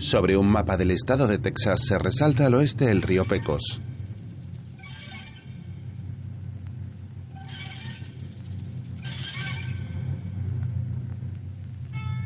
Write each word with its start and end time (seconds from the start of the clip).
Sobre 0.00 0.34
un 0.34 0.50
mapa 0.50 0.78
del 0.78 0.92
estado 0.92 1.26
de 1.26 1.38
Texas 1.38 1.84
se 1.86 1.98
resalta 1.98 2.46
al 2.46 2.54
oeste 2.54 2.90
el 2.90 3.02
río 3.02 3.26
Pecos. 3.26 3.82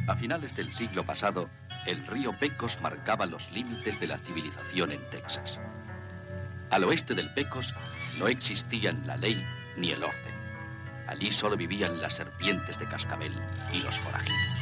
A 0.07 0.15
finales 0.15 0.55
del 0.55 0.73
siglo 0.73 1.05
pasado, 1.05 1.49
el 1.85 2.07
río 2.07 2.31
Pecos 2.39 2.79
marcaba 2.81 3.27
los 3.27 3.51
límites 3.51 3.99
de 3.99 4.07
la 4.07 4.19
civilización 4.19 4.93
en 4.93 5.01
Texas. 5.11 5.59
Al 6.71 6.85
oeste 6.85 7.17
del 7.17 7.35
Pecos 7.35 7.75
no 8.21 8.29
existían 8.29 9.05
la 9.05 9.17
ley 9.17 9.45
ni 9.77 9.91
el 9.91 10.05
orden. 10.05 10.35
Allí 11.09 11.33
solo 11.33 11.57
vivían 11.57 12.01
las 12.01 12.15
serpientes 12.15 12.79
de 12.79 12.87
cascabel 12.87 13.33
y 13.73 13.83
los 13.83 13.99
forajidos. 13.99 14.54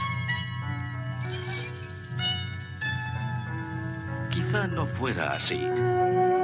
Quizá 4.53 4.67
no 4.67 4.87
fuera 4.87 5.33
así, 5.33 5.67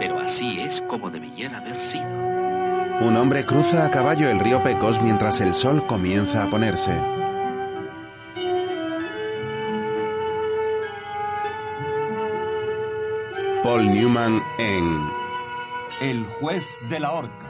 pero 0.00 0.18
así 0.18 0.60
es 0.60 0.80
como 0.80 1.10
debiera 1.10 1.58
haber 1.58 1.84
sido. 1.84 2.08
Un 3.02 3.14
hombre 3.18 3.44
cruza 3.44 3.84
a 3.84 3.90
caballo 3.90 4.30
el 4.30 4.38
río 4.38 4.62
Pecos 4.62 5.02
mientras 5.02 5.42
el 5.42 5.52
sol 5.52 5.84
comienza 5.86 6.42
a 6.42 6.48
ponerse. 6.48 6.98
Paul 13.62 13.90
Newman 13.92 14.42
en 14.58 15.06
El 16.00 16.24
juez 16.40 16.64
de 16.88 17.00
la 17.00 17.12
horca. 17.12 17.44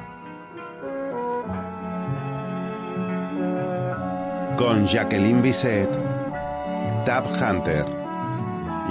con 4.56 4.84
Jacqueline 4.86 5.40
Bisset, 5.40 5.88
Tab 7.04 7.24
Hunter, 7.26 7.84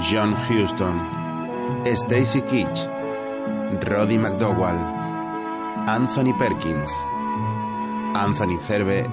John 0.00 0.34
Huston, 0.48 1.17
Stacy 1.94 2.42
Keach, 2.42 2.86
Roddy 3.84 4.18
McDowell, 4.18 4.76
Anthony 5.86 6.32
Perkins, 6.34 6.92
Anthony 8.14 8.58
Cerve 8.58 9.06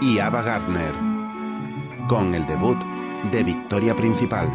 y 0.00 0.18
Ava 0.18 0.42
Gardner, 0.42 0.94
con 2.08 2.34
el 2.34 2.46
debut 2.46 2.78
de 3.30 3.44
Victoria 3.44 3.94
Principal. 3.94 4.48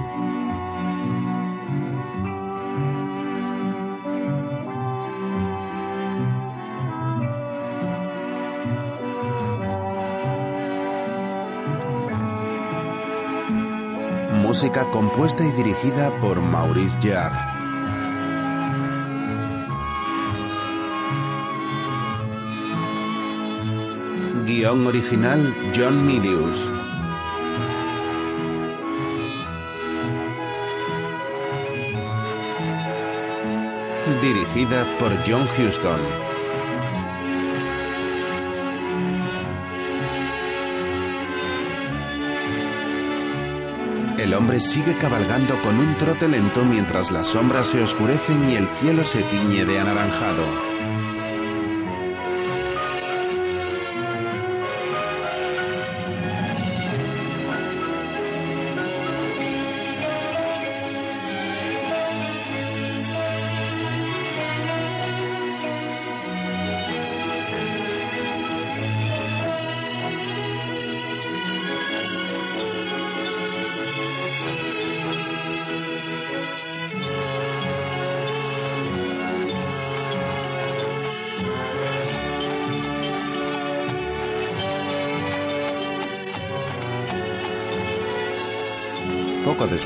Música 14.56 14.89
compuesta 14.89 15.44
y 15.44 15.52
dirigida 15.52 16.17
por 16.22 16.39
Maurice 16.39 16.98
Jarre. 17.02 17.38
Guión 24.45 24.88
original 24.88 25.53
John 25.75 26.06
Milius. 26.06 26.72
Dirigida 34.22 34.86
por 35.00 35.12
John 35.28 35.45
Huston. 35.59 36.34
El 44.26 44.34
hombre 44.34 44.59
sigue 44.59 44.98
cabalgando 44.98 45.62
con 45.62 45.78
un 45.78 46.00
trote 46.00 46.28
lento 46.28 46.66
mientras 46.66 47.12
las 47.12 47.28
sombras 47.28 47.68
se 47.68 47.84
oscurecen 47.84 48.50
y 48.50 48.56
el 48.56 48.66
cielo 48.66 49.04
se 49.04 49.22
tiñe 49.22 49.66
de 49.66 49.80
anaranjado. 49.80 50.75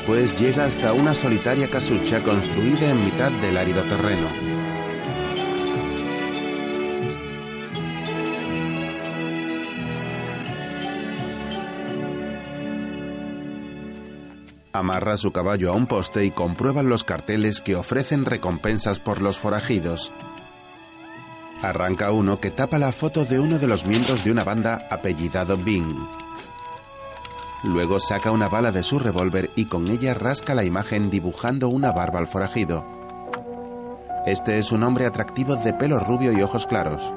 Después 0.00 0.34
llega 0.34 0.64
hasta 0.64 0.94
una 0.94 1.14
solitaria 1.14 1.68
casucha 1.68 2.22
construida 2.22 2.88
en 2.88 3.04
mitad 3.04 3.30
del 3.32 3.58
árido 3.58 3.82
terreno. 3.82 4.28
Amarra 14.72 15.18
su 15.18 15.32
caballo 15.32 15.70
a 15.70 15.74
un 15.74 15.86
poste 15.86 16.24
y 16.24 16.30
comprueba 16.30 16.82
los 16.82 17.04
carteles 17.04 17.60
que 17.60 17.76
ofrecen 17.76 18.24
recompensas 18.24 19.00
por 19.00 19.20
los 19.20 19.38
forajidos. 19.38 20.12
Arranca 21.60 22.10
uno 22.10 22.40
que 22.40 22.50
tapa 22.50 22.78
la 22.78 22.92
foto 22.92 23.26
de 23.26 23.38
uno 23.38 23.58
de 23.58 23.66
los 23.66 23.84
miembros 23.84 24.24
de 24.24 24.30
una 24.30 24.44
banda 24.44 24.88
apellidado 24.90 25.58
Bing. 25.58 25.94
Luego 27.62 28.00
saca 28.00 28.30
una 28.30 28.48
bala 28.48 28.72
de 28.72 28.82
su 28.82 28.98
revólver 28.98 29.50
y 29.54 29.66
con 29.66 29.88
ella 29.88 30.14
rasca 30.14 30.54
la 30.54 30.64
imagen 30.64 31.10
dibujando 31.10 31.68
una 31.68 31.92
barba 31.92 32.18
al 32.18 32.26
forajido. 32.26 32.84
Este 34.26 34.58
es 34.58 34.72
un 34.72 34.82
hombre 34.82 35.06
atractivo 35.06 35.56
de 35.56 35.74
pelo 35.74 35.98
rubio 35.98 36.32
y 36.32 36.42
ojos 36.42 36.66
claros. 36.66 37.12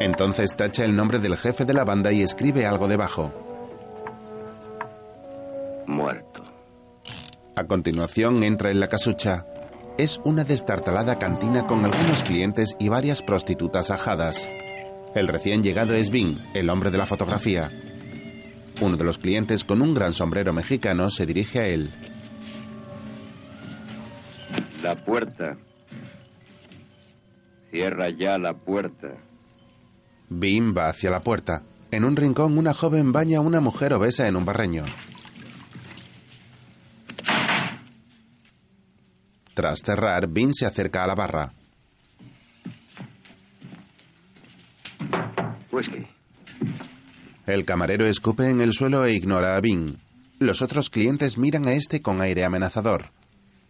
Entonces 0.00 0.54
tacha 0.54 0.84
el 0.84 0.94
nombre 0.94 1.18
del 1.18 1.36
jefe 1.36 1.64
de 1.64 1.74
la 1.74 1.84
banda 1.84 2.12
y 2.12 2.22
escribe 2.22 2.66
algo 2.66 2.88
debajo. 2.88 3.32
Muerto. 5.86 6.42
A 7.56 7.64
continuación 7.64 8.42
entra 8.42 8.70
en 8.70 8.80
la 8.80 8.88
casucha. 8.88 9.46
Es 9.96 10.20
una 10.24 10.44
destartalada 10.44 11.18
cantina 11.18 11.66
con 11.66 11.84
algunos 11.84 12.22
clientes 12.22 12.76
y 12.78 12.88
varias 12.88 13.22
prostitutas 13.22 13.90
ajadas. 13.90 14.46
El 15.18 15.26
recién 15.26 15.64
llegado 15.64 15.94
es 15.94 16.10
Bing, 16.10 16.38
el 16.54 16.70
hombre 16.70 16.92
de 16.92 16.98
la 16.98 17.04
fotografía. 17.04 17.72
Uno 18.80 18.96
de 18.96 19.02
los 19.02 19.18
clientes 19.18 19.64
con 19.64 19.82
un 19.82 19.92
gran 19.92 20.14
sombrero 20.14 20.52
mexicano 20.52 21.10
se 21.10 21.26
dirige 21.26 21.58
a 21.58 21.66
él. 21.66 21.90
La 24.80 24.94
puerta. 24.94 25.56
Cierra 27.72 28.10
ya 28.10 28.38
la 28.38 28.54
puerta. 28.54 29.08
Bing 30.28 30.72
va 30.72 30.88
hacia 30.88 31.10
la 31.10 31.20
puerta. 31.20 31.64
En 31.90 32.04
un 32.04 32.14
rincón 32.14 32.56
una 32.56 32.72
joven 32.72 33.10
baña 33.10 33.38
a 33.38 33.40
una 33.40 33.60
mujer 33.60 33.94
obesa 33.94 34.28
en 34.28 34.36
un 34.36 34.44
barreño. 34.44 34.84
Tras 39.52 39.80
cerrar, 39.84 40.28
Bing 40.28 40.52
se 40.52 40.64
acerca 40.64 41.02
a 41.02 41.08
la 41.08 41.16
barra. 41.16 41.57
El 47.46 47.64
camarero 47.64 48.06
escupe 48.06 48.48
en 48.48 48.60
el 48.60 48.72
suelo 48.72 49.04
e 49.04 49.14
ignora 49.14 49.56
a 49.56 49.60
Bing. 49.60 49.96
Los 50.38 50.62
otros 50.62 50.90
clientes 50.90 51.38
miran 51.38 51.66
a 51.66 51.72
este 51.72 52.02
con 52.02 52.20
aire 52.20 52.44
amenazador. 52.44 53.10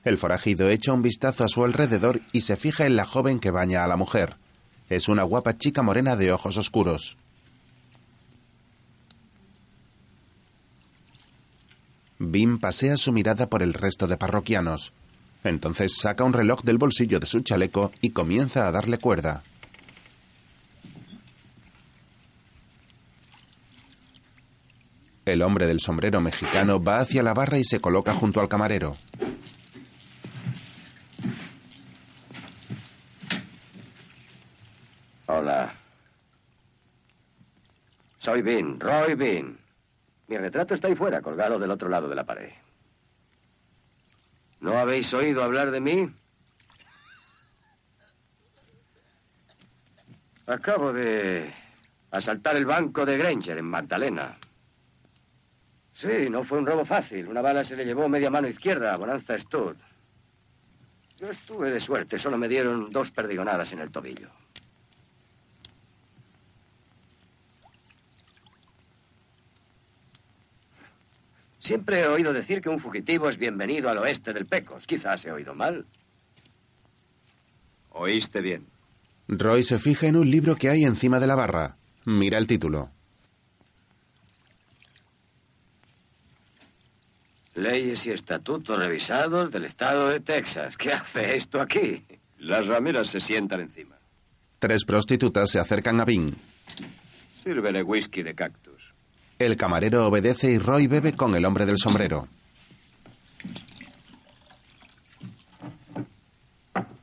El 0.05 0.17
forajido 0.17 0.69
echa 0.69 0.93
un 0.93 1.03
vistazo 1.03 1.45
a 1.45 1.49
su 1.49 1.65
alrededor 1.65 2.21
y 2.33 2.43
se 2.43 2.57
fija 2.57 2.87
en 2.87 2.97
la 2.97 3.05
joven 3.05 3.39
que 3.39 3.51
baña 3.51 3.85
a 3.85 3.89
la 3.89 3.97
mujer. 3.97 4.37
Es 4.89 5.09
una 5.09 5.23
guapa 5.23 5.55
chica 5.55 5.83
morena 5.83 6.17
de 6.17 6.33
ojos 6.33 6.57
oscuros. 6.57 7.17
Bim 12.19 12.59
pasea 12.59 12.97
su 12.97 13.13
mirada 13.13 13.49
por 13.49 13.63
el 13.63 13.75
resto 13.75 14.07
de 14.07 14.17
parroquianos. 14.17 14.93
Entonces 15.45 15.97
saca 15.97 16.25
un 16.25 16.33
reloj 16.33 16.63
del 16.63 16.79
bolsillo 16.79 17.21
de 17.21 17.27
su 17.27 17.41
chaleco 17.41 17.93
y 18.01 18.11
comienza 18.11 18.67
a 18.67 18.73
darle 18.73 18.99
cuerda. 18.99 19.45
El 25.29 25.43
hombre 25.43 25.67
del 25.67 25.79
sombrero 25.79 26.23
mexicano 26.23 26.83
va 26.83 27.01
hacia 27.01 27.23
la 27.23 27.35
barra 27.35 27.59
y 27.59 27.65
se 27.65 27.81
coloca 27.81 28.15
junto 28.15 28.41
al 28.41 28.49
camarero. 28.49 28.97
Hola. 35.27 35.75
Soy 38.17 38.41
Bean, 38.41 38.81
Roy 38.81 39.15
Bean. 39.15 39.59
Mi 40.29 40.39
retrato 40.39 40.73
está 40.73 40.89
ahí 40.89 40.95
fuera, 40.95 41.21
colgado 41.21 41.59
del 41.59 41.71
otro 41.71 41.91
lado 41.91 42.09
de 42.09 42.15
la 42.15 42.25
pared. 42.25 42.51
¿No 44.61 44.79
habéis 44.79 45.13
oído 45.13 45.45
hablar 45.45 45.71
de 45.71 45.81
mí? 45.81 46.11
Acabo 50.47 50.91
de 50.95 51.53
asaltar 52.13 52.57
el 52.57 52.65
banco 52.65 53.05
de 53.05 53.19
Granger 53.19 53.59
en 53.59 53.67
Magdalena. 53.67 54.39
Sí, 55.99 56.31
no 56.31 56.45
fue 56.45 56.59
un 56.59 56.67
robo 56.67 56.85
fácil. 56.85 57.27
Una 57.27 57.41
bala 57.41 57.65
se 57.65 57.75
le 57.75 57.85
llevó 57.85 58.09
media 58.09 58.31
mano 58.31 58.47
izquierda 58.47 58.95
a 58.95 58.97
Bonanza 58.97 59.37
Stud. 59.37 59.75
Yo 61.17 61.29
estuve 61.29 61.73
de 61.73 61.81
suerte, 61.81 62.21
solo 62.21 62.39
me 62.39 62.47
dieron 62.47 62.93
dos 62.93 63.11
perdigonadas 63.11 63.73
en 63.73 63.81
el 63.81 63.91
tobillo. 63.91 64.29
Siempre 71.59 72.03
he 72.03 72.07
oído 72.07 72.33
decir 72.33 72.61
que 72.61 72.69
un 72.69 72.79
fugitivo 72.79 73.29
es 73.29 73.37
bienvenido 73.37 73.91
al 73.91 73.99
oeste 73.99 74.33
del 74.33 74.47
Pecos. 74.47 74.87
Quizás 74.87 75.27
he 75.27 75.33
oído 75.33 75.57
mal. 75.57 75.85
Oíste 77.91 78.41
bien. 78.41 78.69
Roy 79.27 79.65
se 79.65 79.81
fija 79.81 80.07
en 80.07 80.15
un 80.15 80.31
libro 80.31 80.55
que 80.55 80.71
hay 80.71 80.85
encima 80.85 81.19
de 81.19 81.27
la 81.27 81.35
barra. 81.35 81.77
Mira 82.05 82.39
el 82.39 82.47
título. 82.47 82.93
Leyes 87.59 88.07
y 88.07 88.11
estatutos 88.11 88.79
revisados 88.79 89.51
del 89.51 89.65
estado 89.65 90.09
de 90.09 90.21
Texas. 90.21 90.77
¿Qué 90.77 90.93
hace 90.93 91.37
esto 91.37 91.61
aquí? 91.61 92.05
Las 92.39 92.67
rameras 92.67 93.09
se 93.09 93.21
sientan 93.21 93.61
encima. 93.61 93.97
Tres 94.59 94.85
prostitutas 94.85 95.51
se 95.51 95.59
acercan 95.59 96.01
a 96.01 96.05
Bing. 96.05 96.35
Sírvele 97.43 97.83
whisky 97.83 98.23
de 98.23 98.35
cactus. 98.35 98.95
El 99.39 99.57
camarero 99.57 100.07
obedece 100.07 100.53
y 100.53 100.59
Roy 100.59 100.87
bebe 100.87 101.15
con 101.15 101.35
el 101.35 101.45
hombre 101.45 101.67
del 101.67 101.79
sombrero. 101.79 102.29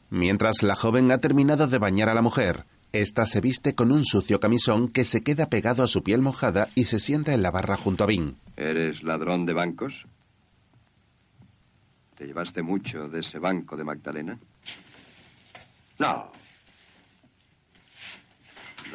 Mientras 0.10 0.63
la 0.63 0.75
joven 0.75 1.12
ha 1.12 1.18
terminado 1.19 1.68
de 1.68 1.78
bañar 1.78 2.07
a 2.07 2.13
la 2.13 2.22
mujer, 2.22 2.66
esta 2.94 3.25
se 3.25 3.42
viste 3.42 3.75
con 3.75 3.92
un 3.92 4.06
sucio 4.06 4.40
camisón 4.40 4.88
que 4.88 5.04
se 5.04 5.22
queda 5.22 5.50
pegado 5.50 5.84
a 5.84 5.88
su 5.88 6.04
piel 6.04 6.22
mojada 6.22 6.69
y 6.75 6.86
se 6.86 7.00
sienta 7.00 7.34
en 7.34 7.42
la 7.42 7.52
barra 7.52 7.75
junto 7.75 8.06
a 8.06 8.07
Bing. 8.07 8.36
¿Eres 8.56 9.04
ladrón 9.04 9.46
de 9.46 9.54
bancos? 9.54 10.06
¿Te 12.15 12.25
llevaste 12.25 12.62
mucho 12.62 13.09
de 13.09 13.19
ese 13.19 13.39
banco 13.39 13.75
de 13.75 13.83
Magdalena? 13.83 14.38
No. 16.00 16.31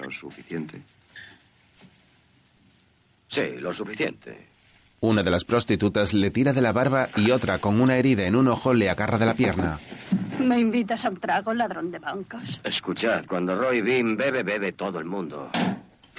Lo 0.01 0.11
suficiente. 0.11 0.83
Sí, 3.29 3.57
lo 3.59 3.73
suficiente. 3.73 4.49
Una 5.01 5.23
de 5.23 5.31
las 5.31 5.45
prostitutas 5.45 6.13
le 6.13 6.31
tira 6.31 6.53
de 6.53 6.61
la 6.61 6.73
barba 6.73 7.09
y 7.17 7.31
otra 7.31 7.59
con 7.59 7.81
una 7.81 7.97
herida 7.97 8.27
en 8.27 8.37
un 8.37 8.49
ojo 8.49 8.75
le 8.75 8.91
agarra 8.91 9.19
de 9.19 9.27
la 9.27 9.35
pierna. 9.35 9.81
¿Me 10.39 10.59
invitas 10.59 11.05
a 11.05 11.11
un 11.11 11.19
trago, 11.19 11.55
ladrón 11.55 11.91
de 11.91 11.99
bancos? 11.99 12.61
Escuchad, 12.65 13.25
cuando 13.27 13.55
Roy 13.55 13.81
Bean 13.83 14.17
bebe, 14.17 14.43
bebe 14.43 14.73
todo 14.73 14.99
el 14.99 15.05
mundo. 15.05 15.51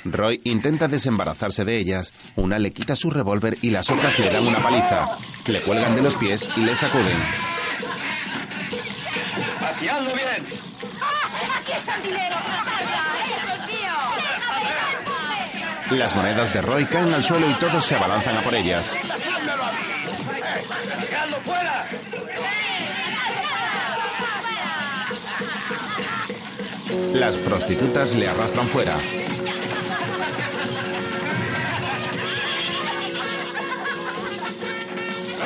Roy 0.06 0.42
intenta 0.44 0.88
desembarazarse 0.88 1.66
de 1.66 1.78
ellas. 1.78 2.14
Una 2.36 2.60
le 2.60 2.72
quita 2.74 2.96
su 2.96 3.10
revólver 3.12 3.58
y 3.62 3.70
las 3.70 3.90
otras 3.90 4.18
le 4.20 4.30
dan 4.32 4.46
una 4.48 4.62
paliza. 4.62 5.08
Le 5.46 5.62
cuelgan 5.62 5.96
de 5.96 6.02
los 6.02 6.16
pies 6.16 6.50
y 6.56 6.62
le 6.62 6.76
sacuden. 6.76 7.18
¡Haciadlo 9.62 10.14
bien! 10.14 10.46
¡Aquí 11.60 11.72
está 11.72 11.96
el 11.96 12.04
dinero! 12.04 12.36
¡Eso 13.28 13.54
es 13.54 13.68
mío! 13.68 13.94
Las 15.98 16.16
monedas 16.16 16.54
de 16.54 16.62
Roy 16.62 16.86
caen 16.86 17.14
al 17.14 17.24
suelo 17.24 17.50
y 17.50 17.54
todos 17.56 17.84
se 17.84 17.96
abalanzan 17.96 18.38
a 18.38 18.42
por 18.42 18.54
ellas. 18.56 18.98
¡Dejadlo 21.00 21.38
fuera! 21.44 21.88
Las 27.14 27.38
prostitutas 27.38 28.16
le 28.16 28.28
arrastran 28.28 28.68
fuera. 28.68 28.98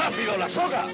¡Rápido, 0.06 0.38
la 0.38 0.48
soga! 0.48 0.86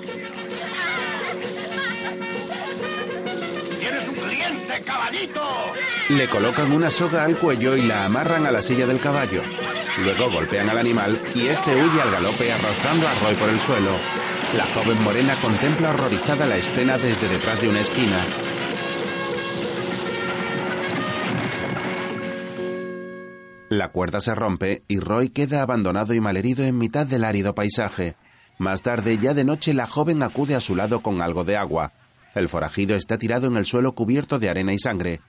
¡Tienes 3.77 4.07
un 4.07 4.15
cliente, 4.15 4.81
caballito! 4.85 5.41
Le 6.07 6.29
colocan 6.29 6.71
una 6.71 6.89
soga 6.89 7.25
al 7.25 7.35
cuello 7.35 7.75
y 7.75 7.81
la 7.81 8.05
amarran 8.05 8.45
a 8.45 8.51
la 8.51 8.61
silla 8.61 8.87
del 8.87 9.01
caballo. 9.01 9.41
Luego 10.05 10.31
golpean 10.31 10.69
al 10.69 10.77
animal 10.77 11.21
y 11.35 11.47
este 11.47 11.71
huye 11.71 12.01
al 12.01 12.09
galope 12.09 12.53
arrastrando 12.53 13.05
a 13.05 13.13
Roy 13.15 13.35
por 13.35 13.49
el 13.49 13.59
suelo. 13.59 13.97
La 14.55 14.63
joven 14.67 15.03
morena 15.03 15.35
contempla 15.41 15.89
horrorizada 15.89 16.45
la 16.45 16.55
escena 16.55 16.97
desde 16.97 17.27
detrás 17.27 17.59
de 17.59 17.67
una 17.67 17.81
esquina. 17.81 18.25
La 23.67 23.91
cuerda 23.91 24.21
se 24.21 24.33
rompe 24.35 24.83
y 24.87 25.01
Roy 25.01 25.27
queda 25.27 25.63
abandonado 25.63 26.13
y 26.13 26.21
malherido 26.21 26.63
en 26.63 26.77
mitad 26.77 27.05
del 27.05 27.25
árido 27.25 27.53
paisaje. 27.53 28.15
Más 28.57 28.81
tarde, 28.81 29.17
ya 29.17 29.33
de 29.33 29.43
noche, 29.43 29.73
la 29.73 29.87
joven 29.87 30.21
acude 30.23 30.55
a 30.55 30.61
su 30.61 30.75
lado 30.75 31.01
con 31.01 31.21
algo 31.21 31.43
de 31.43 31.57
agua. 31.57 31.93
El 32.35 32.47
forajido 32.47 32.95
está 32.95 33.17
tirado 33.17 33.47
en 33.47 33.57
el 33.57 33.65
suelo 33.65 33.93
cubierto 33.93 34.39
de 34.39 34.49
arena 34.49 34.73
y 34.73 34.79
sangre. 34.79 35.21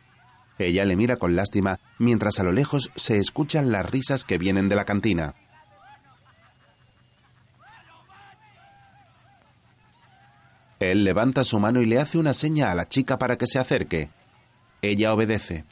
Ella 0.59 0.85
le 0.85 0.97
mira 0.97 1.17
con 1.17 1.35
lástima 1.35 1.81
mientras 1.99 2.39
a 2.39 2.45
lo 2.45 2.53
lejos 2.53 2.91
se 2.95 3.19
escuchan 3.19 3.73
las 3.73 3.91
risas 3.91 4.25
que 4.25 4.39
vienen 4.39 4.69
de 4.69 4.77
la 4.77 4.85
cantina. 4.85 5.35
Él 10.79 11.05
levanta 11.05 11.45
su 11.45 11.61
mano 11.61 11.81
y 11.81 11.87
le 11.87 11.99
hace 11.99 12.19
una 12.19 12.33
seña 12.33 12.71
a 12.71 12.75
la 12.75 12.89
chica 12.89 13.17
para 13.19 13.39
que 13.39 13.47
se 13.47 13.59
acerque. 13.59 14.11
Ella 14.83 15.15
obedece. 15.15 15.65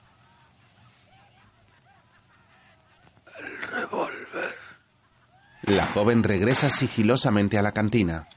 Revólver. 3.72 4.54
La 5.62 5.86
joven 5.86 6.22
regresa 6.22 6.70
sigilosamente 6.70 7.58
a 7.58 7.62
la 7.62 7.72
cantina. 7.72 8.28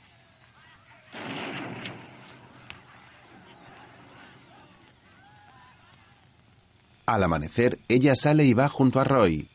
Al 7.05 7.23
amanecer, 7.23 7.79
ella 7.87 8.15
sale 8.15 8.43
y 8.43 8.53
va 8.53 8.69
junto 8.69 8.99
a 8.99 9.03
Roy. 9.03 9.49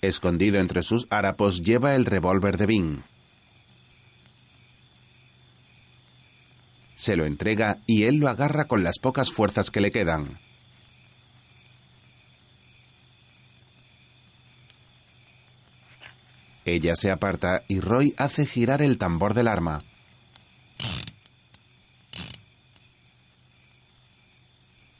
Escondido 0.00 0.60
entre 0.60 0.82
sus 0.82 1.06
harapos 1.10 1.60
lleva 1.60 1.94
el 1.94 2.04
revólver 2.04 2.56
de 2.56 2.66
Bing. 2.66 3.02
Se 6.98 7.14
lo 7.14 7.26
entrega 7.26 7.78
y 7.86 8.04
él 8.04 8.16
lo 8.16 8.28
agarra 8.28 8.66
con 8.66 8.82
las 8.82 8.98
pocas 8.98 9.30
fuerzas 9.30 9.70
que 9.70 9.80
le 9.80 9.92
quedan. 9.92 10.40
Ella 16.64 16.96
se 16.96 17.12
aparta 17.12 17.62
y 17.68 17.78
Roy 17.78 18.14
hace 18.18 18.46
girar 18.46 18.82
el 18.82 18.98
tambor 18.98 19.34
del 19.34 19.46
arma. 19.46 19.78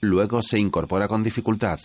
Luego 0.01 0.41
se 0.41 0.61
incorpora 0.61 1.09
con 1.09 1.25
dificultad. 1.25 1.81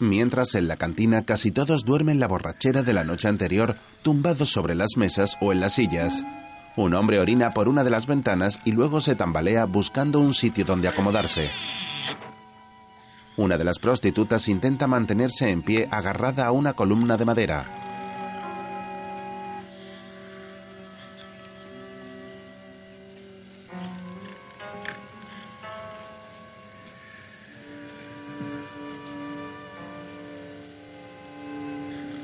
Mientras 0.00 0.54
en 0.54 0.68
la 0.68 0.76
cantina 0.76 1.24
casi 1.24 1.50
todos 1.50 1.84
duermen 1.84 2.20
la 2.20 2.28
borrachera 2.28 2.82
de 2.82 2.92
la 2.92 3.02
noche 3.02 3.26
anterior, 3.26 3.74
tumbados 4.02 4.50
sobre 4.50 4.76
las 4.76 4.96
mesas 4.96 5.36
o 5.40 5.52
en 5.52 5.60
las 5.60 5.72
sillas. 5.72 6.24
Un 6.76 6.94
hombre 6.94 7.18
orina 7.18 7.52
por 7.52 7.68
una 7.68 7.82
de 7.82 7.90
las 7.90 8.06
ventanas 8.06 8.60
y 8.64 8.70
luego 8.70 9.00
se 9.00 9.16
tambalea 9.16 9.64
buscando 9.64 10.20
un 10.20 10.34
sitio 10.34 10.64
donde 10.64 10.86
acomodarse. 10.86 11.50
Una 13.36 13.58
de 13.58 13.64
las 13.64 13.80
prostitutas 13.80 14.48
intenta 14.48 14.86
mantenerse 14.86 15.50
en 15.50 15.62
pie 15.62 15.88
agarrada 15.90 16.46
a 16.46 16.52
una 16.52 16.74
columna 16.74 17.16
de 17.16 17.24
madera. 17.24 17.87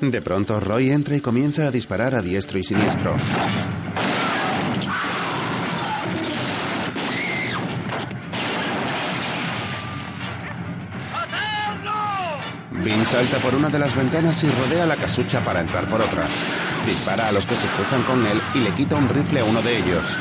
De 0.01 0.21
pronto, 0.21 0.61
Roy 0.61 0.91
entra 0.91 1.17
y 1.17 1.21
comienza 1.21 1.67
a 1.67 1.71
disparar 1.71 2.15
a 2.15 2.23
diestro 2.23 2.59
y 2.59 2.65
siniestro. 2.65 3.17
Vin 12.85 13.05
salta 13.07 13.39
por 13.39 13.55
una 13.55 13.71
de 13.71 13.79
las 13.79 13.97
ventanas 13.97 14.45
y 14.45 14.51
rodea 14.51 14.85
la 14.85 14.97
casucha 14.97 15.43
para 15.43 15.63
entrar 15.63 15.89
por 15.89 16.03
otra. 16.03 16.27
Dispara 16.87 17.29
a 17.29 17.33
los 17.33 17.47
que 17.47 17.57
se 17.57 17.67
cruzan 17.69 18.03
con 18.03 18.27
él 18.27 18.39
y 18.55 18.59
le 18.59 18.73
quita 18.73 18.97
un 18.97 19.09
rifle 19.09 19.41
a 19.41 19.45
uno 19.45 19.63
de 19.63 19.79
ellos. 19.79 20.19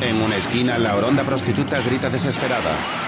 En 0.00 0.20
una 0.22 0.36
esquina, 0.36 0.76
la 0.78 0.96
oronda 0.96 1.24
prostituta 1.24 1.80
grita 1.82 2.10
desesperada. 2.10 3.05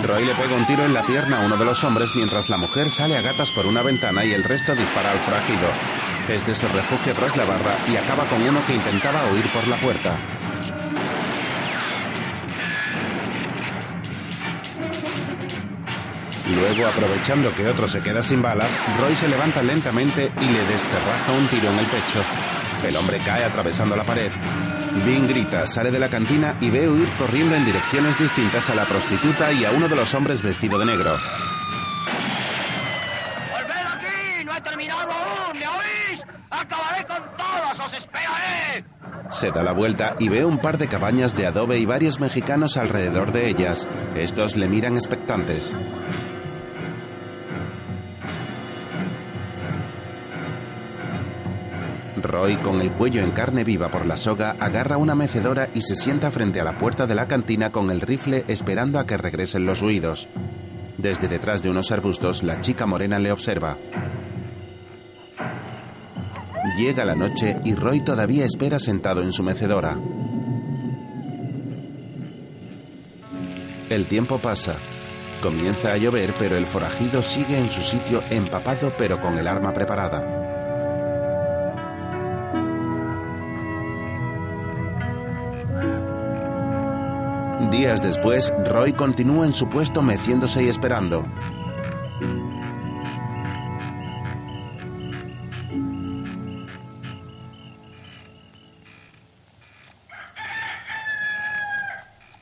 Roy 0.00 0.24
le 0.24 0.34
pega 0.34 0.56
un 0.56 0.66
tiro 0.66 0.84
en 0.84 0.94
la 0.94 1.02
pierna 1.02 1.36
a 1.36 1.46
uno 1.46 1.56
de 1.56 1.66
los 1.66 1.84
hombres 1.84 2.14
mientras 2.14 2.48
la 2.48 2.56
mujer 2.56 2.88
sale 2.88 3.16
a 3.16 3.20
gatas 3.20 3.50
por 3.52 3.66
una 3.66 3.82
ventana 3.82 4.24
y 4.24 4.32
el 4.32 4.42
resto 4.42 4.74
dispara 4.74 5.10
al 5.10 5.18
forajido. 5.18 5.68
Este 6.28 6.54
se 6.54 6.66
refugia 6.68 7.12
tras 7.12 7.36
la 7.36 7.44
barra 7.44 7.76
y 7.92 7.96
acaba 7.96 8.24
con 8.24 8.40
uno 8.40 8.64
que 8.66 8.74
intentaba 8.74 9.20
huir 9.30 9.46
por 9.48 9.68
la 9.68 9.76
puerta. 9.76 10.16
Luego, 16.54 16.86
aprovechando 16.86 17.54
que 17.54 17.68
otro 17.68 17.88
se 17.88 18.02
queda 18.02 18.22
sin 18.22 18.40
balas, 18.42 18.78
Roy 18.98 19.14
se 19.14 19.28
levanta 19.28 19.62
lentamente 19.62 20.32
y 20.40 20.46
le 20.46 20.64
desterraja 20.64 21.32
un 21.32 21.46
tiro 21.48 21.70
en 21.70 21.78
el 21.78 21.86
pecho. 21.86 22.22
El 22.86 22.96
hombre 22.96 23.18
cae 23.24 23.44
atravesando 23.44 23.96
la 23.96 24.04
pared. 24.04 24.32
Vin 25.06 25.26
grita, 25.28 25.66
sale 25.66 25.90
de 25.90 25.98
la 25.98 26.08
cantina 26.08 26.56
y 26.60 26.70
ve 26.70 26.88
huir 26.88 27.08
corriendo 27.18 27.54
en 27.54 27.64
direcciones 27.64 28.18
distintas 28.18 28.68
a 28.70 28.74
la 28.74 28.84
prostituta 28.84 29.52
y 29.52 29.64
a 29.64 29.70
uno 29.70 29.88
de 29.88 29.96
los 29.96 30.12
hombres 30.14 30.42
vestido 30.42 30.78
de 30.78 30.86
negro. 30.86 31.16
¡Volved 33.50 33.86
aquí! 33.94 34.44
¡No 34.44 34.56
he 34.56 34.60
terminado 34.60 35.10
aún! 35.12 35.58
¿Me 35.58 35.68
oís? 35.68 36.26
¡Acabaré 36.50 37.04
con 37.06 37.22
todos! 37.36 37.80
¡Os 37.80 37.92
esperaré! 37.94 38.84
Se 39.30 39.50
da 39.50 39.62
la 39.62 39.72
vuelta 39.72 40.14
y 40.18 40.28
ve 40.28 40.44
un 40.44 40.58
par 40.58 40.76
de 40.76 40.88
cabañas 40.88 41.34
de 41.36 41.46
adobe 41.46 41.78
y 41.78 41.86
varios 41.86 42.20
mexicanos 42.20 42.76
alrededor 42.76 43.32
de 43.32 43.48
ellas. 43.48 43.88
Estos 44.14 44.56
le 44.56 44.68
miran 44.68 44.96
expectantes. 44.96 45.74
Roy, 52.22 52.56
con 52.56 52.80
el 52.80 52.92
cuello 52.92 53.22
en 53.22 53.32
carne 53.32 53.64
viva 53.64 53.90
por 53.90 54.06
la 54.06 54.16
soga, 54.16 54.56
agarra 54.58 54.96
una 54.96 55.14
mecedora 55.14 55.68
y 55.74 55.82
se 55.82 55.94
sienta 55.94 56.30
frente 56.30 56.60
a 56.60 56.64
la 56.64 56.78
puerta 56.78 57.06
de 57.06 57.14
la 57.14 57.28
cantina 57.28 57.70
con 57.72 57.90
el 57.90 58.00
rifle 58.00 58.44
esperando 58.48 58.98
a 58.98 59.06
que 59.06 59.16
regresen 59.16 59.66
los 59.66 59.82
huidos. 59.82 60.28
Desde 60.98 61.28
detrás 61.28 61.62
de 61.62 61.70
unos 61.70 61.90
arbustos, 61.90 62.42
la 62.42 62.60
chica 62.60 62.86
morena 62.86 63.18
le 63.18 63.32
observa. 63.32 63.76
Llega 66.76 67.04
la 67.04 67.14
noche 67.14 67.58
y 67.64 67.74
Roy 67.74 68.00
todavía 68.00 68.44
espera 68.44 68.78
sentado 68.78 69.22
en 69.22 69.32
su 69.32 69.42
mecedora. 69.42 69.98
El 73.90 74.06
tiempo 74.06 74.38
pasa. 74.38 74.76
Comienza 75.42 75.92
a 75.92 75.96
llover, 75.96 76.34
pero 76.38 76.56
el 76.56 76.66
forajido 76.66 77.20
sigue 77.20 77.58
en 77.58 77.70
su 77.70 77.82
sitio 77.82 78.22
empapado 78.30 78.94
pero 78.96 79.20
con 79.20 79.36
el 79.36 79.48
arma 79.48 79.72
preparada. 79.72 80.41
Días 87.72 88.02
después, 88.02 88.52
Roy 88.66 88.92
continúa 88.92 89.46
en 89.46 89.54
su 89.54 89.66
puesto 89.66 90.02
meciéndose 90.02 90.62
y 90.62 90.68
esperando. 90.68 91.24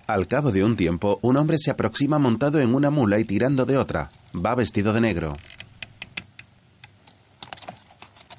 Al 0.08 0.26
cabo 0.26 0.50
de 0.50 0.64
un 0.64 0.76
tiempo, 0.76 1.20
un 1.22 1.37
hombre 1.37 1.58
se 1.58 1.70
aproxima 1.70 2.18
montado 2.18 2.58
en 2.58 2.75
una 2.75 2.90
mula 2.90 3.20
y 3.20 3.25
tirando 3.25 3.64
de 3.64 3.78
otra. 3.78 4.10
Va 4.34 4.56
vestido 4.56 4.92
de 4.92 5.00
negro. 5.00 5.37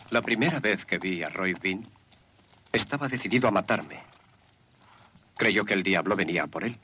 La 0.10 0.22
primera 0.22 0.60
vez 0.60 0.84
que 0.84 0.98
vi 0.98 1.24
a 1.24 1.30
Roy 1.30 1.54
Bean, 1.54 1.86
estaba 2.74 3.08
decidido 3.08 3.48
a 3.48 3.52
matarme. 3.52 4.11
Creyó 5.42 5.66
que 5.66 5.74
el 5.74 5.82
diablo 5.82 6.16
venía 6.16 6.46
por 6.46 6.64
él. 6.64 6.78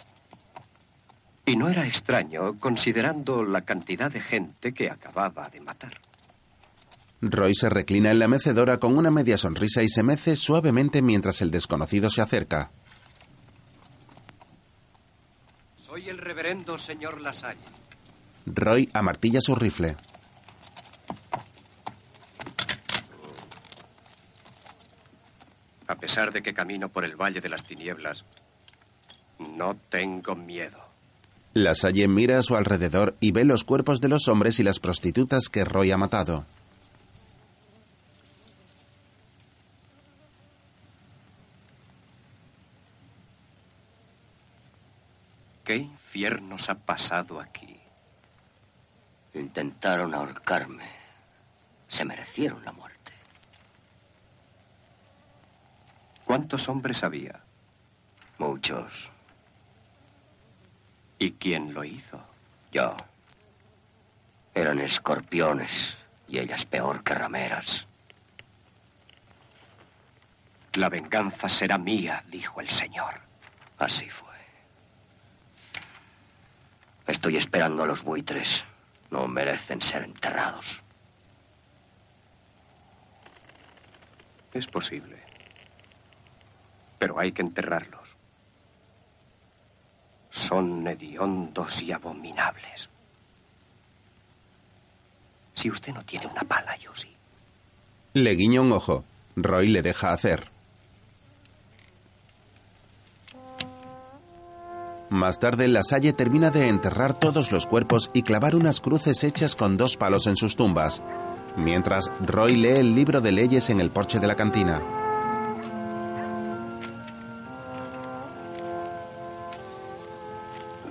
Y 1.46 1.56
no 1.58 1.70
era 1.70 1.86
extraño, 1.86 2.60
considerando 2.60 3.44
la 3.44 3.62
cantidad 3.62 4.10
de 4.10 4.20
gente 4.20 4.74
que 4.74 4.90
acababa 4.90 5.48
de 5.50 5.62
matar. 5.62 6.02
Roy 7.22 7.54
se 7.54 7.70
reclina 7.70 8.10
en 8.10 8.18
la 8.18 8.28
mecedora 8.28 8.80
con 8.80 8.98
una 8.98 9.12
media 9.12 9.38
sonrisa 9.38 9.84
y 9.84 9.90
se 9.90 10.02
mece 10.02 10.36
suavemente 10.36 11.04
mientras 11.04 11.40
el 11.44 11.52
desconocido 11.52 12.10
se 12.10 12.24
acerca. 12.24 12.72
Soy 15.78 16.10
el 16.10 16.18
reverendo 16.18 16.80
señor 16.80 17.22
Lasalle. 17.22 17.62
Roy 18.48 18.90
amartilla 18.92 19.40
su 19.40 19.54
rifle. 19.54 19.98
A 25.86 25.94
pesar 25.94 26.34
de 26.34 26.42
que 26.42 26.56
camino 26.56 26.90
por 26.90 27.06
el 27.06 27.16
Valle 27.16 27.40
de 27.40 27.50
las 27.50 27.64
Tinieblas, 27.64 28.26
no 29.40 29.76
tengo 29.90 30.36
miedo. 30.36 30.80
La 31.54 31.74
Salle 31.74 32.08
mira 32.08 32.38
a 32.38 32.44
su 32.44 32.56
alrededor 32.56 33.16
y 33.20 33.32
ve 33.32 33.44
los 33.44 33.64
cuerpos 33.64 34.00
de 34.00 34.10
los 34.10 34.28
hombres 34.28 34.60
y 34.60 34.64
las 34.64 34.80
prostitutas 34.80 35.50
que 35.50 35.66
Roy 35.66 35.92
ha 35.92 35.98
matado. 35.98 36.46
¿Qué 45.64 45.76
infiernos 45.76 46.70
ha 46.70 46.76
pasado 46.76 47.42
aquí? 47.42 47.78
Intentaron 49.34 50.14
ahorcarme. 50.14 50.86
Se 51.88 52.06
merecieron 52.06 52.64
la 52.64 52.72
muerte. 52.72 53.12
¿Cuántos 56.24 56.70
hombres 56.70 57.04
había? 57.04 57.42
Muchos. 58.38 59.12
¿Y 61.20 61.32
quién 61.34 61.74
lo 61.74 61.84
hizo? 61.84 62.22
Yo. 62.72 62.96
Eran 64.54 64.80
escorpiones 64.80 65.98
y 66.28 66.40
ellas 66.40 66.66
peor 66.66 67.04
que 67.04 67.14
rameras. 67.14 67.88
La 70.74 70.90
venganza 70.90 71.50
será 71.50 71.78
mía, 71.78 72.24
dijo 72.28 72.62
el 72.62 72.70
Señor. 72.70 73.22
Así 73.78 74.10
fue. 74.10 74.28
Estoy 77.08 77.38
esperando 77.38 77.84
a 77.84 77.88
los 77.88 78.04
buitres. 78.04 78.66
No 79.10 79.28
merecen 79.28 79.82
ser 79.82 80.04
enterrados. 80.04 80.84
Es 84.54 84.68
posible. 84.68 85.18
Pero 87.00 87.20
hay 87.20 87.32
que 87.32 87.42
enterrarlos. 87.42 87.97
Son 90.38 90.88
hediondos 90.88 91.82
y 91.82 91.92
abominables. 91.92 92.90
Si 95.56 95.72
usted 95.72 95.94
no 95.96 96.04
tiene 96.06 96.28
una 96.28 96.44
pala, 96.44 96.78
yo 96.78 96.92
sí. 96.94 97.10
Le 98.14 98.36
guiña 98.36 98.62
un 98.62 98.72
ojo. 98.72 99.04
Roy 99.36 99.68
le 99.68 99.82
deja 99.82 100.14
hacer. 100.14 100.52
Más 105.10 105.40
tarde, 105.40 105.68
la 105.68 105.82
Salle 105.82 106.14
termina 106.14 106.52
de 106.52 106.68
enterrar 106.68 107.18
todos 107.18 107.52
los 107.52 107.66
cuerpos 107.66 108.12
y 108.14 108.22
clavar 108.22 108.56
unas 108.56 108.80
cruces 108.80 109.24
hechas 109.24 109.56
con 109.56 109.76
dos 109.76 109.98
palos 109.98 110.28
en 110.28 110.38
sus 110.38 110.56
tumbas. 110.56 111.02
Mientras, 111.56 112.12
Roy 112.24 112.56
lee 112.56 112.78
el 112.78 112.94
libro 112.94 113.22
de 113.22 113.32
leyes 113.32 113.72
en 113.72 113.80
el 113.80 113.90
porche 113.90 114.20
de 114.20 114.28
la 114.28 114.36
cantina. 114.36 115.07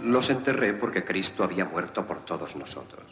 Los 0.06 0.30
enterré 0.30 0.72
porque 0.72 1.04
Cristo 1.04 1.42
había 1.42 1.64
muerto 1.64 2.06
por 2.06 2.24
todos 2.24 2.54
nosotros. 2.54 3.04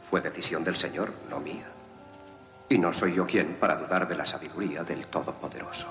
Fue 0.00 0.22
decisión 0.22 0.64
del 0.64 0.74
Señor, 0.74 1.12
no 1.28 1.38
mía. 1.38 1.66
Y 2.70 2.78
no 2.78 2.94
soy 2.94 3.14
yo 3.14 3.26
quien 3.26 3.56
para 3.56 3.76
dudar 3.76 4.08
de 4.08 4.16
la 4.16 4.24
sabiduría 4.24 4.82
del 4.82 5.06
Todopoderoso. 5.06 5.86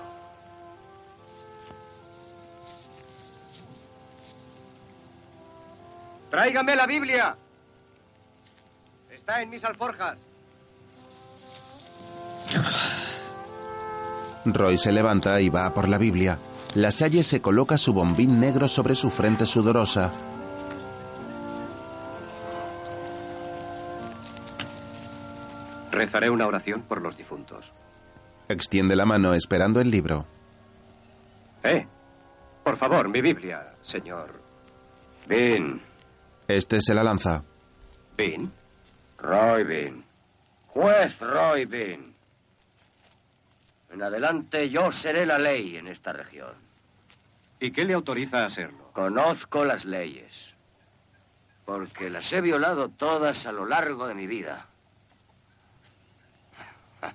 Tráigame 6.31 6.75
la 6.75 6.87
Biblia. 6.87 7.35
Está 9.11 9.39
en 9.39 9.51
mis 9.51 9.63
alforjas. 9.63 10.17
Roy 14.45 14.79
se 14.79 14.91
levanta 14.91 15.39
y 15.39 15.49
va 15.49 15.71
por 15.75 15.87
la 15.87 15.99
Biblia. 15.99 16.39
La 16.75 16.89
Salle 16.89 17.22
se 17.22 17.42
coloca 17.42 17.77
su 17.77 17.94
bombín 17.94 18.39
negro 18.39 18.68
sobre 18.68 18.96
su 18.96 19.12
frente 19.12 19.46
sudorosa. 19.46 20.12
Rezaré 25.92 26.30
una 26.32 26.48
oración 26.48 26.82
por 26.82 27.01
los 27.01 27.15
difuntos. 27.15 27.72
Extiende 28.50 28.96
la 28.96 29.06
mano 29.06 29.34
esperando 29.36 29.80
el 29.80 29.92
libro. 29.92 30.25
Eh, 31.63 31.86
por 32.63 32.75
favor, 32.77 33.08
mi 33.08 33.22
Biblia, 33.22 33.74
señor. 33.82 34.42
Bean. 35.27 35.80
Este 36.48 36.82
se 36.82 36.94
la 36.96 37.03
lanza. 37.03 37.44
¿Bean? 38.18 38.51
Roy 39.20 39.63
Bean. 39.63 40.03
Juez 40.68 41.20
Roy 41.20 41.65
Bean. 41.65 42.12
En 43.93 44.01
adelante 44.01 44.71
yo 44.71 44.91
seré 44.91 45.23
la 45.23 45.38
ley 45.38 45.77
en 45.77 45.88
esta 45.88 46.12
región. 46.12 46.55
¿Y 47.59 47.69
qué 47.69 47.85
le 47.85 47.93
autoriza 47.93 48.43
a 48.43 48.50
serlo? 48.50 48.91
Conozco 48.91 49.63
las 49.63 49.85
leyes. 49.85 50.55
Porque 51.63 52.09
las 52.09 52.33
he 52.33 52.41
violado 52.41 52.89
todas 52.89 53.45
a 53.45 53.51
lo 53.51 53.67
largo 53.67 54.07
de 54.07 54.15
mi 54.15 54.25
vida. 54.25 54.65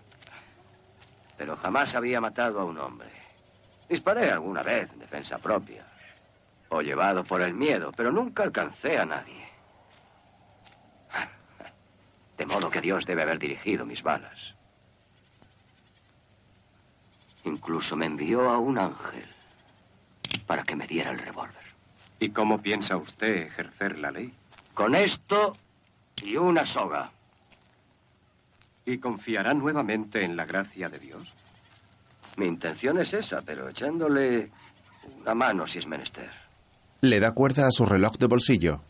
Pero 1.36 1.56
jamás 1.56 1.96
había 1.96 2.20
matado 2.20 2.60
a 2.60 2.64
un 2.64 2.78
hombre. 2.78 3.10
Disparé 3.88 4.30
alguna 4.30 4.62
vez 4.62 4.88
en 4.92 5.00
defensa 5.00 5.38
propia. 5.38 5.84
O 6.68 6.80
llevado 6.80 7.24
por 7.24 7.40
el 7.40 7.54
miedo, 7.54 7.90
pero 7.96 8.12
nunca 8.12 8.42
alcancé 8.42 8.98
a 8.98 9.06
nadie. 9.06 9.48
De 12.36 12.44
modo 12.44 12.68
que 12.68 12.82
Dios 12.82 13.06
debe 13.06 13.22
haber 13.22 13.38
dirigido 13.38 13.86
mis 13.86 14.02
balas. 14.02 14.57
Incluso 17.48 17.96
me 17.96 18.04
envió 18.04 18.50
a 18.50 18.58
un 18.58 18.76
ángel 18.78 19.24
para 20.46 20.62
que 20.64 20.76
me 20.76 20.86
diera 20.86 21.12
el 21.12 21.18
revólver. 21.18 21.64
¿Y 22.20 22.28
cómo 22.28 22.60
piensa 22.60 22.96
usted 22.98 23.46
ejercer 23.46 23.98
la 23.98 24.10
ley? 24.10 24.34
Con 24.74 24.94
esto 24.94 25.56
y 26.22 26.36
una 26.36 26.66
soga. 26.66 27.10
¿Y 28.84 28.98
confiará 28.98 29.54
nuevamente 29.54 30.22
en 30.24 30.36
la 30.36 30.44
gracia 30.44 30.90
de 30.90 30.98
Dios? 30.98 31.32
Mi 32.36 32.46
intención 32.46 32.98
es 32.98 33.14
esa, 33.14 33.40
pero 33.40 33.66
echándole 33.70 34.50
una 35.18 35.34
mano 35.34 35.66
si 35.66 35.78
es 35.78 35.86
menester. 35.86 36.30
Le 37.00 37.18
da 37.18 37.32
cuerda 37.32 37.66
a 37.66 37.70
su 37.70 37.86
reloj 37.86 38.18
de 38.18 38.26
bolsillo. 38.26 38.82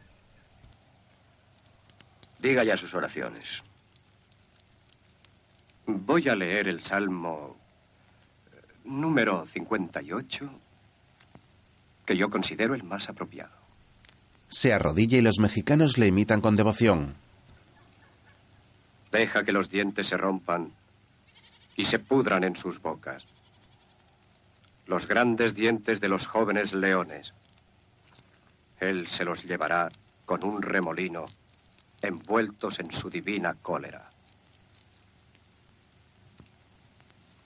Diga 2.40 2.64
ya 2.64 2.76
sus 2.76 2.92
oraciones. 2.92 3.62
Voy 5.86 6.28
a 6.28 6.34
leer 6.34 6.66
el 6.66 6.82
Salmo 6.82 7.57
número 8.88 9.44
58, 9.46 10.50
que 12.06 12.16
yo 12.16 12.30
considero 12.30 12.74
el 12.74 12.82
más 12.82 13.08
apropiado. 13.08 13.52
Se 14.48 14.72
arrodilla 14.72 15.18
y 15.18 15.22
los 15.22 15.38
mexicanos 15.38 15.98
le 15.98 16.06
imitan 16.06 16.40
con 16.40 16.56
devoción. 16.56 17.14
Deja 19.12 19.44
que 19.44 19.52
los 19.52 19.68
dientes 19.68 20.06
se 20.06 20.16
rompan 20.16 20.72
y 21.76 21.84
se 21.84 21.98
pudran 21.98 22.44
en 22.44 22.56
sus 22.56 22.80
bocas. 22.80 23.24
Los 24.86 25.06
grandes 25.06 25.54
dientes 25.54 26.00
de 26.00 26.08
los 26.08 26.26
jóvenes 26.26 26.72
leones. 26.72 27.34
Él 28.80 29.06
se 29.06 29.24
los 29.24 29.44
llevará 29.44 29.88
con 30.24 30.44
un 30.44 30.62
remolino, 30.62 31.26
envueltos 32.00 32.80
en 32.80 32.90
su 32.90 33.10
divina 33.10 33.54
cólera. 33.54 34.08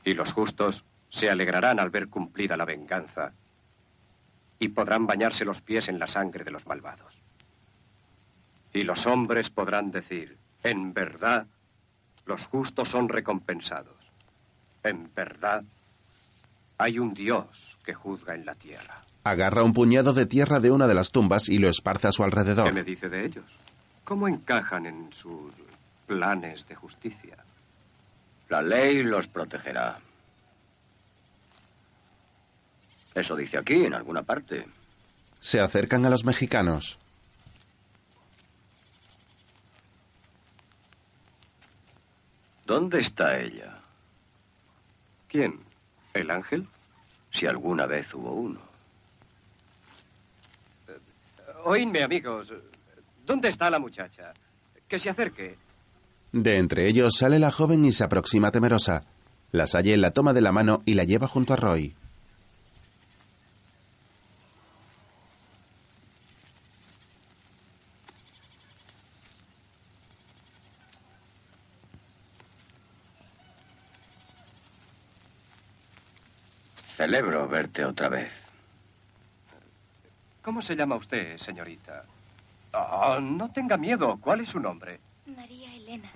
Y 0.04 0.14
los 0.14 0.32
justos 0.32 0.84
se 1.12 1.28
alegrarán 1.28 1.78
al 1.78 1.90
ver 1.90 2.08
cumplida 2.08 2.56
la 2.56 2.64
venganza 2.64 3.32
y 4.58 4.68
podrán 4.68 5.06
bañarse 5.06 5.44
los 5.44 5.60
pies 5.60 5.88
en 5.88 5.98
la 5.98 6.06
sangre 6.06 6.42
de 6.42 6.50
los 6.50 6.66
malvados. 6.66 7.20
Y 8.72 8.84
los 8.84 9.06
hombres 9.06 9.50
podrán 9.50 9.90
decir, 9.90 10.38
en 10.62 10.94
verdad, 10.94 11.46
los 12.24 12.46
justos 12.46 12.88
son 12.88 13.10
recompensados. 13.10 13.94
En 14.82 15.12
verdad, 15.14 15.62
hay 16.78 16.98
un 16.98 17.12
Dios 17.12 17.76
que 17.84 17.92
juzga 17.92 18.34
en 18.34 18.46
la 18.46 18.54
tierra. 18.54 19.02
Agarra 19.24 19.64
un 19.64 19.74
puñado 19.74 20.14
de 20.14 20.24
tierra 20.24 20.60
de 20.60 20.70
una 20.70 20.86
de 20.86 20.94
las 20.94 21.12
tumbas 21.12 21.50
y 21.50 21.58
lo 21.58 21.68
esparce 21.68 22.08
a 22.08 22.12
su 22.12 22.24
alrededor. 22.24 22.68
¿Qué 22.68 22.72
me 22.72 22.84
dice 22.84 23.10
de 23.10 23.26
ellos? 23.26 23.44
¿Cómo 24.04 24.28
encajan 24.28 24.86
en 24.86 25.12
sus 25.12 25.52
planes 26.06 26.66
de 26.66 26.74
justicia? 26.74 27.36
La 28.48 28.62
ley 28.62 29.02
los 29.02 29.28
protegerá. 29.28 29.98
Eso 33.14 33.36
dice 33.36 33.58
aquí, 33.58 33.84
en 33.84 33.94
alguna 33.94 34.22
parte. 34.22 34.66
Se 35.38 35.60
acercan 35.60 36.06
a 36.06 36.10
los 36.10 36.24
mexicanos. 36.24 36.98
¿Dónde 42.66 43.00
está 43.00 43.38
ella? 43.38 43.78
¿Quién? 45.28 45.60
¿El 46.14 46.30
ángel? 46.30 46.66
Si 47.30 47.46
alguna 47.46 47.86
vez 47.86 48.14
hubo 48.14 48.32
uno. 48.32 48.60
Oídme, 51.64 52.02
amigos. 52.02 52.54
¿Dónde 53.24 53.48
está 53.48 53.70
la 53.70 53.78
muchacha? 53.78 54.32
Que 54.88 54.98
se 54.98 55.10
acerque. 55.10 55.56
De 56.32 56.56
entre 56.56 56.86
ellos 56.86 57.16
sale 57.18 57.38
la 57.38 57.50
joven 57.50 57.84
y 57.84 57.92
se 57.92 58.04
aproxima 58.04 58.50
temerosa. 58.50 59.04
La 59.50 59.66
Salle 59.66 59.96
la 59.96 60.12
toma 60.12 60.32
de 60.32 60.40
la 60.40 60.52
mano 60.52 60.80
y 60.86 60.94
la 60.94 61.04
lleva 61.04 61.28
junto 61.28 61.52
a 61.52 61.56
Roy. 61.56 61.94
Celebro 77.02 77.48
verte 77.48 77.84
otra 77.84 78.08
vez. 78.08 78.32
¿Cómo 80.40 80.62
se 80.62 80.76
llama 80.76 80.94
usted, 80.94 81.36
señorita? 81.36 82.04
Oh, 82.74 83.18
no 83.20 83.50
tenga 83.50 83.76
miedo. 83.76 84.18
¿Cuál 84.20 84.42
es 84.42 84.50
su 84.50 84.60
nombre? 84.60 85.00
María 85.26 85.74
Elena. 85.74 86.08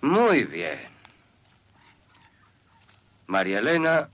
Muy 0.00 0.44
bien. 0.44 0.78
María 3.26 3.58
Elena, 3.58 4.08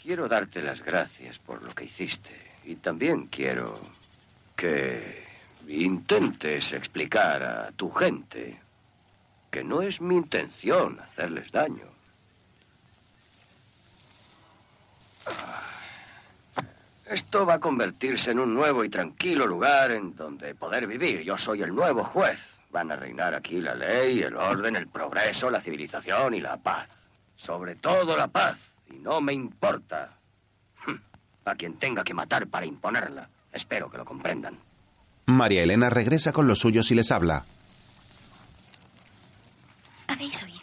quiero 0.00 0.28
darte 0.28 0.62
las 0.62 0.80
gracias 0.80 1.40
por 1.40 1.64
lo 1.64 1.74
que 1.74 1.86
hiciste. 1.86 2.40
Y 2.66 2.76
también 2.76 3.26
quiero 3.26 3.80
que 4.54 5.24
intentes 5.66 6.72
explicar 6.72 7.42
a 7.42 7.72
tu 7.72 7.90
gente 7.90 8.60
que 9.50 9.64
no 9.64 9.82
es 9.82 10.00
mi 10.00 10.14
intención 10.14 11.00
hacerles 11.00 11.50
daño. 11.50 11.96
Esto 17.06 17.46
va 17.46 17.54
a 17.54 17.60
convertirse 17.60 18.32
en 18.32 18.40
un 18.40 18.52
nuevo 18.52 18.84
y 18.84 18.88
tranquilo 18.88 19.46
lugar 19.46 19.92
en 19.92 20.16
donde 20.16 20.54
poder 20.54 20.86
vivir. 20.86 21.22
Yo 21.22 21.38
soy 21.38 21.62
el 21.62 21.74
nuevo 21.74 22.02
juez. 22.02 22.40
Van 22.70 22.90
a 22.90 22.96
reinar 22.96 23.34
aquí 23.34 23.60
la 23.60 23.74
ley, 23.74 24.20
el 24.20 24.36
orden, 24.36 24.74
el 24.74 24.88
progreso, 24.88 25.48
la 25.48 25.60
civilización 25.60 26.34
y 26.34 26.40
la 26.40 26.56
paz. 26.56 26.88
Sobre 27.36 27.76
todo 27.76 28.16
la 28.16 28.26
paz. 28.26 28.58
Y 28.90 28.94
no 28.94 29.20
me 29.20 29.32
importa 29.32 30.10
hm, 30.84 30.96
a 31.44 31.54
quien 31.54 31.78
tenga 31.78 32.02
que 32.02 32.12
matar 32.12 32.48
para 32.48 32.66
imponerla. 32.66 33.28
Espero 33.52 33.88
que 33.88 33.98
lo 33.98 34.04
comprendan. 34.04 34.58
María 35.26 35.62
Elena 35.62 35.90
regresa 35.90 36.32
con 36.32 36.46
los 36.46 36.58
suyos 36.58 36.90
y 36.90 36.96
les 36.96 37.10
habla. 37.12 37.44
¿Habéis 40.08 40.42
oído? 40.42 40.55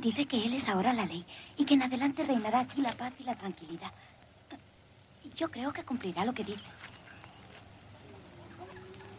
Dice 0.00 0.24
que 0.26 0.42
él 0.46 0.54
es 0.54 0.66
ahora 0.68 0.94
la 0.94 1.04
ley 1.04 1.26
y 1.58 1.64
que 1.66 1.74
en 1.74 1.82
adelante 1.82 2.24
reinará 2.24 2.60
aquí 2.60 2.80
la 2.80 2.92
paz 2.92 3.12
y 3.18 3.24
la 3.24 3.36
tranquilidad. 3.36 3.92
Yo 5.36 5.50
creo 5.50 5.72
que 5.72 5.84
cumplirá 5.84 6.24
lo 6.24 6.32
que 6.32 6.42
dice. 6.44 6.64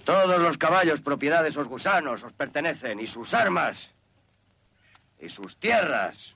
Todos 0.03 0.41
los 0.41 0.57
caballos 0.57 0.99
propiedad 1.01 1.43
de 1.43 1.49
esos 1.49 1.67
gusanos 1.67 2.23
os 2.23 2.33
pertenecen 2.33 2.99
y 2.99 3.05
sus 3.05 3.33
armas 3.35 3.91
y 5.19 5.29
sus 5.29 5.57
tierras. 5.57 6.35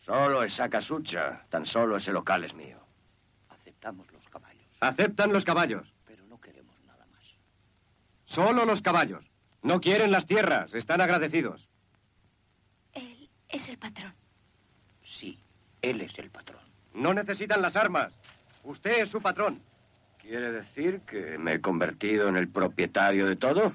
Solo 0.00 0.44
esa 0.44 0.68
casucha, 0.68 1.44
tan 1.48 1.66
solo 1.66 1.96
ese 1.96 2.12
local 2.12 2.44
es 2.44 2.54
mío. 2.54 2.78
Aceptamos 3.48 4.10
los 4.12 4.28
caballos, 4.28 4.66
Aceptan 4.80 5.32
los 5.32 5.44
caballos. 5.44 5.92
pero 6.06 6.24
no 6.26 6.40
queremos 6.40 6.76
nada 6.86 7.04
más. 7.12 7.22
Solo 8.24 8.64
los 8.64 8.80
caballos. 8.80 9.24
No 9.62 9.80
quieren 9.80 10.12
las 10.12 10.26
tierras. 10.26 10.74
Están 10.74 11.00
agradecidos. 11.00 11.68
Es 13.54 13.68
el 13.68 13.78
patrón. 13.78 14.12
Sí, 15.04 15.38
él 15.80 16.00
es 16.00 16.18
el 16.18 16.28
patrón. 16.28 16.60
No 16.92 17.14
necesitan 17.14 17.62
las 17.62 17.76
armas. 17.76 18.12
Usted 18.64 19.02
es 19.02 19.10
su 19.10 19.22
patrón. 19.22 19.62
¿Quiere 20.20 20.50
decir 20.50 21.02
que 21.02 21.38
me 21.38 21.54
he 21.54 21.60
convertido 21.60 22.28
en 22.28 22.36
el 22.36 22.48
propietario 22.48 23.26
de 23.26 23.36
todo? 23.36 23.72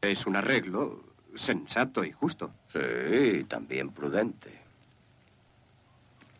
Es 0.00 0.26
un 0.26 0.34
arreglo 0.34 1.04
sensato 1.36 2.02
y 2.02 2.10
justo. 2.10 2.52
Sí, 2.72 3.44
también 3.44 3.90
prudente. 3.90 4.50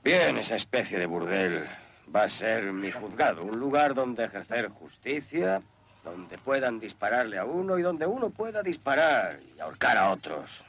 Bien, 0.02 0.38
esa 0.38 0.56
especie 0.56 0.98
de 0.98 1.06
burdel 1.06 1.64
va 2.14 2.24
a 2.24 2.28
ser 2.28 2.72
mi 2.72 2.90
juzgado, 2.90 3.44
un 3.44 3.60
lugar 3.60 3.94
donde 3.94 4.24
ejercer 4.24 4.68
justicia, 4.68 5.62
donde 6.02 6.38
puedan 6.38 6.80
dispararle 6.80 7.38
a 7.38 7.44
uno 7.44 7.78
y 7.78 7.82
donde 7.82 8.04
uno 8.04 8.30
pueda 8.30 8.64
disparar 8.64 9.38
y 9.56 9.60
ahorcar 9.60 9.96
a 9.96 10.10
otros. 10.10 10.64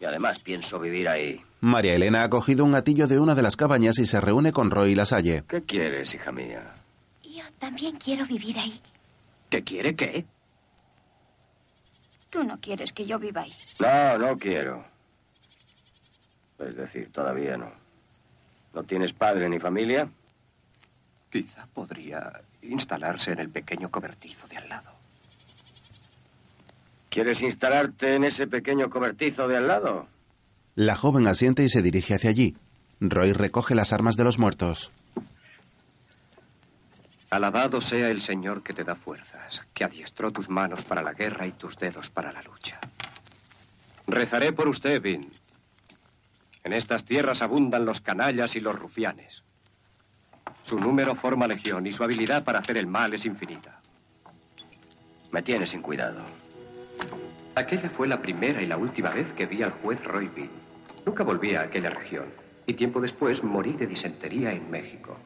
Y 0.00 0.04
además 0.06 0.40
pienso 0.40 0.80
vivir 0.80 1.08
ahí. 1.08 1.44
María 1.60 1.94
Elena 1.94 2.22
ha 2.22 2.30
cogido 2.30 2.64
un 2.64 2.72
gatillo 2.72 3.06
de 3.06 3.20
una 3.20 3.34
de 3.34 3.42
las 3.42 3.56
cabañas 3.56 3.98
y 3.98 4.06
se 4.06 4.20
reúne 4.20 4.50
con 4.50 4.70
Roy 4.70 4.92
y 4.92 4.94
la 4.94 5.04
Salle. 5.04 5.44
¿Qué 5.46 5.62
quieres, 5.62 6.14
hija 6.14 6.32
mía? 6.32 6.74
Yo 7.22 7.42
también 7.58 7.96
quiero 7.96 8.24
vivir 8.24 8.58
ahí. 8.58 8.80
¿Qué 9.50 9.62
quiere 9.62 9.94
qué? 9.94 10.24
Tú 12.30 12.44
no 12.44 12.58
quieres 12.60 12.92
que 12.92 13.04
yo 13.04 13.18
viva 13.18 13.42
ahí. 13.42 13.52
No, 13.78 14.16
no 14.18 14.38
quiero. 14.38 14.84
Es 16.58 16.76
decir, 16.76 17.10
todavía 17.12 17.56
no. 17.58 17.70
¿No 18.72 18.82
tienes 18.84 19.12
padre 19.12 19.48
ni 19.48 19.58
familia? 19.58 20.08
Quizá 21.30 21.66
podría 21.66 22.40
instalarse 22.62 23.32
en 23.32 23.40
el 23.40 23.50
pequeño 23.50 23.90
cobertizo 23.90 24.46
de 24.48 24.56
al 24.56 24.68
lado. 24.68 24.90
¿Quieres 27.10 27.42
instalarte 27.42 28.14
en 28.14 28.24
ese 28.24 28.46
pequeño 28.46 28.88
cobertizo 28.88 29.48
de 29.48 29.56
al 29.56 29.66
lado? 29.66 30.06
La 30.76 30.94
joven 30.94 31.26
asiente 31.26 31.64
y 31.64 31.68
se 31.68 31.82
dirige 31.82 32.14
hacia 32.14 32.30
allí. 32.30 32.56
Roy 33.00 33.32
recoge 33.32 33.74
las 33.74 33.92
armas 33.92 34.16
de 34.16 34.22
los 34.24 34.38
muertos. 34.38 34.92
Alabado 37.28 37.80
sea 37.80 38.10
el 38.10 38.20
Señor 38.20 38.62
que 38.62 38.72
te 38.72 38.84
da 38.84 38.94
fuerzas, 38.94 39.62
que 39.74 39.84
adiestró 39.84 40.30
tus 40.30 40.48
manos 40.48 40.84
para 40.84 41.02
la 41.02 41.12
guerra 41.12 41.46
y 41.46 41.52
tus 41.52 41.76
dedos 41.76 42.10
para 42.10 42.32
la 42.32 42.42
lucha. 42.42 42.78
Rezaré 44.06 44.52
por 44.52 44.68
usted, 44.68 45.02
Vin. 45.02 45.30
En 46.62 46.72
estas 46.72 47.04
tierras 47.04 47.42
abundan 47.42 47.84
los 47.84 48.00
canallas 48.00 48.54
y 48.54 48.60
los 48.60 48.78
rufianes. 48.78 49.42
Su 50.62 50.78
número 50.78 51.16
forma 51.16 51.48
legión 51.48 51.86
y 51.86 51.92
su 51.92 52.04
habilidad 52.04 52.44
para 52.44 52.60
hacer 52.60 52.76
el 52.76 52.86
mal 52.86 53.14
es 53.14 53.24
infinita. 53.26 53.80
Me 55.32 55.42
tienes 55.42 55.70
sin 55.70 55.82
cuidado. 55.82 56.20
Aquella 57.54 57.90
fue 57.90 58.06
la 58.06 58.22
primera 58.22 58.62
y 58.62 58.66
la 58.66 58.76
última 58.76 59.10
vez 59.10 59.32
que 59.32 59.46
vi 59.46 59.62
al 59.62 59.72
juez 59.72 60.04
Roy 60.04 60.28
Bean. 60.28 60.50
Nunca 61.04 61.24
volví 61.24 61.54
a 61.54 61.62
aquella 61.62 61.90
región 61.90 62.26
y 62.66 62.74
tiempo 62.74 63.00
después 63.00 63.42
morí 63.42 63.72
de 63.72 63.86
disentería 63.86 64.52
en 64.52 64.70
México. 64.70 65.16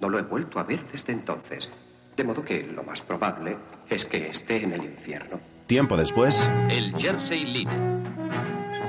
No 0.00 0.08
lo 0.08 0.18
he 0.18 0.22
vuelto 0.22 0.58
a 0.58 0.64
ver 0.64 0.84
desde 0.92 1.12
entonces. 1.12 1.70
De 2.16 2.24
modo 2.24 2.44
que 2.44 2.62
lo 2.62 2.82
más 2.82 3.00
probable 3.00 3.56
es 3.88 4.04
que 4.04 4.28
esté 4.28 4.62
en 4.62 4.72
el 4.72 4.84
infierno. 4.84 5.40
Tiempo 5.66 5.96
después, 5.96 6.50
El 6.68 6.94
Jersey 6.96 7.44
Line. 7.44 7.70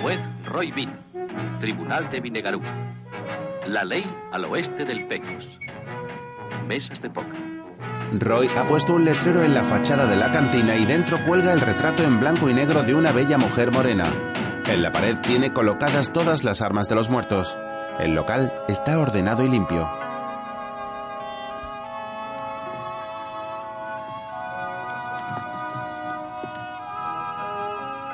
Juez 0.02 0.20
Roy 0.46 0.72
Bean. 0.72 1.00
Tribunal 1.60 2.10
de 2.10 2.20
Vinegarú. 2.20 2.62
La 3.68 3.84
ley 3.84 4.04
al 4.32 4.46
oeste 4.46 4.84
del 4.84 5.08
Pecos. 5.08 5.58
Mesas 6.68 7.02
de 7.02 7.10
póker. 7.10 7.51
Roy 8.20 8.50
ha 8.58 8.68
puesto 8.68 8.94
un 8.94 9.06
letrero 9.06 9.42
en 9.42 9.54
la 9.54 9.64
fachada 9.64 10.06
de 10.06 10.18
la 10.18 10.32
cantina 10.32 10.76
y 10.76 10.86
dentro 10.86 11.24
cuelga 11.24 11.54
el 11.54 11.62
retrato 11.62 12.04
en 12.04 12.20
blanco 12.20 12.50
y 12.50 12.54
negro 12.54 12.84
de 12.84 12.94
una 12.94 13.14
bella 13.14 13.38
mujer 13.38 13.72
morena. 13.72 14.14
En 14.66 14.84
la 14.84 14.92
pared 14.92 15.18
tiene 15.20 15.54
colocadas 15.54 16.12
todas 16.12 16.44
las 16.44 16.62
armas 16.62 16.90
de 16.90 16.96
los 16.96 17.10
muertos. 17.10 17.58
El 18.00 18.14
local 18.14 18.52
está 18.68 19.00
ordenado 19.00 19.46
y 19.46 19.50
limpio. 19.50 19.90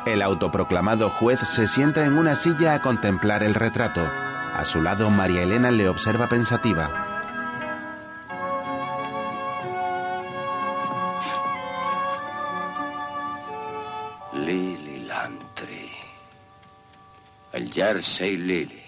El 0.06 0.22
autoproclamado 0.22 1.10
juez 1.10 1.40
se 1.40 1.68
sienta 1.68 2.06
en 2.06 2.18
una 2.18 2.36
silla 2.36 2.76
a 2.76 2.80
contemplar 2.80 3.42
el 3.42 3.56
retrato. 3.56 4.08
A 4.54 4.64
su 4.64 4.82
lado, 4.82 5.10
María 5.10 5.42
Elena 5.42 5.72
le 5.72 5.90
observa 5.90 6.28
pensativa. 6.28 7.17
El 17.58 17.74
Jersey 17.74 18.38
Lily. 18.38 18.84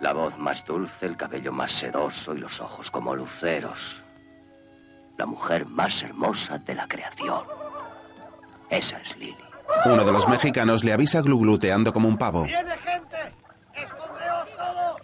La 0.00 0.12
voz 0.12 0.36
más 0.38 0.64
dulce, 0.64 1.06
el 1.06 1.16
cabello 1.16 1.52
más 1.52 1.70
sedoso 1.70 2.34
y 2.34 2.40
los 2.40 2.60
ojos 2.60 2.90
como 2.90 3.14
luceros. 3.14 4.02
La 5.18 5.24
mujer 5.24 5.66
más 5.66 6.02
hermosa 6.02 6.58
de 6.58 6.74
la 6.74 6.88
creación. 6.88 7.44
Esa 8.68 8.98
es 8.98 9.16
Lily. 9.16 9.36
Uno 9.84 10.04
de 10.04 10.10
los 10.10 10.26
mexicanos 10.26 10.82
le 10.82 10.92
avisa 10.92 11.22
glugluteando 11.22 11.92
como 11.92 12.08
un 12.08 12.18
pavo. 12.18 12.42
¡Viene 12.42 12.76
gente! 12.78 13.32
¡Escondeos 13.72 14.48
todos! 14.56 15.00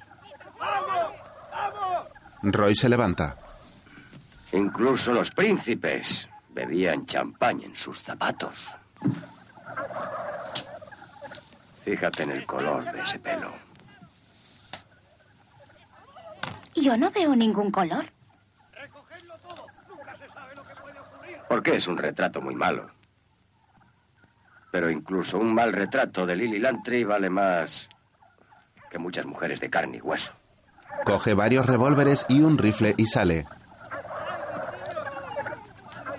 ¡Vamos! 0.58 1.14
¡Vamos! 1.52 2.08
Roy 2.42 2.74
se 2.74 2.88
levanta. 2.88 3.36
Incluso 4.50 5.12
los 5.12 5.30
príncipes 5.30 6.28
bebían 6.48 7.06
champán 7.06 7.62
en 7.62 7.76
sus 7.76 8.02
zapatos. 8.02 8.70
Fíjate 11.90 12.22
en 12.22 12.30
el 12.30 12.46
color 12.46 12.84
de 12.92 13.00
ese 13.02 13.18
pelo. 13.18 13.52
Yo 16.76 16.96
no 16.96 17.10
veo 17.10 17.34
ningún 17.34 17.72
color. 17.72 18.04
¡Recogedlo 18.72 19.34
todo! 19.38 19.66
Nunca 19.88 20.16
se 20.16 20.28
sabe 20.28 20.54
lo 20.54 20.64
que 20.64 20.74
puede 20.76 21.00
ocurrir. 21.00 21.38
Porque 21.48 21.74
es 21.74 21.88
un 21.88 21.98
retrato 21.98 22.40
muy 22.40 22.54
malo. 22.54 22.88
Pero 24.70 24.88
incluso 24.88 25.38
un 25.38 25.52
mal 25.52 25.72
retrato 25.72 26.26
de 26.26 26.36
Lily 26.36 26.60
Lantry 26.60 27.02
vale 27.02 27.28
más 27.28 27.88
que 28.88 29.00
muchas 29.00 29.26
mujeres 29.26 29.58
de 29.60 29.68
carne 29.68 29.96
y 29.96 30.00
hueso. 30.00 30.32
Coge 31.04 31.34
varios 31.34 31.66
revólveres 31.66 32.24
y 32.28 32.42
un 32.42 32.56
rifle 32.56 32.94
y 32.98 33.06
sale. 33.06 33.46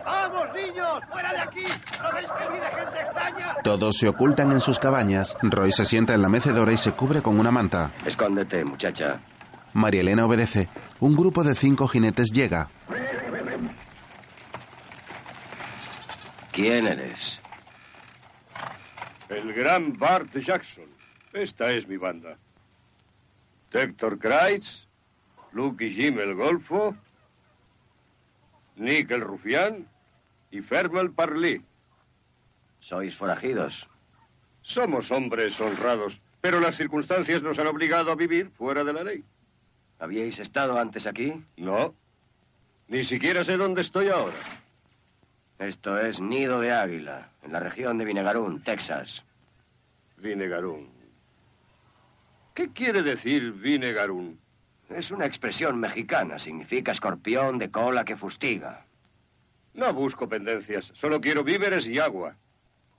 ¡Vamos, 0.03 0.47
niños! 0.53 1.01
¡Fuera 1.10 1.31
de 1.31 1.39
aquí! 1.39 1.65
¿No 2.01 2.12
veis 2.12 2.27
que 2.38 2.49
viene 2.49 2.65
gente 2.65 2.99
extraña? 2.99 3.55
Todos 3.71 3.95
se 3.95 4.10
ocultan 4.10 4.51
en 4.51 4.60
sus 4.60 4.79
cabañas. 4.79 5.38
Roy 5.41 5.71
se 5.71 5.86
sienta 5.86 6.13
en 6.13 6.21
la 6.21 6.27
mecedora 6.27 6.73
y 6.73 6.77
se 6.77 6.91
cubre 6.91 7.21
con 7.21 7.39
una 7.39 7.51
manta. 7.51 7.89
Escóndete, 8.05 8.65
muchacha. 8.65 9.21
María 9.71 10.01
Elena 10.01 10.25
obedece. 10.25 10.67
Un 10.99 11.15
grupo 11.15 11.41
de 11.41 11.55
cinco 11.55 11.88
jinetes 11.88 12.34
llega. 12.34 12.67
¿Quién 16.51 16.86
eres? 16.86 17.41
El 19.29 19.53
gran 19.53 19.97
Bart 19.97 20.36
Jackson. 20.38 20.89
Esta 21.31 21.71
es 21.71 21.88
mi 21.88 21.95
banda. 21.95 22.36
Hector 23.71 24.19
Kreitz, 24.19 24.86
Luke 25.53 25.86
y 25.86 25.93
Jim 25.93 26.19
el 26.19 26.36
Golfo, 26.36 26.93
Nick 28.75 29.12
el 29.12 29.21
Rufián 29.21 29.88
y 30.51 30.60
Fermel 30.60 31.12
Parley. 31.12 31.62
Sois 32.82 33.15
forajidos. 33.15 33.88
Somos 34.63 35.12
hombres 35.12 35.62
honrados, 35.62 36.22
pero 36.41 36.60
las 36.60 36.76
circunstancias 36.76 37.41
nos 37.41 37.58
han 37.60 37.67
obligado 37.67 38.12
a 38.12 38.15
vivir 38.15 38.50
fuera 38.50 38.84
de 38.84 38.91
la 38.91 39.04
ley. 39.04 39.24
¿Habíais 40.00 40.39
estado 40.39 40.78
antes 40.80 41.06
aquí? 41.06 41.46
No. 41.58 41.94
Ni 42.88 43.04
siquiera 43.04 43.44
sé 43.44 43.56
dónde 43.56 43.82
estoy 43.82 44.10
ahora. 44.10 44.38
Esto 45.60 46.00
es 46.00 46.20
Nido 46.20 46.60
de 46.60 46.72
Águila, 46.72 47.30
en 47.44 47.54
la 47.54 47.60
región 47.60 48.00
de 48.00 48.06
Vinegarún, 48.06 48.63
Texas. 48.63 49.24
Vinegarún. 50.17 50.89
¿Qué 52.56 52.74
quiere 52.74 53.04
decir 53.04 53.52
Vinegarún? 53.54 54.39
Es 54.89 55.12
una 55.12 55.28
expresión 55.28 55.80
mexicana. 55.80 56.39
Significa 56.39 56.91
escorpión 56.91 57.60
de 57.60 57.70
cola 57.70 58.04
que 58.04 58.17
fustiga. 58.17 58.86
No 59.74 59.94
busco 59.94 60.28
pendencias, 60.28 60.91
solo 60.96 61.22
quiero 61.22 61.44
víveres 61.44 61.88
y 61.88 62.00
agua. 62.00 62.36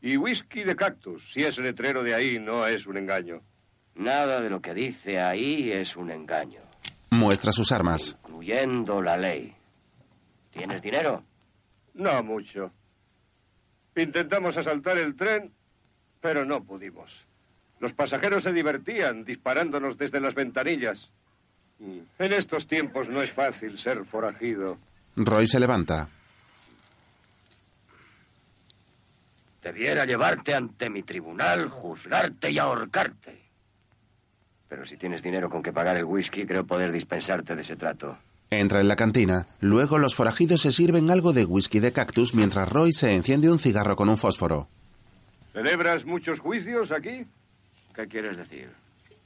Y 0.03 0.17
whisky 0.17 0.65
de 0.65 0.75
cactus, 0.77 1.33
si 1.33 1.45
ese 1.45 1.63
letrero 1.63 2.03
de 2.03 2.15
ahí 2.15 2.39
no 2.39 2.67
es 2.67 2.87
un 2.87 2.97
engaño. 2.97 3.41
Nada 3.95 4.41
de 4.41 4.51
lo 4.51 4.61
que 4.61 4.75
dice 4.75 5.21
ahí 5.21 5.71
es 5.71 5.97
un 5.97 6.11
engaño, 6.11 6.61
Muestra 7.11 7.53
sus 7.53 7.71
armas. 7.73 8.17
incluyendo 8.25 9.01
la 9.03 9.17
ley. 9.17 9.55
¿Tienes 10.51 10.83
dinero? 10.83 11.23
No 11.95 12.23
mucho. 12.23 12.73
Intentamos 13.95 14.57
asaltar 14.57 14.97
el 14.99 15.15
tren, 15.15 15.53
pero 16.21 16.45
no 16.45 16.65
pudimos. 16.65 17.27
Los 17.81 17.93
pasajeros 17.93 18.43
se 18.45 18.53
divertían 18.53 19.25
disparándonos 19.25 19.99
desde 19.99 20.21
las 20.21 20.35
ventanillas. 20.35 21.11
En 21.81 22.33
estos 22.33 22.67
tiempos 22.67 23.09
no 23.09 23.23
es 23.23 23.33
fácil 23.33 23.77
ser 23.77 24.05
forajido. 24.05 24.79
Roy 25.17 25.47
se 25.47 25.61
levanta. 25.61 26.09
Debiera 29.63 30.05
llevarte 30.05 30.55
ante 30.55 30.91
mi 30.91 31.05
tribunal, 31.05 31.69
juzgarte 31.69 32.51
y 32.51 32.59
ahorcarte. 32.59 33.41
Pero 34.69 34.85
si 34.85 34.97
tienes 34.97 35.23
dinero 35.23 35.49
con 35.49 35.63
que 35.63 35.73
pagar 35.73 35.97
el 35.97 36.05
whisky, 36.05 36.45
creo 36.47 36.67
poder 36.67 36.91
dispensarte 36.91 37.55
de 37.55 37.63
ese 37.63 37.77
trato. 37.77 38.19
Entra 38.51 38.81
en 38.81 38.89
la 38.89 38.97
cantina. 38.97 39.47
Luego 39.61 39.99
los 39.99 40.15
forajidos 40.15 40.63
se 40.63 40.73
sirven 40.73 41.11
algo 41.11 41.33
de 41.33 41.45
whisky 41.45 41.79
de 41.79 41.93
cactus 41.93 42.35
mientras 42.35 42.69
Roy 42.69 42.93
se 42.93 43.15
enciende 43.15 43.51
un 43.51 43.59
cigarro 43.59 43.97
con 43.97 44.09
un 44.09 44.17
fósforo. 44.17 44.69
¿Celebras 45.53 46.05
muchos 46.05 46.41
juicios 46.41 46.91
aquí? 46.91 47.25
¿Qué 47.95 48.09
quieres 48.09 48.37
decir? 48.37 48.71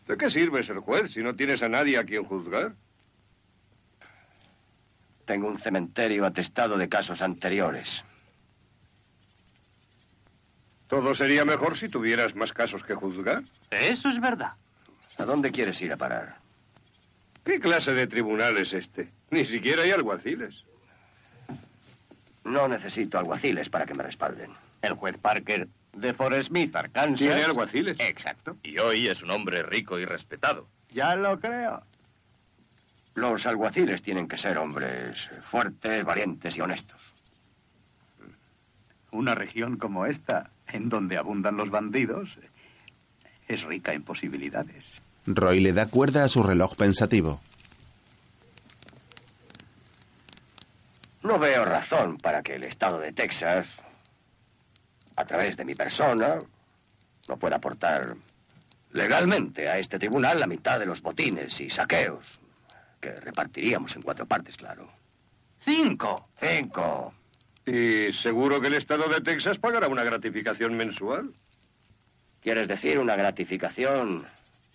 ¿De 0.06 0.16
qué 0.16 0.28
sirve 0.28 0.62
ser 0.62 0.78
juez 0.78 1.12
si 1.12 1.22
no 1.22 1.34
tienes 1.34 1.62
a 1.62 1.68
nadie 1.68 1.96
a 1.98 2.04
quien 2.04 2.24
juzgar? 2.24 2.74
Tengo 5.24 5.48
un 5.48 5.58
cementerio 5.58 6.24
atestado 6.24 6.76
de 6.76 6.88
casos 6.88 7.22
anteriores. 7.22 8.04
Todo 10.88 11.14
sería 11.14 11.44
mejor 11.44 11.76
si 11.76 11.88
tuvieras 11.88 12.34
más 12.34 12.52
casos 12.52 12.84
que 12.84 12.94
juzgar. 12.94 13.42
Eso 13.70 14.08
es 14.08 14.20
verdad. 14.20 14.52
¿A 15.18 15.24
dónde 15.24 15.50
quieres 15.50 15.80
ir 15.82 15.92
a 15.92 15.96
parar? 15.96 16.36
¿Qué 17.44 17.60
clase 17.60 17.92
de 17.94 18.06
tribunal 18.06 18.56
es 18.58 18.72
este? 18.72 19.10
Ni 19.30 19.44
siquiera 19.44 19.82
hay 19.82 19.90
alguaciles. 19.90 20.64
No 22.44 22.68
necesito 22.68 23.18
alguaciles 23.18 23.68
para 23.68 23.86
que 23.86 23.94
me 23.94 24.02
respalden. 24.04 24.52
El 24.82 24.94
juez 24.94 25.18
Parker 25.18 25.68
De 25.92 26.14
Forest 26.14 26.48
Smith, 26.48 26.74
Arkansas. 26.76 27.18
¿Tiene 27.18 27.42
alguaciles? 27.42 27.98
Exacto. 27.98 28.56
Y 28.62 28.78
hoy 28.78 29.08
es 29.08 29.22
un 29.22 29.30
hombre 29.30 29.62
rico 29.62 29.98
y 29.98 30.04
respetado. 30.04 30.68
Ya 30.90 31.16
lo 31.16 31.40
creo. 31.40 31.82
Los 33.14 33.46
alguaciles 33.46 34.02
tienen 34.02 34.28
que 34.28 34.36
ser 34.36 34.58
hombres 34.58 35.30
fuertes, 35.42 36.04
valientes 36.04 36.56
y 36.56 36.60
honestos. 36.60 37.14
Una 39.10 39.34
región 39.34 39.78
como 39.78 40.04
esta, 40.06 40.50
en 40.72 40.88
donde 40.88 41.16
abundan 41.16 41.56
los 41.56 41.70
bandidos, 41.70 42.30
es 43.48 43.62
rica 43.62 43.92
en 43.92 44.02
posibilidades. 44.02 44.84
Roy 45.26 45.60
le 45.60 45.72
da 45.72 45.86
cuerda 45.86 46.24
a 46.24 46.28
su 46.28 46.42
reloj 46.42 46.76
pensativo. 46.76 47.40
No 51.22 51.38
veo 51.38 51.64
razón 51.64 52.18
para 52.18 52.42
que 52.42 52.54
el 52.54 52.64
Estado 52.64 53.00
de 53.00 53.12
Texas, 53.12 53.68
a 55.16 55.24
través 55.24 55.56
de 55.56 55.64
mi 55.64 55.74
persona, 55.74 56.38
no 57.28 57.36
pueda 57.36 57.56
aportar 57.56 58.16
legalmente 58.92 59.68
a 59.68 59.78
este 59.78 59.98
tribunal 59.98 60.38
la 60.38 60.46
mitad 60.46 60.78
de 60.78 60.86
los 60.86 61.02
botines 61.02 61.60
y 61.60 61.68
saqueos 61.68 62.40
que 63.00 63.10
repartiríamos 63.12 63.94
en 63.96 64.02
cuatro 64.02 64.26
partes, 64.26 64.56
claro. 64.56 64.88
Cinco. 65.60 66.28
Cinco. 66.40 67.12
¿Y 67.66 68.12
seguro 68.12 68.60
que 68.60 68.68
el 68.68 68.74
Estado 68.74 69.08
de 69.08 69.20
Texas 69.20 69.58
pagará 69.58 69.88
una 69.88 70.04
gratificación 70.04 70.76
mensual? 70.76 71.32
¿Quieres 72.40 72.68
decir 72.68 72.98
una 73.00 73.16
gratificación 73.16 74.24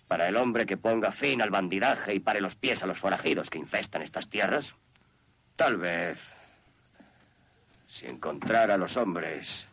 para 0.08 0.28
el 0.28 0.36
hombre 0.36 0.66
que 0.66 0.76
ponga 0.76 1.10
fin 1.10 1.40
al 1.40 1.48
bandidaje 1.50 2.14
y 2.14 2.20
pare 2.20 2.42
los 2.42 2.54
pies 2.54 2.82
a 2.82 2.86
los 2.86 2.98
forajidos 2.98 3.48
que 3.48 3.58
infestan 3.58 4.02
estas 4.02 4.28
tierras? 4.28 4.74
Tal 5.56 5.78
vez, 5.78 6.18
si 7.88 8.06
encontrara 8.06 8.74
a 8.74 8.78
los 8.78 8.98
hombres 8.98 9.66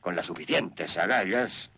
con 0.00 0.14
las 0.14 0.26
suficientes 0.26 0.96
agallas, 0.98 1.70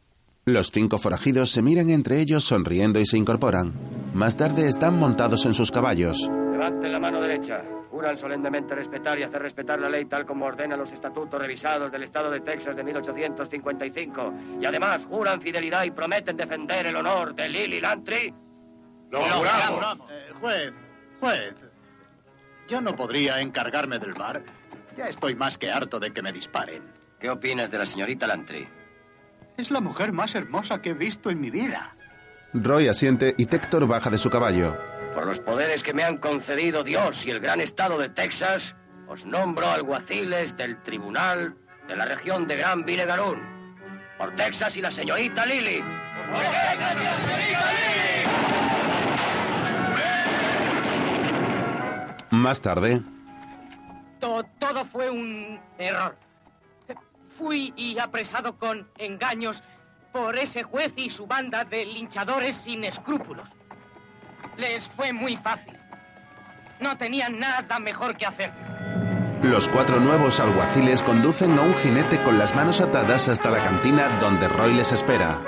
Los 0.47 0.70
cinco 0.70 0.99
forajidos 0.99 1.51
se 1.51 1.62
miran 1.62 1.88
entre 1.88 2.20
ellos 2.20 2.44
sonriendo 2.44 3.01
y 3.01 3.07
se 3.07 3.16
incorporan. 3.16 3.73
Más 4.12 4.37
tarde 4.37 4.66
están 4.68 4.99
montados 4.99 5.47
en 5.47 5.55
sus 5.55 5.70
caballos. 5.70 6.29
Levanten 6.55 6.93
la 6.93 7.01
mano 7.01 7.21
derecha. 7.21 7.62
Juran 7.90 8.17
solemnemente 8.17 8.75
respetar 8.75 9.19
y 9.19 9.25
hacer 9.25 9.43
respetar 9.43 9.81
la 9.81 9.88
ley 9.88 10.05
tal 10.05 10.25
como 10.25 10.47
ordenan 10.47 10.79
los 10.79 10.93
estatutos 10.93 11.40
revisados 11.40 11.90
del 11.90 12.05
Estado 12.05 12.31
de 12.31 12.40
Texas 12.40 12.77
de 12.77 12.85
1855. 12.85 14.35
Y 14.61 14.64
además 14.64 15.05
juran 15.05 15.40
fidelidad 15.40 15.83
y 15.85 15.90
prometen 15.90 16.37
defender 16.37 16.87
el 16.87 16.97
honor 16.97 17.35
de 17.35 17.49
Lily 17.49 17.81
Lantry. 17.81 18.33
¡Lo 19.11 19.21
juramos! 19.23 19.99
Eh, 20.11 20.33
juez, 20.40 20.73
juez. 21.21 21.55
Yo 22.69 22.81
no 22.81 22.95
podría 22.95 23.40
encargarme 23.40 23.99
del 23.99 24.14
bar. 24.14 24.43
Ya 24.97 25.09
estoy 25.09 25.35
más 25.35 25.59
que 25.59 25.73
harto 25.73 25.99
de 25.99 26.12
que 26.12 26.23
me 26.23 26.33
disparen. 26.33 26.83
¿Qué 27.19 27.31
opinas 27.31 27.71
de 27.71 27.79
la 27.79 27.87
señorita 27.87 28.27
Lantry? 28.29 28.69
Es 29.57 29.71
la 29.71 29.81
mujer 29.81 30.12
más 30.12 30.35
hermosa 30.35 30.81
que 30.81 30.90
he 30.90 30.95
visto 30.95 31.31
en 31.31 31.40
mi 31.40 31.51
vida. 31.51 31.97
Roy 32.53 32.87
asiente 32.87 33.35
y 33.37 33.47
Tector 33.47 33.87
baja 33.87 34.11
de 34.11 34.19
su 34.19 34.31
caballo. 34.31 34.93
Por 35.14 35.27
los 35.27 35.40
poderes 35.40 35.83
que 35.83 35.94
me 35.94 36.03
han 36.03 36.18
concedido 36.18 36.83
Dios 36.83 37.24
y 37.27 37.31
el 37.31 37.40
gran 37.40 37.61
estado 37.61 37.98
de 37.98 38.09
Texas, 38.09 38.74
os 39.07 39.24
nombro 39.24 39.68
alguaciles 39.70 40.57
del 40.57 40.81
tribunal 40.83 41.57
de 41.87 41.96
la 41.96 42.05
región 42.05 42.48
de 42.48 42.57
Gran 42.57 42.85
Vinegarún. 42.85 43.40
Por 44.18 44.35
Texas 44.35 44.77
y 44.77 44.81
la 44.81 44.90
señorita 44.90 45.46
Lily. 45.46 45.83
Más 52.31 52.61
tarde, 52.61 53.00
To- 54.20 54.44
todo 54.59 54.85
fue 54.85 55.11
un 55.11 55.61
error. 55.79 56.16
Fui 57.37 57.72
y 57.77 57.98
apresado 57.98 58.57
con 58.57 58.88
engaños 58.98 59.62
por 60.12 60.37
ese 60.37 60.62
juez 60.62 60.92
y 60.96 61.11
su 61.11 61.27
banda 61.27 61.64
de 61.64 61.85
linchadores 61.85 62.57
sin 62.57 62.85
escrúpulos. 62.85 63.50
Les 64.57 64.88
fue 64.88 65.12
muy 65.12 65.37
fácil. 65.37 65.77
No 66.81 66.97
tenían 66.97 67.38
nada 67.38 67.79
mejor 67.79 68.17
que 68.17 68.27
hacer. 68.27 68.53
los 69.43 69.69
cuatro 69.69 70.01
nuevos 70.01 70.40
alguaciles 70.40 71.03
conducen 71.03 71.59
a 71.59 71.62
un 71.62 71.75
jinete 71.75 72.21
con 72.23 72.38
las 72.38 72.55
manos 72.55 72.81
atadas 72.81 73.29
hasta 73.29 73.51
la 73.51 73.62
cantina 73.62 74.09
donde 74.21 74.49
Roy 74.49 74.75
les 74.75 74.93
espera. 74.93 75.38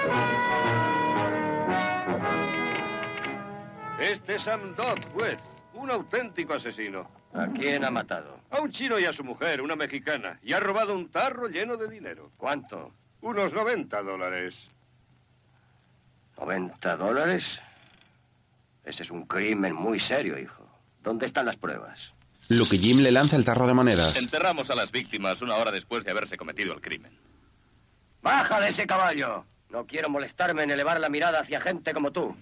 Este 3.99 4.35
es 4.35 4.43
Sam 4.43 4.75
Dodd, 4.75 4.99
juez. 5.15 5.39
Un 5.75 5.91
auténtico 5.91 6.55
asesino. 6.55 7.09
¿A 7.35 7.47
quién 7.49 7.85
ha 7.85 7.91
matado? 7.91 8.39
A 8.51 8.61
un 8.61 8.71
chino 8.71 8.99
y 8.99 9.05
a 9.05 9.13
su 9.13 9.25
mujer, 9.25 9.61
una 9.61 9.77
mexicana. 9.77 10.39
Y 10.43 10.53
ha 10.53 10.61
robado 10.61 10.95
un 10.95 11.11
tarro 11.11 11.49
lleno 11.49 11.77
de 11.77 11.89
dinero. 11.89 12.31
¿Cuánto? 12.37 12.93
Unos 13.21 13.53
90 13.53 14.03
dólares. 14.03 14.71
¿90 16.37 16.97
dólares? 16.97 17.63
Ese 18.87 19.03
es 19.03 19.11
un 19.11 19.27
crimen 19.27 19.75
muy 19.75 19.99
serio, 19.99 20.39
hijo. 20.39 20.65
¿Dónde 21.03 21.27
están 21.27 21.45
las 21.45 21.57
pruebas? 21.57 22.15
Luke 22.49 22.79
Jim 22.79 23.01
le 23.01 23.11
lanza 23.11 23.35
el 23.37 23.45
tarro 23.45 23.67
de 23.67 23.75
monedas. 23.75 24.17
Enterramos 24.17 24.71
a 24.71 24.77
las 24.77 24.93
víctimas 24.93 25.43
una 25.43 25.57
hora 25.57 25.73
después 25.73 26.05
de 26.05 26.13
haberse 26.13 26.37
cometido 26.37 26.73
el 26.73 26.81
crimen. 26.81 27.13
¡Baja 28.23 28.61
de 28.61 28.69
ese 28.69 28.87
caballo! 28.87 29.45
No 29.71 29.85
quiero 29.87 30.09
molestarme 30.09 30.63
en 30.63 30.71
elevar 30.71 31.01
la 31.01 31.09
mirada 31.09 31.41
hacia 31.41 31.61
gente 31.61 31.93
como 31.93 32.13
tú. 32.13 32.37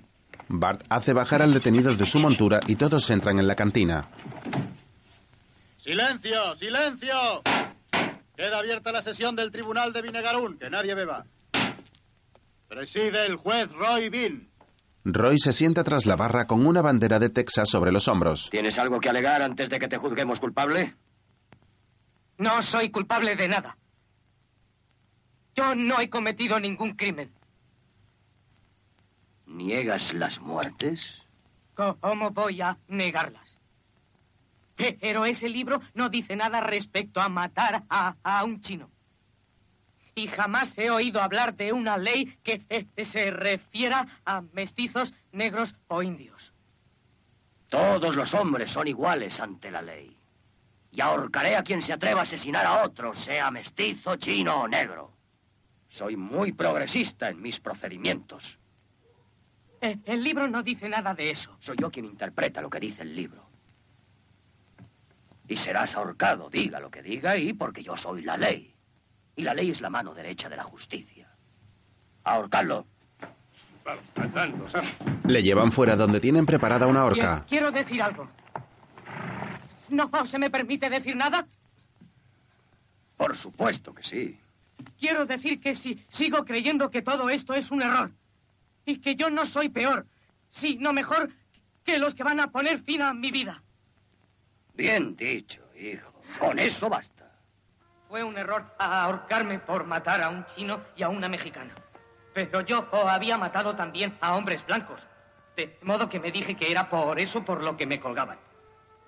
Bart 0.49 0.85
hace 0.91 1.15
bajar 1.15 1.41
al 1.41 1.55
detenido 1.55 1.95
de 1.95 2.05
su 2.05 2.19
montura 2.19 2.61
y 2.67 2.77
todos 2.77 3.09
entran 3.09 3.39
en 3.39 3.47
la 3.47 3.55
cantina. 3.55 4.11
¡Silencio! 5.79 6.55
¡Silencio! 6.57 7.43
Queda 8.37 8.59
abierta 8.59 8.93
la 8.93 9.01
sesión 9.01 9.35
del 9.35 9.51
Tribunal 9.51 9.95
de 9.95 10.03
Vinegarún. 10.03 10.59
Que 10.59 10.69
nadie 10.69 10.95
beba. 10.95 11.25
Preside 12.69 13.25
el 13.25 13.37
juez 13.37 13.71
Roy 13.73 14.11
Bean. 14.11 14.49
Roy 15.05 15.39
se 15.39 15.53
sienta 15.53 15.85
tras 15.85 16.07
la 16.07 16.17
barra 16.17 16.47
con 16.47 16.67
una 16.67 16.81
bandera 16.81 17.19
de 17.19 17.29
Texas 17.29 17.69
sobre 17.69 17.93
los 17.93 18.09
hombros. 18.09 18.49
¿Tienes 18.51 18.79
algo 18.79 19.01
que 19.01 19.11
alegar 19.11 19.43
antes 19.43 19.69
de 19.69 19.79
que 19.79 19.89
te 19.89 19.99
juzguemos 19.99 20.41
culpable? 20.41 20.95
No 22.39 22.63
soy 22.63 22.91
culpable 22.91 23.37
de 23.37 23.49
nada. 23.49 23.77
Yo 25.55 25.75
no 25.75 26.01
he 26.01 26.09
cometido 26.09 26.59
ningún 26.59 26.95
crimen. 26.95 27.31
¿Niegas 29.47 30.15
las 30.15 30.41
muertes? 30.41 31.23
¿Cómo 31.75 32.31
voy 32.31 32.61
a 32.63 32.79
negarlas? 32.89 33.59
Pero 34.77 35.27
ese 35.27 35.49
libro 35.49 35.81
no 35.93 36.09
dice 36.09 36.35
nada 36.35 36.61
respecto 36.61 37.21
a 37.21 37.29
matar 37.29 37.85
a, 37.89 38.17
a 38.25 38.43
un 38.45 38.61
chino. 38.61 38.91
Y 40.15 40.29
jamás 40.29 40.79
he 40.79 40.91
oído 40.91 41.23
hablar 41.23 41.57
de 41.57 41.73
una 41.73 41.99
ley 41.99 42.39
que 42.43 42.65
eh, 42.69 43.05
se 43.05 43.31
refiera 43.31 44.07
a 44.25 44.43
mestizos, 44.53 45.13
negros 45.33 45.75
o 45.89 46.03
indios. 46.03 46.53
Todos 47.69 48.15
los 48.15 48.35
hombres 48.35 48.71
son 48.71 48.87
iguales 48.87 49.41
ante 49.41 49.71
la 49.71 49.83
ley. 49.83 50.17
Y 50.93 51.01
ahorcaré 51.01 51.57
a 51.57 51.65
quien 51.65 51.83
se 51.83 51.93
atreva 51.93 52.21
a 52.21 52.23
asesinar 52.23 52.65
a 52.67 52.85
otro, 52.85 53.17
sea 53.17 53.51
mestizo, 53.51 54.15
chino 54.17 54.63
o 54.63 54.69
negro. 54.69 55.11
Soy 55.89 56.17
muy 56.17 56.53
progresista 56.53 57.29
en 57.29 57.43
mis 57.43 57.59
procedimientos. 57.59 58.59
Eh, 59.81 59.99
el 60.05 60.23
libro 60.23 60.49
no 60.49 60.63
dice 60.63 60.89
nada 60.89 61.15
de 61.15 61.31
eso. 61.31 61.57
Soy 61.59 61.77
yo 61.77 61.91
quien 61.91 62.07
interpreta 62.07 62.61
lo 62.61 62.71
que 62.71 62.81
dice 62.81 63.03
el 63.03 63.15
libro. 63.15 63.45
Y 65.49 65.57
serás 65.57 65.97
ahorcado, 65.97 66.49
diga 66.49 66.81
lo 66.81 66.91
que 66.91 67.03
diga, 67.03 67.37
y 67.37 67.53
porque 67.53 67.83
yo 67.83 67.97
soy 67.97 68.23
la 68.23 68.37
ley. 68.37 68.74
Y 69.37 69.43
la 69.43 69.55
ley 69.55 69.71
es 69.71 69.81
la 69.81 69.91
mano 69.91 70.15
derecha 70.15 70.49
de 70.49 70.57
la 70.57 70.65
justicia. 70.65 71.29
Ahorcarlo. 72.25 72.87
Le 75.27 75.43
llevan 75.43 75.73
fuera 75.73 75.97
donde 75.97 76.21
tienen 76.21 76.47
preparada 76.47 76.87
una 76.87 77.05
horca. 77.05 77.43
Qui- 77.45 77.49
Quiero 77.49 77.71
decir 77.71 78.03
algo. 78.03 78.29
¿No 79.91 80.11
se 80.25 80.39
me 80.39 80.51
permite 80.51 80.89
decir 80.89 81.17
nada? 81.17 81.47
Por 83.17 83.37
supuesto 83.37 83.95
que 83.95 84.03
sí. 84.03 84.39
Quiero 84.99 85.27
decir 85.27 85.61
que 85.61 85.75
si 85.75 86.03
sigo 86.09 86.45
creyendo 86.45 86.91
que 86.91 87.03
todo 87.03 87.29
esto 87.31 87.55
es 87.55 87.71
un 87.71 87.83
error 87.83 88.11
y 88.87 88.99
que 88.99 89.15
yo 89.17 89.31
no 89.31 89.47
soy 89.47 89.69
peor, 89.69 90.07
sino 90.49 90.93
mejor 90.93 91.31
que 91.85 91.99
los 91.99 92.15
que 92.15 92.25
van 92.25 92.41
a 92.41 92.51
poner 92.51 92.81
fin 92.81 93.03
a 93.03 93.13
mi 93.15 93.31
vida. 93.31 93.63
Bien 94.75 95.15
dicho, 95.15 95.63
hijo. 95.79 96.13
Con 96.39 96.59
eso 96.59 96.89
basta. 96.89 97.14
Fue 98.15 98.23
un 98.23 98.39
error 98.39 98.65
ahorcarme 98.79 99.59
por 99.59 99.87
matar 99.87 100.23
a 100.23 100.29
un 100.29 100.47
chino 100.47 100.81
y 100.95 101.03
a 101.03 101.09
una 101.09 101.29
mexicana. 101.29 101.75
Pero 102.33 102.61
yo 102.61 102.87
había 103.09 103.37
matado 103.37 103.75
también 103.75 104.17
a 104.21 104.37
hombres 104.37 104.65
blancos. 104.65 105.09
De 105.57 105.77
modo 105.83 106.09
que 106.09 106.21
me 106.21 106.31
dije 106.31 106.55
que 106.55 106.71
era 106.71 106.89
por 106.89 107.19
eso 107.19 107.45
por 107.45 107.61
lo 107.61 107.77
que 107.77 107.89
me 107.89 107.99
colgaban. 107.99 108.39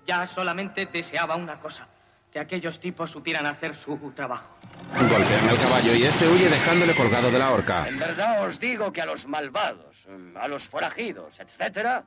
Ya 0.05 0.27
solamente 0.27 0.87
deseaba 0.87 1.37
una 1.37 1.57
cosa, 1.57 1.87
que 2.33 2.37
aquellos 2.37 2.81
tipos 2.81 3.09
supieran 3.09 3.45
hacer 3.45 3.75
su 3.75 3.95
trabajo. 4.13 4.53
Golpean 4.93 5.47
al 5.47 5.57
caballo 5.57 5.95
y 5.95 6.03
este 6.03 6.27
huye 6.27 6.49
dejándole 6.49 6.93
colgado 6.93 7.31
de 7.31 7.39
la 7.39 7.53
horca. 7.53 7.87
En 7.87 7.99
verdad 7.99 8.45
os 8.45 8.59
digo 8.59 8.91
que 8.91 9.01
a 9.01 9.05
los 9.05 9.25
malvados, 9.25 10.05
a 10.35 10.49
los 10.49 10.67
forajidos, 10.67 11.39
etcétera, 11.39 12.03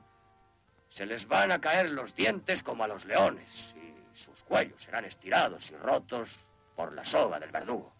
se 0.87 1.07
les 1.07 1.27
van 1.27 1.51
a 1.51 1.59
caer 1.59 1.89
los 1.89 2.13
dientes 2.13 2.61
como 2.61 2.83
a 2.83 2.87
los 2.87 3.05
leones 3.05 3.73
y 3.75 4.15
sus 4.15 4.43
cuellos 4.43 4.83
serán 4.83 5.05
estirados 5.05 5.71
y 5.71 5.75
rotos 5.77 6.50
por 6.81 6.93
la 6.93 7.05
soga 7.05 7.39
del 7.39 7.51
verdugo. 7.51 7.93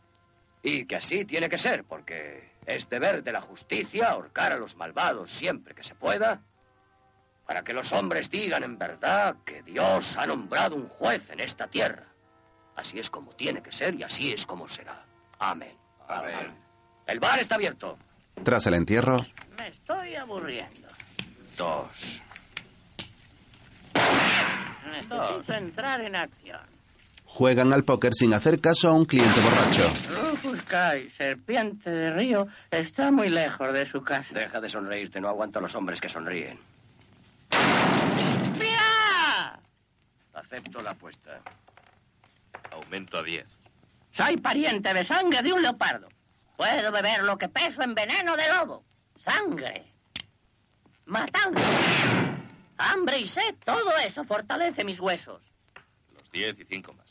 Y 0.63 0.85
que 0.85 0.95
así 0.95 1.23
tiene 1.23 1.47
que 1.47 1.59
ser, 1.59 1.83
porque 1.83 2.55
es 2.65 2.89
deber 2.89 3.21
de 3.21 3.31
la 3.31 3.39
justicia 3.41 4.09
ahorcar 4.09 4.53
a 4.53 4.57
los 4.57 4.75
malvados 4.75 5.29
siempre 5.29 5.75
que 5.75 5.83
se 5.83 5.93
pueda, 5.93 6.41
para 7.45 7.63
que 7.63 7.73
los 7.73 7.93
hombres 7.93 8.31
digan 8.31 8.63
en 8.63 8.79
verdad 8.79 9.35
que 9.45 9.61
Dios 9.61 10.17
ha 10.17 10.25
nombrado 10.25 10.75
un 10.75 10.87
juez 10.87 11.29
en 11.29 11.41
esta 11.41 11.67
tierra. 11.67 12.07
Así 12.75 12.97
es 12.97 13.11
como 13.11 13.33
tiene 13.33 13.61
que 13.61 13.71
ser 13.71 13.93
y 13.93 14.01
así 14.01 14.33
es 14.33 14.47
como 14.47 14.67
será. 14.67 15.05
Amén. 15.37 15.77
Amén. 16.07 16.55
El 17.05 17.19
bar 17.19 17.39
está 17.39 17.55
abierto. 17.55 17.99
Tras 18.43 18.65
el 18.65 18.73
entierro, 18.73 19.17
Me 19.59 19.67
estoy 19.67 20.15
aburriendo. 20.15 20.87
Dos. 21.55 22.23
Necesito 24.91 25.53
entrar 25.53 26.01
en 26.01 26.15
acción. 26.15 26.80
Juegan 27.33 27.71
al 27.71 27.83
póker 27.85 28.13
sin 28.13 28.33
hacer 28.33 28.59
caso 28.59 28.89
a 28.89 28.93
un 28.93 29.05
cliente 29.05 29.39
borracho. 29.39 29.89
Rufus 30.21 30.61
Kai, 30.63 31.09
serpiente 31.09 31.89
de 31.89 32.11
río, 32.11 32.47
está 32.69 33.09
muy 33.09 33.29
lejos 33.29 33.71
de 33.73 33.85
su 33.85 34.01
casa. 34.01 34.37
Deja 34.37 34.59
de 34.59 34.69
sonreírte, 34.69 35.21
no 35.21 35.29
aguanto 35.29 35.59
a 35.59 35.61
los 35.61 35.73
hombres 35.75 36.01
que 36.01 36.09
sonríen. 36.09 36.59
¡Mira! 38.59 39.59
Acepto 40.33 40.81
la 40.83 40.91
apuesta. 40.91 41.41
Aumento 42.71 43.17
a 43.17 43.23
10. 43.23 43.45
Soy 44.11 44.37
pariente 44.37 44.93
de 44.93 45.05
sangre 45.05 45.41
de 45.41 45.53
un 45.53 45.61
leopardo. 45.61 46.09
Puedo 46.57 46.91
beber 46.91 47.23
lo 47.23 47.37
que 47.37 47.47
peso 47.47 47.81
en 47.81 47.95
veneno 47.95 48.35
de 48.35 48.47
lobo. 48.49 48.83
Sangre. 49.17 49.85
Matanza. 51.05 51.61
Hambre 52.77 53.19
y 53.19 53.27
sed, 53.27 53.55
todo 53.63 53.97
eso 53.97 54.23
fortalece 54.25 54.83
mis 54.83 54.99
huesos. 54.99 55.41
Los 56.13 56.29
10 56.31 56.59
y 56.59 56.65
5 56.65 56.93
más. 56.93 57.10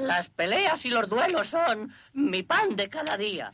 Las 0.00 0.28
peleas 0.30 0.84
y 0.86 0.88
los 0.88 1.08
duelos 1.08 1.48
son 1.48 1.92
mi 2.14 2.42
pan 2.42 2.74
de 2.74 2.88
cada 2.88 3.16
día. 3.16 3.52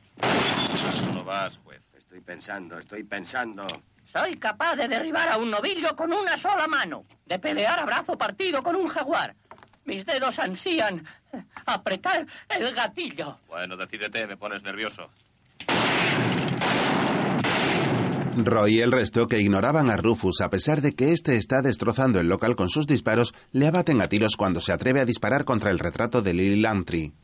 No 1.13 1.25
vas, 1.25 1.59
juez. 1.65 1.83
Estoy 1.97 2.21
pensando, 2.21 2.79
estoy 2.79 3.03
pensando. 3.03 3.67
Soy 4.05 4.37
capaz 4.37 4.77
de 4.77 4.87
derribar 4.87 5.29
a 5.29 5.39
un 5.39 5.51
novillo 5.51 5.97
con 5.97 6.13
una 6.13 6.39
sola 6.39 6.69
mano, 6.69 7.05
de 7.27 7.39
pelear 7.41 7.81
a 7.81 7.85
brazo 7.85 8.17
partido 8.17 8.63
con 8.63 8.77
un 8.77 8.87
jaguar. 8.87 9.35
Mis 9.85 10.07
dedos 10.07 10.39
ansían 10.39 11.05
apretar 11.67 12.27
el 12.49 12.75
gatillo. 12.75 13.41
Bueno, 13.49 13.77
decídete, 13.77 14.27
me 14.27 14.37
pones 14.37 14.63
nervioso. 14.63 15.11
Roy 18.37 18.75
y 18.75 18.81
el 18.81 18.93
resto, 18.93 19.29
que 19.29 19.41
ignoraban 19.41 19.89
a 19.89 19.97
Rufus 19.97 20.43
a 20.43 20.51
pesar 20.51 20.83
de 20.83 20.95
que 20.95 21.13
éste 21.13 21.37
está 21.37 21.63
destrozando 21.63 22.21
el 22.21 22.29
local 22.29 22.55
con 22.55 22.69
sus 22.69 22.87
disparos, 22.87 23.35
le 23.53 23.67
abaten 23.67 24.03
a 24.03 24.09
tiros 24.09 24.37
cuando 24.37 24.61
se 24.61 24.73
atreve 24.73 25.01
a 25.01 25.07
disparar 25.07 25.45
contra 25.45 25.71
el 25.71 25.79
retrato 25.79 26.21
de 26.21 26.35
Lily 26.35 26.61
Langtry. 26.61 27.15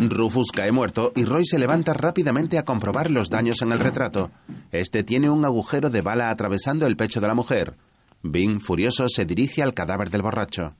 Rufus 0.00 0.50
cae 0.52 0.72
muerto 0.72 1.12
y 1.14 1.24
Roy 1.24 1.44
se 1.44 1.58
levanta 1.58 1.92
rápidamente 1.92 2.58
a 2.58 2.64
comprobar 2.64 3.10
los 3.10 3.28
daños 3.28 3.60
en 3.62 3.72
el 3.72 3.80
retrato. 3.80 4.30
Este 4.72 5.02
tiene 5.02 5.28
un 5.28 5.44
agujero 5.44 5.90
de 5.90 6.00
bala 6.00 6.30
atravesando 6.30 6.86
el 6.86 6.96
pecho 6.96 7.20
de 7.20 7.26
la 7.26 7.34
mujer. 7.34 7.76
Bing, 8.22 8.60
furioso, 8.60 9.08
se 9.08 9.24
dirige 9.24 9.62
al 9.62 9.74
cadáver 9.74 10.10
del 10.10 10.22
borracho. 10.22 10.74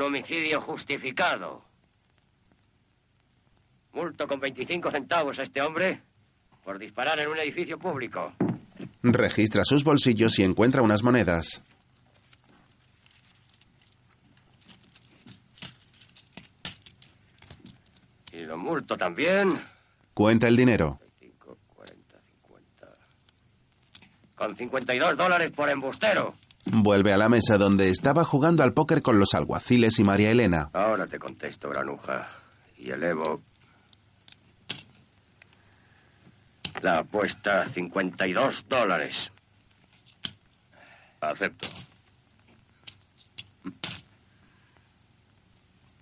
Un 0.00 0.06
homicidio 0.06 0.62
justificado. 0.62 1.62
Multo 3.92 4.26
con 4.26 4.40
25 4.40 4.90
centavos 4.90 5.38
a 5.38 5.42
este 5.42 5.60
hombre 5.60 6.00
por 6.64 6.78
disparar 6.78 7.18
en 7.20 7.28
un 7.28 7.36
edificio 7.36 7.78
público. 7.78 8.32
Registra 9.02 9.62
sus 9.62 9.84
bolsillos 9.84 10.38
y 10.38 10.44
encuentra 10.44 10.80
unas 10.80 11.02
monedas. 11.02 11.60
Y 18.32 18.40
lo 18.46 18.56
multo 18.56 18.96
también 18.96 19.60
Cuenta 20.14 20.48
el 20.48 20.56
dinero. 20.56 20.98
con 24.34 24.56
52 24.56 25.18
dólares 25.18 25.50
por 25.50 25.68
embustero. 25.68 26.34
Vuelve 26.66 27.12
a 27.12 27.16
la 27.16 27.28
mesa 27.28 27.56
donde 27.58 27.88
estaba 27.88 28.24
jugando 28.24 28.62
al 28.62 28.72
póker 28.74 29.02
con 29.02 29.18
los 29.18 29.34
alguaciles 29.34 29.98
y 29.98 30.04
María 30.04 30.30
Elena. 30.30 30.70
Ahora 30.72 31.06
te 31.06 31.18
contesto, 31.18 31.68
granuja. 31.70 32.26
Y 32.76 32.90
elevo 32.90 33.40
la 36.82 36.98
apuesta 36.98 37.62
a 37.62 37.66
52 37.66 38.66
dólares. 38.68 39.32
Acepto. 41.20 41.68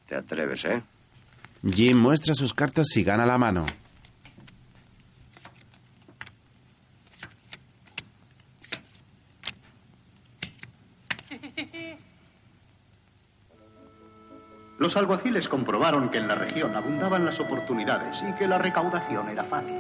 Te 0.06 0.16
atreves, 0.16 0.64
¿eh? 0.64 0.82
Jim 1.70 1.98
muestra 1.98 2.34
sus 2.34 2.54
cartas 2.54 2.86
y 2.96 3.02
gana 3.02 3.26
la 3.26 3.36
mano. 3.36 3.66
Los 14.88 14.96
alguaciles 14.96 15.50
comprobaron 15.50 16.08
que 16.08 16.16
en 16.16 16.28
la 16.28 16.34
región 16.34 16.74
abundaban 16.74 17.26
las 17.26 17.40
oportunidades 17.40 18.24
y 18.26 18.32
que 18.36 18.48
la 18.48 18.56
recaudación 18.56 19.28
era 19.28 19.44
fácil. 19.44 19.76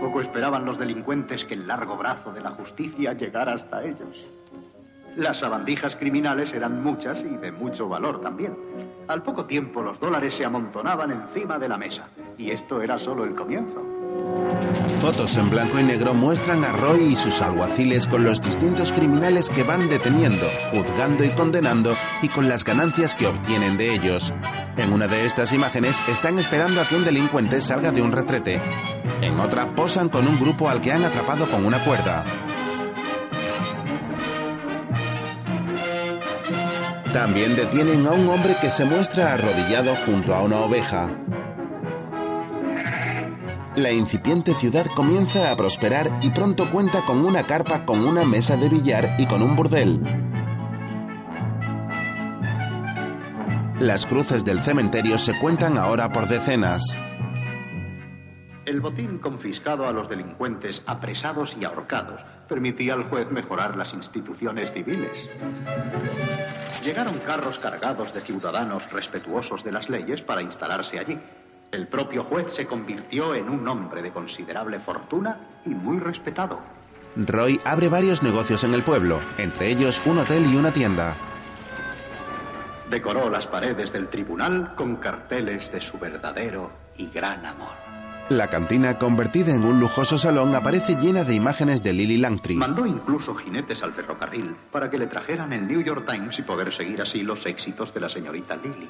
Poco 0.00 0.20
esperaban 0.20 0.64
los 0.64 0.76
delincuentes 0.76 1.44
que 1.44 1.54
el 1.54 1.68
largo 1.68 1.96
brazo 1.96 2.32
de 2.32 2.40
la 2.40 2.50
justicia 2.50 3.12
llegara 3.12 3.52
hasta 3.52 3.84
ellos. 3.84 4.26
Las 5.14 5.38
sabandijas 5.38 5.94
criminales 5.94 6.52
eran 6.52 6.82
muchas 6.82 7.22
y 7.22 7.36
de 7.36 7.52
mucho 7.52 7.88
valor 7.88 8.20
también. 8.22 8.58
Al 9.06 9.22
poco 9.22 9.44
tiempo 9.44 9.82
los 9.82 10.00
dólares 10.00 10.34
se 10.34 10.44
amontonaban 10.44 11.12
encima 11.12 11.56
de 11.60 11.68
la 11.68 11.78
mesa. 11.78 12.08
Y 12.36 12.50
esto 12.50 12.82
era 12.82 12.98
solo 12.98 13.22
el 13.22 13.36
comienzo. 13.36 13.86
Fotos 15.00 15.36
en 15.36 15.48
blanco 15.48 15.78
y 15.78 15.82
negro 15.82 16.12
muestran 16.12 16.62
a 16.64 16.72
Roy 16.72 17.12
y 17.12 17.16
sus 17.16 17.40
alguaciles 17.40 18.06
con 18.06 18.24
los 18.24 18.40
distintos 18.40 18.92
criminales 18.92 19.48
que 19.48 19.62
van 19.62 19.88
deteniendo, 19.88 20.46
juzgando 20.70 21.24
y 21.24 21.30
condenando 21.30 21.94
y 22.20 22.28
con 22.28 22.48
las 22.48 22.64
ganancias 22.64 23.14
que 23.14 23.26
obtienen 23.26 23.78
de 23.78 23.94
ellos. 23.94 24.34
En 24.80 24.94
una 24.94 25.06
de 25.06 25.26
estas 25.26 25.52
imágenes 25.52 26.00
están 26.08 26.38
esperando 26.38 26.80
a 26.80 26.86
que 26.86 26.96
un 26.96 27.04
delincuente 27.04 27.60
salga 27.60 27.92
de 27.92 28.00
un 28.00 28.12
retrete. 28.12 28.62
En 29.20 29.38
otra 29.38 29.74
posan 29.74 30.08
con 30.08 30.26
un 30.26 30.40
grupo 30.40 30.70
al 30.70 30.80
que 30.80 30.90
han 30.90 31.04
atrapado 31.04 31.46
con 31.50 31.66
una 31.66 31.84
cuerda. 31.84 32.24
También 37.12 37.56
detienen 37.56 38.06
a 38.06 38.12
un 38.12 38.26
hombre 38.30 38.56
que 38.58 38.70
se 38.70 38.86
muestra 38.86 39.34
arrodillado 39.34 39.94
junto 40.06 40.34
a 40.34 40.42
una 40.42 40.60
oveja. 40.60 41.10
La 43.76 43.92
incipiente 43.92 44.54
ciudad 44.54 44.86
comienza 44.96 45.50
a 45.50 45.56
prosperar 45.56 46.10
y 46.22 46.30
pronto 46.30 46.70
cuenta 46.70 47.02
con 47.02 47.26
una 47.26 47.46
carpa 47.46 47.84
con 47.84 48.06
una 48.06 48.24
mesa 48.24 48.56
de 48.56 48.70
billar 48.70 49.14
y 49.18 49.26
con 49.26 49.42
un 49.42 49.56
burdel. 49.56 50.29
Las 53.80 54.04
cruces 54.04 54.44
del 54.44 54.60
cementerio 54.60 55.16
se 55.16 55.38
cuentan 55.38 55.78
ahora 55.78 56.12
por 56.12 56.28
decenas. 56.28 56.82
El 58.66 58.82
botín 58.82 59.18
confiscado 59.18 59.86
a 59.86 59.92
los 59.92 60.06
delincuentes 60.06 60.82
apresados 60.84 61.56
y 61.58 61.64
ahorcados 61.64 62.20
permitía 62.46 62.92
al 62.92 63.04
juez 63.04 63.30
mejorar 63.30 63.78
las 63.78 63.94
instituciones 63.94 64.70
civiles. 64.74 65.30
Llegaron 66.84 67.16
carros 67.20 67.58
cargados 67.58 68.12
de 68.12 68.20
ciudadanos 68.20 68.92
respetuosos 68.92 69.64
de 69.64 69.72
las 69.72 69.88
leyes 69.88 70.20
para 70.20 70.42
instalarse 70.42 70.98
allí. 70.98 71.18
El 71.72 71.88
propio 71.88 72.24
juez 72.24 72.52
se 72.52 72.66
convirtió 72.66 73.34
en 73.34 73.48
un 73.48 73.66
hombre 73.66 74.02
de 74.02 74.12
considerable 74.12 74.78
fortuna 74.78 75.40
y 75.64 75.70
muy 75.70 75.98
respetado. 76.00 76.60
Roy 77.16 77.58
abre 77.64 77.88
varios 77.88 78.22
negocios 78.22 78.62
en 78.62 78.74
el 78.74 78.82
pueblo, 78.82 79.20
entre 79.38 79.70
ellos 79.70 80.02
un 80.04 80.18
hotel 80.18 80.44
y 80.52 80.56
una 80.56 80.70
tienda. 80.70 81.16
Decoró 82.90 83.30
las 83.30 83.46
paredes 83.46 83.92
del 83.92 84.08
tribunal 84.08 84.74
con 84.74 84.96
carteles 84.96 85.70
de 85.70 85.80
su 85.80 85.96
verdadero 85.96 86.72
y 86.96 87.06
gran 87.06 87.46
amor. 87.46 87.70
La 88.30 88.48
cantina, 88.48 88.98
convertida 88.98 89.54
en 89.54 89.64
un 89.64 89.78
lujoso 89.78 90.18
salón, 90.18 90.54
aparece 90.56 90.96
llena 90.96 91.22
de 91.22 91.34
imágenes 91.34 91.84
de 91.84 91.92
Lily 91.92 92.16
Langtry. 92.16 92.56
Mandó 92.56 92.84
incluso 92.86 93.34
jinetes 93.34 93.84
al 93.84 93.92
ferrocarril 93.92 94.56
para 94.72 94.90
que 94.90 94.98
le 94.98 95.06
trajeran 95.06 95.52
el 95.52 95.68
New 95.68 95.82
York 95.82 96.04
Times 96.04 96.38
y 96.40 96.42
poder 96.42 96.72
seguir 96.72 97.00
así 97.00 97.22
los 97.22 97.46
éxitos 97.46 97.94
de 97.94 98.00
la 98.00 98.08
señorita 98.08 98.56
Lily. 98.56 98.88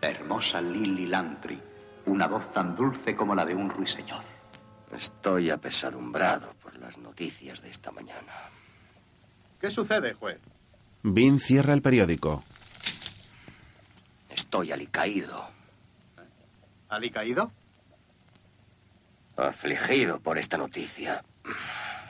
La 0.00 0.10
hermosa 0.10 0.60
Lily 0.60 1.06
Langtry, 1.06 1.60
una 2.06 2.26
voz 2.26 2.52
tan 2.52 2.74
dulce 2.74 3.14
como 3.14 3.36
la 3.36 3.44
de 3.44 3.54
un 3.54 3.70
ruiseñor. 3.70 4.22
Estoy 4.92 5.50
apesadumbrado 5.50 6.54
por 6.60 6.76
las 6.76 6.98
noticias 6.98 7.62
de 7.62 7.70
esta 7.70 7.92
mañana. 7.92 8.32
¿Qué 9.60 9.70
sucede, 9.70 10.14
juez? 10.14 10.40
Vin 11.04 11.38
cierra 11.40 11.72
el 11.72 11.82
periódico. 11.82 12.44
Estoy 14.34 14.72
alicaído. 14.72 15.46
¿Alicaído? 16.88 17.50
Afligido 19.36 20.20
por 20.20 20.38
esta 20.38 20.56
noticia. 20.56 21.22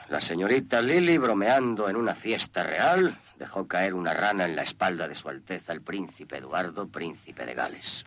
La 0.09 0.21
señorita 0.21 0.81
Lily, 0.81 1.17
bromeando 1.17 1.89
en 1.89 1.95
una 1.95 2.15
fiesta 2.15 2.63
real, 2.63 3.17
dejó 3.37 3.67
caer 3.67 3.93
una 3.93 4.13
rana 4.13 4.45
en 4.45 4.55
la 4.55 4.63
espalda 4.63 5.07
de 5.07 5.15
Su 5.15 5.29
Alteza 5.29 5.73
el 5.73 5.81
príncipe 5.81 6.37
Eduardo, 6.37 6.87
príncipe 6.87 7.45
de 7.45 7.53
Gales. 7.53 8.05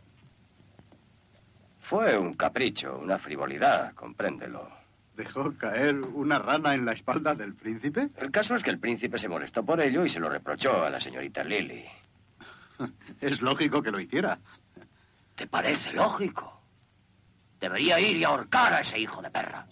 Fue 1.81 2.19
un 2.19 2.35
capricho, 2.35 2.99
una 2.99 3.19
frivolidad, 3.19 3.95
compréndelo. 3.95 4.69
¿Dejó 5.14 5.55
caer 5.57 5.95
una 6.01 6.39
rana 6.39 6.75
en 6.75 6.85
la 6.85 6.93
espalda 6.93 7.35
del 7.35 7.55
príncipe? 7.55 8.11
El 8.17 8.31
caso 8.31 8.55
es 8.55 8.62
que 8.62 8.71
el 8.71 8.79
príncipe 8.79 9.19
se 9.19 9.29
molestó 9.29 9.64
por 9.64 9.81
ello 9.81 10.05
y 10.05 10.09
se 10.09 10.21
lo 10.21 10.29
reprochó 10.29 10.85
a 10.85 10.91
la 10.91 11.01
señorita 11.01 11.43
Lily. 11.43 11.85
Es 13.20 13.41
lógico 13.41 13.83
que 13.83 13.91
lo 13.91 14.01
hiciera. 14.01 14.39
¿Te 15.35 15.47
parece 15.47 15.93
lógico? 15.93 16.61
Debería 17.61 17.99
ir 18.01 18.16
y 18.16 18.24
ahorcar 18.24 18.74
a 18.74 18.81
ese 18.81 18.99
hijo 18.99 19.22
de 19.22 19.31
perra. 19.31 19.66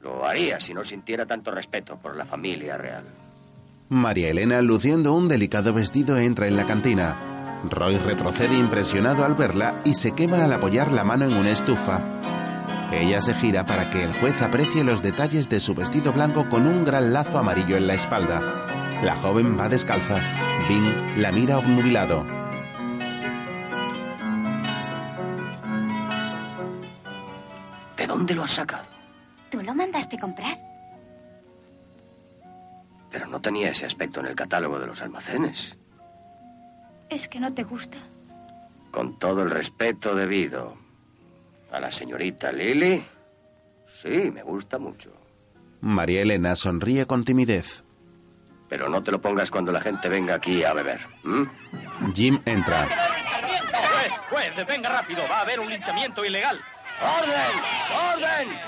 Lo 0.00 0.26
haría 0.26 0.60
si 0.60 0.72
no 0.72 0.84
sintiera 0.84 1.26
tanto 1.26 1.50
respeto 1.50 1.98
por 1.98 2.16
la 2.16 2.24
familia 2.24 2.76
real. 2.76 3.04
María 3.88 4.30
Elena, 4.30 4.60
luciendo 4.62 5.12
un 5.14 5.28
delicado 5.28 5.72
vestido, 5.72 6.18
entra 6.18 6.46
en 6.46 6.56
la 6.56 6.66
cantina. 6.66 7.60
Roy 7.70 7.98
retrocede 7.98 8.56
impresionado 8.56 9.24
al 9.24 9.34
verla 9.34 9.80
y 9.84 9.94
se 9.94 10.12
quema 10.12 10.44
al 10.44 10.52
apoyar 10.52 10.92
la 10.92 11.04
mano 11.04 11.24
en 11.24 11.36
una 11.36 11.50
estufa. 11.50 12.02
Ella 12.92 13.20
se 13.20 13.34
gira 13.34 13.66
para 13.66 13.90
que 13.90 14.04
el 14.04 14.12
juez 14.14 14.40
aprecie 14.42 14.84
los 14.84 15.02
detalles 15.02 15.48
de 15.48 15.60
su 15.60 15.74
vestido 15.74 16.12
blanco 16.12 16.48
con 16.48 16.66
un 16.66 16.84
gran 16.84 17.12
lazo 17.12 17.38
amarillo 17.38 17.76
en 17.76 17.86
la 17.86 17.94
espalda. 17.94 18.85
La 19.02 19.14
joven 19.14 19.58
va 19.58 19.68
descalza. 19.68 20.16
Bing 20.68 21.20
la 21.20 21.30
mira 21.30 21.58
obnubilado. 21.58 22.24
¿De 27.96 28.06
dónde 28.06 28.34
lo 28.34 28.42
has 28.44 28.52
sacado? 28.52 28.84
¿Tú 29.50 29.62
lo 29.62 29.74
mandaste 29.74 30.18
comprar? 30.18 30.58
Pero 33.10 33.26
no 33.26 33.40
tenía 33.40 33.70
ese 33.70 33.86
aspecto 33.86 34.20
en 34.20 34.26
el 34.26 34.34
catálogo 34.34 34.78
de 34.78 34.86
los 34.86 35.00
almacenes. 35.02 35.78
¿Es 37.08 37.28
que 37.28 37.40
no 37.40 37.54
te 37.54 37.62
gusta? 37.64 37.98
Con 38.90 39.18
todo 39.18 39.42
el 39.42 39.50
respeto 39.50 40.14
debido 40.14 40.74
a 41.70 41.80
la 41.80 41.90
señorita 41.90 42.50
Lily, 42.50 43.04
sí, 44.02 44.30
me 44.32 44.42
gusta 44.42 44.78
mucho. 44.78 45.12
María 45.80 46.22
Elena 46.22 46.56
sonríe 46.56 47.06
con 47.06 47.24
timidez. 47.24 47.85
Pero 48.68 48.88
no 48.88 49.02
te 49.02 49.10
lo 49.10 49.20
pongas 49.20 49.50
cuando 49.50 49.72
la 49.72 49.80
gente 49.80 50.08
venga 50.08 50.34
aquí 50.34 50.64
a 50.64 50.72
beber. 50.72 51.00
Jim 52.14 52.40
entra. 52.44 52.88
Juez, 52.88 54.12
juez, 54.30 54.56
detenga 54.56 54.88
rápido. 54.88 55.22
Va 55.30 55.38
a 55.38 55.40
haber 55.42 55.60
un 55.60 55.68
linchamiento 55.68 56.24
ilegal. 56.24 56.60
¡Orden! 57.00 58.14
¡Orden! 58.14 58.58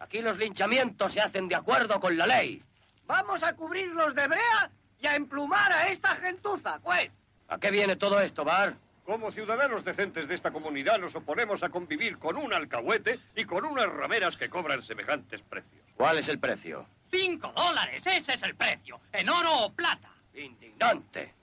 Aquí 0.00 0.20
los 0.20 0.38
linchamientos 0.38 1.12
se 1.12 1.20
hacen 1.20 1.48
de 1.48 1.54
acuerdo 1.54 1.98
con 2.00 2.16
la 2.16 2.26
ley. 2.26 2.62
Vamos 3.06 3.42
a 3.42 3.54
cubrirlos 3.54 4.14
de 4.14 4.28
brea 4.28 4.70
y 5.00 5.06
a 5.06 5.16
emplumar 5.16 5.72
a 5.72 5.88
esta 5.88 6.08
gentuza, 6.16 6.78
juez. 6.82 7.10
¿A 7.48 7.58
qué 7.58 7.70
viene 7.70 7.96
todo 7.96 8.20
esto, 8.20 8.44
Bar? 8.44 8.76
Como 9.04 9.32
ciudadanos 9.32 9.84
decentes 9.84 10.28
de 10.28 10.34
esta 10.34 10.50
comunidad 10.50 10.98
nos 10.98 11.14
oponemos 11.14 11.62
a 11.62 11.70
convivir 11.70 12.18
con 12.18 12.36
un 12.36 12.52
alcahuete 12.52 13.18
y 13.34 13.44
con 13.46 13.64
unas 13.64 13.86
rameras 13.86 14.36
que 14.36 14.50
cobran 14.50 14.82
semejantes 14.82 15.40
precios. 15.40 15.82
¿Cuál 15.96 16.18
es 16.18 16.28
el 16.28 16.38
precio? 16.38 16.86
Cinco 17.10 17.52
dólares, 17.56 18.06
ese 18.06 18.34
es 18.34 18.42
el 18.42 18.54
precio. 18.54 19.00
En 19.12 19.28
oro 19.28 19.64
o 19.64 19.72
plata. 19.72 20.10
Indignante. 20.34 21.34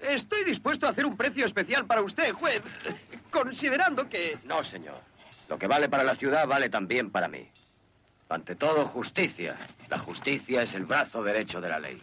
Estoy 0.00 0.44
dispuesto 0.44 0.86
a 0.86 0.90
hacer 0.90 1.06
un 1.06 1.16
precio 1.16 1.44
especial 1.44 1.86
para 1.86 2.02
usted, 2.02 2.32
juez, 2.32 2.62
considerando 3.30 4.08
que... 4.08 4.38
No, 4.44 4.62
señor. 4.62 5.00
Lo 5.48 5.58
que 5.58 5.66
vale 5.66 5.88
para 5.88 6.04
la 6.04 6.14
ciudad 6.14 6.46
vale 6.46 6.68
también 6.68 7.10
para 7.10 7.28
mí. 7.28 7.48
Ante 8.28 8.56
todo, 8.56 8.84
justicia. 8.86 9.56
La 9.88 9.98
justicia 9.98 10.62
es 10.62 10.74
el 10.74 10.86
brazo 10.86 11.22
derecho 11.22 11.60
de 11.60 11.68
la 11.68 11.78
ley. 11.78 12.02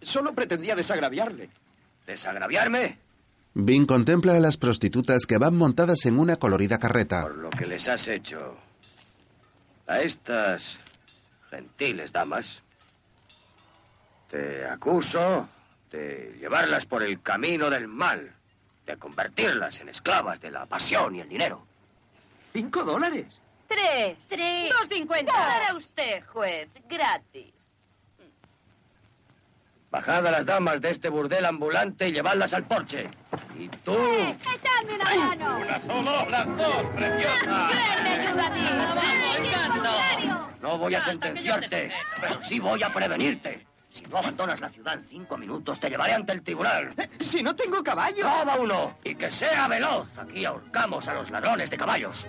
Solo 0.00 0.34
pretendía 0.34 0.74
desagraviarle. 0.74 1.50
¿Desagraviarme? 2.06 2.98
Bing 3.54 3.86
contempla 3.86 4.34
a 4.34 4.40
las 4.40 4.56
prostitutas 4.56 5.26
que 5.26 5.38
van 5.38 5.54
montadas 5.54 6.06
en 6.06 6.18
una 6.18 6.36
colorida 6.36 6.78
carreta. 6.78 7.22
Por 7.22 7.36
lo 7.36 7.50
que 7.50 7.66
les 7.66 7.86
has 7.88 8.08
hecho 8.08 8.56
a 9.86 10.00
estas 10.00 10.78
gentiles 11.50 12.12
damas, 12.12 12.62
te 14.28 14.66
acuso 14.66 15.48
de 15.90 16.36
llevarlas 16.40 16.86
por 16.86 17.02
el 17.02 17.20
camino 17.20 17.68
del 17.68 17.88
mal, 17.88 18.34
de 18.86 18.96
convertirlas 18.96 19.80
en 19.80 19.90
esclavas 19.90 20.40
de 20.40 20.50
la 20.50 20.66
pasión 20.66 21.14
y 21.16 21.20
el 21.20 21.28
dinero. 21.28 21.66
¿Cinco 22.52 22.82
dólares? 22.82 23.40
Tres. 23.68 24.16
Tres. 24.28 24.70
Dos 24.70 24.88
cincuenta. 24.88 25.32
Para 25.32 25.74
usted, 25.74 26.24
juez. 26.26 26.68
Gratis. 26.88 27.61
Bajad 29.92 30.26
a 30.26 30.30
las 30.30 30.46
damas 30.46 30.80
de 30.80 30.88
este 30.88 31.10
burdel 31.10 31.44
ambulante 31.44 32.08
y 32.08 32.12
llevadlas 32.12 32.54
al 32.54 32.64
porche. 32.64 33.10
Y 33.58 33.68
tú... 33.68 33.92
¡Echadme 33.92 34.94
una 34.94 35.26
mano! 35.26 35.58
Una 35.58 35.78
solo, 35.78 36.30
las 36.30 36.48
dos, 36.56 36.88
preciosa. 36.96 37.68
¿Quién 37.68 38.04
me 38.04 38.10
ayuda 38.10 38.46
a 38.46 38.54
ti? 38.54 40.30
No 40.62 40.78
voy 40.78 40.94
a 40.94 41.00
sentenciarte, 41.02 41.90
pero 42.22 42.40
sí 42.40 42.58
voy 42.58 42.82
a 42.82 42.90
prevenirte. 42.90 43.66
Si 43.90 44.04
no 44.04 44.16
abandonas 44.16 44.62
la 44.62 44.70
ciudad 44.70 44.94
en 44.94 45.04
cinco 45.04 45.36
minutos, 45.36 45.78
te 45.78 45.90
llevaré 45.90 46.14
ante 46.14 46.32
el 46.32 46.42
tribunal. 46.42 46.94
Si 47.20 47.42
no 47.42 47.54
tengo 47.54 47.82
caballo. 47.82 48.22
¡Roba 48.22 48.56
uno! 48.58 48.98
Y 49.04 49.14
que 49.14 49.30
sea 49.30 49.68
veloz. 49.68 50.08
Aquí 50.16 50.46
ahorcamos 50.46 51.06
a 51.08 51.12
los 51.12 51.30
ladrones 51.30 51.68
de 51.68 51.76
caballos. 51.76 52.26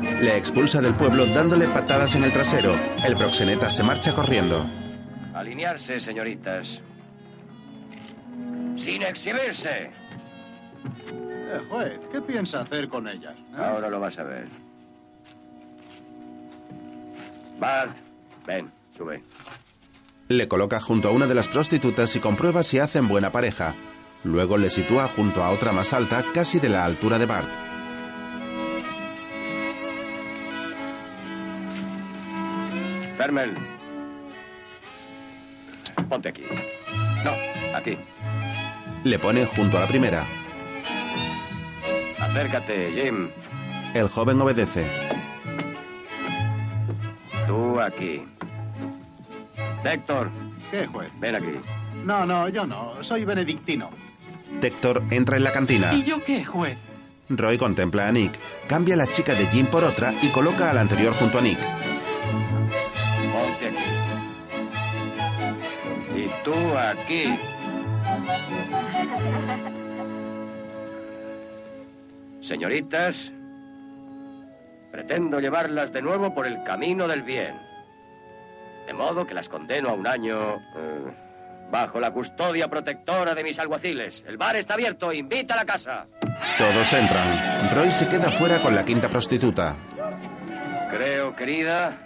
Le 0.00 0.38
expulsa 0.38 0.80
del 0.80 0.94
pueblo 0.94 1.26
dándole 1.26 1.68
patadas 1.68 2.14
en 2.14 2.24
el 2.24 2.32
trasero. 2.32 2.74
El 3.04 3.14
proxeneta 3.14 3.68
se 3.68 3.82
marcha 3.82 4.14
corriendo. 4.14 4.66
Alinearse, 5.34 6.00
señoritas. 6.00 6.80
Sin 8.76 9.02
exhibirse. 9.02 9.90
Eh, 11.10 11.60
juez, 11.68 12.00
¿qué 12.12 12.20
piensa 12.20 12.60
hacer 12.60 12.88
con 12.88 13.08
ellas? 13.08 13.34
Ahora 13.56 13.88
lo 13.88 14.00
vas 14.00 14.18
a 14.18 14.24
ver. 14.24 14.48
Bart, 17.58 17.96
ven, 18.46 18.70
sube. 18.96 19.22
Le 20.28 20.48
coloca 20.48 20.80
junto 20.80 21.08
a 21.08 21.12
una 21.12 21.26
de 21.26 21.34
las 21.34 21.48
prostitutas 21.48 22.14
y 22.16 22.20
comprueba 22.20 22.62
si 22.62 22.78
hacen 22.78 23.08
buena 23.08 23.30
pareja. 23.30 23.74
Luego 24.24 24.56
le 24.56 24.70
sitúa 24.70 25.06
junto 25.08 25.42
a 25.44 25.50
otra 25.50 25.72
más 25.72 25.92
alta, 25.92 26.24
casi 26.32 26.58
de 26.58 26.70
la 26.70 26.84
altura 26.84 27.18
de 27.18 27.26
Bart. 27.26 27.50
Fermel. 33.16 33.54
Ponte 36.08 36.28
aquí. 36.30 36.42
No, 37.24 37.32
aquí. 37.76 37.98
Le 39.04 39.18
pone 39.18 39.44
junto 39.46 39.76
a 39.76 39.80
la 39.80 39.86
primera. 39.86 40.26
Acércate, 42.18 42.90
Jim. 42.92 43.28
El 43.94 44.08
joven 44.08 44.40
obedece. 44.40 44.86
Tú 47.46 47.80
aquí. 47.80 48.24
Héctor, 49.84 50.30
¿Qué, 50.70 50.86
juez? 50.86 51.10
ven 51.20 51.34
aquí. 51.34 51.60
No, 52.04 52.24
no, 52.24 52.48
yo 52.48 52.66
no. 52.66 53.02
Soy 53.02 53.24
benedictino. 53.24 53.90
Tector 54.60 55.02
entra 55.10 55.36
en 55.36 55.44
la 55.44 55.52
cantina. 55.52 55.92
¿Y 55.92 56.04
yo 56.04 56.22
qué, 56.24 56.44
juez? 56.44 56.78
Roy 57.28 57.58
contempla 57.58 58.08
a 58.08 58.12
Nick, 58.12 58.32
cambia 58.66 58.96
la 58.96 59.06
chica 59.06 59.34
de 59.34 59.46
Jim 59.46 59.66
por 59.66 59.82
otra 59.84 60.14
y 60.22 60.28
coloca 60.28 60.70
a 60.70 60.74
la 60.74 60.80
anterior 60.82 61.14
junto 61.14 61.38
a 61.38 61.42
Nick. 61.42 61.58
Ponte 63.32 63.66
aquí. 63.68 63.84
Y 66.16 66.30
tú 66.44 66.54
aquí. 66.76 67.38
Señoritas, 72.40 73.32
pretendo 74.92 75.40
llevarlas 75.40 75.92
de 75.92 76.02
nuevo 76.02 76.34
por 76.34 76.46
el 76.46 76.62
camino 76.62 77.08
del 77.08 77.22
bien. 77.22 77.58
De 78.86 78.92
modo 78.92 79.26
que 79.26 79.34
las 79.34 79.48
condeno 79.48 79.88
a 79.88 79.94
un 79.94 80.06
año 80.06 80.56
eh, 80.56 81.70
bajo 81.70 81.98
la 81.98 82.12
custodia 82.12 82.68
protectora 82.68 83.34
de 83.34 83.42
mis 83.42 83.58
alguaciles. 83.58 84.22
El 84.26 84.36
bar 84.36 84.56
está 84.56 84.74
abierto, 84.74 85.12
invita 85.12 85.54
a 85.54 85.56
la 85.56 85.64
casa. 85.64 86.06
Todos 86.58 86.92
entran. 86.92 87.70
Roy 87.74 87.90
se 87.90 88.08
queda 88.08 88.30
fuera 88.30 88.60
con 88.60 88.74
la 88.74 88.84
quinta 88.84 89.08
prostituta. 89.08 89.74
Creo, 90.90 91.34
querida, 91.34 91.96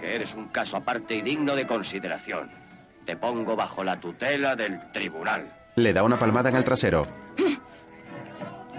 que 0.00 0.14
eres 0.14 0.34
un 0.34 0.48
caso 0.48 0.76
aparte 0.76 1.16
y 1.16 1.22
digno 1.22 1.56
de 1.56 1.66
consideración. 1.66 2.61
Te 3.06 3.16
pongo 3.16 3.56
bajo 3.56 3.82
la 3.82 3.98
tutela 3.98 4.54
del 4.56 4.90
tribunal. 4.92 5.52
Le 5.76 5.92
da 5.92 6.02
una 6.02 6.18
palmada 6.18 6.50
en 6.50 6.56
el 6.56 6.64
trasero. 6.64 7.06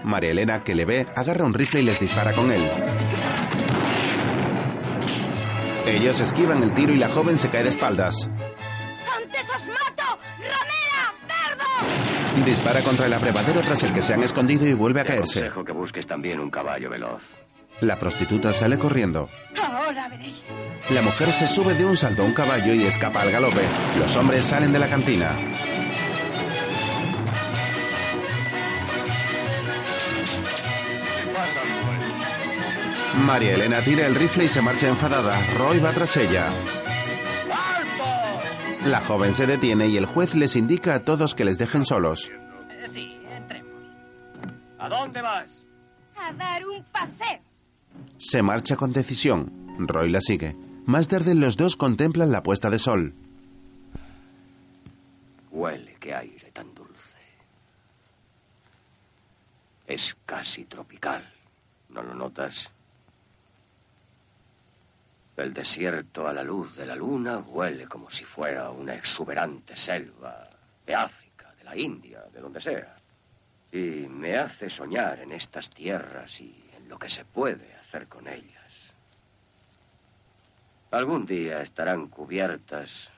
María 0.04 0.30
Elena, 0.32 0.62
que 0.62 0.74
le 0.74 0.84
ve, 0.84 1.06
agarra 1.16 1.44
un 1.44 1.54
rifle 1.54 1.80
y 1.80 1.84
les 1.84 1.98
dispara 1.98 2.32
con 2.32 2.50
él. 2.52 2.68
Ellos 5.86 6.20
esquivan 6.20 6.62
el 6.62 6.72
tiro 6.72 6.92
y 6.92 6.96
la 6.96 7.08
joven 7.08 7.36
se 7.36 7.48
cae 7.50 7.62
de 7.62 7.68
espaldas. 7.70 8.28
¡Antes 9.16 9.50
os 9.54 9.66
mato! 9.66 10.18
¡Ramera! 10.38 11.14
¡Cerdo! 11.28 12.44
Dispara 12.44 12.80
contra 12.80 13.06
el 13.06 13.12
abrevadero 13.12 13.60
tras 13.60 13.82
el 13.82 13.92
que 13.92 14.02
se 14.02 14.14
han 14.14 14.22
escondido 14.22 14.66
y 14.66 14.72
vuelve 14.74 15.00
a 15.00 15.04
Te 15.04 15.08
caerse. 15.14 15.38
aconsejo 15.40 15.64
que 15.64 15.72
busques 15.72 16.06
también 16.06 16.40
un 16.40 16.50
caballo 16.50 16.88
veloz. 16.90 17.22
La 17.80 17.98
prostituta 17.98 18.52
sale 18.52 18.78
corriendo. 18.78 19.28
Ahora 19.62 20.08
veréis. 20.08 20.48
La 20.90 21.02
mujer 21.02 21.32
se 21.32 21.46
sube 21.46 21.74
de 21.74 21.84
un 21.84 21.96
salto 21.96 22.22
a 22.22 22.24
un 22.24 22.32
caballo 22.32 22.72
y 22.74 22.84
escapa 22.84 23.22
al 23.22 23.30
galope. 23.30 23.62
Los 23.98 24.16
hombres 24.16 24.44
salen 24.44 24.72
de 24.72 24.78
la 24.78 24.88
cantina. 24.88 25.36
María 33.26 33.54
Elena 33.54 33.80
tira 33.80 34.06
el 34.06 34.14
rifle 34.14 34.44
y 34.44 34.48
se 34.48 34.60
marcha 34.60 34.88
enfadada. 34.88 35.36
Roy 35.56 35.78
va 35.78 35.92
tras 35.92 36.16
ella. 36.16 36.50
La 38.84 39.00
joven 39.00 39.34
se 39.34 39.46
detiene 39.46 39.88
y 39.88 39.96
el 39.96 40.04
juez 40.04 40.34
les 40.34 40.56
indica 40.56 40.94
a 40.94 41.02
todos 41.02 41.34
que 41.34 41.44
les 41.44 41.56
dejen 41.56 41.86
solos. 41.86 42.30
Sí, 42.86 43.18
entremos. 43.30 43.72
¿A 44.78 44.88
dónde 44.88 45.22
vas? 45.22 45.64
A 46.16 46.32
dar 46.34 46.66
un 46.66 46.84
paseo. 46.84 47.40
Se 48.16 48.42
marcha 48.42 48.76
con 48.76 48.92
decisión. 48.92 49.76
Roy 49.78 50.10
la 50.10 50.20
sigue. 50.20 50.56
Más 50.86 51.08
tarde 51.08 51.34
los 51.34 51.56
dos 51.56 51.76
contemplan 51.76 52.30
la 52.30 52.42
puesta 52.42 52.70
de 52.70 52.78
sol. 52.78 53.14
Huele, 55.50 55.96
qué 55.98 56.14
aire 56.14 56.50
tan 56.52 56.74
dulce. 56.74 57.16
Es 59.86 60.16
casi 60.26 60.64
tropical. 60.64 61.24
¿No 61.88 62.02
lo 62.02 62.14
notas? 62.14 62.70
El 65.36 65.52
desierto 65.52 66.28
a 66.28 66.32
la 66.32 66.44
luz 66.44 66.76
de 66.76 66.86
la 66.86 66.94
luna 66.94 67.38
huele 67.38 67.86
como 67.86 68.08
si 68.10 68.24
fuera 68.24 68.70
una 68.70 68.94
exuberante 68.94 69.74
selva 69.74 70.48
de 70.86 70.94
África, 70.94 71.52
de 71.58 71.64
la 71.64 71.76
India, 71.76 72.22
de 72.32 72.40
donde 72.40 72.60
sea. 72.60 72.94
Y 73.72 74.06
me 74.08 74.36
hace 74.36 74.70
soñar 74.70 75.20
en 75.20 75.32
estas 75.32 75.70
tierras 75.70 76.40
y 76.40 76.64
en 76.76 76.88
lo 76.88 76.98
que 76.98 77.08
se 77.08 77.24
puede 77.24 77.73
con 78.02 78.26
ellas. 78.26 78.92
Algún 80.90 81.26
día 81.26 81.62
estarán 81.62 82.08
cubiertas 82.08 83.10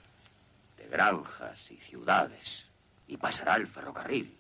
de 0.76 0.86
granjas 0.88 1.70
y 1.70 1.76
ciudades 1.76 2.66
y 3.08 3.16
pasará 3.16 3.56
el 3.56 3.66
ferrocarril. 3.66 4.34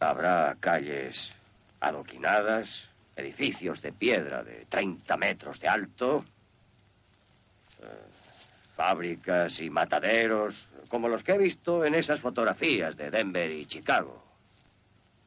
Habrá 0.00 0.56
calles 0.60 1.32
adoquinadas, 1.80 2.90
edificios 3.16 3.82
de 3.82 3.92
piedra 3.92 4.42
de 4.42 4.66
30 4.68 5.16
metros 5.16 5.60
de 5.60 5.68
alto, 5.68 6.24
eh, 7.80 7.86
fábricas 8.76 9.60
y 9.60 9.70
mataderos, 9.70 10.68
como 10.88 11.08
los 11.08 11.24
que 11.24 11.32
he 11.32 11.38
visto 11.38 11.84
en 11.84 11.94
esas 11.94 12.20
fotografías 12.20 12.96
de 12.96 13.10
Denver 13.10 13.50
y 13.50 13.66
Chicago. 13.66 14.27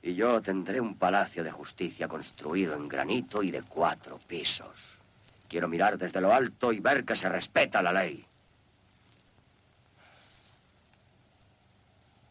Y 0.03 0.15
yo 0.15 0.41
tendré 0.41 0.81
un 0.81 0.95
palacio 0.95 1.43
de 1.43 1.51
justicia 1.51 2.07
construido 2.07 2.75
en 2.75 2.87
granito 2.87 3.43
y 3.43 3.51
de 3.51 3.61
cuatro 3.61 4.19
pisos. 4.27 4.97
Quiero 5.47 5.67
mirar 5.67 5.97
desde 5.97 6.21
lo 6.21 6.33
alto 6.33 6.71
y 6.71 6.79
ver 6.79 7.05
que 7.05 7.15
se 7.15 7.29
respeta 7.29 7.81
la 7.81 7.93
ley. 7.93 8.25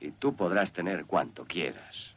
Y 0.01 0.11
tú 0.12 0.35
podrás 0.35 0.73
tener 0.73 1.05
cuanto 1.05 1.45
quieras. 1.45 2.14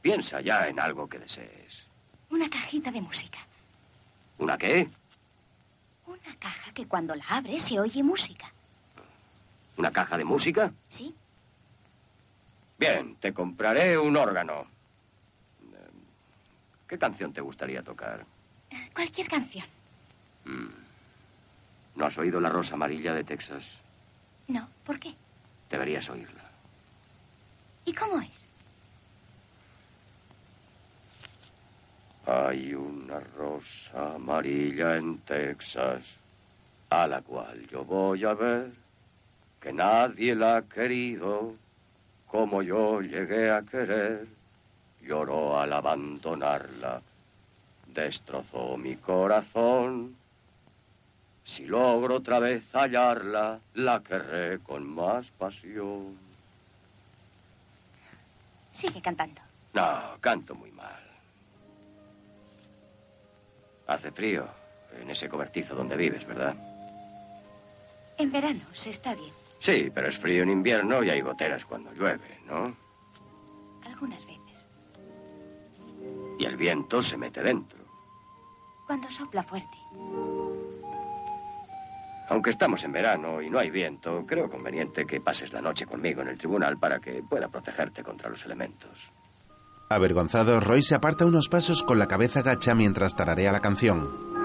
Piensa 0.00 0.40
ya 0.40 0.66
en 0.66 0.80
algo 0.80 1.08
que 1.08 1.18
desees. 1.18 1.86
Una 2.30 2.48
cajita 2.48 2.90
de 2.90 3.02
música. 3.02 3.38
¿Una 4.38 4.56
qué? 4.56 4.88
Una 6.06 6.36
caja 6.38 6.72
que 6.72 6.86
cuando 6.86 7.14
la 7.14 7.24
abres 7.28 7.62
se 7.62 7.78
oye 7.78 8.02
música. 8.02 8.50
¿Una 9.76 9.92
caja 9.92 10.16
de 10.16 10.24
música? 10.24 10.72
¿Sí? 10.88 11.14
Bien, 12.80 13.14
te 13.16 13.34
compraré 13.34 13.98
un 13.98 14.16
órgano. 14.16 14.66
Eh, 15.62 15.90
¿Qué 16.88 16.98
canción 16.98 17.30
te 17.30 17.42
gustaría 17.42 17.82
tocar? 17.82 18.24
Cualquier 18.94 19.28
canción. 19.28 19.66
Mm. 20.46 20.68
¿No 21.96 22.06
has 22.06 22.16
oído 22.16 22.40
La 22.40 22.48
Rosa 22.48 22.76
Amarilla 22.76 23.12
de 23.12 23.22
Texas? 23.22 23.82
No, 24.48 24.66
¿por 24.86 24.98
qué? 24.98 25.14
Deberías 25.68 26.08
oírla. 26.08 26.42
¿Y 27.84 27.92
cómo 27.92 28.18
es? 28.22 28.48
Hay 32.24 32.72
una 32.72 33.20
rosa 33.20 34.14
amarilla 34.14 34.96
en 34.96 35.18
Texas, 35.18 36.16
a 36.88 37.06
la 37.06 37.20
cual 37.20 37.66
yo 37.66 37.84
voy 37.84 38.24
a 38.24 38.32
ver, 38.32 38.72
que 39.60 39.70
nadie 39.70 40.34
la 40.34 40.58
ha 40.58 40.62
querido 40.62 41.56
como 42.30 42.62
yo 42.62 43.00
llegué 43.00 43.50
a 43.50 43.62
querer. 43.62 44.26
Lloró 45.02 45.58
al 45.58 45.72
abandonarla, 45.72 47.00
destrozó 47.86 48.76
mi 48.76 48.96
corazón. 48.96 50.14
Si 51.42 51.64
logro 51.64 52.16
otra 52.16 52.38
vez 52.38 52.70
hallarla, 52.74 53.58
la 53.74 54.02
querré 54.02 54.60
con 54.60 54.86
más 54.86 55.30
pasión. 55.32 56.16
Sigue 58.70 59.00
cantando. 59.00 59.40
No, 59.72 60.16
canto 60.20 60.54
muy 60.54 60.70
mal. 60.70 61.02
Hace 63.86 64.12
frío 64.12 64.46
en 65.00 65.10
ese 65.10 65.28
cobertizo 65.28 65.74
donde 65.74 65.96
vives, 65.96 66.24
¿verdad? 66.26 66.54
En 68.18 68.30
verano 68.30 68.60
se 68.72 68.90
está 68.90 69.14
bien. 69.14 69.39
Sí, 69.60 69.90
pero 69.94 70.08
es 70.08 70.18
frío 70.18 70.42
en 70.42 70.50
invierno 70.50 71.04
y 71.04 71.10
hay 71.10 71.20
goteras 71.20 71.66
cuando 71.66 71.92
llueve, 71.92 72.40
¿no? 72.46 72.64
Algunas 73.84 74.24
veces. 74.24 74.66
Y 76.38 76.44
el 76.46 76.56
viento 76.56 77.02
se 77.02 77.18
mete 77.18 77.42
dentro. 77.42 77.78
Cuando 78.86 79.10
sopla 79.10 79.42
fuerte. 79.42 79.76
Aunque 82.30 82.50
estamos 82.50 82.82
en 82.84 82.92
verano 82.92 83.42
y 83.42 83.50
no 83.50 83.58
hay 83.58 83.70
viento, 83.70 84.24
creo 84.26 84.48
conveniente 84.48 85.04
que 85.04 85.20
pases 85.20 85.52
la 85.52 85.60
noche 85.60 85.84
conmigo 85.84 86.22
en 86.22 86.28
el 86.28 86.38
tribunal 86.38 86.78
para 86.78 86.98
que 86.98 87.22
pueda 87.22 87.48
protegerte 87.48 88.02
contra 88.02 88.30
los 88.30 88.44
elementos. 88.46 89.12
Avergonzado, 89.90 90.60
Roy 90.60 90.82
se 90.82 90.94
aparta 90.94 91.26
unos 91.26 91.48
pasos 91.48 91.82
con 91.82 91.98
la 91.98 92.06
cabeza 92.06 92.42
gacha 92.42 92.74
mientras 92.74 93.14
tararea 93.14 93.52
la 93.52 93.60
canción. 93.60 94.39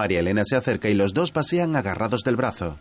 María 0.00 0.20
Elena 0.20 0.44
se 0.46 0.56
acerca 0.56 0.88
y 0.88 0.94
los 0.94 1.12
dos 1.12 1.30
pasean 1.30 1.76
agarrados 1.76 2.22
del 2.22 2.34
brazo. 2.34 2.78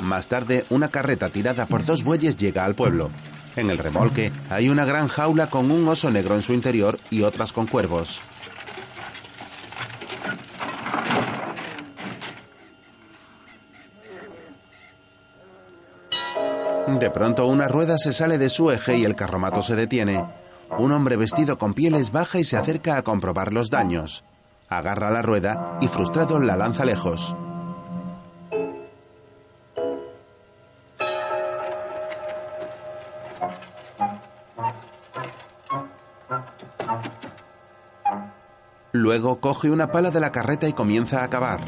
Más 0.00 0.28
tarde, 0.28 0.64
una 0.70 0.88
carreta 0.88 1.28
tirada 1.28 1.66
por 1.66 1.84
dos 1.84 2.02
bueyes 2.02 2.38
llega 2.38 2.64
al 2.64 2.74
pueblo. 2.74 3.10
En 3.56 3.68
el 3.68 3.76
remolque 3.76 4.32
hay 4.48 4.70
una 4.70 4.86
gran 4.86 5.08
jaula 5.08 5.50
con 5.50 5.70
un 5.70 5.86
oso 5.86 6.10
negro 6.10 6.34
en 6.34 6.40
su 6.40 6.54
interior 6.54 6.98
y 7.10 7.24
otras 7.24 7.52
con 7.52 7.66
cuervos. 7.66 8.22
De 16.98 17.10
pronto 17.10 17.46
una 17.46 17.68
rueda 17.68 17.98
se 17.98 18.14
sale 18.14 18.38
de 18.38 18.48
su 18.48 18.70
eje 18.70 18.96
y 18.96 19.04
el 19.04 19.14
carromato 19.14 19.60
se 19.60 19.76
detiene. 19.76 20.24
Un 20.78 20.92
hombre 20.92 21.16
vestido 21.16 21.58
con 21.58 21.74
pieles 21.74 22.10
baja 22.10 22.38
y 22.38 22.44
se 22.44 22.56
acerca 22.56 22.96
a 22.96 23.02
comprobar 23.02 23.52
los 23.52 23.70
daños. 23.70 24.24
Agarra 24.68 25.10
la 25.10 25.22
rueda 25.22 25.78
y 25.80 25.88
frustrado 25.88 26.38
la 26.38 26.56
lanza 26.56 26.84
lejos. 26.84 27.36
Luego 38.92 39.40
coge 39.40 39.70
una 39.70 39.88
pala 39.88 40.10
de 40.10 40.20
la 40.20 40.30
carreta 40.30 40.68
y 40.68 40.72
comienza 40.72 41.24
a 41.24 41.28
cavar. 41.28 41.60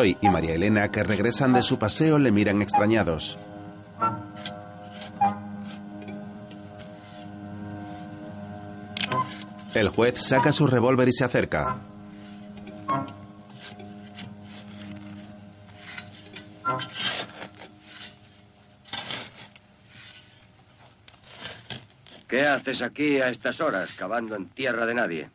Roy 0.00 0.16
y 0.22 0.30
María 0.30 0.54
Elena, 0.54 0.90
que 0.90 1.02
regresan 1.02 1.52
de 1.52 1.60
su 1.60 1.78
paseo, 1.78 2.18
le 2.18 2.32
miran 2.32 2.62
extrañados. 2.62 3.36
El 9.74 9.90
juez 9.90 10.18
saca 10.22 10.52
su 10.52 10.66
revólver 10.66 11.06
y 11.08 11.12
se 11.12 11.24
acerca. 11.24 11.76
¿Qué 22.26 22.40
haces 22.40 22.80
aquí 22.80 23.20
a 23.20 23.28
estas 23.28 23.60
horas, 23.60 23.90
cavando 23.98 24.34
en 24.34 24.48
tierra 24.48 24.86
de 24.86 24.94
nadie? 24.94 25.30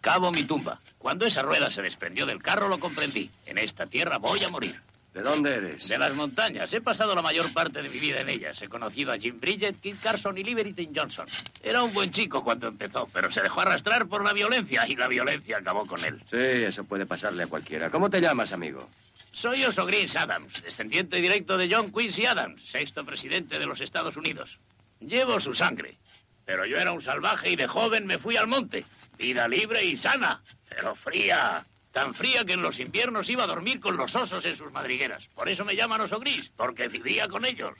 Cavo 0.00 0.30
mi 0.30 0.44
tumba. 0.44 0.80
Cuando 1.06 1.24
esa 1.24 1.42
rueda 1.42 1.70
se 1.70 1.82
desprendió 1.82 2.26
del 2.26 2.42
carro 2.42 2.66
lo 2.66 2.80
comprendí. 2.80 3.30
En 3.46 3.58
esta 3.58 3.86
tierra 3.86 4.18
voy 4.18 4.42
a 4.42 4.48
morir. 4.48 4.74
¿De 5.14 5.22
dónde 5.22 5.54
eres? 5.54 5.86
De 5.86 5.98
las 5.98 6.12
montañas. 6.14 6.74
He 6.74 6.80
pasado 6.80 7.14
la 7.14 7.22
mayor 7.22 7.52
parte 7.52 7.80
de 7.80 7.88
mi 7.88 8.00
vida 8.00 8.22
en 8.22 8.28
ellas. 8.28 8.60
He 8.60 8.66
conocido 8.66 9.12
a 9.12 9.16
Jim 9.16 9.38
Bridget, 9.38 9.78
Kit 9.80 10.00
Carson 10.00 10.36
y 10.36 10.42
Liberty 10.42 10.90
Johnson. 10.92 11.28
Era 11.62 11.84
un 11.84 11.94
buen 11.94 12.10
chico 12.10 12.42
cuando 12.42 12.66
empezó, 12.66 13.08
pero 13.12 13.30
se 13.30 13.40
dejó 13.40 13.60
arrastrar 13.60 14.08
por 14.08 14.24
la 14.24 14.32
violencia 14.32 14.84
y 14.88 14.96
la 14.96 15.06
violencia 15.06 15.58
acabó 15.58 15.86
con 15.86 16.04
él. 16.04 16.20
Sí, 16.28 16.38
eso 16.38 16.82
puede 16.82 17.06
pasarle 17.06 17.44
a 17.44 17.46
cualquiera. 17.46 17.88
¿Cómo 17.88 18.10
te 18.10 18.20
llamas, 18.20 18.50
amigo? 18.52 18.90
Soy 19.30 19.62
Oso 19.62 19.86
Gris 19.86 20.16
Adams, 20.16 20.60
descendiente 20.60 21.20
directo 21.20 21.56
de 21.56 21.72
John 21.72 21.92
Quincy 21.92 22.26
Adams, 22.26 22.68
sexto 22.68 23.04
presidente 23.04 23.60
de 23.60 23.66
los 23.66 23.80
Estados 23.80 24.16
Unidos. 24.16 24.58
Llevo 24.98 25.38
su 25.38 25.54
sangre, 25.54 25.98
pero 26.44 26.66
yo 26.66 26.78
era 26.78 26.90
un 26.90 27.00
salvaje 27.00 27.52
y 27.52 27.54
de 27.54 27.68
joven 27.68 28.06
me 28.06 28.18
fui 28.18 28.36
al 28.36 28.48
monte. 28.48 28.84
Vida 29.18 29.48
libre 29.48 29.84
y 29.84 29.96
sana, 29.96 30.42
pero 30.68 30.94
fría. 30.94 31.64
Tan 31.92 32.14
fría 32.14 32.44
que 32.44 32.52
en 32.52 32.62
los 32.62 32.78
inviernos 32.78 33.30
iba 33.30 33.44
a 33.44 33.46
dormir 33.46 33.80
con 33.80 33.96
los 33.96 34.14
osos 34.14 34.44
en 34.44 34.54
sus 34.54 34.70
madrigueras. 34.70 35.28
Por 35.28 35.48
eso 35.48 35.64
me 35.64 35.74
llaman 35.74 36.02
oso 36.02 36.20
gris, 36.20 36.52
porque 36.54 36.88
vivía 36.88 37.26
con 37.26 37.46
ellos. 37.46 37.72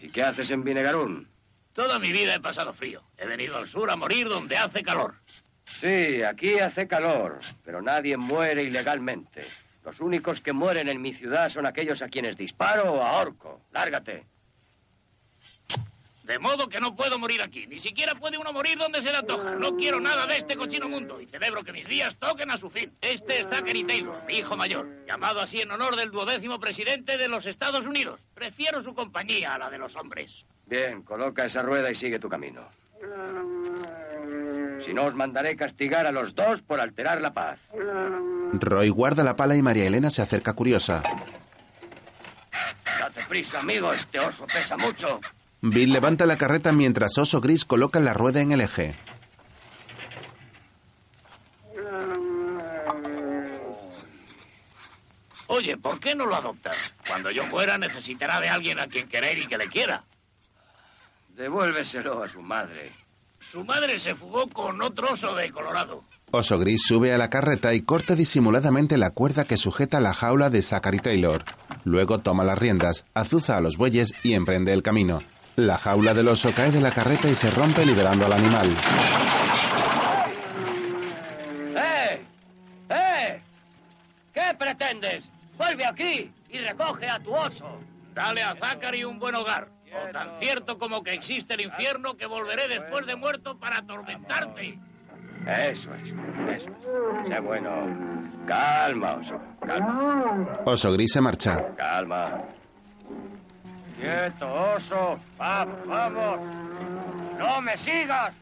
¿Y 0.00 0.08
qué 0.08 0.24
haces 0.24 0.50
en 0.50 0.64
Vinegarún? 0.64 1.28
Toda 1.72 2.00
mi 2.00 2.10
vida 2.10 2.34
he 2.34 2.40
pasado 2.40 2.72
frío. 2.72 3.02
He 3.16 3.26
venido 3.26 3.56
al 3.56 3.68
sur 3.68 3.88
a 3.90 3.96
morir 3.96 4.28
donde 4.28 4.56
hace 4.56 4.82
calor. 4.82 5.14
Sí, 5.64 6.22
aquí 6.22 6.58
hace 6.58 6.88
calor, 6.88 7.38
pero 7.64 7.80
nadie 7.80 8.16
muere 8.16 8.64
ilegalmente. 8.64 9.46
Los 9.84 10.00
únicos 10.00 10.40
que 10.40 10.52
mueren 10.52 10.88
en 10.88 11.00
mi 11.00 11.12
ciudad 11.12 11.48
son 11.48 11.66
aquellos 11.66 12.02
a 12.02 12.08
quienes 12.08 12.36
disparo 12.36 12.92
o 12.92 13.02
ahorco. 13.02 13.62
Lárgate. 13.72 14.26
De 16.24 16.38
modo 16.38 16.68
que 16.68 16.80
no 16.80 16.94
puedo 16.94 17.18
morir 17.18 17.42
aquí. 17.42 17.66
Ni 17.66 17.78
siquiera 17.78 18.14
puede 18.14 18.38
uno 18.38 18.52
morir 18.52 18.78
donde 18.78 19.02
se 19.02 19.10
le 19.10 19.18
antoja. 19.18 19.52
No 19.52 19.76
quiero 19.76 20.00
nada 20.00 20.26
de 20.26 20.36
este 20.36 20.56
cochino 20.56 20.88
mundo 20.88 21.20
y 21.20 21.26
celebro 21.26 21.64
que 21.64 21.72
mis 21.72 21.88
días 21.88 22.16
toquen 22.16 22.50
a 22.50 22.56
su 22.56 22.70
fin. 22.70 22.92
Este 23.00 23.40
es 23.40 23.48
Zachary 23.48 23.84
Taylor, 23.84 24.22
mi 24.26 24.36
hijo 24.36 24.56
mayor, 24.56 24.86
llamado 25.06 25.40
así 25.40 25.60
en 25.60 25.70
honor 25.72 25.96
del 25.96 26.10
duodécimo 26.10 26.60
presidente 26.60 27.18
de 27.18 27.28
los 27.28 27.46
Estados 27.46 27.86
Unidos. 27.86 28.20
Prefiero 28.34 28.82
su 28.82 28.94
compañía 28.94 29.54
a 29.54 29.58
la 29.58 29.70
de 29.70 29.78
los 29.78 29.96
hombres. 29.96 30.44
Bien, 30.66 31.02
coloca 31.02 31.44
esa 31.44 31.62
rueda 31.62 31.90
y 31.90 31.94
sigue 31.96 32.18
tu 32.18 32.28
camino. 32.28 32.68
Si 34.84 34.94
no, 34.94 35.06
os 35.06 35.14
mandaré 35.14 35.56
castigar 35.56 36.06
a 36.06 36.12
los 36.12 36.34
dos 36.34 36.62
por 36.62 36.80
alterar 36.80 37.20
la 37.20 37.32
paz. 37.32 37.60
Roy 38.52 38.88
guarda 38.90 39.24
la 39.24 39.36
pala 39.36 39.56
y 39.56 39.62
María 39.62 39.86
Elena 39.86 40.10
se 40.10 40.22
acerca 40.22 40.52
curiosa. 40.54 41.02
Date 42.98 43.24
prisa, 43.28 43.60
amigo. 43.60 43.92
Este 43.92 44.20
oso 44.20 44.46
pesa 44.46 44.76
mucho. 44.76 45.20
Bill 45.64 45.92
levanta 45.92 46.26
la 46.26 46.36
carreta 46.36 46.72
mientras 46.72 47.16
Oso 47.18 47.40
Gris 47.40 47.64
coloca 47.64 48.00
la 48.00 48.12
rueda 48.12 48.40
en 48.40 48.50
el 48.50 48.60
eje. 48.60 48.96
Oye, 55.46 55.76
¿por 55.76 56.00
qué 56.00 56.16
no 56.16 56.26
lo 56.26 56.34
adoptas? 56.34 56.76
Cuando 57.06 57.30
yo 57.30 57.46
muera 57.46 57.78
necesitará 57.78 58.40
de 58.40 58.48
alguien 58.48 58.80
a 58.80 58.88
quien 58.88 59.08
querer 59.08 59.38
y 59.38 59.46
que 59.46 59.56
le 59.56 59.68
quiera. 59.68 60.02
Devuélveselo 61.36 62.24
a 62.24 62.28
su 62.28 62.42
madre. 62.42 62.90
Su 63.38 63.64
madre 63.64 63.98
se 63.98 64.16
fugó 64.16 64.48
con 64.48 64.82
otro 64.82 65.12
oso 65.12 65.36
de 65.36 65.52
Colorado. 65.52 66.02
Oso 66.32 66.58
Gris 66.58 66.82
sube 66.84 67.12
a 67.12 67.18
la 67.18 67.30
carreta 67.30 67.72
y 67.74 67.82
corta 67.82 68.16
disimuladamente 68.16 68.98
la 68.98 69.10
cuerda 69.10 69.44
que 69.44 69.56
sujeta 69.56 70.00
la 70.00 70.12
jaula 70.12 70.50
de 70.50 70.62
Zachary 70.62 70.98
Taylor. 70.98 71.44
Luego 71.84 72.18
toma 72.18 72.42
las 72.42 72.58
riendas, 72.58 73.04
azuza 73.14 73.58
a 73.58 73.60
los 73.60 73.76
bueyes 73.76 74.12
y 74.24 74.32
emprende 74.34 74.72
el 74.72 74.82
camino. 74.82 75.20
La 75.56 75.76
jaula 75.76 76.14
del 76.14 76.28
oso 76.28 76.52
cae 76.54 76.70
de 76.70 76.80
la 76.80 76.90
carreta 76.90 77.28
y 77.28 77.34
se 77.34 77.50
rompe 77.50 77.84
liberando 77.84 78.24
al 78.24 78.32
animal. 78.32 78.74
¡Eh! 81.76 82.20
¡Eh! 82.88 83.42
¿Qué 84.32 84.54
pretendes? 84.58 85.30
Vuelve 85.58 85.84
aquí 85.84 86.32
y 86.48 86.58
recoge 86.58 87.08
a 87.08 87.18
tu 87.18 87.34
oso. 87.34 87.78
Dale 88.14 88.42
a 88.42 88.56
Zachary 88.56 89.04
un 89.04 89.18
buen 89.18 89.34
hogar. 89.34 89.68
O 89.92 90.10
tan 90.10 90.40
cierto 90.40 90.78
como 90.78 91.02
que 91.02 91.12
existe 91.12 91.52
el 91.52 91.60
infierno 91.60 92.16
que 92.16 92.24
volveré 92.24 92.66
después 92.66 93.04
de 93.06 93.14
muerto 93.14 93.58
para 93.58 93.78
atormentarte. 93.78 94.78
Eso 95.46 95.90
es, 95.94 96.14
eso 96.56 96.70
es. 96.70 97.28
Sé 97.28 97.40
bueno. 97.40 97.70
Calma, 98.46 99.14
oso. 99.14 99.38
Calma. 99.66 100.48
Oso 100.64 100.92
Gris 100.92 101.12
se 101.12 101.20
marcha. 101.20 101.74
Calma. 101.76 102.42
Quieto, 104.02 104.52
oso. 104.52 105.20
Vamos, 105.38 105.86
vamos. 105.86 106.40
No 107.38 107.62
me 107.62 107.76
sigas. 107.76 108.34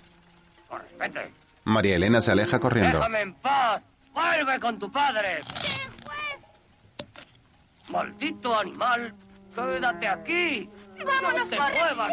Respeto. 0.70 1.20
María 1.64 1.96
Elena 1.96 2.22
se 2.22 2.32
aleja 2.32 2.58
corriendo. 2.58 2.96
Déjame 2.96 3.20
en 3.20 3.34
paz. 3.34 3.82
Vuelve 4.14 4.58
con 4.58 4.78
tu 4.78 4.90
padre. 4.90 5.40
Maldito 7.90 8.58
animal. 8.58 9.14
Quédate 9.54 10.08
aquí. 10.08 10.70
Vámonos, 11.04 11.42
no 11.42 11.46
te 11.48 11.56
corre. 11.56 11.94
muevas 11.94 12.12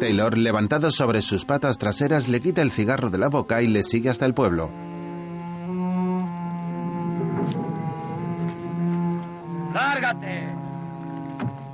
Taylor, 0.00 0.36
levantado 0.36 0.90
sobre 0.90 1.22
sus 1.22 1.44
patas 1.44 1.78
traseras, 1.78 2.26
le 2.26 2.40
quita 2.40 2.60
el 2.60 2.72
cigarro 2.72 3.10
de 3.10 3.18
la 3.18 3.28
boca 3.28 3.62
y 3.62 3.68
le 3.68 3.84
sigue 3.84 4.10
hasta 4.10 4.26
el 4.26 4.34
pueblo. 4.34 4.93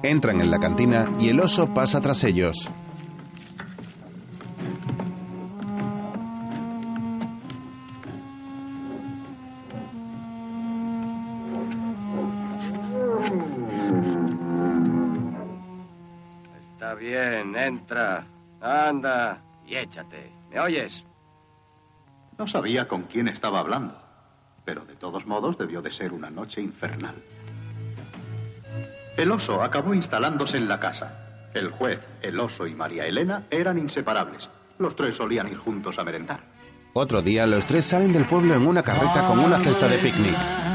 Entran 0.03 0.41
en 0.41 0.51
la 0.51 0.59
cantina 0.59 1.13
y 1.19 1.29
el 1.29 1.41
oso 1.41 1.75
pasa 1.75 2.01
tras 2.01 2.25
ellos. 2.25 2.71
Está 16.61 16.95
bien, 16.95 17.55
entra. 17.57 18.27
Anda 18.61 19.43
y 19.67 19.77
échate. 19.77 20.33
¿Me 20.51 20.61
oyes? 20.61 21.05
No 22.39 22.47
sabía 22.47 22.89
con 22.89 23.03
quién 23.03 23.29
estaba 23.29 23.61
hablando, 23.61 24.01
pero 24.65 24.85
de 24.87 24.97
todos 24.97 25.27
modos 25.27 25.59
debió 25.59 25.83
de 25.83 25.93
ser 25.93 26.13
una 26.13 26.31
noche 26.31 26.63
infernal. 26.63 27.17
El 29.21 29.33
oso 29.33 29.63
acabó 29.63 29.93
instalándose 29.93 30.57
en 30.57 30.67
la 30.67 30.81
casa. 30.81 31.51
El 31.53 31.69
juez, 31.73 32.09
el 32.23 32.41
oso 32.41 32.67
y 32.67 32.75
María 32.75 33.05
Elena 33.05 33.43
eran 33.51 33.77
inseparables. 33.77 34.49
Los 34.79 34.97
tres 34.97 35.17
solían 35.17 35.47
ir 35.49 35.59
juntos 35.59 35.99
a 35.99 36.05
merendar. 36.05 36.41
Otro 36.95 37.21
día, 37.21 37.47
los 37.47 37.67
tres 37.67 37.85
salen 37.85 38.15
del 38.15 38.25
pueblo 38.25 38.55
en 38.55 38.67
una 38.67 38.83
carreta 38.83 39.29
con 39.29 39.41
una 39.41 39.59
cesta 39.59 39.89
de 39.89 39.99
picnic. 39.99 40.70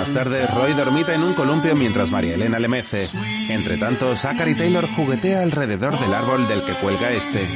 Más 0.00 0.14
tarde, 0.14 0.46
Roy 0.46 0.72
dormita 0.72 1.14
en 1.14 1.22
un 1.22 1.34
columpio 1.34 1.76
mientras 1.76 2.10
María 2.10 2.34
Elena 2.34 2.58
le 2.58 2.68
mece. 2.68 3.06
Entre 3.50 3.76
tanto, 3.76 4.16
Zachary 4.16 4.54
Taylor 4.54 4.88
juguetea 4.96 5.42
alrededor 5.42 6.00
del 6.00 6.14
árbol 6.14 6.48
del 6.48 6.64
que 6.64 6.72
cuelga 6.72 7.12
este. 7.12 7.46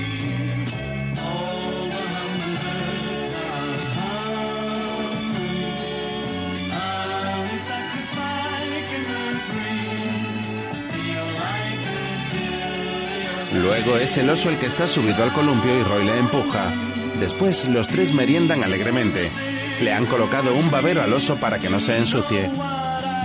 Luego 13.55 13.97
es 13.97 14.19
el 14.19 14.29
oso 14.29 14.51
el 14.51 14.59
que 14.59 14.67
está 14.67 14.87
subido 14.87 15.25
al 15.25 15.33
columpio 15.33 15.81
y 15.81 15.83
Roy 15.83 16.05
le 16.05 16.19
empuja. 16.19 16.71
Después 17.19 17.67
los 17.71 17.89
tres 17.89 18.13
meriendan 18.13 18.63
alegremente. 18.63 19.31
Le 19.83 19.93
han 19.93 20.07
colocado 20.07 20.55
un 20.55 20.71
babero 20.71 21.03
al 21.03 21.13
oso 21.13 21.37
para 21.39 21.59
que 21.59 21.69
no 21.69 21.81
se 21.81 21.97
ensucie. 21.97 22.51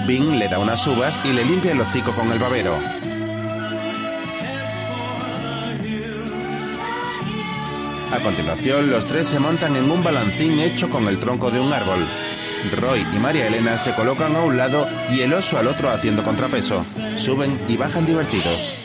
Bing 0.08 0.40
le 0.40 0.48
da 0.48 0.60
unas 0.60 0.86
uvas 0.88 1.20
y 1.24 1.34
le 1.34 1.46
limpia 1.46 1.72
el 1.72 1.82
hocico 1.82 2.12
con 2.14 2.32
el 2.32 2.40
babero. 2.40 2.76
A 8.12 8.20
continuación, 8.24 8.90
los 8.90 9.06
tres 9.06 9.28
se 9.28 9.40
montan 9.40 9.76
en 9.76 9.90
un 9.90 10.04
balancín 10.04 10.60
hecho 10.60 10.90
con 10.90 11.08
el 11.08 11.20
tronco 11.20 11.52
de 11.52 11.60
un 11.60 11.72
árbol. 11.72 12.06
Roy 12.76 13.06
y 13.14 13.20
María 13.20 13.48
Elena 13.48 13.78
se 13.78 13.94
colocan 13.94 14.36
a 14.36 14.42
un 14.42 14.58
lado 14.58 14.88
y 15.12 15.22
el 15.22 15.34
oso 15.34 15.58
al 15.58 15.68
otro 15.68 15.90
haciendo 15.90 16.24
contrapeso. 16.24 16.84
Suben 17.16 17.60
y 17.68 17.78
bajan 17.78 18.06
divertidos. 18.06 18.76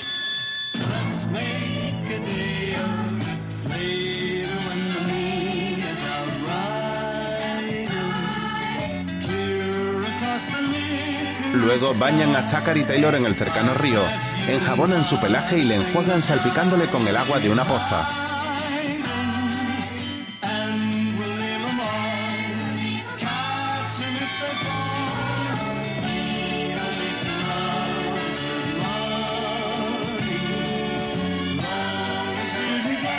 Luego 11.64 11.94
bañan 11.94 12.36
a 12.36 12.42
Zachary 12.42 12.84
Taylor 12.84 13.14
en 13.14 13.24
el 13.24 13.34
cercano 13.34 13.72
río, 13.74 14.00
enjabonan 14.48 15.02
su 15.02 15.18
pelaje 15.18 15.58
y 15.58 15.64
le 15.64 15.76
enjuagan 15.76 16.22
salpicándole 16.22 16.88
con 16.88 17.08
el 17.08 17.16
agua 17.16 17.40
de 17.40 17.50
una 17.50 17.64
poza. 17.64 18.06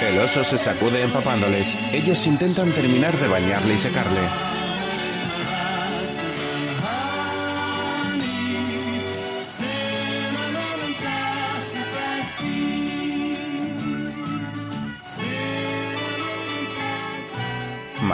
El 0.02 0.20
oso 0.20 0.43
se 0.43 0.60
sacude 0.60 1.02
empapándoles. 1.02 1.76
Ellos 1.91 2.28
intentan 2.28 2.72
terminar 2.74 3.18
de 3.18 3.28
bañarle 3.28 3.74
y 3.74 3.80
secarle. 3.80 4.55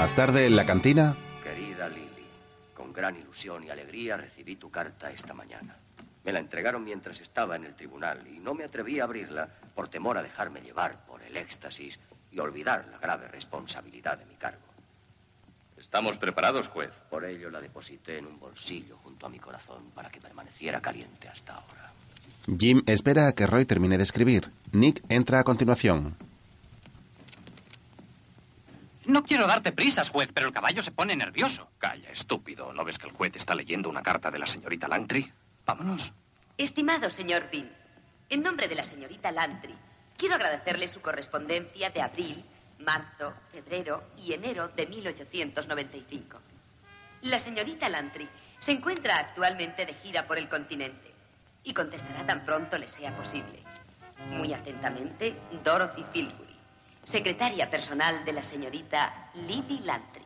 Más 0.02 0.16
tarde, 0.16 0.48
en 0.48 0.56
la 0.56 0.66
cantina, 0.66 1.16
Querida 1.44 1.88
Lily, 1.88 2.26
con 2.76 2.92
gran 2.92 3.16
ilusión 3.18 3.64
y 3.64 3.70
alegría 3.70 4.18
recibí 4.18 4.56
tu 4.56 4.72
carta 4.72 5.12
esta 5.12 5.36
mañana. 5.36 5.76
Me 6.24 6.34
la 6.34 6.40
entregaron 6.40 6.84
mientras 6.84 7.22
estaba 7.22 7.56
en 7.56 7.66
el 7.66 7.76
tribunal 7.76 8.28
y 8.28 8.40
no 8.40 8.56
me 8.56 8.64
atreví 8.64 9.00
a 9.00 9.04
abrirla 9.04 9.48
por 9.76 9.90
temor 9.90 10.18
a 10.18 10.24
dejarme 10.24 10.62
llevar 10.62 11.06
por 11.06 11.22
el 11.22 11.38
éxtasis 11.38 12.00
y 12.32 12.40
olvidar 12.40 12.88
la 12.92 12.98
grave 12.98 13.28
responsabilidad 13.28 14.18
de 14.18 14.26
mi 14.26 14.34
cargo. 14.38 14.66
Estamos 15.78 16.18
preparados, 16.18 16.68
juez. 16.68 17.00
Por 17.08 17.24
ello 17.24 17.52
la 17.52 17.62
deposité 17.62 18.18
en 18.18 18.26
un 18.26 18.40
bolsillo 18.40 18.98
junto 19.04 19.28
a 19.28 19.30
mi 19.30 19.38
corazón 19.38 19.92
para 19.94 20.10
que 20.10 20.20
permaneciera 20.20 20.82
caliente 20.82 21.28
hasta 21.28 21.54
ahora. 21.54 21.94
Jim 22.58 22.82
espera 22.88 23.28
a 23.28 23.34
que 23.34 23.46
Roy 23.46 23.66
termine 23.66 23.98
de 23.98 24.04
escribir. 24.04 24.50
Nick 24.72 25.04
entra 25.10 25.40
a 25.40 25.44
continuación. 25.44 26.18
No 29.22 29.28
quiero 29.28 29.46
darte 29.46 29.72
prisas, 29.72 30.10
juez, 30.10 30.32
pero 30.34 30.48
el 30.48 30.54
caballo 30.54 30.82
se 30.82 30.92
pone 30.92 31.16
nervioso. 31.16 31.70
Calla, 31.78 32.10
estúpido. 32.10 32.74
¿No 32.74 32.84
ves 32.84 32.98
que 32.98 33.06
el 33.06 33.14
juez 33.14 33.36
está 33.36 33.54
leyendo 33.54 33.88
una 33.88 34.02
carta 34.02 34.32
de 34.32 34.40
la 34.40 34.48
señorita 34.48 34.88
Langtry? 34.88 35.32
Vámonos. 35.64 36.12
Estimado 36.58 37.12
señor 37.12 37.48
Bean, 37.52 37.72
en 38.30 38.42
nombre 38.42 38.68
de 38.68 38.74
la 38.74 38.84
señorita 38.84 39.32
Lantry, 39.32 39.76
quiero 40.18 40.34
agradecerle 40.34 40.88
su 40.88 41.02
correspondencia 41.02 41.92
de 41.92 42.02
abril, 42.02 42.44
marzo, 42.80 43.36
febrero 43.52 44.06
y 44.18 44.34
enero 44.34 44.70
de 44.70 44.88
1895. 44.88 46.42
La 47.22 47.40
señorita 47.40 47.90
Lantry 47.90 48.28
se 48.58 48.72
encuentra 48.72 49.18
actualmente 49.18 49.86
de 49.86 49.94
gira 49.94 50.26
por 50.26 50.40
el 50.40 50.50
continente 50.50 51.14
y 51.64 51.76
contestará 51.76 52.26
tan 52.26 52.44
pronto 52.44 52.76
le 52.76 52.88
sea 52.88 53.16
posible. 53.16 53.62
Muy 54.32 54.52
atentamente, 54.52 55.38
Dorothy 55.64 56.04
Pillsbury, 56.12 56.51
secretaria 57.04 57.70
personal 57.70 58.24
de 58.26 58.34
la 58.34 58.44
señorita 58.44 59.30
Lily 59.34 59.80
Lantry. 59.84 60.22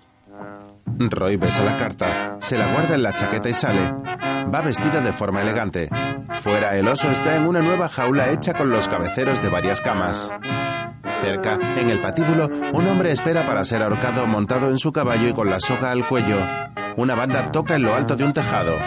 Roy 0.97 1.37
besa 1.37 1.63
la 1.63 1.77
carta, 1.77 2.37
se 2.39 2.57
la 2.57 2.71
guarda 2.71 2.95
en 2.95 3.03
la 3.03 3.13
chaqueta 3.13 3.49
y 3.49 3.53
sale. 3.53 3.91
Va 4.53 4.61
vestido 4.61 5.01
de 5.01 5.13
forma 5.13 5.41
elegante. 5.41 5.89
Fuera, 6.41 6.75
el 6.77 6.87
oso 6.87 7.09
está 7.11 7.35
en 7.35 7.47
una 7.47 7.61
nueva 7.61 7.89
jaula 7.89 8.29
hecha 8.29 8.53
con 8.53 8.69
los 8.69 8.87
cabeceros 8.87 9.41
de 9.41 9.49
varias 9.49 9.81
camas. 9.81 10.31
Cerca, 11.21 11.59
en 11.77 11.89
el 11.89 11.99
patíbulo, 11.99 12.47
un 12.73 12.87
hombre 12.87 13.11
espera 13.11 13.45
para 13.45 13.63
ser 13.63 13.81
ahorcado 13.81 14.25
montado 14.27 14.69
en 14.69 14.77
su 14.77 14.91
caballo 14.91 15.27
y 15.29 15.33
con 15.33 15.49
la 15.49 15.59
soga 15.59 15.91
al 15.91 16.07
cuello. 16.07 16.37
Una 16.97 17.15
banda 17.15 17.51
toca 17.51 17.75
en 17.75 17.83
lo 17.83 17.95
alto 17.95 18.15
de 18.15 18.23
un 18.23 18.33
tejado. 18.33 18.77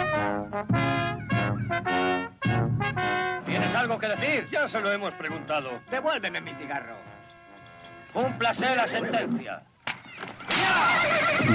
¿Tienes 3.45 3.75
algo 3.75 3.97
que 3.97 4.07
decir? 4.07 4.47
Ya 4.51 4.67
se 4.67 4.79
lo 4.79 4.91
hemos 4.91 5.13
preguntado. 5.15 5.81
Devuélveme 5.89 6.41
mi 6.41 6.53
cigarro. 6.55 7.08
Cúmplase 8.13 8.75
la 8.75 8.87
sentencia. 8.87 9.63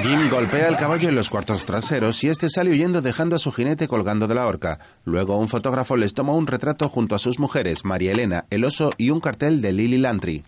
Jim 0.03 0.29
golpea 0.31 0.69
al 0.69 0.77
caballo 0.77 1.09
en 1.09 1.15
los 1.15 1.29
cuartos 1.31 1.65
traseros 1.67 2.23
y 2.25 2.29
este 2.29 2.49
sale 2.49 2.71
huyendo 2.71 3.03
dejando 3.03 3.37
a 3.37 3.39
su 3.39 3.53
jinete 3.53 3.89
colgando 3.89 4.27
de 4.29 4.35
la 4.35 4.47
horca. 4.47 4.79
Luego 5.05 5.37
un 5.39 5.49
fotógrafo 5.49 5.97
les 5.97 6.15
toma 6.15 6.33
un 6.33 6.47
retrato 6.47 6.89
junto 6.89 7.15
a 7.15 7.19
sus 7.19 7.39
mujeres, 7.39 7.85
María 7.85 8.13
Elena, 8.13 8.45
el 8.51 8.65
oso 8.65 8.93
y 8.97 9.11
un 9.11 9.21
cartel 9.21 9.61
de 9.61 9.73
Lily 9.73 9.99
Lantry. 9.99 10.45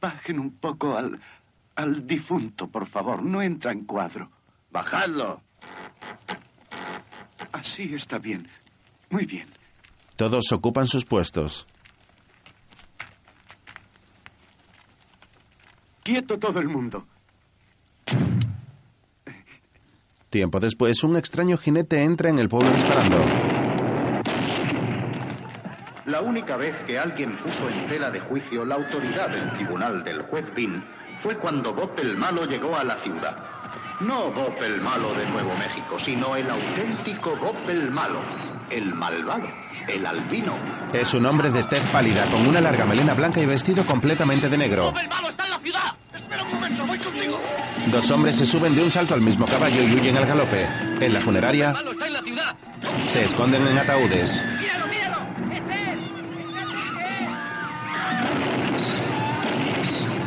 Bajen 0.00 0.40
un 0.40 0.50
poco 0.52 0.96
al, 0.96 1.20
al 1.76 2.06
difunto, 2.06 2.68
por 2.68 2.86
favor. 2.86 3.22
No 3.22 3.42
entra 3.42 3.72
en 3.72 3.84
cuadro. 3.84 4.30
Bajadlo. 4.70 5.42
Así 7.52 7.94
está 7.94 8.18
bien. 8.18 8.48
Muy 9.10 9.26
bien. 9.26 9.48
Todos 10.16 10.52
ocupan 10.52 10.86
sus 10.86 11.04
puestos. 11.04 11.66
Quieto 16.10 16.40
todo 16.40 16.58
el 16.58 16.68
mundo. 16.68 17.06
Tiempo 20.28 20.58
después, 20.58 21.04
un 21.04 21.14
extraño 21.14 21.56
jinete 21.56 22.02
entra 22.02 22.28
en 22.28 22.40
el 22.40 22.48
pueblo 22.48 22.68
disparando. 22.72 23.16
La 26.06 26.20
única 26.20 26.56
vez 26.56 26.74
que 26.80 26.98
alguien 26.98 27.36
puso 27.36 27.68
en 27.68 27.86
tela 27.86 28.10
de 28.10 28.18
juicio 28.18 28.64
la 28.64 28.74
autoridad 28.74 29.28
del 29.28 29.52
tribunal 29.52 30.02
del 30.02 30.22
juez 30.22 30.52
Bean 30.52 30.84
fue 31.16 31.36
cuando 31.36 31.72
Bob 31.72 31.92
el 32.00 32.16
Malo 32.16 32.44
llegó 32.44 32.74
a 32.74 32.82
la 32.82 32.96
ciudad. 32.96 33.36
No 34.00 34.32
Bob 34.32 34.60
el 34.64 34.80
Malo 34.80 35.14
de 35.14 35.30
Nuevo 35.30 35.54
México, 35.58 35.96
sino 35.96 36.34
el 36.34 36.50
auténtico 36.50 37.36
Bob 37.36 37.54
el 37.68 37.88
Malo, 37.92 38.18
el 38.70 38.94
malvado, 38.94 39.48
el 39.88 40.06
albino. 40.06 40.54
Es 40.92 41.14
un 41.14 41.26
hombre 41.26 41.50
de 41.50 41.64
tez 41.64 41.82
pálida, 41.90 42.24
con 42.26 42.46
una 42.46 42.60
larga 42.60 42.84
melena 42.86 43.14
blanca 43.14 43.40
y 43.40 43.46
vestido 43.46 43.84
completamente 43.84 44.48
de 44.48 44.58
negro. 44.58 44.92
¡El 44.98 45.08
malo 45.08 45.28
está 45.28 45.44
en 45.44 45.50
la 45.50 45.58
ciudad! 45.58 45.94
¡Espera 46.14 46.42
un 46.44 46.54
momento, 46.54 46.86
voy 46.86 46.98
contigo! 46.98 47.40
Dos 47.92 48.10
hombres 48.10 48.36
se 48.36 48.46
suben 48.46 48.74
de 48.74 48.82
un 48.82 48.90
salto 48.90 49.14
al 49.14 49.20
mismo 49.20 49.46
caballo 49.46 49.82
y 49.82 49.94
huyen 49.94 50.16
al 50.16 50.26
galope. 50.26 50.66
En 51.00 51.12
la 51.12 51.20
funeraria, 51.20 51.68
¡El 51.68 51.74
malo 51.74 51.92
está 51.92 52.06
en 52.06 52.12
la 52.12 52.22
ciudad! 52.22 52.56
se 53.04 53.24
esconden 53.24 53.66
en 53.66 53.78
ataúdes. 53.78 54.44
¡Míralo, 54.60 54.86
míralo! 54.86 55.18
¡Es 55.52 55.88
él! 55.88 56.00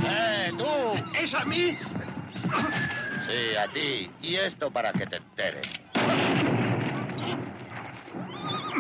¡Eh, 0.05 0.51
tú! 0.57 1.17
¿Es 1.17 1.33
a 1.33 1.45
mí? 1.45 1.77
Sí, 3.27 3.55
a 3.57 3.67
ti. 3.69 4.11
Y 4.21 4.35
esto 4.35 4.69
para 4.71 4.91
que 4.91 5.05
te 5.07 5.17
enteres. 5.17 5.67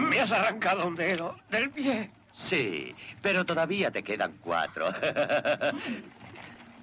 Me 0.09 0.19
has 0.19 0.31
arrancado 0.31 0.87
un 0.87 0.95
dedo 0.95 1.35
del 1.49 1.69
pie. 1.69 2.09
Sí, 2.31 2.95
pero 3.21 3.45
todavía 3.45 3.91
te 3.91 4.03
quedan 4.03 4.33
cuatro. 4.41 4.87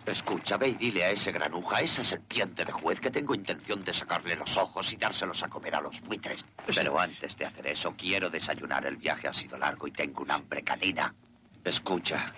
Escucha, 0.06 0.56
ve 0.56 0.68
y 0.68 0.74
dile 0.74 1.04
a 1.04 1.10
ese 1.10 1.30
granuja, 1.30 1.76
a 1.76 1.80
esa 1.82 2.02
serpiente 2.02 2.64
de 2.64 2.72
juez, 2.72 3.00
que 3.00 3.10
tengo 3.10 3.34
intención 3.34 3.84
de 3.84 3.92
sacarle 3.92 4.34
los 4.34 4.56
ojos 4.56 4.92
y 4.92 4.96
dárselos 4.96 5.42
a 5.42 5.48
comer 5.48 5.74
a 5.74 5.80
los 5.80 6.00
buitres. 6.00 6.44
Pero 6.66 6.98
antes 6.98 7.36
de 7.36 7.44
hacer 7.44 7.66
eso, 7.66 7.94
quiero 7.96 8.30
desayunar. 8.30 8.86
El 8.86 8.96
viaje 8.96 9.28
ha 9.28 9.32
sido 9.32 9.58
largo 9.58 9.86
y 9.86 9.92
tengo 9.92 10.22
un 10.22 10.30
hambre 10.30 10.62
canina. 10.62 11.14
Escucha, 11.62 12.32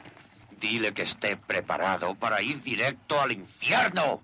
dile 0.60 0.92
que 0.92 1.02
esté 1.02 1.36
preparado 1.36 2.14
para 2.14 2.42
ir 2.42 2.60
directo 2.62 3.20
al 3.20 3.32
infierno. 3.32 4.20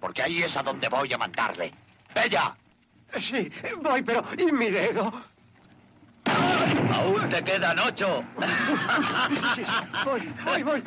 Porque 0.00 0.22
ahí 0.22 0.42
es 0.42 0.56
a 0.56 0.62
donde 0.62 0.88
voy 0.88 1.12
a 1.12 1.18
mandarle. 1.18 1.72
¡Bella! 2.14 2.56
Sí, 3.20 3.50
voy, 3.80 4.02
pero 4.02 4.24
¿y 4.36 4.50
mi 4.52 4.70
dedo? 4.70 5.12
Aún 6.94 7.28
te 7.28 7.42
quedan 7.42 7.78
ocho. 7.78 8.22
Voy, 10.04 10.32
voy, 10.44 10.62
voy. 10.62 10.82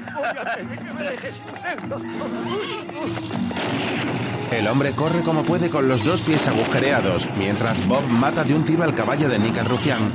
El 4.52 4.68
hombre 4.68 4.92
corre 4.92 5.24
como 5.24 5.44
puede 5.44 5.70
con 5.70 5.88
los 5.88 6.04
dos 6.04 6.22
pies 6.22 6.48
agujereados, 6.48 7.28
mientras 7.38 7.86
Bob 7.88 8.04
mata 8.04 8.44
de 8.44 8.54
un 8.54 8.66
tiro 8.66 8.84
al 8.84 8.94
caballo 8.94 9.28
de 9.30 9.40
Nick 9.40 9.58
el 9.58 9.66
rufián. 9.66 10.12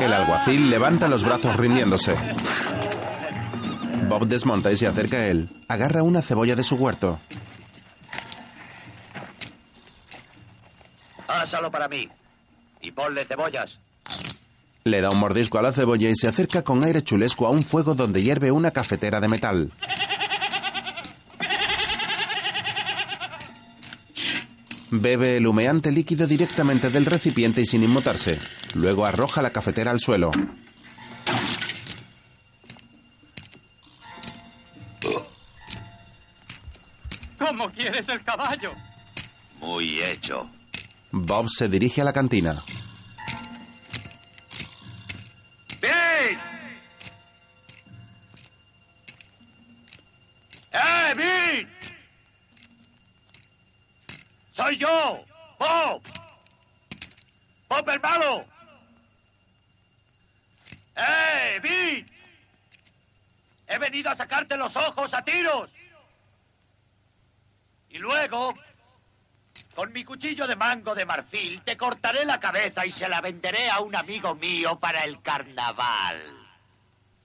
El 0.00 0.12
alguacil 0.12 0.70
levanta 0.70 1.06
los 1.08 1.24
brazos 1.24 1.56
rindiéndose. 1.56 2.14
Bob 4.08 4.26
desmonta 4.26 4.72
y 4.72 4.76
se 4.76 4.86
acerca 4.86 5.18
a 5.18 5.26
él. 5.26 5.48
Agarra 5.68 6.02
una 6.02 6.22
cebolla 6.22 6.56
de 6.56 6.64
su 6.64 6.76
huerto. 6.76 7.18
Pásalo 11.26 11.70
para 11.70 11.88
mí. 11.88 12.08
Y 12.80 12.90
ponle 12.90 13.24
cebollas. 13.24 13.78
Le 14.86 15.00
da 15.00 15.08
un 15.08 15.18
mordisco 15.18 15.58
a 15.58 15.62
la 15.62 15.72
cebolla 15.72 16.10
y 16.10 16.14
se 16.14 16.28
acerca 16.28 16.62
con 16.62 16.84
aire 16.84 17.02
chulesco 17.02 17.46
a 17.46 17.50
un 17.50 17.62
fuego 17.62 17.94
donde 17.94 18.22
hierve 18.22 18.50
una 18.50 18.70
cafetera 18.70 19.18
de 19.18 19.28
metal. 19.28 19.72
Bebe 24.90 25.38
el 25.38 25.46
humeante 25.46 25.90
líquido 25.90 26.26
directamente 26.26 26.90
del 26.90 27.06
recipiente 27.06 27.62
y 27.62 27.66
sin 27.66 27.82
inmutarse. 27.82 28.38
Luego 28.74 29.06
arroja 29.06 29.40
la 29.40 29.48
cafetera 29.48 29.90
al 29.90 30.00
suelo. 30.00 30.30
¿Cómo 37.38 37.70
quieres 37.70 38.06
el 38.10 38.22
caballo? 38.22 38.72
Muy 39.62 40.02
hecho. 40.02 40.46
Bob 41.10 41.48
se 41.48 41.70
dirige 41.70 42.02
a 42.02 42.04
la 42.04 42.12
cantina. 42.12 42.62
¡Bob 57.84 57.90
el 57.92 58.00
malo! 58.00 58.46
¡Eh, 60.96 61.60
Vin! 61.62 62.06
He 63.66 63.78
venido 63.78 64.10
a 64.10 64.16
sacarte 64.16 64.56
los 64.56 64.74
ojos 64.76 65.12
a 65.12 65.22
tiros. 65.22 65.70
Y 67.90 67.98
luego, 67.98 68.54
con 69.74 69.92
mi 69.92 70.02
cuchillo 70.02 70.46
de 70.46 70.56
mango 70.56 70.94
de 70.94 71.04
marfil, 71.04 71.60
te 71.62 71.76
cortaré 71.76 72.24
la 72.24 72.40
cabeza 72.40 72.86
y 72.86 72.90
se 72.90 73.06
la 73.06 73.20
venderé 73.20 73.68
a 73.68 73.80
un 73.80 73.94
amigo 73.94 74.34
mío 74.34 74.78
para 74.78 75.04
el 75.04 75.20
carnaval. 75.20 76.22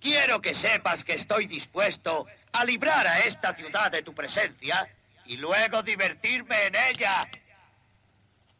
Quiero 0.01 0.41
que 0.41 0.53
sepas 0.53 1.05
que 1.05 1.13
estoy 1.13 1.47
dispuesto 1.47 2.27
a 2.51 2.65
librar 2.65 3.07
a 3.07 3.19
esta 3.19 3.55
ciudad 3.55 3.91
de 3.91 4.01
tu 4.01 4.13
presencia 4.13 4.93
y 5.25 5.37
luego 5.37 5.83
divertirme 5.83 6.65
en 6.65 6.75
ella. 6.75 7.29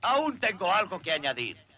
Aún 0.02 0.39
tengo 0.39 0.74
algo 0.74 1.02
que 1.02 1.12
añadir. 1.12 1.68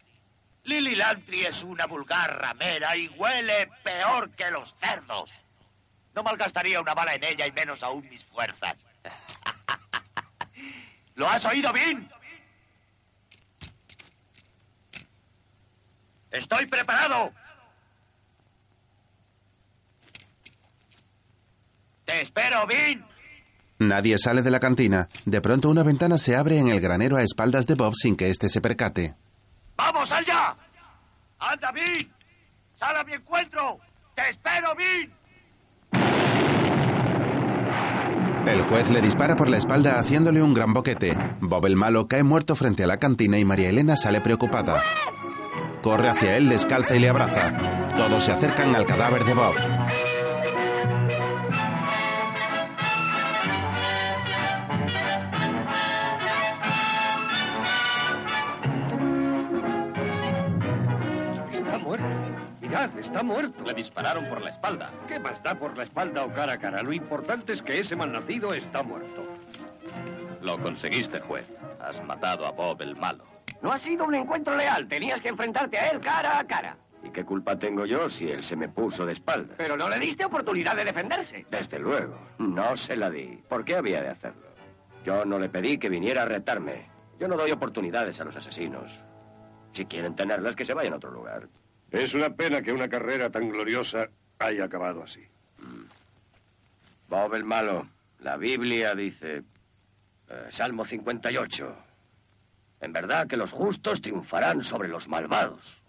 Lily 0.64 0.96
Lantry 0.96 1.46
es 1.46 1.64
una 1.64 1.88
vulgar 1.88 2.40
ramera 2.40 2.96
y 2.96 3.08
huele 3.10 3.70
peor 3.84 4.30
que 4.32 4.52
los 4.52 4.76
cerdos. 4.80 5.32
No 6.14 6.24
malgastaría 6.24 6.80
una 6.80 6.94
bala 6.94 7.16
en 7.16 7.24
ella 7.24 7.48
y 7.48 7.52
menos 7.52 7.84
aún 7.84 8.08
mis 8.10 8.24
fuerzas. 8.26 8.76
¿Lo 11.16 11.28
has 11.28 11.46
oído 11.46 11.74
bien? 11.74 12.10
Estoy 16.30 16.66
preparado. 16.66 17.34
Te 22.06 22.22
espero, 22.22 22.66
Vin. 22.68 23.06
Nadie 23.80 24.18
sale 24.18 24.42
de 24.42 24.52
la 24.52 24.60
cantina. 24.60 25.10
De 25.26 25.42
pronto 25.42 25.70
una 25.70 25.84
ventana 25.84 26.18
se 26.18 26.36
abre 26.36 26.60
en 26.60 26.68
el 26.68 26.80
granero 26.80 27.18
a 27.18 27.24
espaldas 27.24 27.66
de 27.66 27.76
Bob 27.76 27.96
sin 27.96 28.16
que 28.16 28.30
éste 28.30 28.48
se 28.48 28.62
percate. 28.62 29.16
¡Vamos 29.84 30.12
allá! 30.12 30.56
¡Anda, 31.40 31.72
Vin! 31.72 32.14
¡Sal 32.76 32.98
a 32.98 33.04
mi 33.04 33.14
encuentro! 33.14 33.80
¡Te 34.14 34.30
espero, 34.30 34.76
Vin! 34.76 35.12
El 38.46 38.62
juez 38.64 38.92
le 38.92 39.02
dispara 39.02 39.36
por 39.36 39.50
la 39.50 39.58
espalda 39.58 39.98
haciéndole 40.00 40.44
un 40.44 40.54
gran 40.54 40.72
boquete. 40.72 41.18
Bob 41.42 41.66
el 41.66 41.76
malo 41.76 42.08
cae 42.08 42.22
muerto 42.22 42.56
frente 42.56 42.84
a 42.84 42.88
la 42.88 42.98
cantina 42.98 43.40
y 43.40 43.46
María 43.46 43.70
Elena 43.70 43.98
sale 43.98 44.22
preocupada. 44.22 44.84
Corre 45.82 46.10
hacia 46.10 46.38
él, 46.38 46.48
descalza 46.48 46.96
y 46.96 47.00
le 47.00 47.10
abraza. 47.10 47.52
Todos 47.98 48.24
se 48.24 48.34
acercan 48.34 48.76
al 48.76 48.86
cadáver 48.86 49.26
de 49.26 49.34
Bob. 49.34 49.56
Mirad, 62.72 62.98
está 62.98 63.22
muerto. 63.22 63.66
Le 63.66 63.74
dispararon 63.74 64.24
por 64.30 64.42
la 64.42 64.50
espalda. 64.50 64.92
¿Qué 65.06 65.20
más 65.20 65.44
da 65.44 65.56
por 65.56 65.76
la 65.76 65.84
espalda 65.84 66.24
o 66.24 66.32
cara 66.32 66.54
a 66.54 66.58
cara? 66.58 66.82
Lo 66.82 66.94
importante 66.94 67.52
es 67.52 67.62
que 67.62 67.78
ese 67.78 67.98
malnacido 67.98 68.54
está 68.54 68.82
muerto. 68.82 69.28
Lo 70.42 70.58
conseguiste, 70.58 71.20
juez. 71.20 71.46
Has 71.82 72.02
matado 72.02 72.46
a 72.46 72.52
Bob 72.52 72.82
el 72.82 72.96
malo. 72.96 73.26
No 73.62 73.74
ha 73.74 73.78
sido 73.78 74.06
un 74.06 74.16
encuentro 74.16 74.56
leal. 74.56 74.88
Tenías 74.88 75.20
que 75.20 75.28
enfrentarte 75.28 75.78
a 75.80 75.90
él 75.90 76.00
cara 76.00 76.40
a 76.40 76.48
cara. 76.48 76.78
¿Y 77.04 77.10
qué 77.10 77.26
culpa 77.26 77.60
tengo 77.60 77.86
yo 77.86 78.08
si 78.08 78.32
él 78.32 78.42
se 78.42 78.56
me 78.56 78.70
puso 78.70 79.06
de 79.06 79.12
espaldas? 79.12 79.58
Pero 79.58 79.76
no 79.76 79.90
le 79.90 80.00
diste 80.00 80.24
oportunidad 80.24 80.74
de 80.74 80.86
defenderse. 80.86 81.46
Desde 81.52 81.78
luego. 81.78 82.18
No 82.38 82.78
se 82.78 82.96
la 82.96 83.10
di. 83.10 83.44
¿Por 83.50 83.66
qué 83.66 83.76
había 83.76 84.02
de 84.02 84.12
hacerlo? 84.12 84.48
Yo 85.04 85.26
no 85.26 85.40
le 85.40 85.50
pedí 85.50 85.78
que 85.78 85.90
viniera 85.90 86.22
a 86.22 86.26
retarme. 86.26 86.90
Yo 87.20 87.28
no 87.28 87.36
doy 87.36 87.52
oportunidades 87.52 88.22
a 88.22 88.24
los 88.24 88.38
asesinos. 88.38 89.04
Si 89.74 89.86
quieren 89.88 90.16
tenerlas, 90.16 90.56
que 90.56 90.64
se 90.64 90.74
vayan 90.74 90.94
a 90.94 90.96
otro 90.96 91.12
lugar. 91.12 91.50
Es 91.92 92.14
una 92.14 92.30
pena 92.30 92.62
que 92.62 92.72
una 92.72 92.88
carrera 92.88 93.30
tan 93.30 93.50
gloriosa 93.50 94.08
haya 94.40 94.64
acabado 94.66 95.04
así. 95.04 95.26
Bob 97.10 97.34
el 97.36 97.44
malo. 97.44 97.88
La 98.20 98.38
Biblia 98.38 98.96
dice... 98.96 99.44
eh, 100.30 100.48
Salmo 100.50 100.86
58. 100.86 101.76
En 102.82 102.94
verdad 102.94 103.28
que 103.28 103.38
los 103.38 103.52
justos 103.52 104.02
triunfarán 104.02 104.64
sobre 104.64 104.88
los 104.88 105.08
malvados, 105.08 105.82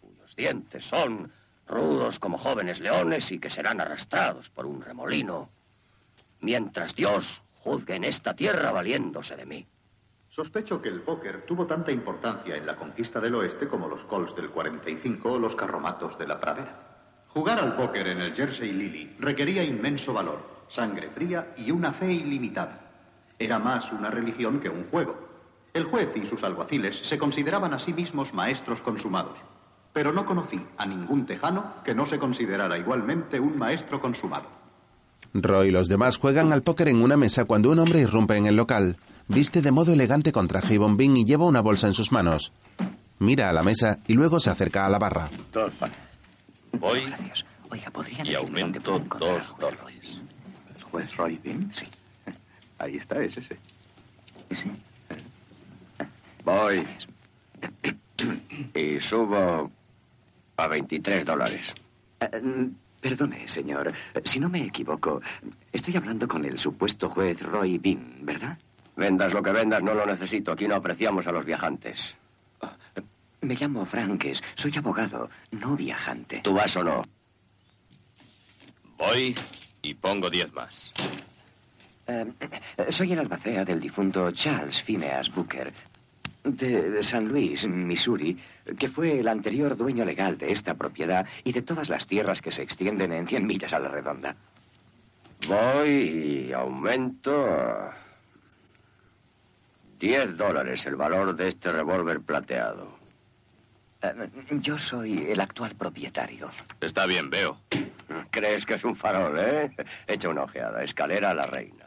cuyos 0.00 0.34
dientes 0.34 0.84
son 0.84 1.30
rudos 1.68 2.18
como 2.18 2.38
jóvenes 2.38 2.80
leones 2.80 3.30
y 3.30 3.38
que 3.38 3.50
serán 3.50 3.80
arrastrados 3.80 4.50
por 4.50 4.66
un 4.66 4.80
remolino, 4.80 5.50
mientras 6.40 6.94
Dios 6.94 7.42
juzgue 7.60 7.96
en 7.96 8.04
esta 8.04 8.34
tierra 8.34 8.70
valiéndose 8.72 9.36
de 9.36 9.46
mí. 9.46 9.66
Sospecho 10.36 10.82
que 10.82 10.90
el 10.90 11.00
póker 11.00 11.46
tuvo 11.46 11.66
tanta 11.66 11.90
importancia 11.90 12.56
en 12.56 12.66
la 12.66 12.76
conquista 12.76 13.22
del 13.22 13.36
oeste 13.36 13.68
como 13.68 13.88
los 13.88 14.04
Colts 14.04 14.36
del 14.36 14.50
45 14.50 15.32
o 15.32 15.38
los 15.38 15.56
carromatos 15.56 16.18
de 16.18 16.26
la 16.26 16.38
pradera. 16.38 17.24
Jugar 17.28 17.58
al 17.58 17.74
póker 17.74 18.08
en 18.08 18.20
el 18.20 18.34
Jersey 18.34 18.70
Lily 18.70 19.16
requería 19.18 19.64
inmenso 19.64 20.12
valor, 20.12 20.46
sangre 20.68 21.08
fría 21.08 21.54
y 21.56 21.70
una 21.70 21.90
fe 21.90 22.12
ilimitada. 22.12 22.80
Era 23.38 23.58
más 23.58 23.90
una 23.92 24.10
religión 24.10 24.60
que 24.60 24.68
un 24.68 24.84
juego. 24.90 25.16
El 25.72 25.84
juez 25.84 26.14
y 26.14 26.26
sus 26.26 26.44
alguaciles 26.44 26.98
se 26.98 27.16
consideraban 27.16 27.72
a 27.72 27.78
sí 27.78 27.94
mismos 27.94 28.34
maestros 28.34 28.82
consumados, 28.82 29.38
pero 29.94 30.12
no 30.12 30.26
conocí 30.26 30.60
a 30.76 30.84
ningún 30.84 31.24
tejano 31.24 31.76
que 31.82 31.94
no 31.94 32.04
se 32.04 32.18
considerara 32.18 32.76
igualmente 32.76 33.40
un 33.40 33.56
maestro 33.56 34.02
consumado. 34.02 34.50
Roy 35.32 35.68
y 35.68 35.70
los 35.70 35.88
demás 35.88 36.18
juegan 36.18 36.52
al 36.52 36.62
póker 36.62 36.88
en 36.88 37.02
una 37.02 37.16
mesa 37.16 37.46
cuando 37.46 37.70
un 37.70 37.78
hombre 37.78 38.00
irrumpe 38.02 38.36
en 38.36 38.44
el 38.44 38.56
local. 38.56 38.98
Viste 39.28 39.60
de 39.60 39.72
modo 39.72 39.92
elegante 39.92 40.32
con 40.32 40.46
traje 40.46 40.74
y 40.74 40.78
bombín 40.78 41.16
y 41.16 41.24
lleva 41.24 41.46
una 41.46 41.60
bolsa 41.60 41.88
en 41.88 41.94
sus 41.94 42.12
manos. 42.12 42.52
Mira 43.18 43.50
a 43.50 43.52
la 43.52 43.62
mesa 43.62 43.98
y 44.06 44.14
luego 44.14 44.38
se 44.40 44.50
acerca 44.50 44.86
a 44.86 44.90
la 44.90 44.98
barra. 44.98 45.28
Voy 46.78 47.00
Oiga, 47.70 47.90
¿podrían 47.90 48.26
y 48.26 48.34
aumento 48.34 48.98
dos 49.18 49.54
dólares. 49.58 50.20
¿El 50.76 50.82
juez 50.84 51.16
Roy 51.16 51.40
Bean? 51.42 51.72
Sí. 51.72 51.86
Ahí 52.78 52.96
está, 52.96 53.20
es 53.22 53.36
ese. 53.38 53.56
¿Ese? 54.50 54.70
Voy. 56.44 56.86
Y 58.74 58.98
subo 59.00 59.70
a 60.56 60.66
23 60.68 61.26
dólares. 61.26 61.74
Eh, 62.20 62.40
mm, 62.40 62.70
perdone, 63.00 63.46
señor. 63.46 63.92
Si 64.24 64.40
no 64.40 64.48
me 64.48 64.64
equivoco, 64.64 65.20
estoy 65.72 65.96
hablando 65.96 66.26
con 66.26 66.44
el 66.46 66.56
supuesto 66.56 67.10
juez 67.10 67.42
Roy 67.42 67.76
Bean, 67.76 68.20
¿verdad? 68.22 68.56
Vendas 68.96 69.34
lo 69.34 69.42
que 69.42 69.52
vendas, 69.52 69.82
no 69.82 69.94
lo 69.94 70.06
necesito. 70.06 70.52
Aquí 70.52 70.66
no 70.66 70.74
apreciamos 70.74 71.26
a 71.26 71.32
los 71.32 71.44
viajantes. 71.44 72.16
Me 73.42 73.54
llamo 73.54 73.84
Frankes. 73.84 74.42
Soy 74.54 74.72
abogado, 74.76 75.28
no 75.50 75.76
viajante. 75.76 76.40
¿Tú 76.42 76.54
vas 76.54 76.76
o 76.76 76.82
no? 76.82 77.02
Voy 78.96 79.34
y 79.82 79.94
pongo 79.94 80.30
diez 80.30 80.50
más. 80.52 80.92
Eh, 82.06 82.32
soy 82.88 83.12
el 83.12 83.18
albacea 83.18 83.64
del 83.64 83.80
difunto 83.80 84.30
Charles 84.30 84.82
Phineas 84.82 85.32
Booker, 85.34 85.72
de 86.44 87.02
San 87.02 87.28
Luis, 87.28 87.68
Missouri, 87.68 88.38
que 88.78 88.88
fue 88.88 89.18
el 89.18 89.28
anterior 89.28 89.76
dueño 89.76 90.04
legal 90.04 90.38
de 90.38 90.52
esta 90.52 90.74
propiedad 90.74 91.26
y 91.44 91.52
de 91.52 91.62
todas 91.62 91.88
las 91.88 92.06
tierras 92.06 92.40
que 92.40 92.52
se 92.52 92.62
extienden 92.62 93.12
en 93.12 93.26
100 93.28 93.46
millas 93.46 93.74
a 93.74 93.80
la 93.80 93.88
redonda. 93.88 94.36
Voy 95.46 96.48
y 96.48 96.52
aumento 96.52 97.90
10 99.98 100.36
dólares 100.36 100.84
el 100.86 100.96
valor 100.96 101.34
de 101.34 101.48
este 101.48 101.72
revólver 101.72 102.20
plateado. 102.20 102.96
Eh, 104.02 104.12
yo 104.60 104.78
soy 104.78 105.30
el 105.30 105.40
actual 105.40 105.74
propietario. 105.74 106.50
Está 106.80 107.06
bien, 107.06 107.30
veo. 107.30 107.60
¿Crees 108.30 108.66
que 108.66 108.74
es 108.74 108.84
un 108.84 108.96
farol, 108.96 109.38
eh? 109.38 109.74
Echa 110.06 110.28
una 110.28 110.42
ojeada. 110.42 110.82
Escalera 110.82 111.30
a 111.30 111.34
la 111.34 111.46
reina. 111.46 111.86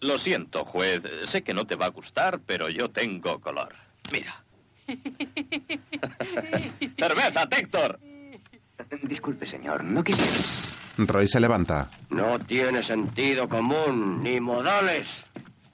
Lo 0.00 0.18
siento, 0.18 0.64
juez. 0.64 1.02
Sé 1.24 1.42
que 1.42 1.54
no 1.54 1.66
te 1.66 1.76
va 1.76 1.86
a 1.86 1.90
gustar, 1.90 2.40
pero 2.40 2.68
yo 2.68 2.90
tengo 2.90 3.40
color. 3.40 3.74
Mira. 4.12 4.44
¡Cerveza, 6.98 7.48
Téctor! 7.48 7.98
Disculpe, 9.02 9.46
señor, 9.46 9.84
no 9.84 10.02
quisiera. 10.02 10.32
Roy 10.96 11.26
se 11.26 11.38
levanta. 11.38 11.90
No 12.08 12.38
tiene 12.38 12.82
sentido 12.82 13.48
común 13.48 14.22
ni 14.22 14.40
modales. 14.40 15.24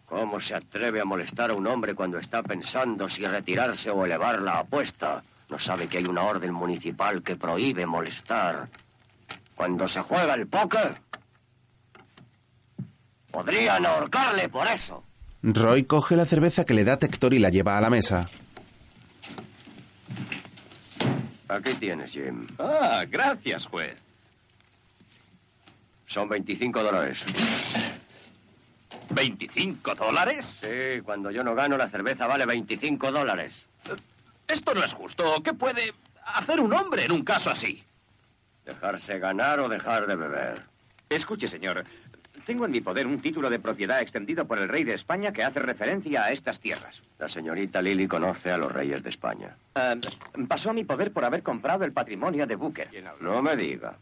¿Cómo 0.07 0.39
se 0.41 0.55
atreve 0.55 1.01
a 1.01 1.05
molestar 1.05 1.51
a 1.51 1.55
un 1.55 1.67
hombre 1.67 1.95
cuando 1.95 2.19
está 2.19 2.43
pensando 2.43 3.09
si 3.09 3.27
retirarse 3.27 3.91
o 3.91 4.05
elevar 4.05 4.41
la 4.41 4.61
apuesta? 4.61 5.23
No 5.51 5.59
sabe 5.59 5.89
que 5.89 5.99
hay 5.99 6.07
una 6.07 6.23
orden 6.23 6.53
municipal 6.53 7.23
que 7.23 7.37
prohíbe 7.37 7.87
molestar. 7.87 8.69
Cuando 9.55 9.89
se 9.89 10.01
juega 10.03 10.35
el 10.35 10.47
póker, 10.47 10.97
podrían 13.31 13.85
ahorcarle 13.85 14.49
por 14.49 14.67
eso. 14.69 15.03
Roy 15.43 15.85
coge 15.85 16.17
la 16.17 16.25
cerveza 16.25 16.65
que 16.65 16.75
le 16.75 16.85
da 16.85 16.99
Tector 16.99 17.35
y 17.35 17.39
la 17.39 17.51
lleva 17.51 17.77
a 17.77 17.81
la 17.81 17.91
mesa. 17.91 18.29
Aquí 21.49 21.75
tienes, 21.75 22.13
Jim. 22.13 22.47
Ah, 22.59 23.05
gracias, 23.09 23.67
juez. 23.67 23.97
Son 26.07 26.29
25 26.29 26.83
dólares. 26.83 27.25
¿25 29.11 29.95
dólares? 29.95 30.57
Sí, 30.61 31.01
cuando 31.03 31.31
yo 31.31 31.45
no 31.45 31.55
gano, 31.55 31.77
la 31.77 31.89
cerveza 31.89 32.27
vale 32.27 32.47
25 32.47 33.13
dólares. 33.13 33.67
Esto 34.49 34.75
no 34.75 34.85
es 34.85 34.93
justo. 34.93 35.43
¿Qué 35.43 35.53
puede 35.55 35.93
hacer 36.25 36.61
un 36.61 36.73
hombre 36.73 37.05
en 37.05 37.13
un 37.13 37.25
caso 37.25 37.51
así? 37.51 37.83
Dejarse 38.65 39.19
ganar 39.19 39.61
o 39.61 39.69
dejar 39.69 40.07
de 40.07 40.17
beber. 40.17 40.63
Escuche, 41.09 41.49
señor. 41.49 41.85
Tengo 42.45 42.65
en 42.65 42.71
mi 42.71 42.81
poder 42.81 43.09
un 43.09 43.19
título 43.19 43.51
de 43.51 43.59
propiedad 43.59 44.01
extendido 44.01 44.47
por 44.47 44.59
el 44.59 44.69
rey 44.69 44.85
de 44.85 44.95
España 44.95 45.33
que 45.33 45.43
hace 45.43 45.59
referencia 45.59 46.25
a 46.25 46.31
estas 46.31 46.61
tierras. 46.61 47.03
La 47.19 47.29
señorita 47.29 47.83
Lily 47.83 48.07
conoce 48.07 48.53
a 48.53 48.57
los 48.57 48.71
reyes 48.71 49.03
de 49.03 49.09
España. 49.09 49.57
Eh, 49.75 50.01
pasó 50.47 50.71
a 50.71 50.73
mi 50.73 50.85
poder 50.85 51.13
por 51.13 51.25
haber 51.25 51.43
comprado 51.43 51.85
el 51.85 51.93
patrimonio 51.93 52.47
de 52.47 52.55
Booker. 52.55 52.89
No 53.21 53.43
me 53.43 53.57
diga. 53.57 53.99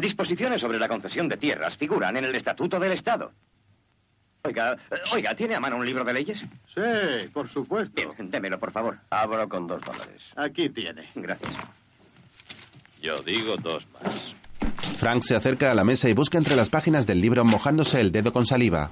Disposiciones 0.00 0.60
sobre 0.60 0.78
la 0.78 0.88
concesión 0.88 1.28
de 1.28 1.36
tierras 1.36 1.76
figuran 1.76 2.16
en 2.16 2.24
el 2.24 2.34
Estatuto 2.34 2.80
del 2.80 2.92
Estado. 2.92 3.32
Oiga, 4.42 4.72
eh, 4.90 4.96
oiga, 5.12 5.34
¿tiene 5.34 5.54
a 5.54 5.60
mano 5.60 5.76
un 5.76 5.84
libro 5.84 6.04
de 6.04 6.14
leyes? 6.14 6.38
Sí, 6.66 7.28
por 7.34 7.48
supuesto. 7.48 7.92
Bien, 7.94 8.30
démelo, 8.30 8.58
por 8.58 8.72
favor. 8.72 8.98
Abro 9.10 9.46
con 9.48 9.66
dos 9.66 9.82
dólares. 9.82 10.32
Aquí 10.36 10.70
tiene. 10.70 11.10
Gracias. 11.14 11.60
Yo 13.02 13.18
digo 13.18 13.56
dos 13.58 13.86
más. 13.92 14.34
Frank 14.96 15.22
se 15.22 15.36
acerca 15.36 15.70
a 15.70 15.74
la 15.74 15.84
mesa 15.84 16.08
y 16.08 16.14
busca 16.14 16.38
entre 16.38 16.56
las 16.56 16.70
páginas 16.70 17.06
del 17.06 17.20
libro 17.20 17.44
mojándose 17.44 18.00
el 18.00 18.10
dedo 18.12 18.32
con 18.32 18.46
saliva. 18.46 18.90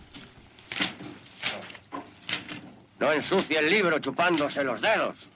No 3.00 3.12
ensucie 3.12 3.58
el 3.58 3.70
libro 3.70 3.98
chupándose 3.98 4.62
los 4.64 4.80
dedos. 4.82 5.30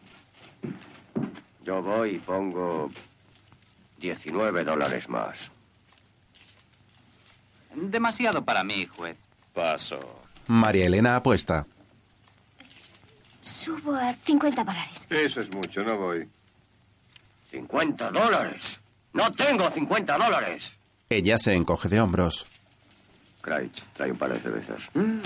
Yo 1.65 1.81
voy 1.81 2.17
y 2.17 2.19
pongo 2.19 2.91
19 3.99 4.65
dólares 4.65 5.09
más. 5.09 5.51
Demasiado 7.75 8.45
para 8.45 8.63
mí, 8.65 8.87
juez. 8.87 9.17
Paso. 9.55 10.23
María 10.47 10.87
Elena 10.87 11.17
apuesta. 11.17 11.67
Subo 13.41 13.95
a 13.95 14.15
50 14.15 14.65
dólares. 14.65 15.07
Eso 15.11 15.41
es 15.41 15.51
mucho, 15.53 15.83
no 15.83 15.97
voy. 15.97 16.29
50 17.51 18.11
dólares. 18.11 18.81
No 19.13 19.31
tengo 19.33 19.71
50 19.71 20.17
dólares. 20.17 20.77
Ella 21.11 21.37
se 21.39 21.55
encoge 21.55 21.89
de 21.89 22.01
hombros. 22.01 22.47
Craig, 23.43 23.71
trae 23.95 24.11
un 24.11 24.19
par 24.19 24.33
de 24.33 24.41
cervezas. 24.41 24.83
Mm, 24.95 25.21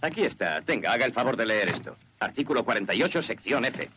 aquí 0.00 0.22
está. 0.24 0.60
Tenga, 0.62 0.92
haga 0.92 1.06
el 1.06 1.12
favor 1.12 1.36
de 1.36 1.46
leer 1.46 1.70
esto. 1.70 1.96
Artículo 2.18 2.64
48, 2.64 3.22
sección 3.22 3.64
F. 3.66 3.88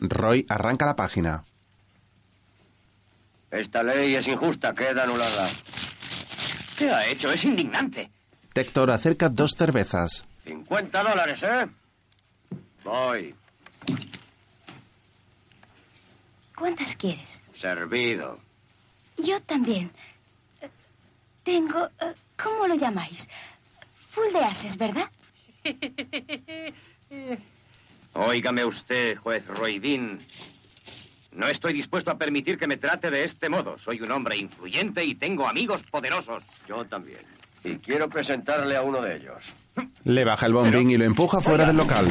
Roy 0.00 0.46
arranca 0.48 0.86
la 0.86 0.96
página. 0.96 1.44
Esta 3.50 3.82
ley 3.82 4.14
es 4.14 4.26
injusta, 4.28 4.74
queda 4.74 5.02
anulada. 5.02 5.46
¿Qué 6.82 6.90
ha 6.90 7.06
hecho? 7.06 7.30
Es 7.30 7.44
indignante. 7.44 8.10
Tector 8.52 8.90
acerca 8.90 9.28
dos 9.28 9.52
cervezas. 9.56 10.24
50 10.42 11.00
dólares, 11.04 11.40
¿eh? 11.44 11.68
Voy. 12.82 13.32
¿Cuántas 16.56 16.96
quieres? 16.96 17.40
Servido. 17.54 18.40
Yo 19.16 19.40
también. 19.42 19.92
Tengo... 21.44 21.86
eh, 22.00 22.14
¿Cómo 22.42 22.66
lo 22.66 22.74
llamáis? 22.74 23.28
Full 24.10 24.32
de 24.32 24.40
ases, 24.40 24.76
¿verdad? 24.76 25.08
Óigame 28.14 28.64
usted, 28.64 29.16
juez 29.18 29.46
Roy 29.46 29.78
Bean. 29.78 30.18
No 31.34 31.48
estoy 31.48 31.72
dispuesto 31.72 32.10
a 32.10 32.18
permitir 32.18 32.58
que 32.58 32.66
me 32.66 32.76
trate 32.76 33.10
de 33.10 33.24
este 33.24 33.48
modo. 33.48 33.78
Soy 33.78 34.00
un 34.00 34.10
hombre 34.10 34.36
influyente 34.36 35.02
y 35.04 35.14
tengo 35.14 35.48
amigos 35.48 35.82
poderosos. 35.90 36.42
Yo 36.68 36.84
también. 36.84 37.20
Y 37.64 37.76
quiero 37.76 38.08
presentarle 38.08 38.76
a 38.76 38.82
uno 38.82 39.00
de 39.00 39.16
ellos. 39.16 39.54
Le 40.04 40.24
baja 40.24 40.46
el 40.46 40.52
bombín 40.52 40.90
y 40.90 40.96
lo 40.96 41.04
empuja 41.04 41.40
fuera 41.40 41.64
del 41.64 41.76
local. 41.76 42.06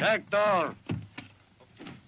Héctor. 0.00 0.74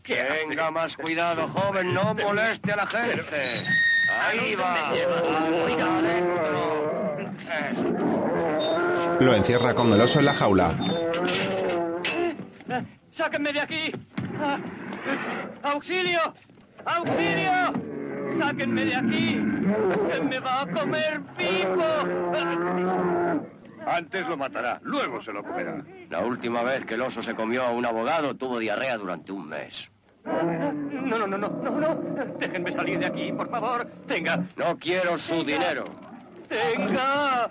Tenga 0.02 0.70
más 0.70 0.96
cuidado, 0.96 1.46
joven. 1.48 1.92
No 1.92 2.14
moleste 2.14 2.72
a 2.72 2.76
la 2.76 2.86
gente. 2.86 3.64
Ahí 4.20 4.54
va. 4.54 4.90
Adentro. 5.98 6.94
Eso. 7.72 9.18
Lo 9.20 9.34
encierra 9.34 9.74
con 9.74 9.92
el 9.92 10.00
oso 10.00 10.18
en 10.18 10.24
la 10.26 10.34
jaula. 10.34 10.74
¡Sáquenme 13.14 13.52
de 13.52 13.60
aquí! 13.60 13.92
Ah, 14.40 14.58
¡Auxilio! 15.62 16.18
¡Auxilio! 16.84 17.52
¡Sáquenme 18.36 18.84
de 18.86 18.96
aquí! 18.96 19.40
¡Se 20.12 20.20
me 20.20 20.40
va 20.40 20.62
a 20.62 20.66
comer 20.66 21.20
vivo! 21.38 21.84
Antes 23.86 24.26
lo 24.26 24.36
matará, 24.36 24.80
luego 24.82 25.20
se 25.20 25.32
lo 25.32 25.44
comerá. 25.44 25.84
La 26.10 26.20
última 26.24 26.64
vez 26.64 26.84
que 26.84 26.94
el 26.94 27.02
oso 27.02 27.22
se 27.22 27.34
comió 27.36 27.62
a 27.64 27.70
un 27.70 27.86
abogado 27.86 28.34
tuvo 28.34 28.58
diarrea 28.58 28.96
durante 28.96 29.30
un 29.30 29.48
mes. 29.48 29.92
No, 30.24 31.16
no, 31.18 31.26
no, 31.28 31.38
no, 31.38 31.48
no, 31.48 31.70
no. 31.70 31.94
Déjenme 32.40 32.72
salir 32.72 32.98
de 32.98 33.06
aquí, 33.06 33.32
por 33.32 33.48
favor. 33.48 33.86
Tenga, 34.08 34.42
No 34.56 34.76
quiero 34.76 35.16
su 35.18 35.44
dinero. 35.44 35.84
tenga. 36.48 37.48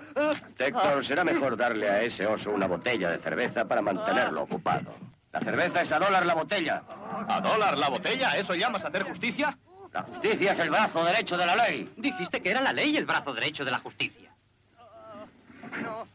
Héctor, 0.58 1.06
será 1.06 1.24
mejor 1.24 1.56
darle 1.56 1.90
a 1.90 2.02
ese 2.02 2.26
oso 2.28 2.52
una 2.52 2.68
botella 2.68 3.12
de 3.12 3.20
cerveza 3.20 3.64
para 3.66 3.82
mantenerlo 3.82 4.42
ocupado. 4.44 4.92
La 5.34 5.42
cerveza 5.42 5.82
es 5.82 5.92
a 5.92 6.00
dólar 6.00 6.26
la 6.26 6.36
botella. 6.36 6.84
¿A 7.28 7.42
dólar 7.42 7.78
la 7.78 7.90
botella? 7.90 8.38
¿Eso 8.38 8.54
llamas 8.54 8.86
hacer 8.86 9.04
justicia? 9.04 9.58
La 9.92 10.04
justicia 10.04 10.52
es 10.52 10.60
el 10.60 10.70
brazo 10.70 11.04
derecho 11.04 11.36
de 11.38 11.46
la 11.46 11.56
ley. 11.56 11.92
Dijiste 11.98 12.42
que 12.42 12.52
era 12.52 12.62
la 12.62 12.72
ley 12.72 12.96
el 12.96 13.06
brazo 13.06 13.34
derecho 13.34 13.66
de 13.66 13.72
la 13.72 13.80
justicia. 13.80 14.32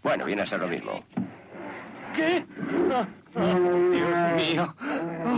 Bueno, 0.02 0.24
viene 0.24 0.42
a 0.42 0.46
ser 0.46 0.60
lo 0.60 0.68
mismo. 0.68 1.04
¿Qué? 2.14 2.46
Dios 3.34 4.36
mío. 4.36 4.74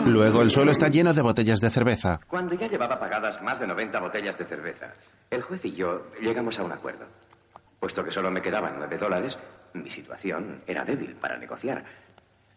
Luego 0.07 0.43
el 0.43 0.51
suelo 0.51 0.73
está 0.73 0.89
lleno 0.89 1.13
de 1.15 1.23
botellas 1.23 1.61
de 1.61 1.71
cerveza. 1.71 2.21
Cuando 2.29 2.55
ya 2.55 2.69
llevaba 2.69 2.99
pagadas 2.99 3.41
más 3.43 3.61
de 3.61 3.67
90 3.67 3.99
botellas 3.99 4.37
de 4.37 4.45
cerveza, 4.45 4.93
el 5.31 5.43
juez 5.43 5.65
y 5.65 5.73
yo 5.73 6.07
llegamos 6.21 6.59
a 6.59 6.63
un 6.63 6.73
acuerdo. 6.73 7.07
Puesto 7.79 8.05
que 8.05 8.11
solo 8.11 8.31
me 8.31 8.43
quedaban 8.43 8.75
9 8.79 8.99
dólares, 8.99 9.39
mi 9.73 9.89
situación 9.89 10.63
era 10.67 10.85
débil 10.85 11.15
para 11.15 11.39
negociar. 11.39 11.83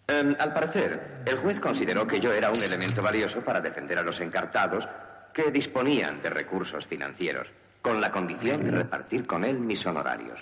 Em, 0.08 0.36
al 0.38 0.54
parecer, 0.54 1.24
el 1.26 1.38
juez 1.38 1.60
consideró 1.60 2.06
que 2.06 2.20
yo 2.20 2.34
era 2.34 2.50
un 2.50 2.62
elemento 2.62 3.02
valioso 3.02 3.42
para 3.42 3.62
defender 3.62 3.98
a 3.98 4.04
los 4.04 4.20
encartados 4.20 4.88
que 5.34 5.52
disponían 5.52 6.22
de 6.22 6.30
recursos 6.30 6.86
financieros, 6.86 7.48
con 7.82 8.02
la 8.02 8.12
condición 8.12 8.64
de 8.64 8.72
repartir 8.72 9.26
con 9.26 9.44
él 9.44 9.60
mis 9.60 9.86
honorarios. 9.86 10.40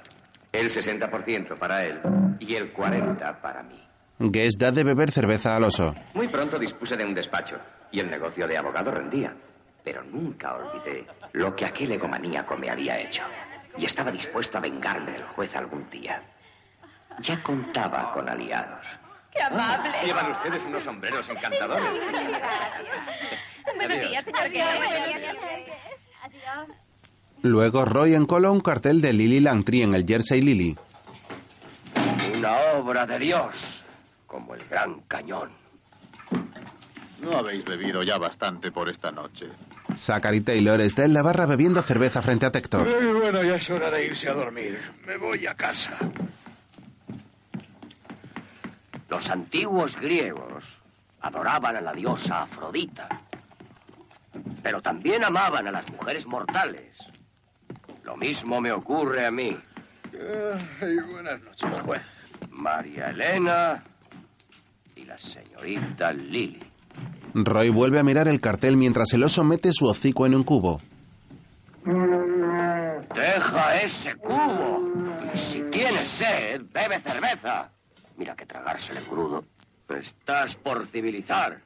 El 0.51 0.69
60% 0.69 1.57
para 1.57 1.85
él 1.85 1.99
y 2.39 2.55
el 2.55 2.73
40% 2.73 3.39
para 3.39 3.63
mí. 3.63 3.79
Guess 4.19 4.57
da 4.57 4.71
de 4.71 4.83
beber 4.83 5.11
cerveza 5.11 5.55
al 5.55 5.63
oso. 5.63 5.95
Muy 6.13 6.27
pronto 6.27 6.59
dispuse 6.59 6.97
de 6.97 7.05
un 7.05 7.13
despacho 7.13 7.57
y 7.91 7.99
el 7.99 8.09
negocio 8.09 8.47
de 8.47 8.57
abogado 8.57 8.91
rendía. 8.91 9.33
Pero 9.83 10.03
nunca 10.03 10.53
olvidé 10.53 11.07
lo 11.33 11.55
que 11.55 11.65
aquel 11.65 11.91
egomaníaco 11.93 12.55
me 12.55 12.69
había 12.69 12.99
hecho. 12.99 13.23
Y 13.77 13.85
estaba 13.85 14.11
dispuesto 14.11 14.57
a 14.57 14.61
vengarme 14.61 15.13
del 15.13 15.23
juez 15.23 15.55
algún 15.55 15.89
día. 15.89 16.21
Ya 17.19 17.41
contaba 17.41 18.11
con 18.11 18.29
aliados. 18.29 18.85
¡Qué 19.33 19.41
amable! 19.41 19.89
Llevan 20.05 20.31
ustedes 20.31 20.61
unos 20.63 20.83
sombreros 20.83 21.27
encantadores. 21.29 21.85
Buenos 23.75 24.09
días, 24.09 24.23
señor 24.25 24.41
Adiós. 26.23 26.77
Luego 27.41 27.85
Roy 27.85 28.13
encola 28.13 28.51
un 28.51 28.61
cartel 28.61 29.01
de 29.01 29.13
Lily 29.13 29.39
Langtry 29.39 29.81
en 29.81 29.95
el 29.95 30.05
Jersey 30.05 30.41
Lily. 30.41 30.77
Una 32.37 32.55
obra 32.75 33.05
de 33.07 33.17
Dios, 33.17 33.83
como 34.27 34.53
el 34.53 34.63
gran 34.67 35.01
cañón. 35.07 35.49
No 37.19 37.37
habéis 37.37 37.63
bebido 37.63 38.03
ya 38.03 38.17
bastante 38.17 38.71
por 38.71 38.89
esta 38.89 39.11
noche. 39.11 39.47
Zachary 39.95 40.41
Taylor 40.41 40.81
está 40.81 41.05
en 41.05 41.13
la 41.13 41.21
barra 41.21 41.45
bebiendo 41.45 41.81
cerveza 41.81 42.21
frente 42.21 42.45
a 42.45 42.51
Tector. 42.51 42.87
Eh, 42.87 43.13
bueno, 43.13 43.43
ya 43.43 43.55
es 43.55 43.69
hora 43.69 43.91
de 43.91 44.05
irse 44.05 44.29
a 44.29 44.33
dormir. 44.33 44.79
Me 45.05 45.17
voy 45.17 45.45
a 45.47 45.55
casa. 45.55 45.97
Los 49.11 49.29
antiguos 49.29 49.97
griegos 49.97 50.81
adoraban 51.19 51.75
a 51.75 51.81
la 51.81 51.91
diosa 51.91 52.43
Afrodita, 52.43 53.09
pero 54.63 54.81
también 54.81 55.25
amaban 55.25 55.67
a 55.67 55.71
las 55.71 55.91
mujeres 55.91 56.25
mortales. 56.25 56.97
Lo 58.05 58.15
mismo 58.15 58.61
me 58.61 58.71
ocurre 58.71 59.25
a 59.25 59.29
mí. 59.29 59.57
Ay, 60.81 60.95
buenas 61.11 61.41
noches, 61.41 61.69
juez. 61.83 62.01
María 62.51 63.09
Elena 63.09 63.83
y 64.95 65.03
la 65.03 65.19
señorita 65.19 66.13
Lily. 66.13 66.63
Roy 67.33 67.67
vuelve 67.67 67.99
a 67.99 68.03
mirar 68.03 68.29
el 68.29 68.39
cartel 68.39 68.77
mientras 68.77 69.11
el 69.11 69.25
oso 69.25 69.43
mete 69.43 69.73
su 69.73 69.87
hocico 69.87 70.25
en 70.25 70.35
un 70.35 70.45
cubo. 70.45 70.79
¡Deja 73.13 73.75
ese 73.81 74.15
cubo! 74.15 74.89
Si 75.33 75.61
tienes 75.63 76.07
sed, 76.07 76.61
bebe 76.71 76.97
cerveza. 77.01 77.69
Mira 78.21 78.35
que 78.35 78.45
tragárselo 78.45 78.99
en 78.99 79.05
crudo. 79.07 79.43
Estás 79.89 80.55
por 80.55 80.85
civilizar. 80.85 81.59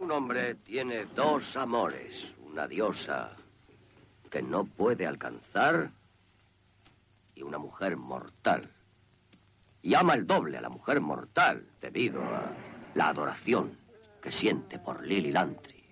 Un 0.00 0.10
hombre 0.10 0.56
tiene 0.56 1.04
dos 1.04 1.56
amores. 1.56 2.34
Una 2.44 2.66
diosa 2.66 3.36
que 4.28 4.42
no 4.42 4.64
puede 4.64 5.06
alcanzar 5.06 5.92
y 7.36 7.42
una 7.42 7.58
mujer 7.58 7.96
mortal. 7.96 8.68
Y 9.80 9.94
ama 9.94 10.14
el 10.14 10.26
doble 10.26 10.58
a 10.58 10.60
la 10.60 10.70
mujer 10.70 11.00
mortal 11.00 11.64
debido 11.80 12.20
a 12.20 12.50
la 12.94 13.10
adoración 13.10 13.78
que 14.20 14.32
siente 14.32 14.80
por 14.80 15.06
Lily 15.06 15.30
Lantry. 15.30 15.84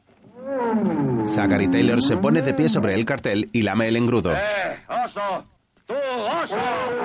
Zachary 1.24 1.68
Taylor 1.68 2.02
se 2.02 2.16
pone 2.16 2.42
de 2.42 2.52
pie 2.52 2.68
sobre 2.68 2.94
el 2.96 3.04
cartel 3.04 3.48
y 3.52 3.62
lame 3.62 3.86
el 3.86 3.96
engrudo. 3.96 4.32
¡Eh, 4.34 4.84
oso! 5.04 5.53
¡Tú, 5.86 5.94
oso! 5.94 6.56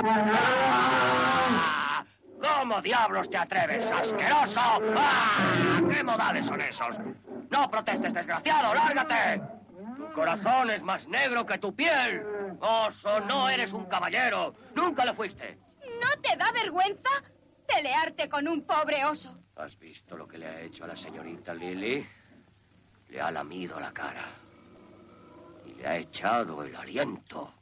¡Ah! 0.03 2.05
¿Cómo 2.41 2.81
diablos 2.81 3.29
te 3.29 3.37
atreves, 3.37 3.91
asqueroso? 3.91 4.61
¡Ah! 4.95 5.81
¿Qué 5.89 6.03
modales 6.03 6.45
son 6.45 6.61
esos? 6.61 6.97
No 7.49 7.69
protestes, 7.69 8.13
desgraciado, 8.13 8.73
lárgate. 8.73 9.41
Tu 9.97 10.11
corazón 10.13 10.69
es 10.69 10.81
más 10.81 11.07
negro 11.07 11.45
que 11.45 11.57
tu 11.57 11.75
piel. 11.75 12.23
Oso, 12.61 13.19
no 13.21 13.49
eres 13.49 13.73
un 13.73 13.85
caballero. 13.85 14.55
Nunca 14.75 15.03
lo 15.03 15.13
fuiste. 15.13 15.57
¿No 16.01 16.21
te 16.21 16.37
da 16.37 16.51
vergüenza 16.51 17.09
pelearte 17.67 18.29
con 18.29 18.47
un 18.47 18.65
pobre 18.65 19.03
oso? 19.05 19.37
¿Has 19.55 19.77
visto 19.77 20.15
lo 20.15 20.27
que 20.27 20.37
le 20.37 20.47
ha 20.47 20.61
hecho 20.61 20.85
a 20.85 20.87
la 20.87 20.95
señorita 20.95 21.53
Lily? 21.53 22.07
Le 23.09 23.21
ha 23.21 23.29
lamido 23.29 23.79
la 23.79 23.91
cara. 23.91 24.25
Y 25.65 25.73
le 25.73 25.87
ha 25.87 25.97
echado 25.97 26.63
el 26.63 26.75
aliento. 26.75 27.53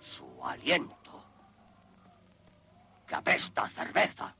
Su 0.00 0.26
aliento. 0.44 1.24
Que 3.06 3.14
apesta 3.14 3.62
a 3.62 3.68
cerveza. 3.68 4.34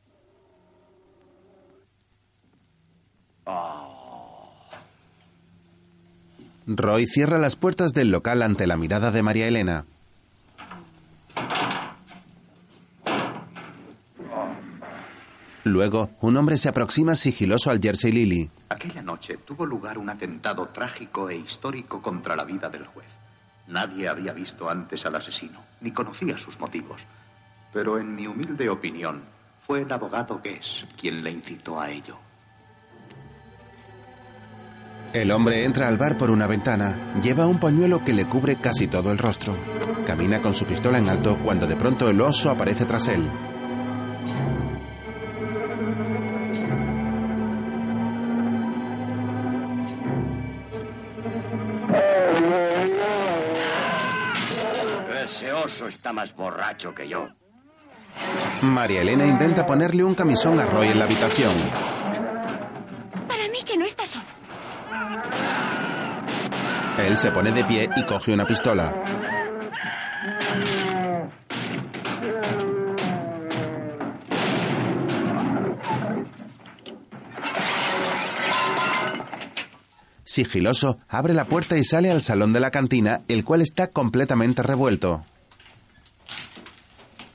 Roy 6.67 7.07
cierra 7.07 7.39
las 7.39 7.57
puertas 7.57 7.93
del 7.93 8.11
local 8.11 8.43
ante 8.43 8.67
la 8.67 8.77
mirada 8.77 9.11
de 9.11 9.23
María 9.23 9.49
Elena. 9.49 9.87
Luego, 15.65 16.11
un 16.21 16.37
hombre 16.37 16.57
se 16.57 16.69
aproxima 16.69 17.15
sigiloso 17.15 17.71
al 17.71 17.81
Jersey 17.81 18.13
Lily. 18.13 18.51
Aquella 18.71 19.03
noche 19.03 19.37
tuvo 19.39 19.67
lugar 19.67 19.99
un 19.99 20.09
atentado 20.09 20.67
trágico 20.69 21.29
e 21.29 21.37
histórico 21.37 22.01
contra 22.01 22.37
la 22.37 22.45
vida 22.45 22.69
del 22.69 22.87
juez. 22.87 23.19
Nadie 23.69 24.09
había 24.09 24.33
visto 24.33 24.69
antes 24.69 25.05
al 25.07 25.15
asesino, 25.15 25.63
ni 25.81 25.93
conocía 25.93 26.39
sus 26.39 26.59
motivos. 26.59 27.07
Pero 27.73 27.99
en 27.99 28.15
mi 28.15 28.27
humilde 28.27 28.69
opinión, 28.69 29.23
fue 29.67 29.83
el 29.83 29.93
abogado 29.93 30.41
Guess 30.43 30.87
quien 30.99 31.23
le 31.23 31.31
incitó 31.31 31.79
a 31.79 31.91
ello. 31.91 32.17
El 35.13 35.31
hombre 35.31 35.65
entra 35.65 35.89
al 35.89 35.97
bar 35.97 36.17
por 36.17 36.31
una 36.31 36.47
ventana. 36.47 37.15
Lleva 37.23 37.47
un 37.47 37.59
pañuelo 37.59 38.05
que 38.05 38.13
le 38.13 38.27
cubre 38.27 38.57
casi 38.57 38.89
todo 38.89 39.11
el 39.11 39.19
rostro. 39.19 39.57
Camina 40.07 40.41
con 40.41 40.55
su 40.55 40.65
pistola 40.65 40.99
en 40.99 41.09
alto 41.09 41.39
cuando 41.43 41.67
de 41.67 41.77
pronto 41.77 42.09
el 42.09 42.21
oso 42.21 42.51
aparece 42.51 42.85
tras 42.85 43.09
él. 43.09 43.29
Ese 55.39 55.53
oso 55.53 55.87
está 55.87 56.13
más 56.13 56.35
borracho 56.35 56.93
que 56.93 57.09
yo. 57.09 57.29
María 58.63 59.03
Elena 59.03 59.25
intenta 59.25 59.65
ponerle 59.65 60.03
un 60.03 60.13
camisón 60.17 60.59
a 60.59 60.67
Roy 60.67 60.89
en 60.89 60.99
la 60.99 61.05
habitación. 61.05 61.55
Para 63.29 63.45
mí 63.53 63.63
que 63.65 63.79
no 63.79 63.85
estás 63.85 64.09
solo. 64.09 64.25
Él 66.99 67.17
se 67.17 67.31
pone 67.31 67.53
de 67.53 67.65
pie 67.65 67.89
y 67.95 68.03
coge 68.03 68.35
una 68.35 68.47
pistola. 68.47 68.93
Sigiloso, 80.29 80.99
abre 81.09 81.33
la 81.33 81.47
puerta 81.47 81.79
y 81.79 81.85
sale 81.85 82.11
al 82.11 82.21
salón 82.21 82.53
de 82.53 82.61
la 82.61 82.71
cantina, 82.71 83.23
el 83.29 83.47
cual 83.47 83.63
está 83.63 83.87
completamente 83.87 84.63
revuelto. 84.63 85.25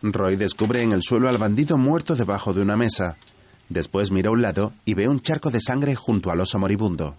Roy 0.03 0.35
descubre 0.35 0.83
en 0.83 0.91
el 0.91 1.01
suelo 1.01 1.27
al 1.27 1.39
bandido 1.39 1.79
muerto 1.79 2.15
debajo 2.15 2.53
de 2.53 2.61
una 2.61 2.77
mesa. 2.77 3.17
Después 3.67 4.11
mira 4.11 4.29
a 4.29 4.33
un 4.33 4.43
lado 4.43 4.73
y 4.85 4.93
ve 4.93 5.07
un 5.07 5.21
charco 5.21 5.49
de 5.49 5.59
sangre 5.59 5.95
junto 5.95 6.29
al 6.29 6.39
oso 6.39 6.59
moribundo. 6.59 7.15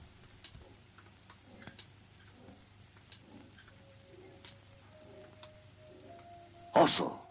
Oso. 6.72 7.23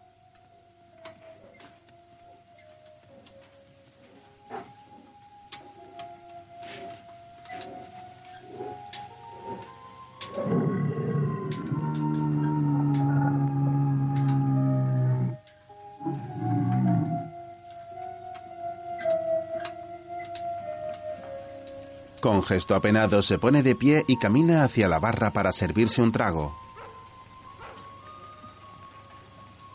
Con 22.24 22.42
gesto 22.42 22.74
apenado 22.74 23.22
se 23.22 23.38
pone 23.38 23.64
de 23.64 23.76
pie 23.76 24.06
y 24.08 24.16
camina 24.16 24.64
hacia 24.64 24.88
la 24.88 24.98
barra 24.98 25.32
para 25.34 25.52
servirse 25.52 26.02
un 26.02 26.14
trago. 26.14 26.58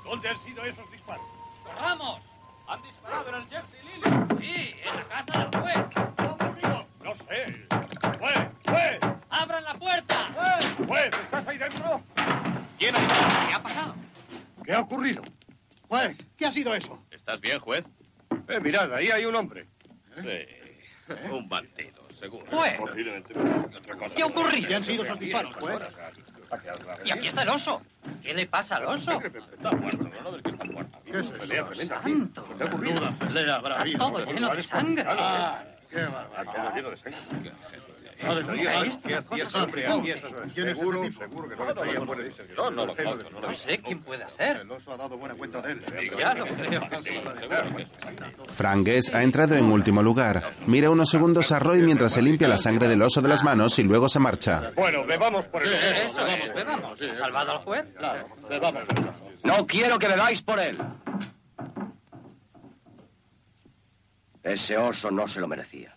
¿Dónde 0.02 0.31
han 0.31 0.39
sido 0.39 0.64
esos 0.64 0.90
disparos? 0.90 1.27
¡Corramos! 1.62 2.23
¡Han 2.66 2.81
disparado 2.81 3.28
en 3.28 3.35
el 3.35 3.48
Jersey 3.48 3.81
Lily! 3.82 4.47
Sí, 4.47 4.74
en 4.82 4.97
la 4.97 5.09
casa 5.09 5.44
del 5.44 5.60
juez. 5.60 5.77
No 7.05 7.14
sé. 7.16 7.66
¡Juez! 8.18 8.51
¡Juez! 8.64 9.01
¡Abran 9.28 9.64
la 9.64 9.74
puerta! 9.74 10.16
¡Juez! 10.86 11.10
¿Estás 11.23 11.48
ahí 11.48 11.59
dentro? 11.59 12.01
¿Quién 12.78 12.97
ha 12.97 13.01
disparado? 13.01 13.47
¿Qué 13.47 13.55
ha 13.55 13.62
pasado? 13.62 13.94
¿Qué 14.64 14.73
ha 14.73 14.81
ocurrido? 14.81 15.23
Juez, 15.86 16.16
¿qué 16.39 16.47
ha 16.47 16.52
sido 16.52 16.74
eso? 16.74 16.98
¿Estás 17.10 17.43
bien, 17.43 17.60
juez? 17.60 17.85
Eh, 18.48 18.59
mirad, 18.60 18.94
ahí 18.94 19.10
hay 19.10 19.27
un 19.27 19.36
hombre. 19.36 19.68
Sí. 20.23 21.12
Un 21.31 21.47
bandido, 21.47 21.98
seguro. 22.19 22.45
Posiblemente. 22.78 23.35
¿Qué 24.15 24.23
ha 24.23 24.27
ocurrido? 24.27 24.69
¿Qué 24.69 24.74
han 24.74 24.85
sido 24.85 25.05
esos 25.05 25.19
disparos, 25.19 25.55
juez? 25.55 25.78
Y 27.05 27.11
aquí 27.12 27.28
está 27.28 27.43
el 27.43 27.49
oso. 27.51 27.82
¿Qué 28.23 28.35
le 28.35 28.47
pasa 28.47 28.77
al 28.77 28.86
oso? 28.86 29.20
Está 29.23 29.70
muerto, 29.73 30.09
¿no 30.23 30.32
ves 30.32 30.43
que 30.43 30.51
está 30.51 30.65
muerto? 30.65 30.99
¿Qué 31.05 31.11
es 31.12 31.16
eso? 31.23 31.32
Pelea 31.35 31.65
tremenda. 31.66 32.03
¡Santo! 32.03 32.49
¿Qué 32.57 32.62
ha 32.62 32.66
ocurrido? 32.66 32.99
Una 33.01 33.19
pelea 33.19 33.55
habrá 33.57 33.70
Está 33.77 33.82
habido. 33.82 33.99
todo 33.99 34.24
lleno 34.27 34.55
de 34.55 34.62
sangre. 34.62 35.05
Ah, 35.07 35.62
qué 35.90 36.03
barbaridad. 36.03 36.55
Todo 36.65 36.74
lleno 36.74 36.90
de 36.90 36.97
sangre. 36.97 37.53
Eso 38.19 38.40
es. 38.40 38.99
¿Quién 38.99 39.19
es 39.19 40.57
ese 40.57 40.74
Seguro, 40.74 41.01
tipo? 41.03 41.20
seguro 41.20 41.49
que 41.49 41.57
no 41.57 41.66
le 41.66 41.74
traía 41.74 42.01
buena 42.01 42.23
No, 42.57 42.70
no 42.70 42.86
lo 42.86 42.97
conozco, 42.97 43.31
no 43.31 43.40
lo 43.40 43.55
sé 43.55 43.78
quién 43.78 44.03
puede 44.03 44.24
ser. 44.36 44.59
El 44.59 44.70
oso 44.70 44.93
ha 44.93 44.97
dado 44.97 45.16
buena 45.16 45.35
cuenta 45.36 45.62
de 45.62 45.73
él. 45.73 45.85
Ya 46.19 46.35
lo 46.35 46.47
creo. 46.47 46.82
Frank 48.49 48.86
Guess 48.86 49.15
ha 49.15 49.23
entrado 49.23 49.55
en 49.57 49.66
último 49.66 50.03
lugar. 50.03 50.51
Mira 50.66 50.90
unos 50.90 51.11
segundos 51.11 51.53
a 51.53 51.59
Roy 51.59 51.82
mientras 51.82 52.12
se 52.12 52.23
limpia 52.23 52.49
la 52.49 52.59
sangre 52.59 52.89
del 52.89 53.03
oso 53.03 53.23
de 53.23 53.28
las 53.28 53.45
manos 53.45 53.78
y 53.78 53.85
luego 53.85 54.09
se 54.09 54.19
marcha. 54.19 54.73
Bueno, 54.74 55.05
bebamos 55.07 55.47
por 55.47 55.62
el 55.62 55.74
oso. 55.74 55.86
Eso 56.09 56.27
es, 56.27 56.55
bebamos. 56.55 57.01
¿Ha 57.01 57.15
salvado 57.15 57.53
al 57.53 57.59
juez? 57.59 57.85
Bebamos. 58.49 58.82
No 59.45 59.66
quiero 59.66 59.99
que 59.99 60.09
bebáis 60.09 60.43
por 60.43 60.59
él. 60.59 60.78
Ese 64.43 64.77
oso 64.77 65.11
no 65.11 65.28
se 65.28 65.40
lo 65.40 65.49
merecía. 65.49 65.95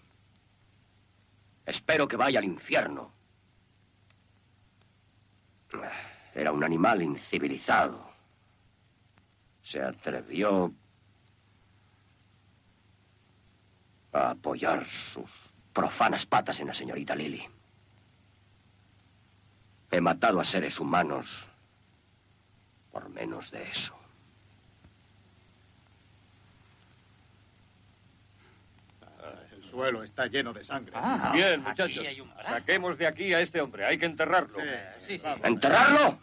Espero 1.71 2.05
que 2.05 2.17
vaya 2.17 2.39
al 2.39 2.43
infierno. 2.43 3.13
Era 6.35 6.51
un 6.51 6.65
animal 6.65 7.01
incivilizado. 7.01 8.11
Se 9.63 9.81
atrevió 9.81 10.73
a 14.11 14.31
apoyar 14.31 14.85
sus 14.85 15.31
profanas 15.71 16.25
patas 16.25 16.59
en 16.59 16.67
la 16.67 16.73
señorita 16.73 17.15
Lily. 17.15 17.47
He 19.91 20.01
matado 20.01 20.41
a 20.41 20.43
seres 20.43 20.77
humanos 20.77 21.47
por 22.91 23.07
menos 23.07 23.49
de 23.49 23.63
eso. 23.69 24.00
Suelo 29.71 30.03
está 30.03 30.27
lleno 30.27 30.51
de 30.51 30.63
sangre. 30.65 30.91
Ah, 30.95 31.31
Bien, 31.33 31.61
muchachos. 31.63 32.05
Saquemos 32.45 32.97
de 32.97 33.07
aquí 33.07 33.33
a 33.33 33.39
este 33.39 33.61
hombre. 33.61 33.85
Hay 33.85 33.97
que 33.97 34.05
enterrarlo. 34.05 34.59
Sí, 34.99 35.17
sí. 35.17 35.25
¿Enterrarlo? 35.43 36.19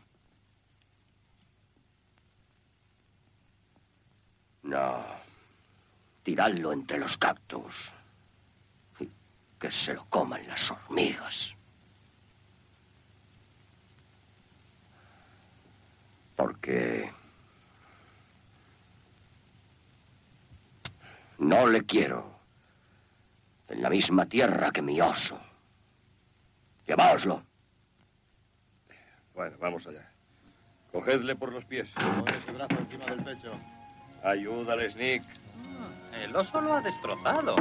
No. 4.64 5.02
Tiradlo 6.22 6.72
entre 6.72 6.98
los 6.98 7.16
cactus. 7.16 7.90
Y 9.00 9.08
que 9.58 9.70
se 9.70 9.94
lo 9.94 10.04
coman 10.06 10.46
las 10.46 10.70
hormigas. 10.70 11.54
Porque 16.36 17.10
no 21.38 21.66
le 21.66 21.82
quiero 21.84 22.37
en 23.68 23.82
la 23.82 23.90
misma 23.90 24.26
tierra 24.26 24.70
que 24.70 24.82
mi 24.82 25.00
oso. 25.00 25.38
Lleváoslo. 26.86 27.42
Bueno, 29.34 29.56
vamos 29.60 29.86
allá. 29.86 30.10
Cogedle 30.92 31.36
por 31.36 31.52
los 31.52 31.64
pies. 31.64 31.90
Pone 31.94 32.40
su 32.46 32.52
brazo 32.54 32.78
encima 32.78 33.04
del 33.06 33.22
pecho. 33.22 33.52
Ayúdale, 34.24 34.88
Nick. 34.94 35.22
El 36.22 36.34
oso 36.34 36.60
lo 36.60 36.74
ha 36.74 36.80
destrozado. 36.80 37.54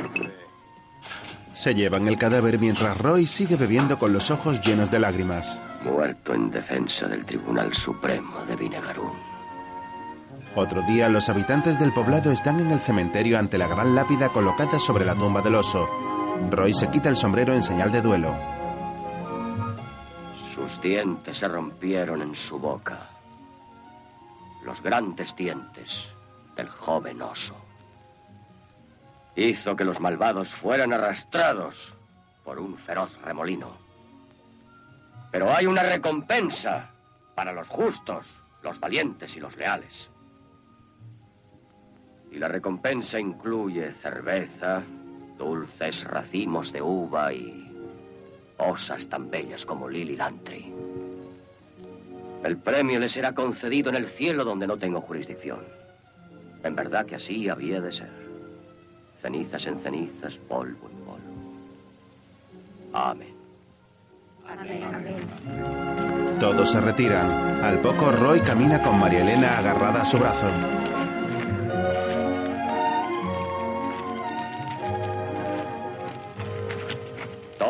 Se 1.54 1.76
llevan 1.76 2.08
el 2.08 2.18
cadáver 2.18 2.60
mientras 2.60 2.98
Roy 2.98 3.28
sigue 3.28 3.56
bebiendo 3.56 4.00
con 4.00 4.14
los 4.14 4.32
ojos 4.32 4.62
llenos 4.62 4.90
de 4.90 5.00
lágrimas. 5.00 5.60
Muerto 5.84 6.34
en 6.34 6.50
defensa 6.50 7.08
del 7.08 7.26
Tribunal 7.26 7.74
Supremo 7.74 8.46
de 8.46 8.56
Vinegarún. 8.56 9.27
Otro 10.60 10.82
día, 10.82 11.08
los 11.08 11.30
habitantes 11.30 11.78
del 11.78 11.94
poblado 11.94 12.32
están 12.32 12.60
en 12.60 12.72
el 12.72 12.80
cementerio 12.80 13.38
ante 13.38 13.60
la 13.60 13.68
gran 13.68 13.94
lápida 13.94 14.30
colocada 14.30 14.80
sobre 14.80 15.06
la 15.06 15.14
tumba 15.14 15.40
del 15.44 15.54
oso. 15.54 15.88
Roy 16.50 16.74
se 16.74 16.90
quita 16.90 17.10
el 17.10 17.16
sombrero 17.16 17.54
en 17.54 17.62
señal 17.62 17.92
de 17.92 18.02
duelo. 18.02 18.36
Sus 20.56 20.82
dientes 20.82 21.38
se 21.38 21.48
rompieron 21.48 22.24
en 22.24 22.34
su 22.34 22.58
boca. 22.58 22.98
Los 24.66 24.82
grandes 24.82 25.36
dientes 25.36 26.08
del 26.56 26.70
joven 26.70 27.22
oso. 27.22 27.56
Hizo 29.36 29.76
que 29.76 29.86
los 29.86 30.00
malvados 30.00 30.50
fueran 30.50 30.92
arrastrados 30.92 31.94
por 32.44 32.58
un 32.58 32.76
feroz 32.80 33.16
remolino. 33.22 33.78
Pero 35.32 35.56
hay 35.56 35.68
una 35.68 35.84
recompensa 35.84 36.90
para 37.36 37.54
los 37.54 37.68
justos, 37.68 38.44
los 38.64 38.80
valientes 38.80 39.36
y 39.36 39.40
los 39.40 39.56
leales. 39.56 40.10
Y 42.38 42.40
la 42.40 42.48
recompensa 42.50 43.20
incluye 43.20 43.92
cerveza, 43.94 44.84
dulces 45.40 46.04
racimos 46.04 46.72
de 46.72 46.84
uva 46.84 47.34
y 47.34 47.68
osas 48.60 49.08
tan 49.08 49.32
bellas 49.32 49.66
como 49.66 49.90
Lily 49.90 50.16
Lantry. 50.16 50.72
El 52.44 52.58
premio 52.58 53.00
le 53.00 53.10
será 53.10 53.34
concedido 53.34 53.90
en 53.90 53.96
el 53.96 54.08
cielo 54.08 54.46
donde 54.46 54.68
no 54.68 54.78
tengo 54.78 55.02
jurisdicción. 55.02 55.62
En 56.64 56.76
verdad 56.76 57.08
que 57.08 57.16
así 57.16 57.50
había 57.50 57.82
de 57.82 57.92
ser. 57.92 58.12
Cenizas 59.20 59.66
en 59.66 59.80
cenizas, 59.80 60.38
polvo 60.38 60.90
en 60.92 60.98
polvo. 61.06 61.18
Amén. 62.94 63.34
Todos 66.40 66.70
se 66.70 66.82
retiran. 66.82 67.64
Al 67.64 67.80
poco, 67.80 68.12
Roy 68.12 68.42
camina 68.42 68.80
con 68.80 69.00
María 69.00 69.22
Elena 69.22 69.58
agarrada 69.58 70.02
a 70.04 70.06
su 70.06 70.20
brazo. 70.20 70.52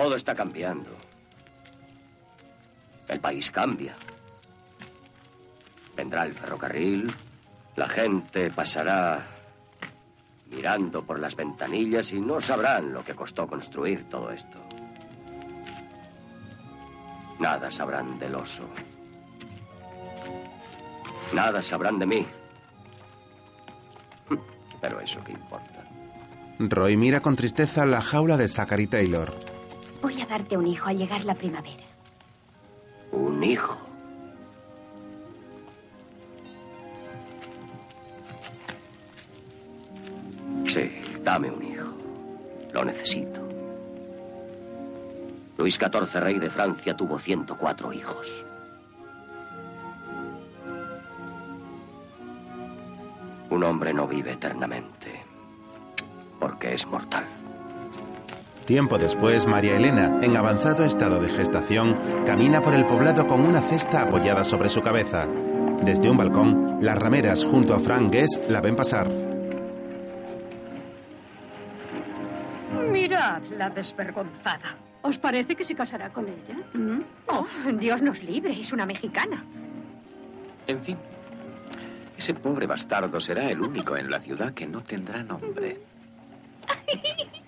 Todo 0.07 0.15
está 0.15 0.33
cambiando. 0.33 0.91
El 3.09 3.19
país 3.19 3.51
cambia. 3.51 3.93
Vendrá 5.97 6.23
el 6.23 6.33
ferrocarril, 6.33 7.13
la 7.75 7.89
gente 7.89 8.49
pasará 8.51 9.21
mirando 10.49 11.03
por 11.03 11.19
las 11.19 11.35
ventanillas 11.35 12.13
y 12.13 12.21
no 12.21 12.39
sabrán 12.39 12.93
lo 12.93 13.03
que 13.03 13.15
costó 13.15 13.47
construir 13.47 14.07
todo 14.07 14.31
esto. 14.31 14.59
Nada 17.39 17.69
sabrán 17.69 18.17
del 18.17 18.35
oso. 18.35 18.63
Nada 21.33 21.61
sabrán 21.61 21.99
de 21.99 22.05
mí. 22.05 22.27
Pero 24.79 25.01
eso 25.01 25.21
qué 25.25 25.33
importa. 25.33 25.83
Roy 26.59 26.95
mira 26.95 27.19
con 27.19 27.35
tristeza 27.35 27.85
la 27.85 27.99
jaula 27.99 28.37
de 28.37 28.47
Zachary 28.47 28.87
Taylor. 28.87 29.56
Voy 30.01 30.21
a 30.21 30.25
darte 30.25 30.55
un 30.57 30.67
hijo 30.67 30.89
al 30.89 30.97
llegar 30.97 31.23
la 31.25 31.35
primavera. 31.35 31.83
Un 33.11 33.43
hijo. 33.43 33.77
Sí, 40.67 40.91
dame 41.23 41.49
un 41.49 41.63
hijo. 41.63 41.93
Lo 42.73 42.85
necesito. 42.85 43.41
Luis 45.57 45.79
XIV, 45.79 46.19
rey 46.19 46.37
de 46.37 46.49
Francia, 46.49 46.95
tuvo 46.95 47.17
104 47.17 47.93
hijos. 47.93 48.45
Un 53.49 53.63
hombre 53.63 53.93
no 53.93 54.07
vive 54.07 54.33
eternamente, 54.33 55.23
porque 56.39 56.73
es 56.73 56.85
mortal. 56.85 57.25
Tiempo 58.67 58.97
después, 58.97 59.47
María 59.47 59.77
Elena, 59.77 60.19
en 60.21 60.35
avanzado 60.35 60.83
estado 60.83 61.21
de 61.21 61.29
gestación, 61.29 61.95
camina 62.25 62.61
por 62.61 62.75
el 62.75 62.85
poblado 62.85 63.25
con 63.25 63.39
una 63.39 63.61
cesta 63.61 64.01
apoyada 64.01 64.43
sobre 64.43 64.67
su 64.67 64.81
cabeza. 64.81 65.25
Desde 65.83 66.09
un 66.09 66.17
balcón, 66.17 66.79
las 66.81 66.97
rameras 66.97 67.45
junto 67.45 67.73
a 67.73 67.79
Frank 67.79 68.11
Guess 68.11 68.41
la 68.49 68.59
ven 68.59 68.75
pasar. 68.75 69.07
Mirad 72.91 73.41
la 73.51 73.69
desvergonzada. 73.69 74.75
¿Os 75.01 75.17
parece 75.17 75.55
que 75.55 75.63
se 75.63 75.73
casará 75.73 76.09
con 76.09 76.25
ella? 76.27 76.57
Oh, 77.27 77.45
Dios 77.79 78.01
nos 78.01 78.21
libre, 78.21 78.51
es 78.51 78.73
una 78.73 78.85
mexicana. 78.85 79.45
En 80.67 80.81
fin, 80.81 80.97
ese 82.17 82.33
pobre 82.33 82.67
bastardo 82.67 83.21
será 83.21 83.49
el 83.49 83.61
único 83.61 83.95
en 83.95 84.11
la 84.11 84.19
ciudad 84.19 84.53
que 84.53 84.67
no 84.67 84.81
tendrá 84.83 85.23
nombre. 85.23 85.79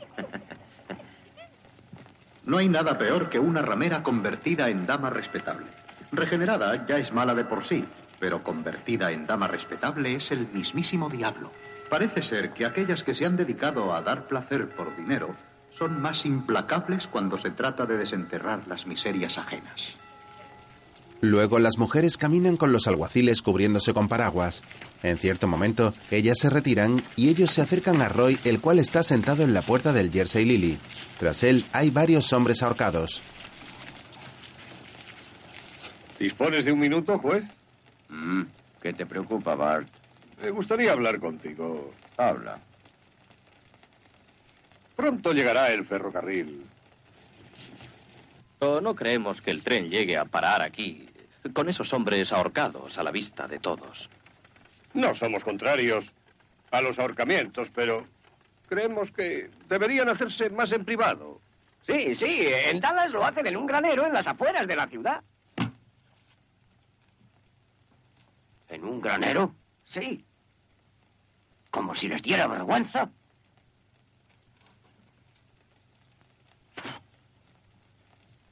No 2.49 2.57
hay 2.57 2.67
nada 2.67 2.97
peor 2.97 3.29
que 3.29 3.37
una 3.37 3.61
ramera 3.61 4.01
convertida 4.01 4.69
en 4.69 4.87
dama 4.87 5.11
respetable. 5.11 5.67
Regenerada 6.11 6.83
ya 6.87 6.97
es 6.97 7.13
mala 7.13 7.35
de 7.35 7.45
por 7.45 7.63
sí, 7.63 7.85
pero 8.19 8.43
convertida 8.43 9.11
en 9.11 9.27
dama 9.27 9.47
respetable 9.47 10.15
es 10.15 10.31
el 10.31 10.47
mismísimo 10.47 11.11
diablo. 11.11 11.51
Parece 11.91 12.23
ser 12.23 12.49
que 12.49 12.65
aquellas 12.65 13.03
que 13.03 13.13
se 13.13 13.27
han 13.27 13.35
dedicado 13.35 13.93
a 13.93 14.01
dar 14.01 14.25
placer 14.25 14.67
por 14.67 14.95
dinero 14.97 15.35
son 15.69 16.01
más 16.01 16.25
implacables 16.25 17.05
cuando 17.05 17.37
se 17.37 17.51
trata 17.51 17.85
de 17.85 17.97
desenterrar 17.97 18.67
las 18.67 18.87
miserias 18.87 19.37
ajenas. 19.37 19.98
Luego 21.21 21.59
las 21.59 21.77
mujeres 21.77 22.15
caminan 22.15 22.55
con 22.55 22.71
los 22.71 22.87
alguaciles 22.87 23.41
cubriéndose 23.41 23.93
con 23.93 24.07
paraguas. 24.07 24.63
En 25.03 25.17
cierto 25.17 25.47
momento, 25.47 25.93
ellas 26.11 26.37
se 26.39 26.49
retiran 26.49 27.03
y 27.17 27.29
ellos 27.29 27.51
se 27.51 27.61
acercan 27.61 28.01
a 28.01 28.07
Roy, 28.07 28.39
el 28.45 28.61
cual 28.61 28.79
está 28.79 29.03
sentado 29.03 29.43
en 29.43 29.53
la 29.53 29.61
puerta 29.61 29.91
del 29.91 30.11
Jersey 30.11 30.45
Lily. 30.45 30.79
Tras 31.19 31.43
él 31.43 31.65
hay 31.73 31.89
varios 31.89 32.31
hombres 32.31 32.63
ahorcados. 32.63 33.21
¿Dispones 36.17 36.63
de 36.63 36.71
un 36.71 36.79
minuto, 36.79 37.17
juez? 37.19 37.43
Mm, 38.07 38.43
¿Qué 38.81 38.93
te 38.93 39.05
preocupa, 39.05 39.55
Bart? 39.55 39.87
Me 40.41 40.51
gustaría 40.51 40.93
hablar 40.93 41.19
contigo. 41.19 41.93
Habla. 42.17 42.59
Pronto 44.95 45.33
llegará 45.33 45.71
el 45.71 45.85
ferrocarril. 45.85 46.65
No 48.61 48.93
creemos 48.93 49.41
que 49.41 49.51
el 49.51 49.63
tren 49.63 49.89
llegue 49.89 50.17
a 50.17 50.25
parar 50.25 50.61
aquí, 50.61 51.08
con 51.53 51.69
esos 51.69 51.93
hombres 51.93 52.31
ahorcados 52.31 52.97
a 52.97 53.03
la 53.03 53.11
vista 53.11 53.47
de 53.47 53.59
todos. 53.59 54.09
No 54.93 55.13
somos 55.13 55.43
contrarios 55.43 56.11
a 56.71 56.81
los 56.81 56.99
ahorcamientos, 56.99 57.69
pero 57.73 58.05
creemos 58.67 59.11
que 59.11 59.49
deberían 59.67 60.09
hacerse 60.09 60.49
más 60.49 60.71
en 60.71 60.85
privado. 60.85 61.41
Sí, 61.85 62.13
sí, 62.13 62.45
en 62.47 62.79
Dallas 62.79 63.11
lo 63.11 63.25
hacen 63.25 63.47
en 63.47 63.57
un 63.57 63.65
granero 63.65 64.05
en 64.05 64.13
las 64.13 64.27
afueras 64.27 64.67
de 64.67 64.75
la 64.75 64.87
ciudad. 64.87 65.23
¿En 68.67 68.83
un 68.83 69.01
granero? 69.01 69.55
Sí. 69.83 70.23
Como 71.71 71.95
si 71.95 72.07
les 72.07 72.21
diera 72.21 72.47
vergüenza. 72.47 73.09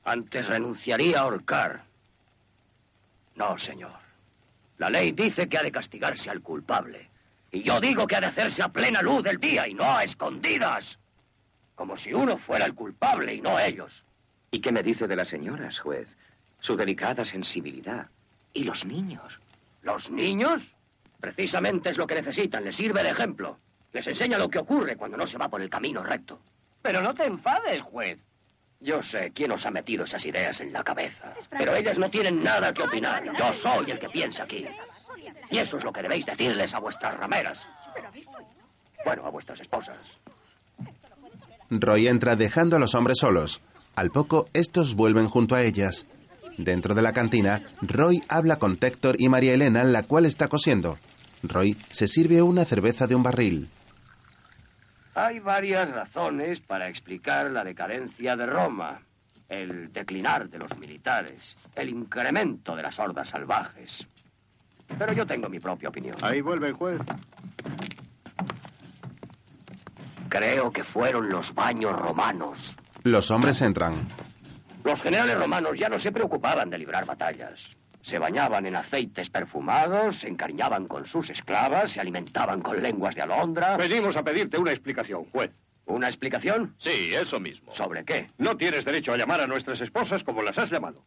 Antes 0.04 0.48
renunciaría 0.48 1.20
a 1.20 1.24
ahorcar. 1.24 1.87
No, 3.38 3.56
señor. 3.56 3.94
La 4.80 4.90
ley 4.90 5.12
dice 5.12 5.48
que 5.48 5.60
ha 5.60 5.64
de 5.64 5.72
castigarse 5.72 6.32
al 6.32 6.42
culpable. 6.42 7.10
Y 7.52 7.62
yo 7.62 7.80
digo 7.80 8.08
que 8.08 8.16
ha 8.16 8.20
de 8.20 8.26
hacerse 8.26 8.64
a 8.64 8.70
plena 8.70 9.02
luz 9.04 9.24
del 9.24 9.38
día 9.38 9.68
y 9.68 9.76
no 9.76 9.96
a 9.96 10.04
escondidas. 10.04 10.98
Como 11.76 11.96
si 11.96 12.14
uno 12.14 12.38
fuera 12.38 12.66
el 12.66 12.74
culpable 12.74 13.36
y 13.36 13.42
no 13.42 13.60
ellos. 13.60 14.04
¿Y 14.50 14.60
qué 14.60 14.72
me 14.72 14.82
dice 14.82 15.08
de 15.08 15.16
las 15.16 15.28
señoras, 15.28 15.80
juez? 15.80 16.08
Su 16.60 16.76
delicada 16.76 17.24
sensibilidad. 17.24 18.08
¿Y 18.54 18.64
los 18.64 18.86
niños? 18.86 19.40
¿Los 19.84 20.10
niños? 20.10 20.74
Precisamente 21.20 21.92
es 21.92 21.98
lo 22.00 22.08
que 22.08 22.16
necesitan. 22.16 22.64
Les 22.64 22.76
sirve 22.76 23.04
de 23.04 23.12
ejemplo. 23.12 23.60
Les 23.94 24.08
enseña 24.08 24.40
lo 24.40 24.50
que 24.50 24.60
ocurre 24.60 24.98
cuando 24.98 25.16
no 25.16 25.28
se 25.28 25.38
va 25.38 25.48
por 25.48 25.62
el 25.62 25.70
camino 25.70 26.02
recto. 26.02 26.40
Pero 26.82 27.02
no 27.02 27.14
te 27.14 27.26
enfades, 27.26 27.84
juez. 27.84 28.18
Yo 28.80 29.02
sé 29.02 29.32
quién 29.34 29.52
os 29.52 29.66
ha 29.66 29.72
metido 29.72 30.04
esas 30.04 30.26
ideas 30.26 30.62
en 30.62 30.72
la 30.72 30.84
cabeza. 30.84 31.34
Pero 31.50 31.76
ellas 31.76 31.98
no 31.98 32.10
tienen 32.10 32.44
nada 32.44 32.74
que 32.74 32.84
opinar. 32.84 33.24
Yo 33.38 33.54
soy 33.54 33.92
el 33.92 34.00
que 34.00 34.10
piensa 34.10 34.44
aquí. 34.44 34.66
Y 35.50 35.58
eso 35.58 35.78
es 35.78 35.84
lo 35.84 35.92
que 35.92 36.02
debéis 36.02 36.26
decirles 36.26 36.74
a 36.76 36.80
vuestras 36.80 37.18
rameras. 37.18 37.66
Bueno, 39.04 39.26
a 39.26 39.30
vuestras 39.30 39.60
esposas. 39.60 39.98
Roy 41.70 42.08
entra 42.08 42.36
dejando 42.36 42.76
a 42.76 42.80
los 42.80 42.94
hombres 42.96 43.18
solos. 43.20 43.62
Al 43.96 44.12
poco, 44.12 44.48
estos 44.54 44.96
vuelven 44.96 45.28
junto 45.28 45.56
a 45.56 45.64
ellas. 45.64 46.06
Dentro 46.58 46.96
de 46.96 47.02
la 47.02 47.14
cantina, 47.14 47.64
Roy 47.82 48.22
habla 48.30 48.58
con 48.58 48.78
Tector 48.78 49.16
y 49.20 49.30
María 49.30 49.54
Elena, 49.54 49.84
la 49.84 50.04
cual 50.04 50.26
está 50.26 50.48
cosiendo. 50.48 50.98
Roy 51.44 51.78
se 51.90 52.08
sirve 52.08 52.42
una 52.42 52.66
cerveza 52.66 53.08
de 53.08 53.16
un 53.16 53.24
barril. 53.24 53.70
Hay 55.18 55.40
varias 55.40 55.90
razones 55.90 56.60
para 56.60 56.88
explicar 56.88 57.50
la 57.50 57.64
decadencia 57.64 58.36
de 58.36 58.46
Roma. 58.46 59.02
El 59.50 59.92
declinar 59.92 60.48
de 60.48 60.60
los 60.60 60.78
militares, 60.78 61.58
el 61.74 61.90
incremento 61.90 62.76
de 62.76 62.84
las 62.84 63.00
hordas 63.00 63.30
salvajes. 63.30 64.08
Pero 65.00 65.14
yo 65.14 65.26
tengo 65.26 65.50
mi 65.50 65.60
propia 65.60 65.90
opinión. 65.90 66.18
Ahí 66.22 66.42
vuelve 66.42 66.68
el 66.68 66.74
juez. 66.74 67.02
Creo 70.30 70.72
que 70.72 70.84
fueron 70.84 71.30
los 71.30 71.52
baños 71.56 71.98
romanos. 71.98 72.76
Los 73.02 73.32
hombres 73.32 73.60
entran. 73.64 74.08
Los 74.84 75.02
generales 75.02 75.40
romanos 75.40 75.80
ya 75.80 75.90
no 75.90 75.98
se 75.98 76.12
preocupaban 76.12 76.70
de 76.70 76.78
librar 76.78 77.06
batallas. 77.06 77.77
Se 78.02 78.20
bañaban 78.20 78.66
en 78.66 78.76
aceites 78.76 79.30
perfumados, 79.30 80.18
se 80.18 80.28
encariñaban 80.28 80.88
con 80.88 81.06
sus 81.06 81.30
esclavas, 81.30 81.92
se 81.92 82.00
alimentaban 82.00 82.62
con 82.62 82.82
lenguas 82.82 83.16
de 83.16 83.22
alondra. 83.22 83.78
Venimos 83.78 84.16
a 84.16 84.24
pedirte 84.24 84.58
una 84.58 84.72
explicación, 84.72 85.26
juez. 85.26 85.52
¿Una 85.86 86.08
explicación? 86.08 86.76
Sí, 86.78 87.14
eso 87.14 87.40
mismo. 87.40 87.74
¿Sobre 87.74 88.04
qué? 88.04 88.30
No 88.38 88.58
tienes 88.58 88.84
derecho 88.86 89.14
a 89.14 89.18
llamar 89.18 89.42
a 89.42 89.48
nuestras 89.48 89.80
esposas 89.82 90.24
como 90.24 90.42
las 90.42 90.58
has 90.58 90.70
llamado. 90.70 91.06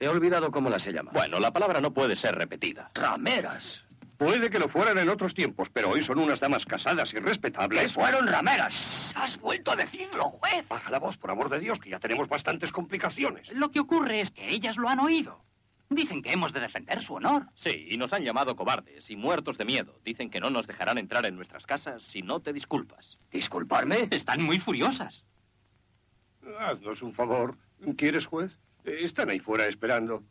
He 0.00 0.08
olvidado 0.08 0.50
cómo 0.50 0.70
las 0.70 0.86
he 0.86 0.92
llamado. 0.92 1.16
Bueno, 1.16 1.38
la 1.38 1.52
palabra 1.52 1.80
no 1.80 1.92
puede 1.92 2.16
ser 2.16 2.34
repetida. 2.34 2.90
Rameras. 2.94 3.84
Puede 4.16 4.50
que 4.50 4.58
lo 4.58 4.68
fueran 4.68 4.98
en 4.98 5.08
otros 5.08 5.32
tiempos, 5.32 5.70
pero 5.70 5.90
hoy 5.90 6.02
son 6.02 6.18
unas 6.18 6.40
damas 6.40 6.66
casadas 6.66 7.14
y 7.14 7.20
respetables. 7.20 7.82
¿Qué 7.82 7.88
fueron 7.88 8.26
rameras? 8.26 9.14
Has 9.16 9.40
vuelto 9.40 9.72
a 9.72 9.76
decirlo, 9.76 10.24
juez. 10.24 10.68
Baja 10.68 10.90
la 10.90 10.98
voz, 10.98 11.16
por 11.16 11.30
amor 11.30 11.48
de 11.48 11.58
Dios, 11.58 11.78
que 11.78 11.90
ya 11.90 11.98
tenemos 11.98 12.28
bastantes 12.28 12.72
complicaciones. 12.72 13.52
Lo 13.52 13.70
que 13.70 13.80
ocurre 13.80 14.20
es 14.20 14.30
que 14.30 14.48
ellas 14.48 14.76
lo 14.76 14.88
han 14.88 15.00
oído. 15.00 15.42
Dicen 15.92 16.22
que 16.22 16.32
hemos 16.32 16.52
de 16.52 16.60
defender 16.60 17.02
su 17.02 17.14
honor. 17.14 17.48
Sí, 17.54 17.88
y 17.90 17.96
nos 17.96 18.12
han 18.12 18.22
llamado 18.22 18.54
cobardes 18.54 19.10
y 19.10 19.16
muertos 19.16 19.58
de 19.58 19.64
miedo. 19.64 19.98
Dicen 20.04 20.30
que 20.30 20.38
no 20.38 20.48
nos 20.48 20.68
dejarán 20.68 20.98
entrar 20.98 21.26
en 21.26 21.34
nuestras 21.34 21.66
casas 21.66 22.04
si 22.04 22.22
no 22.22 22.38
te 22.38 22.52
disculpas. 22.52 23.18
¿Disculparme? 23.32 24.06
Están 24.12 24.40
muy 24.40 24.60
furiosas. 24.60 25.24
Haznos 26.60 27.02
un 27.02 27.12
favor. 27.12 27.58
¿Quieres, 27.96 28.26
juez? 28.26 28.56
Están 28.84 29.30
ahí 29.30 29.40
fuera 29.40 29.66
esperando. 29.66 30.22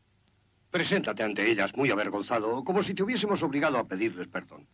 Preséntate 0.72 1.24
ante 1.24 1.52
ellas 1.52 1.76
muy 1.76 1.90
avergonzado, 1.90 2.64
como 2.64 2.82
si 2.82 2.94
te 2.94 3.04
hubiésemos 3.04 3.44
obligado 3.44 3.78
a 3.80 3.88
pedirles 3.88 4.30
perdón. 4.30 4.66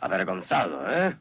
Avergonzado, 0.00 0.84
¿eh? 0.92 1.16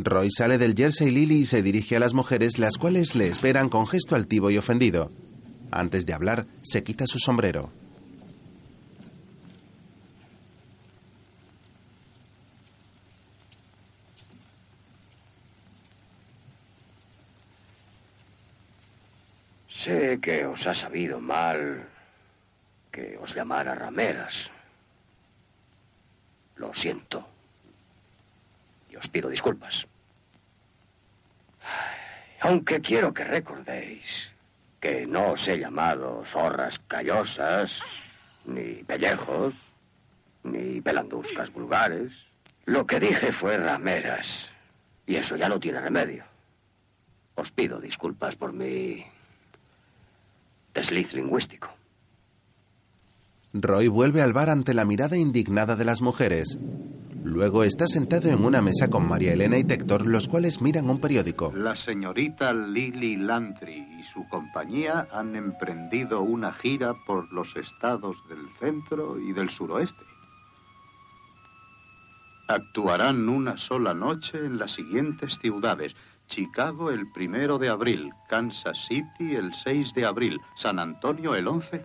Roy 0.00 0.30
sale 0.30 0.58
del 0.58 0.76
Jersey 0.76 1.10
Lily 1.10 1.40
y 1.40 1.44
se 1.44 1.60
dirige 1.60 1.96
a 1.96 2.00
las 2.00 2.14
mujeres, 2.14 2.58
las 2.58 2.76
cuales 2.78 3.16
le 3.16 3.26
esperan 3.26 3.68
con 3.68 3.88
gesto 3.88 4.14
altivo 4.14 4.48
y 4.48 4.56
ofendido. 4.56 5.10
Antes 5.72 6.06
de 6.06 6.14
hablar, 6.14 6.46
se 6.62 6.84
quita 6.84 7.04
su 7.04 7.18
sombrero. 7.18 7.72
Sé 19.66 20.20
que 20.22 20.46
os 20.46 20.64
ha 20.68 20.74
sabido 20.74 21.20
mal 21.20 21.88
que 22.92 23.18
os 23.20 23.34
llamara 23.34 23.74
rameras. 23.74 24.50
Lo 26.56 26.72
siento. 26.72 27.37
Os 28.98 29.08
pido 29.08 29.28
disculpas. 29.28 29.86
Aunque 32.40 32.80
quiero 32.80 33.12
que 33.12 33.24
recordéis 33.24 34.30
que 34.80 35.06
no 35.06 35.32
os 35.32 35.46
he 35.48 35.58
llamado 35.58 36.22
zorras 36.24 36.78
callosas, 36.78 37.82
ni 38.44 38.84
pellejos, 38.84 39.54
ni 40.44 40.80
pelanduscas 40.80 41.52
vulgares. 41.52 42.26
Lo 42.64 42.86
que 42.86 43.00
dije 43.00 43.32
fue 43.32 43.58
rameras. 43.58 44.50
Y 45.06 45.16
eso 45.16 45.36
ya 45.36 45.48
no 45.48 45.58
tiene 45.58 45.80
remedio. 45.80 46.24
Os 47.34 47.50
pido 47.50 47.80
disculpas 47.80 48.36
por 48.36 48.52
mi 48.52 49.04
desliz 50.74 51.14
lingüístico. 51.14 51.68
Roy 53.52 53.88
vuelve 53.88 54.22
al 54.22 54.32
bar 54.32 54.50
ante 54.50 54.74
la 54.74 54.84
mirada 54.84 55.16
indignada 55.16 55.74
de 55.76 55.84
las 55.84 56.02
mujeres. 56.02 56.58
Luego 57.24 57.64
está 57.64 57.86
sentado 57.86 58.30
en 58.30 58.44
una 58.44 58.62
mesa 58.62 58.88
con 58.88 59.06
María 59.08 59.32
Elena 59.32 59.58
y 59.58 59.64
Tector, 59.64 60.06
los 60.06 60.28
cuales 60.28 60.62
miran 60.62 60.88
un 60.88 61.00
periódico. 61.00 61.52
La 61.54 61.74
señorita 61.74 62.52
Lily 62.52 63.16
Lantry 63.16 63.86
y 63.98 64.04
su 64.04 64.26
compañía 64.28 65.08
han 65.12 65.34
emprendido 65.34 66.22
una 66.22 66.52
gira 66.52 66.94
por 67.06 67.32
los 67.32 67.56
estados 67.56 68.16
del 68.28 68.48
centro 68.58 69.18
y 69.18 69.32
del 69.32 69.50
suroeste. 69.50 70.04
Actuarán 72.46 73.28
una 73.28 73.58
sola 73.58 73.92
noche 73.92 74.38
en 74.38 74.58
las 74.58 74.72
siguientes 74.72 75.38
ciudades. 75.38 75.94
Chicago 76.28 76.90
el 76.90 77.10
primero 77.12 77.58
de 77.58 77.68
abril, 77.68 78.12
Kansas 78.28 78.86
City 78.86 79.34
el 79.34 79.52
6 79.54 79.92
de 79.92 80.06
abril, 80.06 80.40
San 80.56 80.78
Antonio 80.78 81.34
el 81.34 81.46
11. 81.46 81.84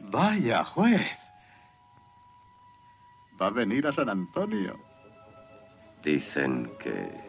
Vaya, 0.00 0.64
juez. 0.64 1.25
Va 3.40 3.46
a 3.46 3.50
venir 3.50 3.86
a 3.86 3.92
San 3.92 4.08
Antonio. 4.08 4.78
Dicen 6.02 6.72
que 6.78 7.26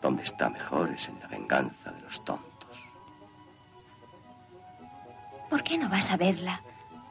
donde 0.00 0.22
está 0.22 0.48
mejor 0.50 0.90
es 0.90 1.08
en 1.08 1.18
la 1.20 1.26
venganza 1.26 1.90
de 1.90 2.00
los 2.02 2.24
tontos. 2.24 2.84
¿Por 5.50 5.62
qué 5.62 5.78
no 5.78 5.88
vas 5.88 6.12
a 6.12 6.16
verla 6.16 6.62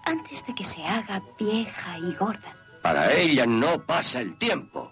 antes 0.06 0.46
de 0.46 0.56
que 0.56 0.64
se 0.64 0.86
haga 0.86 1.22
vieja 1.38 1.98
y 2.00 2.14
gorda? 2.14 2.56
Para 2.82 3.12
ella 3.12 3.46
no 3.46 3.84
pasa 3.86 4.22
el 4.22 4.38
tiempo. 4.38 4.92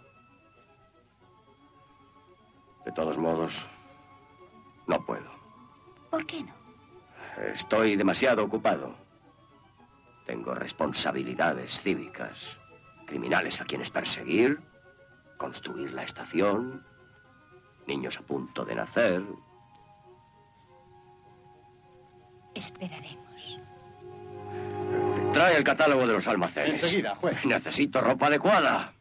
De 2.84 2.92
todos 2.92 3.18
modos, 3.18 3.70
no 4.88 5.06
puedo. 5.06 5.32
¿Por 6.10 6.26
qué 6.26 6.44
no? 6.44 6.54
Estoy 7.54 7.96
demasiado 7.96 8.44
ocupado. 8.44 8.96
Tengo 10.26 10.54
responsabilidades 10.56 11.82
cívicas, 11.82 12.60
criminales 13.06 13.62
a 13.62 13.66
quienes 13.66 13.92
perseguir, 13.92 14.60
construir 15.38 15.94
la 15.94 16.04
estación, 16.04 16.86
niños 17.88 18.18
a 18.18 18.22
punto 18.22 18.66
de 18.66 18.76
nacer. 18.76 19.24
Esperaremos. 22.54 23.60
Trae 25.34 25.58
el 25.58 25.64
catálogo 25.64 26.08
de 26.08 26.14
los 26.14 26.28
almacenes. 26.28 26.82
Enseguida, 26.82 27.16
juez. 27.16 27.44
Necesito 27.46 28.00
ropa 28.02 28.28
adecuada. 28.28 28.94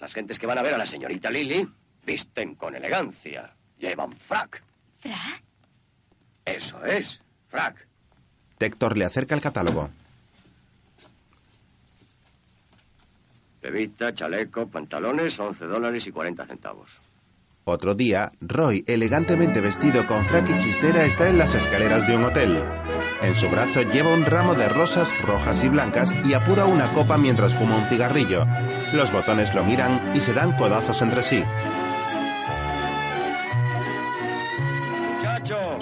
Las 0.00 0.14
gentes 0.14 0.38
que 0.38 0.46
van 0.46 0.58
a 0.58 0.62
ver 0.62 0.74
a 0.74 0.78
la 0.78 0.86
señorita 0.86 1.30
Lily 1.30 1.68
visten 2.06 2.54
con 2.54 2.76
elegancia. 2.76 3.52
Llevan 3.78 4.12
frac. 4.12 4.62
¿Fra? 4.98 5.18
Eso 6.44 6.84
es, 6.84 7.20
frac. 7.48 7.86
Tector 8.56 8.96
le 8.96 9.04
acerca 9.04 9.34
el 9.34 9.40
catálogo. 9.40 9.90
Levita, 13.62 14.14
chaleco, 14.14 14.68
pantalones, 14.68 15.38
11 15.38 15.66
dólares 15.66 16.06
y 16.06 16.12
40 16.12 16.46
centavos. 16.46 17.00
Otro 17.64 17.94
día, 17.94 18.32
Roy, 18.40 18.82
elegantemente 18.86 19.60
vestido 19.60 20.06
con 20.06 20.24
frac 20.24 20.48
y 20.48 20.56
chistera, 20.56 21.04
está 21.04 21.28
en 21.28 21.36
las 21.36 21.54
escaleras 21.54 22.06
de 22.06 22.16
un 22.16 22.24
hotel. 22.24 22.64
En 23.20 23.34
su 23.34 23.50
brazo 23.50 23.82
lleva 23.82 24.14
un 24.14 24.24
ramo 24.24 24.54
de 24.54 24.70
rosas 24.70 25.12
rojas 25.20 25.62
y 25.62 25.68
blancas 25.68 26.14
y 26.24 26.32
apura 26.32 26.64
una 26.64 26.90
copa 26.94 27.18
mientras 27.18 27.52
fuma 27.52 27.76
un 27.76 27.86
cigarrillo. 27.86 28.46
Los 28.94 29.12
botones 29.12 29.54
lo 29.54 29.64
miran 29.64 30.12
y 30.14 30.20
se 30.20 30.32
dan 30.32 30.56
codazos 30.56 31.02
entre 31.02 31.22
sí. 31.22 31.44
¡Muchacho! 35.14 35.78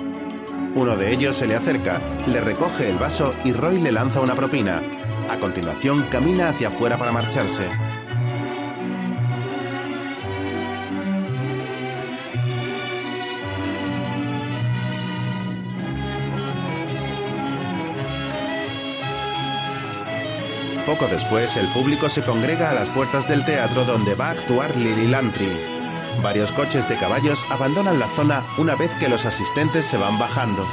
Uno 0.75 0.97
de 0.97 1.13
ellos 1.13 1.37
se 1.37 1.47
le 1.47 1.55
acerca, 1.55 2.01
le 2.27 2.41
recoge 2.41 2.91
el 2.91 2.99
vaso 2.99 3.33
y 3.45 3.53
Roy 3.53 3.81
le 3.81 3.93
lanza 3.93 4.21
una 4.21 4.35
propina. 4.35 4.83
A 5.29 5.39
continuación, 5.39 6.07
camina 6.11 6.49
hacia 6.49 6.69
afuera 6.69 6.97
para 6.97 7.13
marcharse. 7.13 7.69
Poco 20.87 21.09
después, 21.09 21.57
el 21.57 21.67
público 21.69 22.09
se 22.09 22.23
congrega 22.23 22.71
a 22.71 22.75
las 22.75 22.89
puertas 22.91 23.29
del 23.29 23.45
teatro 23.45 23.85
donde 23.85 24.15
va 24.15 24.29
a 24.29 24.31
actuar 24.31 24.77
Lily 24.77 25.09
Lantry. 25.09 25.51
Varios 26.23 26.53
coches 26.53 26.89
de 26.89 26.97
caballos 26.97 27.45
abandonan 27.51 27.99
la 27.99 28.07
zona 28.09 28.45
una 28.57 28.77
vez 28.77 28.93
que 29.01 29.09
los 29.09 29.25
asistentes 29.25 29.85
se 29.85 29.97
van 29.99 30.17
bajando. 30.21 30.65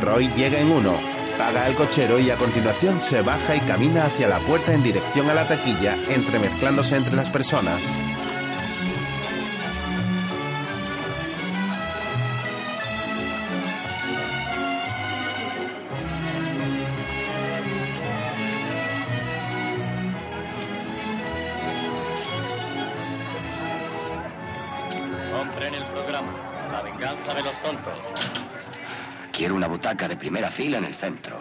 Roy 0.00 0.28
llega 0.36 0.60
en 0.60 0.70
uno, 0.70 1.15
paga 1.36 1.64
al 1.64 1.74
cochero 1.74 2.18
y 2.18 2.30
a 2.30 2.36
continuación 2.36 3.00
se 3.00 3.22
baja 3.22 3.56
y 3.56 3.60
camina 3.60 4.06
hacia 4.06 4.28
la 4.28 4.40
puerta 4.40 4.72
en 4.72 4.82
dirección 4.82 5.28
a 5.30 5.34
la 5.34 5.46
taquilla, 5.46 5.96
entremezclándose 6.08 6.96
entre 6.96 7.14
las 7.14 7.30
personas. 7.30 7.82
Primera 30.26 30.50
fila 30.50 30.78
en 30.78 30.84
el 30.84 30.94
centro. 30.94 31.36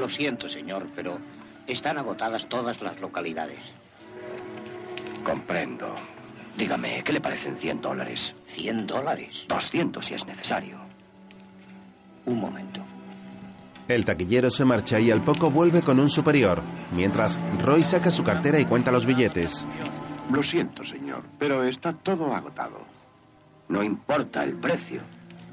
Lo 0.00 0.08
siento, 0.08 0.48
señor, 0.48 0.86
pero 0.96 1.18
están 1.66 1.98
agotadas 1.98 2.48
todas 2.48 2.80
las 2.80 2.98
localidades. 2.98 3.58
Comprendo. 5.22 5.94
Dígame, 6.56 7.02
¿qué 7.04 7.12
le 7.12 7.20
parecen 7.20 7.58
100 7.58 7.82
dólares? 7.82 8.34
¿100 8.48 8.86
dólares? 8.86 9.44
200 9.46 10.02
si 10.02 10.14
es 10.14 10.26
necesario. 10.26 10.78
Un 12.24 12.40
momento. 12.40 12.80
El 13.86 14.06
taquillero 14.06 14.48
se 14.48 14.64
marcha 14.64 14.98
y 14.98 15.10
al 15.10 15.22
poco 15.22 15.50
vuelve 15.50 15.82
con 15.82 16.00
un 16.00 16.08
superior, 16.08 16.62
mientras 16.92 17.38
Roy 17.62 17.84
saca 17.84 18.10
su 18.10 18.24
cartera 18.24 18.58
y 18.58 18.64
cuenta 18.64 18.90
los 18.90 19.04
billetes. 19.04 19.66
Lo 20.32 20.42
siento, 20.42 20.86
señor, 20.86 21.22
pero 21.38 21.64
está 21.64 21.92
todo 21.92 22.34
agotado. 22.34 22.80
No 23.68 23.82
importa 23.82 24.42
el 24.42 24.54
precio. 24.54 25.02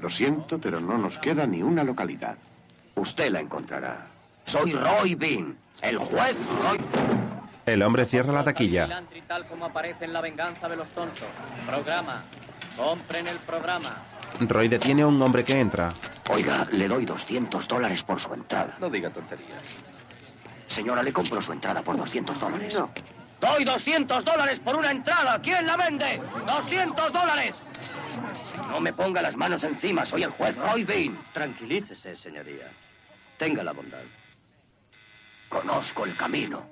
Lo 0.01 0.09
siento, 0.09 0.59
pero 0.59 0.79
no 0.79 0.97
nos 0.97 1.17
queda 1.17 1.45
ni 1.45 1.61
una 1.61 1.83
localidad. 1.83 2.37
Usted 2.95 3.31
la 3.31 3.39
encontrará. 3.39 4.07
Soy 4.45 4.73
Roy 4.73 5.15
Bean, 5.15 5.57
el 5.81 5.97
juez 5.97 6.35
Roy. 6.63 6.79
El 7.65 7.81
hombre 7.81 8.05
cierra 8.05 8.33
la 8.33 8.43
taquilla. 8.43 9.03
Tal 9.27 9.47
como 9.47 9.65
aparece 9.65 10.05
en 10.05 10.13
La 10.13 10.21
venganza 10.21 10.67
de 10.67 10.75
los 10.75 10.87
tontos. 10.89 11.27
Programa. 11.65 12.23
Compren 12.75 13.27
el 13.27 13.37
programa. 13.37 13.95
Roy 14.41 14.67
detiene 14.67 15.03
a 15.03 15.07
un 15.07 15.21
hombre 15.21 15.43
que 15.43 15.59
entra. 15.59 15.93
Oiga, 16.29 16.67
le 16.71 16.87
doy 16.87 17.05
200 17.05 17.67
dólares 17.67 18.03
por 18.03 18.19
su 18.19 18.33
entrada. 18.33 18.75
No 18.79 18.89
diga 18.89 19.09
tonterías. 19.09 19.61
Señora, 20.67 21.03
le 21.03 21.13
compro 21.13 21.41
su 21.41 21.53
entrada 21.53 21.81
por 21.81 21.95
200 21.97 22.39
dólares. 22.39 22.77
No. 22.77 22.89
Doy 23.39 23.63
200 23.65 24.23
dólares 24.23 24.59
por 24.59 24.75
una 24.75 24.91
entrada. 24.91 25.39
¿Quién 25.41 25.67
la 25.67 25.77
vende? 25.77 26.21
¡200 26.45 27.11
dólares! 27.11 27.55
No 28.69 28.79
me 28.79 28.93
ponga 28.93 29.21
las 29.21 29.35
manos 29.35 29.63
encima, 29.63 30.05
soy 30.05 30.23
el 30.23 30.31
juez 30.31 30.55
Roy 30.55 30.83
Bean. 30.83 31.17
Tranquilícese, 31.33 32.15
señoría. 32.15 32.71
Tenga 33.43 33.63
la 33.63 33.73
bondad. 33.73 33.99
Conozco 35.49 36.05
el 36.05 36.15
camino. 36.15 36.63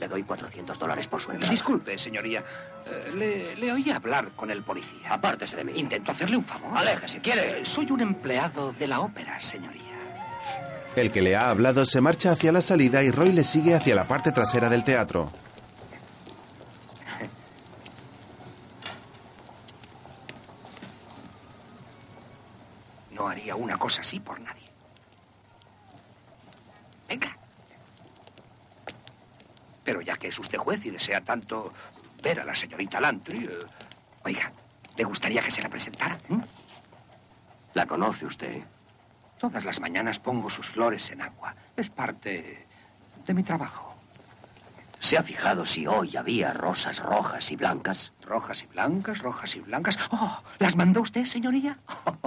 Le 0.00 0.08
doy 0.08 0.24
400 0.24 0.76
dólares 0.78 1.06
por 1.06 1.20
su 1.20 1.30
entrada. 1.30 1.50
Disculpe, 1.50 1.96
señoría. 1.96 2.42
Eh, 2.84 3.12
le, 3.14 3.54
le 3.56 3.72
oí 3.72 3.88
hablar 3.90 4.30
con 4.34 4.50
el 4.50 4.62
policía. 4.64 5.12
Apártese 5.14 5.56
de 5.56 5.64
mí. 5.64 5.72
Intento 5.76 6.10
hacerle 6.10 6.36
un 6.36 6.44
favor. 6.44 6.76
Aléjese, 6.76 7.20
¿quiere? 7.20 7.60
Eh, 7.60 7.64
Soy 7.64 7.88
un 7.92 8.00
empleado 8.00 8.72
de 8.72 8.88
la 8.88 9.00
ópera, 9.00 9.40
señoría. 9.40 9.82
El 10.96 11.10
que 11.12 11.22
le 11.22 11.36
ha 11.36 11.48
hablado 11.50 11.84
se 11.84 12.00
marcha 12.00 12.32
hacia 12.32 12.50
la 12.50 12.60
salida 12.60 13.02
y 13.04 13.12
Roy 13.12 13.32
le 13.32 13.44
sigue 13.44 13.74
hacia 13.74 13.94
la 13.94 14.08
parte 14.08 14.32
trasera 14.32 14.68
del 14.68 14.82
teatro. 14.82 15.30
No 23.22 23.28
haría 23.28 23.54
una 23.54 23.78
cosa 23.78 24.00
así 24.00 24.18
por 24.18 24.40
nadie. 24.40 24.68
Venga. 27.08 27.36
Pero 29.84 30.00
ya 30.00 30.16
que 30.16 30.26
es 30.26 30.38
usted 30.40 30.58
juez 30.58 30.84
y 30.84 30.90
desea 30.90 31.20
tanto 31.20 31.72
ver 32.20 32.40
a 32.40 32.44
la 32.44 32.56
señorita 32.56 33.00
Lantry, 33.00 33.44
eh, 33.44 33.58
oiga, 34.24 34.50
¿le 34.96 35.04
gustaría 35.04 35.40
que 35.40 35.52
se 35.52 35.62
la 35.62 35.68
presentara? 35.68 36.18
¿Mm? 36.28 36.40
¿La 37.74 37.86
conoce 37.86 38.26
usted? 38.26 38.60
Todas 39.38 39.64
las 39.64 39.78
mañanas 39.78 40.18
pongo 40.18 40.50
sus 40.50 40.66
flores 40.66 41.08
en 41.12 41.22
agua. 41.22 41.54
Es 41.76 41.90
parte 41.90 42.66
de 43.24 43.34
mi 43.34 43.44
trabajo. 43.44 43.91
¿Se 45.02 45.18
ha 45.18 45.22
fijado 45.24 45.66
si 45.66 45.84
hoy 45.84 46.16
había 46.16 46.52
rosas 46.52 47.00
rojas 47.00 47.50
y 47.50 47.56
blancas? 47.56 48.12
Rojas 48.22 48.62
y 48.62 48.66
blancas, 48.68 49.18
rojas 49.18 49.56
y 49.56 49.60
blancas. 49.60 49.98
Oh, 50.12 50.40
¿las 50.60 50.76
mandó 50.76 51.00
usted, 51.00 51.24
señoría? 51.24 51.76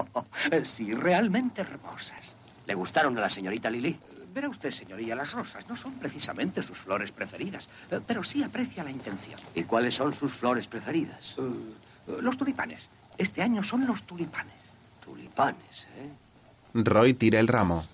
sí, 0.65 0.91
realmente 0.91 1.61
hermosas. 1.61 2.35
¿Le 2.67 2.75
gustaron 2.75 3.17
a 3.17 3.21
la 3.21 3.29
señorita 3.29 3.69
Lily? 3.69 3.97
Verá 4.33 4.49
usted, 4.49 4.71
señoría, 4.71 5.15
las 5.15 5.31
rosas 5.31 5.65
no 5.69 5.77
son 5.77 5.93
precisamente 5.93 6.61
sus 6.61 6.77
flores 6.77 7.13
preferidas, 7.13 7.69
eh, 7.89 8.01
pero 8.05 8.25
sí 8.25 8.43
aprecia 8.43 8.83
la 8.83 8.91
intención. 8.91 9.39
¿Y 9.55 9.63
cuáles 9.63 9.95
son 9.95 10.11
sus 10.11 10.33
flores 10.33 10.67
preferidas? 10.67 11.37
Eh, 11.39 12.17
los 12.19 12.37
tulipanes. 12.37 12.89
Este 13.17 13.41
año 13.41 13.63
son 13.63 13.87
los 13.87 14.03
tulipanes. 14.03 14.73
Tulipanes, 15.01 15.87
¿eh? 15.95 16.11
Roy 16.73 17.13
tira 17.13 17.39
el 17.39 17.47
ramo. 17.47 17.85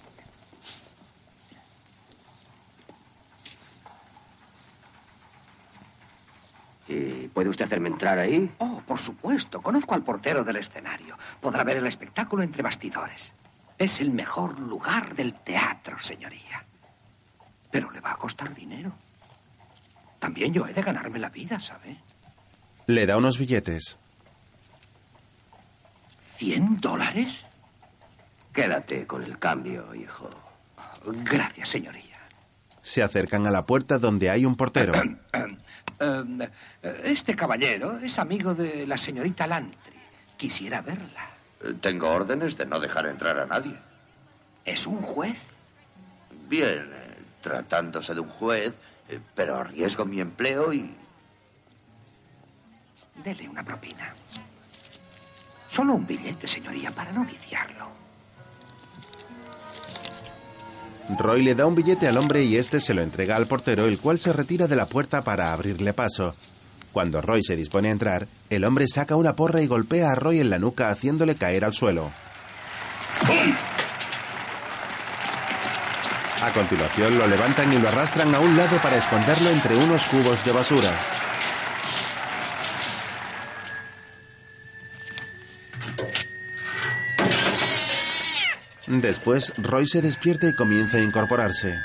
¿Y 6.92 7.30
puede 7.30 7.50
usted 7.50 7.66
hacerme 7.66 7.88
entrar 7.88 8.20
ahí? 8.20 8.52
Oh, 8.58 8.82
por 8.86 9.00
supuesto. 9.00 9.62
Conozco 9.62 9.96
al 9.96 10.04
portero 10.04 10.44
del 10.44 10.58
escenario. 10.58 11.18
Podrá 11.40 11.64
ver 11.64 11.78
el 11.78 11.88
espectáculo 11.88 12.44
entre 12.44 12.62
bastidores. 12.62 13.32
Es 13.78 14.02
el 14.02 14.12
mejor 14.12 14.60
lugar 14.60 15.16
del 15.16 15.34
teatro, 15.34 15.98
señoría. 16.00 16.66
Pero 17.72 17.92
le 17.92 18.02
va 18.02 18.12
a 18.12 18.18
costar 18.18 18.54
dinero. 18.54 18.92
También 20.20 20.54
yo 20.54 20.68
he 20.68 20.74
de 20.74 20.82
ganarme 20.82 21.18
la 21.18 21.30
vida, 21.30 21.62
¿sabe? 21.62 21.98
Le 22.88 23.06
da 23.06 23.18
unos 23.18 23.38
billetes. 23.38 23.98
¿Cien 26.36 26.82
dólares? 26.82 27.46
Quédate 28.54 29.08
con 29.08 29.24
el 29.24 29.40
cambio, 29.40 29.96
hijo. 29.96 30.30
Gracias, 31.06 31.70
señoría. 31.70 32.18
Se 32.82 33.02
acercan 33.02 33.48
a 33.48 33.52
la 33.52 33.66
puerta 33.66 33.98
donde 33.98 34.30
hay 34.30 34.46
un 34.46 34.58
portero. 34.58 34.94
Eh, 36.02 36.50
este 37.04 37.36
caballero 37.36 38.00
es 38.00 38.18
amigo 38.18 38.56
de 38.56 38.88
la 38.88 38.98
señorita 38.98 39.46
Lantry. 39.46 40.00
Quisiera 40.36 40.82
verla. 40.82 41.30
Tengo 41.80 42.10
órdenes 42.10 42.58
de 42.58 42.66
no 42.66 42.80
dejar 42.80 43.06
entrar 43.06 43.38
a 43.38 43.46
nadie. 43.46 43.76
¿Es 44.66 44.88
un 44.88 45.02
juez? 45.04 45.38
Bien, 46.50 46.90
eh, 46.92 47.18
tratándose 47.42 48.16
de 48.16 48.20
un 48.20 48.30
juez, 48.30 48.74
eh, 49.10 49.20
pero 49.36 49.58
arriesgo 49.58 50.04
mi 50.06 50.20
empleo 50.20 50.74
y... 50.74 50.96
Dele 53.24 53.48
una 53.48 53.64
propina. 53.64 54.16
Solo 55.68 55.94
un 55.94 56.08
billete, 56.08 56.48
señoría, 56.48 56.90
para 56.92 57.12
no 57.12 57.24
viciarlo. 57.24 57.88
Roy 61.18 61.44
le 61.44 61.56
da 61.56 61.66
un 61.66 61.76
billete 61.76 62.08
al 62.08 62.18
hombre 62.18 62.44
y 62.44 62.56
este 62.58 62.80
se 62.80 62.94
lo 62.94 63.02
entrega 63.02 63.36
al 63.36 63.48
portero, 63.48 63.86
el 63.86 64.00
cual 64.00 64.20
se 64.20 64.34
retira 64.34 64.68
de 64.68 64.76
la 64.76 64.88
puerta 64.88 65.24
para 65.24 65.54
abrirle 65.54 65.94
paso. 65.94 66.36
Cuando 66.92 67.22
Roy 67.22 67.44
se 67.44 67.56
dispone 67.56 67.90
a 67.90 67.92
entrar, 67.92 68.28
el 68.50 68.64
hombre 68.64 68.88
saca 68.88 69.16
una 69.16 69.36
porra 69.36 69.62
y 69.62 69.68
golpea 69.68 70.12
a 70.12 70.16
Roy 70.16 70.40
en 70.40 70.50
la 70.50 70.60
nuca 70.60 70.90
haciéndole 70.90 71.36
caer 71.36 71.66
al 71.66 71.74
suelo. 71.74 72.12
A 76.42 76.52
continuación 76.54 77.18
lo 77.18 77.28
levantan 77.28 77.72
y 77.72 77.78
lo 77.78 77.88
arrastran 77.88 78.34
a 78.34 78.40
un 78.40 78.58
lado 78.58 78.82
para 78.82 78.98
esconderlo 78.98 79.50
entre 79.52 79.78
unos 79.78 80.06
cubos 80.06 80.44
de 80.44 80.52
basura. 80.52 80.92
Después, 89.00 89.54
Roy 89.58 89.88
se 89.88 90.02
despierta 90.02 90.50
y 90.50 90.54
comienza 90.54 90.98
a 90.98 91.02
incorporarse. 91.02 91.80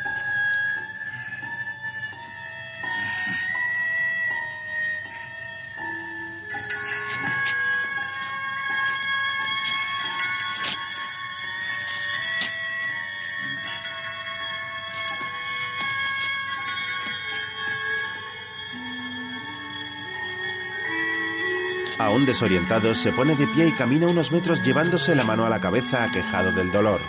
Aún 22.36 22.50
desorientado, 22.50 22.92
se 22.92 23.12
pone 23.12 23.34
de 23.34 23.46
pie 23.46 23.68
y 23.68 23.72
camina 23.72 24.08
unos 24.08 24.30
metros 24.30 24.60
llevándose 24.60 25.14
la 25.14 25.24
mano 25.24 25.46
a 25.46 25.48
la 25.48 25.58
cabeza 25.58 26.04
aquejado 26.04 26.52
del 26.52 26.70
dolor. 26.70 27.00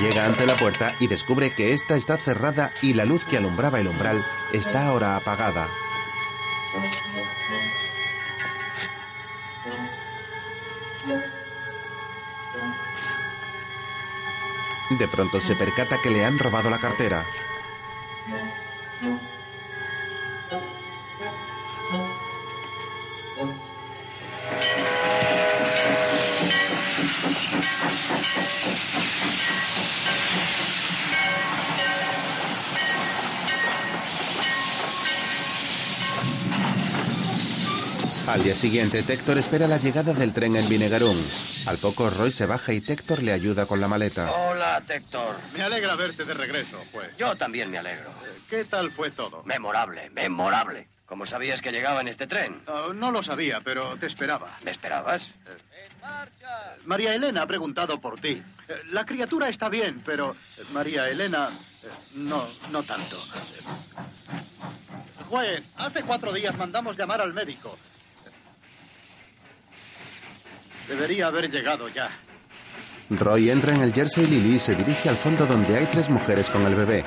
Llega 0.00 0.24
ante 0.24 0.46
la 0.46 0.54
puerta 0.54 0.94
y 1.00 1.08
descubre 1.08 1.52
que 1.52 1.72
ésta 1.72 1.96
está 1.96 2.16
cerrada 2.16 2.70
y 2.80 2.94
la 2.94 3.04
luz 3.04 3.24
que 3.24 3.38
alumbraba 3.38 3.80
el 3.80 3.88
umbral 3.88 4.24
está 4.52 4.86
ahora 4.86 5.16
apagada. 5.16 5.66
De 14.90 15.08
pronto 15.08 15.40
se 15.40 15.56
percata 15.56 15.98
que 16.00 16.10
le 16.10 16.24
han 16.24 16.38
robado 16.38 16.70
la 16.70 16.78
cartera. 16.78 17.26
Al 38.40 38.44
día 38.44 38.54
siguiente, 38.54 39.02
Tector 39.02 39.36
espera 39.36 39.68
la 39.68 39.76
llegada 39.76 40.14
del 40.14 40.32
tren 40.32 40.56
en 40.56 40.66
Vinegarún. 40.66 41.22
Al 41.66 41.76
poco, 41.76 42.08
Roy 42.08 42.32
se 42.32 42.46
baja 42.46 42.72
y 42.72 42.80
Tector 42.80 43.22
le 43.22 43.34
ayuda 43.34 43.66
con 43.66 43.82
la 43.82 43.86
maleta. 43.86 44.32
Hola, 44.32 44.82
Tector. 44.86 45.36
Me 45.52 45.62
alegra 45.62 45.94
verte 45.94 46.24
de 46.24 46.32
regreso, 46.32 46.82
juez. 46.90 47.14
Yo 47.18 47.36
también 47.36 47.70
me 47.70 47.76
alegro. 47.76 48.08
¿Qué 48.48 48.64
tal 48.64 48.90
fue 48.92 49.10
todo? 49.10 49.42
Memorable, 49.44 50.08
memorable. 50.08 50.88
¿Cómo 51.04 51.26
sabías 51.26 51.60
que 51.60 51.70
llegaba 51.70 52.00
en 52.00 52.08
este 52.08 52.26
tren? 52.26 52.62
Oh, 52.66 52.94
no 52.94 53.10
lo 53.10 53.22
sabía, 53.22 53.60
pero 53.60 53.98
te 53.98 54.06
esperaba. 54.06 54.56
¿Me 54.64 54.70
esperabas? 54.70 55.34
María 56.86 57.14
Elena 57.14 57.42
ha 57.42 57.46
preguntado 57.46 58.00
por 58.00 58.18
ti. 58.20 58.42
Eh, 58.68 58.74
La 58.90 59.04
criatura 59.04 59.50
está 59.50 59.68
bien, 59.68 60.02
pero 60.02 60.34
eh, 60.56 60.62
María 60.72 61.06
Elena 61.10 61.50
eh, 61.82 61.88
no, 62.14 62.48
no 62.70 62.82
tanto. 62.84 63.22
Juez, 65.28 65.62
hace 65.76 66.02
cuatro 66.04 66.32
días 66.32 66.56
mandamos 66.56 66.96
llamar 66.96 67.20
al 67.20 67.34
médico. 67.34 67.76
Debería 70.90 71.28
haber 71.28 71.48
llegado 71.48 71.88
ya. 71.88 72.10
Roy 73.10 73.48
entra 73.48 73.72
en 73.72 73.80
el 73.80 73.92
Jersey 73.92 74.26
Lily 74.26 74.56
y 74.56 74.58
se 74.58 74.74
dirige 74.74 75.08
al 75.08 75.16
fondo 75.16 75.46
donde 75.46 75.76
hay 75.76 75.86
tres 75.86 76.10
mujeres 76.10 76.50
con 76.50 76.62
el 76.66 76.74
bebé. 76.74 77.04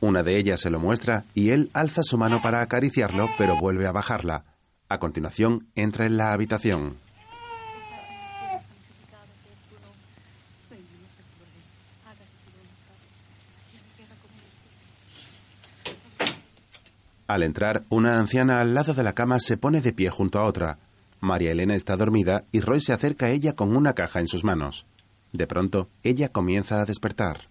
Una 0.00 0.22
de 0.22 0.38
ellas 0.38 0.60
se 0.60 0.70
lo 0.70 0.78
muestra 0.80 1.24
y 1.34 1.50
él 1.50 1.70
alza 1.74 2.02
su 2.02 2.16
mano 2.16 2.40
para 2.40 2.62
acariciarlo, 2.62 3.28
pero 3.36 3.56
vuelve 3.56 3.86
a 3.86 3.92
bajarla. 3.92 4.47
A 4.88 4.98
continuación, 4.98 5.68
entra 5.74 6.06
en 6.06 6.16
la 6.16 6.32
habitación. 6.32 6.96
Al 17.26 17.42
entrar, 17.42 17.84
una 17.90 18.18
anciana 18.18 18.62
al 18.62 18.72
lado 18.72 18.94
de 18.94 19.02
la 19.02 19.12
cama 19.12 19.38
se 19.38 19.58
pone 19.58 19.82
de 19.82 19.92
pie 19.92 20.08
junto 20.08 20.38
a 20.38 20.44
otra. 20.44 20.78
María 21.20 21.52
Elena 21.52 21.74
está 21.74 21.94
dormida 21.94 22.44
y 22.52 22.60
Roy 22.60 22.80
se 22.80 22.94
acerca 22.94 23.26
a 23.26 23.30
ella 23.30 23.54
con 23.54 23.76
una 23.76 23.92
caja 23.92 24.20
en 24.20 24.28
sus 24.28 24.44
manos. 24.44 24.86
De 25.32 25.46
pronto, 25.46 25.90
ella 26.02 26.30
comienza 26.30 26.80
a 26.80 26.86
despertar. 26.86 27.42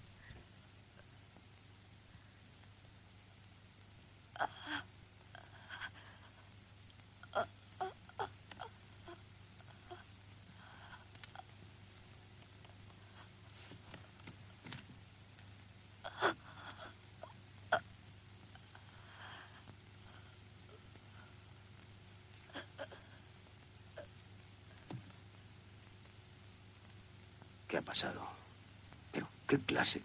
Qué 29.47 29.57
clase 29.59 30.01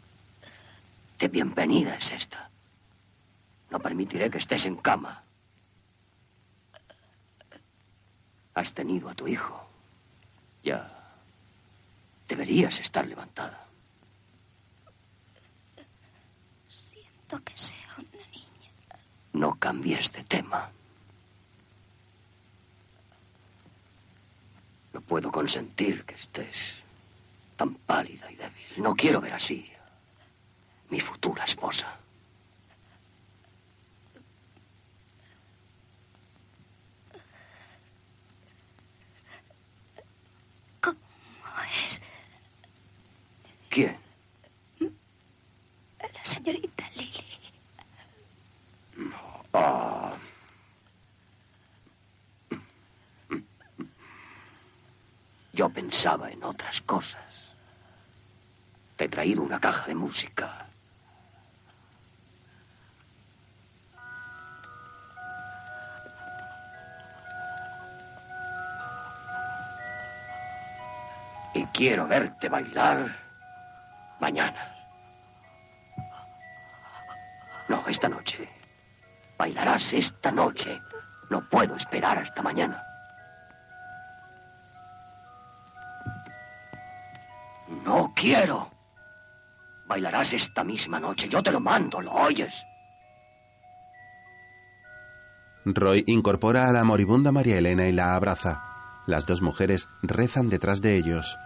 de 1.18 1.28
bienvenida 1.28 1.96
es 1.96 2.10
esta? 2.12 2.48
No 3.70 3.80
permitiré 3.80 4.30
que 4.30 4.38
estés 4.38 4.66
en 4.66 4.76
cama. 4.76 5.22
Has 8.54 8.72
tenido 8.72 9.08
a 9.08 9.14
tu 9.14 9.26
hijo. 9.26 9.66
Ya 10.62 10.90
deberías 12.28 12.78
estar 12.80 13.06
levantada. 13.06 13.66
Siento 16.68 17.42
que 17.42 17.56
sea 17.56 17.94
una 17.98 18.26
niña. 18.28 18.70
No 19.32 19.58
cambies 19.58 20.12
de 20.12 20.22
tema. 20.24 20.70
No 24.92 25.00
puedo 25.00 25.32
consentir 25.32 26.04
que 26.04 26.14
estés 26.14 26.81
tan 27.62 27.74
pálida 27.86 28.28
y 28.28 28.34
débil. 28.34 28.52
No 28.78 28.96
quiero 28.96 29.20
ver 29.20 29.34
así 29.34 29.70
mi 30.90 30.98
futura 30.98 31.44
esposa. 31.44 31.96
¿Cómo 40.80 40.96
es? 41.86 42.02
¿Quién? 43.70 43.96
La 44.80 46.24
señorita 46.24 46.90
Lily. 46.96 47.38
Ah. 49.54 50.16
Yo 55.52 55.68
pensaba 55.68 56.28
en 56.28 56.42
otras 56.42 56.80
cosas. 56.80 57.31
Te 58.96 59.04
he 59.04 59.08
traído 59.08 59.42
una 59.42 59.60
caja 59.60 59.86
de 59.86 59.94
música. 59.94 60.66
Y 71.54 71.64
quiero 71.66 72.06
verte 72.06 72.48
bailar 72.48 73.14
mañana. 74.20 74.74
No, 77.68 77.84
esta 77.86 78.08
noche. 78.08 78.48
Bailarás 79.36 79.92
esta 79.92 80.30
noche. 80.30 80.80
No 81.30 81.42
puedo 81.48 81.76
esperar 81.76 82.18
hasta 82.18 82.42
mañana. 82.42 82.82
No 87.84 88.12
quiero. 88.14 88.70
Bailarás 89.92 90.32
esta 90.32 90.64
misma 90.64 90.98
noche. 90.98 91.28
Yo 91.28 91.42
te 91.42 91.52
lo 91.52 91.60
mando, 91.60 92.00
¿lo 92.00 92.12
oyes? 92.12 92.64
Roy 95.66 96.02
incorpora 96.06 96.66
a 96.66 96.72
la 96.72 96.82
moribunda 96.82 97.30
María 97.30 97.58
Elena 97.58 97.86
y 97.86 97.92
la 97.92 98.14
abraza. 98.14 98.62
Las 99.06 99.26
dos 99.26 99.42
mujeres 99.42 99.88
rezan 100.02 100.48
detrás 100.48 100.80
de 100.80 100.96
ellos. 100.96 101.36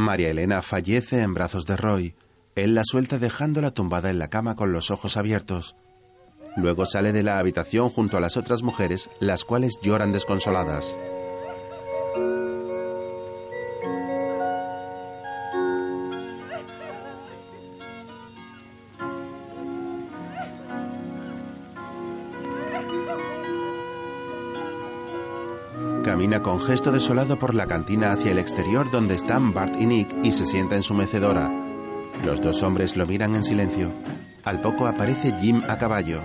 María 0.00 0.30
Elena 0.30 0.62
fallece 0.62 1.20
en 1.20 1.34
brazos 1.34 1.66
de 1.66 1.76
Roy. 1.76 2.14
Él 2.56 2.74
la 2.74 2.82
suelta 2.84 3.18
dejándola 3.18 3.70
tumbada 3.70 4.10
en 4.10 4.18
la 4.18 4.28
cama 4.28 4.56
con 4.56 4.72
los 4.72 4.90
ojos 4.90 5.16
abiertos. 5.16 5.76
Luego 6.56 6.86
sale 6.86 7.12
de 7.12 7.22
la 7.22 7.38
habitación 7.38 7.90
junto 7.90 8.16
a 8.16 8.20
las 8.20 8.36
otras 8.36 8.62
mujeres, 8.62 9.08
las 9.20 9.44
cuales 9.44 9.78
lloran 9.82 10.12
desconsoladas. 10.12 10.96
Camina 26.30 26.44
con 26.44 26.60
gesto 26.60 26.92
desolado 26.92 27.40
por 27.40 27.56
la 27.56 27.66
cantina 27.66 28.12
hacia 28.12 28.30
el 28.30 28.38
exterior 28.38 28.88
donde 28.88 29.16
están 29.16 29.52
Bart 29.52 29.74
y 29.80 29.86
Nick 29.86 30.14
y 30.22 30.30
se 30.30 30.46
sienta 30.46 30.76
en 30.76 30.84
su 30.84 30.94
mecedora. 30.94 31.50
Los 32.24 32.40
dos 32.40 32.62
hombres 32.62 32.96
lo 32.96 33.04
miran 33.04 33.34
en 33.34 33.42
silencio. 33.42 33.90
Al 34.44 34.60
poco 34.60 34.86
aparece 34.86 35.36
Jim 35.40 35.60
a 35.66 35.76
caballo. 35.76 36.22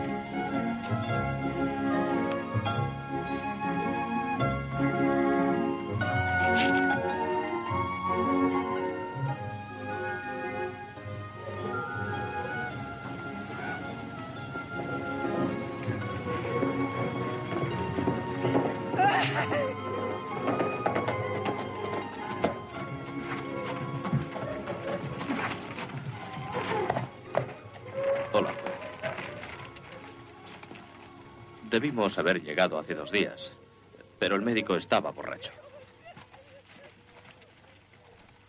Llegado 32.56 32.80
hace 32.80 32.96
dos 32.96 33.12
días, 33.12 33.52
pero 34.18 34.38
el 34.38 34.42
médico 34.42 34.78
estaba 34.78 35.12
borracho. 35.12 35.52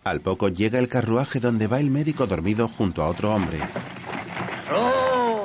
Al 0.04 0.20
poco 0.20 0.48
llega 0.48 0.78
el 0.78 0.88
carruaje 0.88 1.40
donde 1.40 1.66
va 1.66 1.80
el 1.80 1.90
médico 1.90 2.24
dormido 2.28 2.68
junto 2.68 3.02
a 3.02 3.08
otro 3.08 3.34
hombre. 3.34 3.58
¡Oh! 4.72 5.44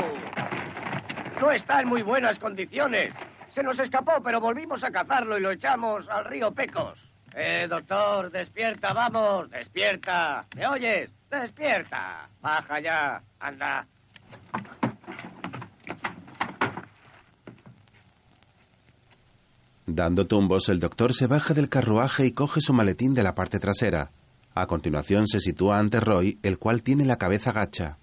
No 1.39 1.51
está 1.51 1.81
en 1.81 1.87
muy 1.87 2.03
buenas 2.03 2.37
condiciones. 2.37 3.15
Se 3.49 3.63
nos 3.63 3.79
escapó, 3.79 4.21
pero 4.23 4.39
volvimos 4.39 4.83
a 4.83 4.91
cazarlo 4.91 5.39
y 5.39 5.41
lo 5.41 5.49
echamos 5.49 6.07
al 6.07 6.25
río 6.25 6.51
Pecos. 6.51 6.99
Eh, 7.33 7.65
doctor, 7.67 8.29
despierta, 8.29 8.93
vamos, 8.93 9.49
despierta. 9.49 10.45
¿Me 10.55 10.67
oyes? 10.67 11.09
Despierta. 11.31 12.29
Baja 12.41 12.79
ya, 12.79 13.23
anda. 13.39 13.87
Dando 19.93 20.25
tumbos, 20.25 20.69
el 20.69 20.79
doctor 20.79 21.13
se 21.13 21.27
baja 21.27 21.53
del 21.53 21.67
carruaje 21.67 22.25
y 22.25 22.31
coge 22.31 22.61
su 22.61 22.71
maletín 22.71 23.13
de 23.13 23.23
la 23.23 23.35
parte 23.35 23.59
trasera. 23.59 24.11
A 24.55 24.65
continuación 24.65 25.27
se 25.27 25.41
sitúa 25.41 25.79
ante 25.79 25.99
Roy, 25.99 26.39
el 26.43 26.57
cual 26.59 26.81
tiene 26.81 27.03
la 27.03 27.17
cabeza 27.17 27.51
gacha. 27.51 27.97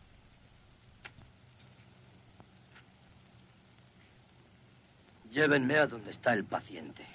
Llévenme 5.30 5.78
a 5.78 5.86
donde 5.86 6.10
está 6.10 6.34
el 6.34 6.44
paciente. 6.44 7.06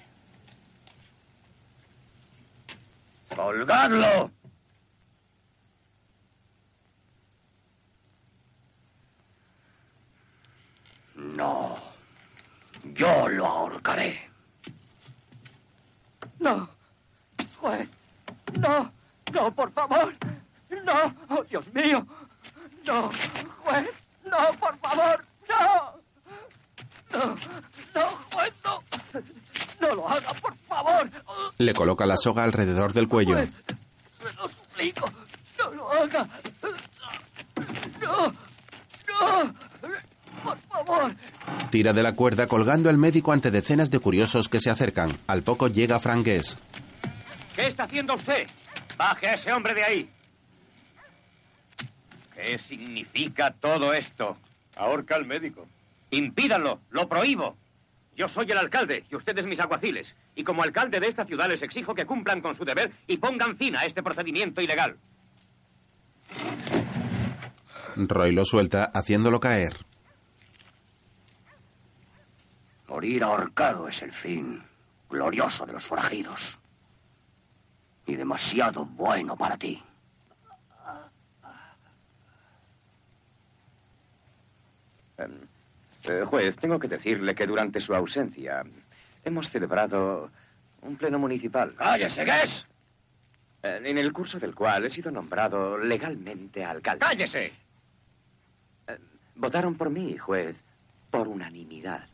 ¡Colgadlo! 3.36 4.32
No. 11.16 11.78
Yo 12.96 13.30
lo 13.30 13.46
ahorcaré. 13.46 14.33
No. 16.44 16.68
Juez. 17.60 17.90
No. 18.60 18.92
No, 19.32 19.52
por 19.56 19.72
favor. 19.72 20.14
No. 20.84 21.16
Oh, 21.30 21.44
Dios 21.44 21.66
mío. 21.74 22.06
No. 22.86 23.10
Juez. 23.64 23.90
No, 24.26 24.38
por 24.60 24.78
favor. 24.80 25.26
No. 25.50 25.94
No. 27.14 27.36
No, 27.96 28.08
juez, 28.32 28.54
no. 28.66 28.84
No 29.80 29.96
lo 29.96 30.10
haga, 30.10 30.34
por 30.34 30.56
favor. 30.68 31.10
Le 31.60 31.74
coloca 31.74 32.06
la 32.06 32.18
soga 32.18 32.44
alrededor 32.44 32.92
del 32.92 33.08
cuello. 33.08 33.36
Juez, 33.36 33.52
se 34.18 34.34
lo 34.34 34.50
suplico. 34.50 35.06
No 35.60 35.72
lo 35.72 35.92
haga. 35.94 36.28
No. 38.02 38.34
No. 39.08 39.54
Por 40.44 40.58
favor. 40.60 41.16
Tira 41.70 41.94
de 41.94 42.04
la 42.04 42.14
cuerda 42.14 42.48
colgando 42.48 42.90
al 42.90 42.98
médico 42.98 43.32
ante 43.32 43.52
decenas 43.52 43.90
de 43.90 44.00
curiosos 44.00 44.50
que 44.50 44.60
se 44.60 44.70
acercan. 44.70 45.18
Al 45.28 45.42
poco 45.44 45.68
llega 45.68 46.00
Frank 46.00 46.26
Guess. 46.26 46.58
¿Qué 47.56 47.68
está 47.68 47.84
haciendo 47.84 48.16
usted? 48.16 48.48
Baje 48.98 49.28
a 49.28 49.34
ese 49.36 49.52
hombre 49.54 49.74
de 49.74 49.84
ahí. 49.84 50.10
¿Qué 52.36 52.58
significa 52.58 53.52
todo 53.52 53.94
esto? 53.94 54.38
Ahorca 54.76 55.16
al 55.16 55.26
médico. 55.26 55.68
Impídanlo, 56.12 56.80
lo 56.92 57.08
prohíbo. 57.08 57.56
Yo 58.16 58.28
soy 58.30 58.52
el 58.52 58.58
alcalde 58.58 59.06
y 59.10 59.16
ustedes 59.16 59.48
mis 59.48 59.60
aguaciles. 59.60 60.16
Y 60.36 60.44
como 60.44 60.62
alcalde 60.64 61.00
de 61.00 61.08
esta 61.08 61.26
ciudad 61.26 61.48
les 61.50 61.62
exijo 61.62 61.96
que 61.96 62.06
cumplan 62.06 62.42
con 62.42 62.56
su 62.56 62.66
deber 62.66 62.92
y 63.08 63.18
pongan 63.18 63.58
fin 63.58 63.76
a 63.76 63.86
este 63.86 64.04
procedimiento 64.04 64.62
ilegal. 64.62 64.98
Roy 67.96 68.32
lo 68.32 68.46
suelta 68.46 68.86
haciéndolo 68.94 69.40
caer. 69.40 69.78
Morir 72.94 73.24
ahorcado 73.24 73.88
es 73.88 74.04
el 74.04 74.14
fin 74.14 74.62
glorioso 75.10 75.66
de 75.66 75.74
los 75.74 75.84
forajidos. 75.84 76.60
Y 78.06 78.16
demasiado 78.16 78.86
bueno 78.86 79.36
para 79.36 79.58
ti. 79.58 79.82
Eh, 86.04 86.24
juez, 86.24 86.56
tengo 86.58 86.78
que 86.78 86.88
decirle 86.88 87.34
que 87.34 87.48
durante 87.48 87.82
su 87.82 87.96
ausencia 87.96 88.64
hemos 89.26 89.50
celebrado 89.50 90.30
un 90.84 90.96
pleno 90.96 91.18
municipal. 91.18 91.74
¡Cállese, 91.74 92.24
qué 92.24 92.44
es! 92.44 92.68
En 93.64 93.98
el 93.98 94.14
curso 94.14 94.38
del 94.38 94.54
cual 94.54 94.86
he 94.86 94.92
sido 94.92 95.10
nombrado 95.10 95.80
legalmente 95.80 96.64
alcalde. 96.64 97.04
¡Cállese! 97.04 97.54
Eh, 98.86 99.00
votaron 99.34 99.74
por 99.74 99.90
mí, 99.90 100.16
juez, 100.16 100.64
por 101.10 101.28
unanimidad. 101.28 102.13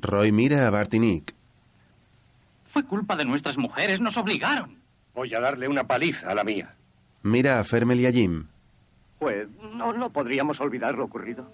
Roy 0.00 0.32
mira 0.32 0.66
a 0.66 0.70
Bart 0.70 0.92
y 0.94 0.98
Nick. 0.98 1.34
Fue 2.66 2.84
culpa 2.84 3.16
de 3.16 3.24
nuestras 3.24 3.58
mujeres, 3.58 4.00
nos 4.00 4.16
obligaron. 4.16 4.76
Voy 5.14 5.34
a 5.34 5.40
darle 5.40 5.68
una 5.68 5.86
paliza 5.86 6.30
a 6.30 6.34
la 6.34 6.44
mía. 6.44 6.74
Mira 7.22 7.60
a 7.60 7.64
Fermel 7.64 8.00
y 8.00 8.06
a 8.06 8.12
Jim. 8.12 8.46
Pues 9.18 9.46
no, 9.74 9.92
no 9.92 10.10
podríamos 10.10 10.60
olvidar 10.60 10.94
lo 10.94 11.04
ocurrido. 11.04 11.46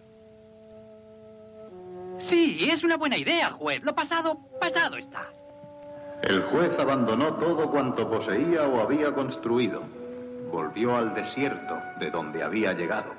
Sí, 2.18 2.68
es 2.70 2.84
una 2.84 2.96
buena 2.96 3.16
idea, 3.16 3.50
juez. 3.50 3.82
Lo 3.82 3.94
pasado, 3.94 4.38
pasado 4.60 4.96
está. 4.96 5.26
El 6.22 6.42
juez 6.44 6.76
abandonó 6.78 7.34
todo 7.34 7.70
cuanto 7.70 8.08
poseía 8.08 8.66
o 8.66 8.80
había 8.80 9.12
construido. 9.12 9.82
Volvió 10.50 10.96
al 10.96 11.14
desierto 11.14 11.78
de 12.00 12.10
donde 12.10 12.42
había 12.42 12.72
llegado. 12.72 13.12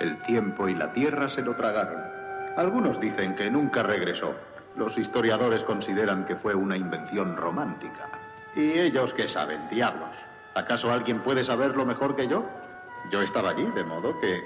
El 0.00 0.20
tiempo 0.22 0.68
y 0.68 0.74
la 0.74 0.92
tierra 0.92 1.28
se 1.28 1.42
lo 1.42 1.56
tragaron. 1.56 2.15
Algunos 2.56 3.00
dicen 3.00 3.34
que 3.34 3.50
nunca 3.50 3.82
regresó. 3.82 4.34
Los 4.76 4.98
historiadores 4.98 5.64
consideran 5.64 6.24
que 6.24 6.36
fue 6.36 6.54
una 6.54 6.76
invención 6.76 7.36
romántica. 7.36 8.10
¿Y 8.54 8.78
ellos 8.78 9.12
qué 9.14 9.28
saben, 9.28 9.68
diablos? 9.70 10.16
¿Acaso 10.54 10.90
alguien 10.90 11.22
puede 11.22 11.44
saberlo 11.44 11.84
mejor 11.84 12.16
que 12.16 12.28
yo? 12.28 12.44
Yo 13.10 13.20
estaba 13.22 13.50
allí, 13.50 13.66
de 13.74 13.84
modo 13.84 14.18
que... 14.20 14.40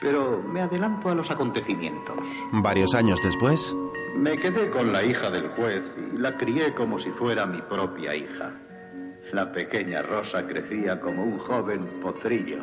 Pero 0.00 0.42
me 0.42 0.62
adelanto 0.62 1.08
a 1.10 1.14
los 1.14 1.30
acontecimientos. 1.30 2.16
Varios 2.52 2.94
años 2.94 3.20
después, 3.22 3.74
Me 4.14 4.36
quedé 4.36 4.68
con 4.70 4.92
la 4.92 5.02
hija 5.02 5.30
del 5.30 5.48
juez 5.50 5.82
y 5.96 6.18
la 6.18 6.36
crié 6.36 6.74
como 6.74 6.98
si 6.98 7.10
fuera 7.10 7.46
mi 7.46 7.62
propia 7.62 8.14
hija. 8.14 8.52
La 9.32 9.50
pequeña 9.52 10.02
Rosa 10.02 10.46
crecía 10.46 11.00
como 11.00 11.22
un 11.22 11.38
joven 11.38 11.80
potrillo. 12.02 12.62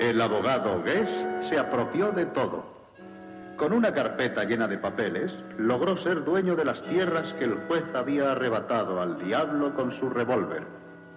El 0.00 0.20
abogado 0.20 0.82
Guess 0.82 1.26
se 1.40 1.58
apropió 1.58 2.10
de 2.10 2.26
todo. 2.26 2.77
Con 3.58 3.72
una 3.72 3.92
carpeta 3.92 4.44
llena 4.44 4.68
de 4.68 4.78
papeles, 4.78 5.36
logró 5.58 5.96
ser 5.96 6.24
dueño 6.24 6.54
de 6.54 6.64
las 6.64 6.80
tierras 6.84 7.32
que 7.32 7.44
el 7.44 7.54
juez 7.66 7.82
había 7.92 8.30
arrebatado 8.30 9.02
al 9.02 9.18
diablo 9.18 9.74
con 9.74 9.90
su 9.90 10.08
revólver 10.08 10.62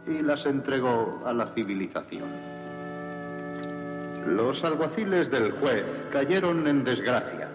y 0.07 0.23
las 0.23 0.47
entregó 0.47 1.22
a 1.23 1.34
la 1.34 1.45
civilización. 1.53 2.30
Los 4.26 4.63
alguaciles 4.63 5.30
del 5.30 5.51
juez 5.51 5.85
cayeron 6.11 6.68
en 6.68 6.84
desgracia. 6.84 7.47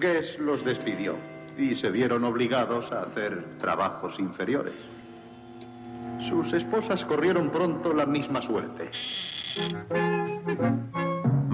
Guess 0.00 0.36
los 0.40 0.64
despidió 0.64 1.16
y 1.56 1.76
se 1.76 1.90
vieron 1.90 2.24
obligados 2.24 2.90
a 2.90 3.02
hacer 3.02 3.44
trabajos 3.58 4.18
inferiores. 4.18 4.74
Sus 6.18 6.52
esposas 6.52 7.04
corrieron 7.04 7.50
pronto 7.50 7.94
la 7.94 8.06
misma 8.06 8.42
suerte. 8.42 8.90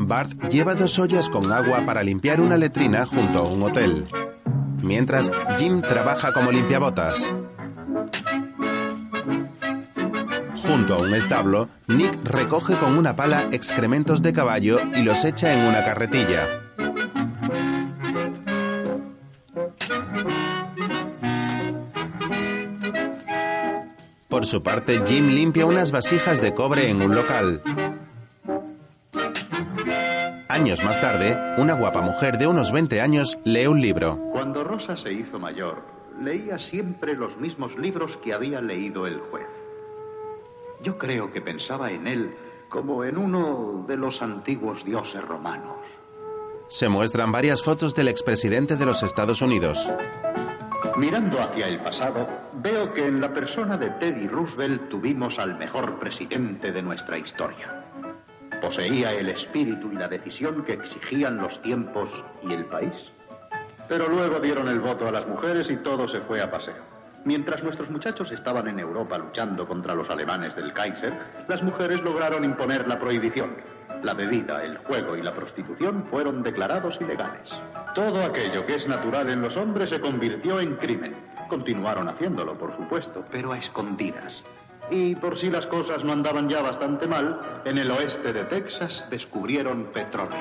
Bart 0.09 0.49
lleva 0.49 0.75
dos 0.75 0.99
ollas 0.99 1.29
con 1.29 1.53
agua 1.53 1.85
para 1.85 2.03
limpiar 2.03 2.41
una 2.41 2.57
letrina 2.57 3.05
junto 3.05 3.41
a 3.41 3.43
un 3.43 3.63
hotel. 3.63 4.07
Mientras, 4.83 5.31
Jim 5.59 5.83
trabaja 5.83 6.33
como 6.33 6.51
limpiabotas. 6.51 7.31
Junto 10.63 10.95
a 10.95 10.99
un 10.99 11.13
establo, 11.13 11.69
Nick 11.89 12.27
recoge 12.27 12.77
con 12.77 12.97
una 12.97 13.17
pala 13.17 13.49
excrementos 13.53 14.23
de 14.23 14.33
caballo 14.33 14.79
y 14.97 15.03
los 15.03 15.27
echa 15.27 15.53
en 15.53 15.67
una 15.67 15.85
carretilla. 15.85 16.47
Por 24.29 24.47
su 24.47 24.63
parte, 24.63 25.03
Jim 25.07 25.29
limpia 25.29 25.67
unas 25.67 25.91
vasijas 25.91 26.41
de 26.41 26.55
cobre 26.55 26.89
en 26.89 27.03
un 27.03 27.15
local. 27.15 27.61
Años 30.59 30.83
más 30.83 31.01
tarde, 31.01 31.39
una 31.57 31.75
guapa 31.75 32.01
mujer 32.01 32.37
de 32.37 32.49
unos 32.49 32.73
20 32.73 33.01
años 33.01 33.39
lee 33.45 33.69
un 33.69 33.81
libro. 33.81 34.19
Cuando 34.33 34.65
Rosa 34.65 34.97
se 34.97 35.13
hizo 35.13 35.39
mayor, 35.39 35.85
leía 36.21 36.59
siempre 36.59 37.15
los 37.15 37.37
mismos 37.37 37.77
libros 37.77 38.17
que 38.17 38.33
había 38.35 38.61
leído 38.61 39.07
el 39.07 39.21
juez. 39.21 39.47
Yo 40.83 40.99
creo 40.99 41.31
que 41.31 41.41
pensaba 41.41 41.93
en 41.93 42.09
él 42.09 42.35
como 42.69 43.05
en 43.05 43.19
uno 43.19 43.85
de 43.87 43.97
los 43.97 44.21
antiguos 44.21 44.85
dioses 44.85 45.23
romanos. 45.23 45.77
Se 46.67 46.89
muestran 46.89 47.31
varias 47.31 47.63
fotos 47.63 47.95
del 47.95 48.09
expresidente 48.09 48.75
de 48.75 48.85
los 48.85 49.05
Estados 49.05 49.41
Unidos. 49.43 49.89
Mirando 50.97 51.41
hacia 51.41 51.69
el 51.69 51.79
pasado, 51.79 52.27
veo 52.55 52.93
que 52.93 53.07
en 53.07 53.21
la 53.21 53.33
persona 53.33 53.77
de 53.77 53.91
Teddy 53.91 54.27
Roosevelt 54.27 54.89
tuvimos 54.89 55.39
al 55.39 55.57
mejor 55.57 56.01
presidente 56.01 56.73
de 56.73 56.83
nuestra 56.83 57.17
historia. 57.17 57.78
Poseía 58.61 59.13
el 59.13 59.29
espíritu 59.29 59.93
y 59.93 59.97
la 59.97 60.09
decisión 60.09 60.65
que 60.65 60.73
exigían 60.73 61.39
los 61.39 61.63
tiempos 61.63 62.25
y 62.43 62.53
el 62.53 62.65
país. 62.65 63.13
Pero 63.89 64.09
luego 64.09 64.41
dieron 64.41 64.69
el 64.69 64.81
voto 64.81 65.07
a 65.07 65.13
las 65.13 65.27
mujeres 65.27 65.71
y 65.71 65.77
todo 65.77 66.09
se 66.09 66.21
fue 66.21 66.43
a 66.43 66.51
paseo. 66.51 66.83
Mientras 67.25 67.63
nuestros 67.63 67.91
muchachos 67.91 68.31
estaban 68.33 68.69
en 68.69 68.79
Europa 68.79 69.17
luchando 69.19 69.67
contra 69.67 69.95
los 69.95 70.11
alemanes 70.11 70.57
del 70.57 70.73
Kaiser, 70.73 71.13
las 71.47 71.63
mujeres 71.63 72.03
lograron 72.03 72.45
imponer 72.45 72.87
la 72.89 72.99
prohibición. 72.99 73.57
La 74.03 74.15
bebida, 74.15 74.65
el 74.65 74.79
juego 74.79 75.17
y 75.17 75.23
la 75.23 75.35
prostitución 75.35 76.05
fueron 76.11 76.43
declarados 76.43 77.01
ilegales. 77.01 77.51
Todo 77.95 78.25
aquello 78.25 78.65
que 78.65 78.77
es 78.77 78.87
natural 78.87 79.29
en 79.31 79.43
los 79.43 79.57
hombres 79.57 79.91
se 79.91 80.01
convirtió 80.01 80.61
en 80.61 80.77
crimen. 80.77 81.17
Continuaron 81.49 82.09
haciéndolo, 82.09 82.55
por 82.55 82.73
supuesto, 82.73 83.25
pero 83.31 83.53
a 83.53 83.59
escondidas. 83.59 84.45
Y 84.91 85.15
por 85.17 85.37
si 85.37 85.51
las 85.51 85.67
cosas 85.67 86.05
no 86.05 86.13
andaban 86.13 86.49
ya 86.49 86.63
bastante 86.63 87.07
mal, 87.07 87.61
en 87.65 87.79
el 87.79 87.91
oeste 87.91 88.33
de 88.33 88.45
Texas 88.45 89.05
descubrieron 89.11 89.85
petróleo. 89.93 90.39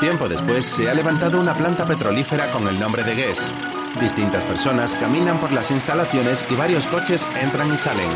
Tiempo 0.00 0.28
después 0.28 0.64
se 0.64 0.88
ha 0.88 0.94
levantado 0.94 1.40
una 1.40 1.54
planta 1.54 1.84
petrolífera 1.84 2.50
con 2.50 2.66
el 2.68 2.78
nombre 2.78 3.02
de 3.02 3.14
Guess. 3.14 3.52
Distintas 4.00 4.44
personas 4.44 4.94
caminan 4.94 5.40
por 5.40 5.52
las 5.52 5.70
instalaciones 5.70 6.46
y 6.48 6.54
varios 6.54 6.86
coches 6.86 7.26
entran 7.40 7.72
y 7.72 7.76
salen. 7.76 8.10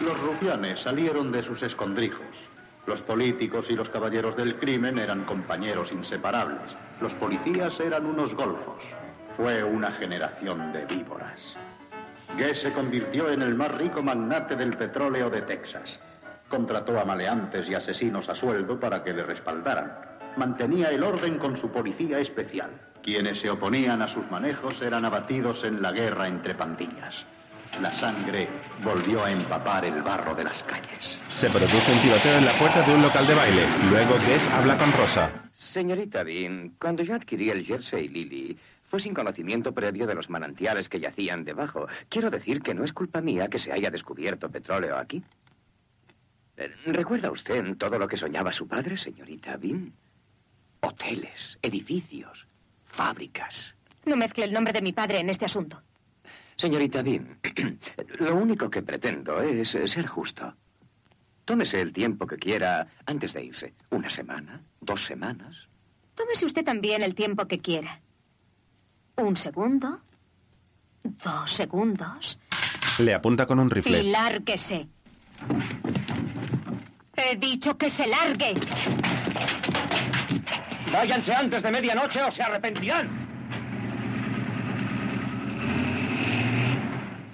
Los 0.00 0.18
rufianes 0.20 0.80
salieron 0.80 1.30
de 1.30 1.42
sus 1.42 1.62
escondrijos. 1.62 2.24
Los 2.86 3.02
políticos 3.02 3.70
y 3.70 3.74
los 3.74 3.90
caballeros 3.90 4.34
del 4.34 4.58
crimen 4.58 4.98
eran 4.98 5.24
compañeros 5.24 5.92
inseparables. 5.92 6.74
Los 7.00 7.14
policías 7.14 7.78
eran 7.80 8.06
unos 8.06 8.34
golfos. 8.34 8.82
Fue 9.42 9.64
una 9.64 9.90
generación 9.90 10.70
de 10.70 10.84
víboras. 10.84 11.56
Guess 12.36 12.60
se 12.60 12.72
convirtió 12.72 13.30
en 13.30 13.40
el 13.40 13.54
más 13.54 13.72
rico 13.72 14.02
magnate 14.02 14.54
del 14.54 14.76
petróleo 14.76 15.30
de 15.30 15.40
Texas. 15.40 15.98
Contrató 16.50 17.00
a 17.00 17.06
maleantes 17.06 17.66
y 17.70 17.74
asesinos 17.74 18.28
a 18.28 18.36
sueldo 18.36 18.78
para 18.78 19.02
que 19.02 19.14
le 19.14 19.22
respaldaran. 19.22 19.98
Mantenía 20.36 20.90
el 20.90 21.02
orden 21.02 21.38
con 21.38 21.56
su 21.56 21.70
policía 21.70 22.18
especial. 22.18 22.68
Quienes 23.02 23.40
se 23.40 23.48
oponían 23.48 24.02
a 24.02 24.08
sus 24.08 24.30
manejos 24.30 24.82
eran 24.82 25.06
abatidos 25.06 25.64
en 25.64 25.80
la 25.80 25.92
guerra 25.92 26.28
entre 26.28 26.54
pandillas. 26.54 27.24
La 27.80 27.94
sangre 27.94 28.46
volvió 28.84 29.24
a 29.24 29.30
empapar 29.30 29.86
el 29.86 30.02
barro 30.02 30.34
de 30.34 30.44
las 30.44 30.62
calles. 30.64 31.18
Se 31.28 31.48
produce 31.48 31.92
un 31.92 31.98
tiroteo 32.00 32.36
en 32.36 32.44
la 32.44 32.52
puerta 32.52 32.82
de 32.82 32.94
un 32.94 33.00
local 33.00 33.26
de 33.26 33.34
baile. 33.34 33.62
Luego 33.88 34.16
Guess 34.26 34.48
habla 34.48 34.76
con 34.76 34.92
Rosa. 34.92 35.30
Señorita 35.52 36.24
Bean, 36.24 36.74
cuando 36.78 37.02
yo 37.02 37.14
adquirí 37.14 37.48
el 37.48 37.64
Jersey 37.64 38.08
Lily, 38.08 38.58
fue 38.90 38.98
sin 38.98 39.14
conocimiento 39.14 39.72
previo 39.72 40.04
de 40.04 40.16
los 40.16 40.30
manantiales 40.30 40.88
que 40.88 40.98
yacían 40.98 41.44
debajo. 41.44 41.86
Quiero 42.08 42.28
decir 42.28 42.60
que 42.60 42.74
no 42.74 42.82
es 42.82 42.92
culpa 42.92 43.20
mía 43.20 43.46
que 43.46 43.60
se 43.60 43.70
haya 43.72 43.88
descubierto 43.88 44.50
petróleo 44.50 44.96
aquí. 44.96 45.22
Eh, 46.56 46.74
¿Recuerda 46.86 47.30
usted 47.30 47.76
todo 47.76 48.00
lo 48.00 48.08
que 48.08 48.16
soñaba 48.16 48.52
su 48.52 48.66
padre, 48.66 48.96
señorita 48.96 49.56
Bean? 49.58 49.92
Hoteles, 50.80 51.56
edificios, 51.62 52.48
fábricas. 52.84 53.76
No 54.06 54.16
mezcle 54.16 54.44
el 54.44 54.52
nombre 54.52 54.72
de 54.72 54.82
mi 54.82 54.92
padre 54.92 55.20
en 55.20 55.30
este 55.30 55.44
asunto. 55.44 55.80
Señorita 56.56 57.02
Bean, 57.02 57.38
lo 58.18 58.34
único 58.34 58.68
que 58.68 58.82
pretendo 58.82 59.40
es 59.40 59.68
ser 59.68 60.08
justo. 60.08 60.52
Tómese 61.44 61.80
el 61.80 61.92
tiempo 61.92 62.26
que 62.26 62.38
quiera 62.38 62.88
antes 63.06 63.34
de 63.34 63.44
irse. 63.44 63.72
Una 63.90 64.10
semana, 64.10 64.60
dos 64.80 65.04
semanas. 65.04 65.68
Tómese 66.16 66.44
usted 66.44 66.64
también 66.64 67.04
el 67.04 67.14
tiempo 67.14 67.46
que 67.46 67.60
quiera. 67.60 68.00
Un 69.20 69.36
segundo, 69.36 70.00
dos 71.02 71.50
segundos 71.50 72.38
Le 72.98 73.12
apunta 73.14 73.46
con 73.46 73.58
un 73.58 73.68
y 73.68 73.74
rifle. 73.74 74.02
lárguese. 74.04 74.88
He 77.16 77.36
dicho 77.36 77.76
que 77.76 77.90
se 77.90 78.06
largue. 78.06 78.54
Váyanse 80.92 81.34
antes 81.34 81.62
de 81.62 81.70
medianoche 81.70 82.22
o 82.22 82.30
se 82.30 82.42
arrepentirán. 82.42 83.08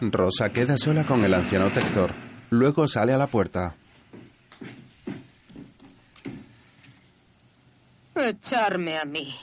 Rosa 0.01 0.53
queda 0.53 0.77
sola 0.77 1.05
con 1.05 1.25
el 1.25 1.35
anciano 1.35 1.71
Tector. 1.71 2.15
Luego 2.51 2.87
sale 2.89 3.13
a 3.13 3.19
la 3.19 3.29
puerta. 3.29 3.75
Echarme 8.15 8.99
a 8.99 9.05
mí. 9.05 9.35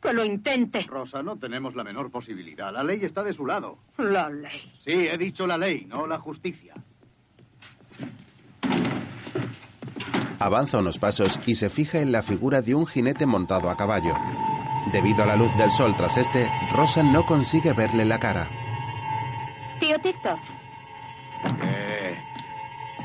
Que 0.00 0.12
lo 0.12 0.24
intente. 0.24 0.82
Rosa, 0.82 1.22
no 1.22 1.36
tenemos 1.38 1.74
la 1.74 1.84
menor 1.84 2.10
posibilidad. 2.10 2.72
La 2.72 2.84
ley 2.84 3.04
está 3.04 3.24
de 3.24 3.32
su 3.32 3.44
lado. 3.44 3.78
La 3.98 4.30
ley. 4.30 4.72
Sí, 4.80 5.08
he 5.08 5.18
dicho 5.18 5.46
la 5.46 5.58
ley, 5.58 5.86
no 5.86 6.06
la 6.06 6.18
justicia. 6.18 6.74
Avanza 10.40 10.78
unos 10.78 10.98
pasos 10.98 11.40
y 11.46 11.56
se 11.56 11.68
fija 11.68 11.98
en 11.98 12.12
la 12.12 12.22
figura 12.22 12.62
de 12.62 12.74
un 12.74 12.86
jinete 12.86 13.26
montado 13.26 13.70
a 13.70 13.76
caballo. 13.76 14.14
Debido 14.92 15.24
a 15.24 15.26
la 15.26 15.36
luz 15.36 15.54
del 15.56 15.70
sol 15.72 15.94
tras 15.96 16.16
este, 16.16 16.48
Rosa 16.72 17.02
no 17.02 17.26
consigue 17.26 17.72
verle 17.72 18.04
la 18.04 18.20
cara. 18.20 18.48
Tío 19.80 19.98
Tector, 19.98 20.38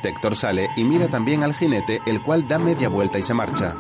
Tector 0.02 0.36
sale 0.36 0.70
y 0.76 0.84
mira 0.84 1.08
también 1.08 1.44
al 1.44 1.54
jinete, 1.54 2.02
el 2.06 2.22
cual 2.22 2.48
da 2.48 2.60
media 2.60 2.90
vuelta 2.90 3.18
y 3.18 3.24
se 3.24 3.34
marcha. 3.34 3.76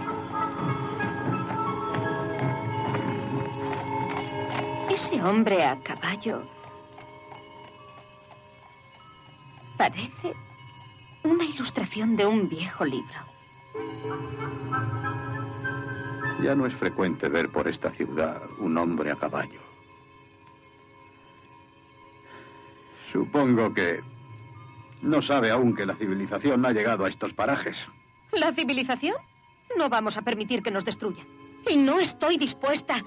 Ese 5.03 5.21
hombre 5.21 5.65
a 5.65 5.77
caballo 5.79 6.43
parece 9.75 10.33
una 11.23 11.43
ilustración 11.43 12.15
de 12.15 12.25
un 12.25 12.47
viejo 12.47 12.85
libro. 12.85 13.19
Ya 16.41 16.55
no 16.55 16.65
es 16.65 16.73
frecuente 16.73 17.27
ver 17.27 17.49
por 17.49 17.67
esta 17.67 17.91
ciudad 17.91 18.43
un 18.59 18.77
hombre 18.77 19.11
a 19.11 19.15
caballo. 19.17 19.59
Supongo 23.11 23.73
que 23.73 24.01
no 25.01 25.21
sabe 25.21 25.51
aún 25.51 25.75
que 25.75 25.85
la 25.85 25.95
civilización 25.95 26.65
ha 26.65 26.71
llegado 26.71 27.03
a 27.03 27.09
estos 27.09 27.33
parajes. 27.33 27.85
¿La 28.31 28.53
civilización? 28.53 29.17
No 29.77 29.89
vamos 29.89 30.15
a 30.15 30.21
permitir 30.21 30.63
que 30.63 30.71
nos 30.71 30.85
destruya. 30.85 31.25
Y 31.69 31.75
no 31.75 31.99
estoy 31.99 32.37
dispuesta 32.37 33.03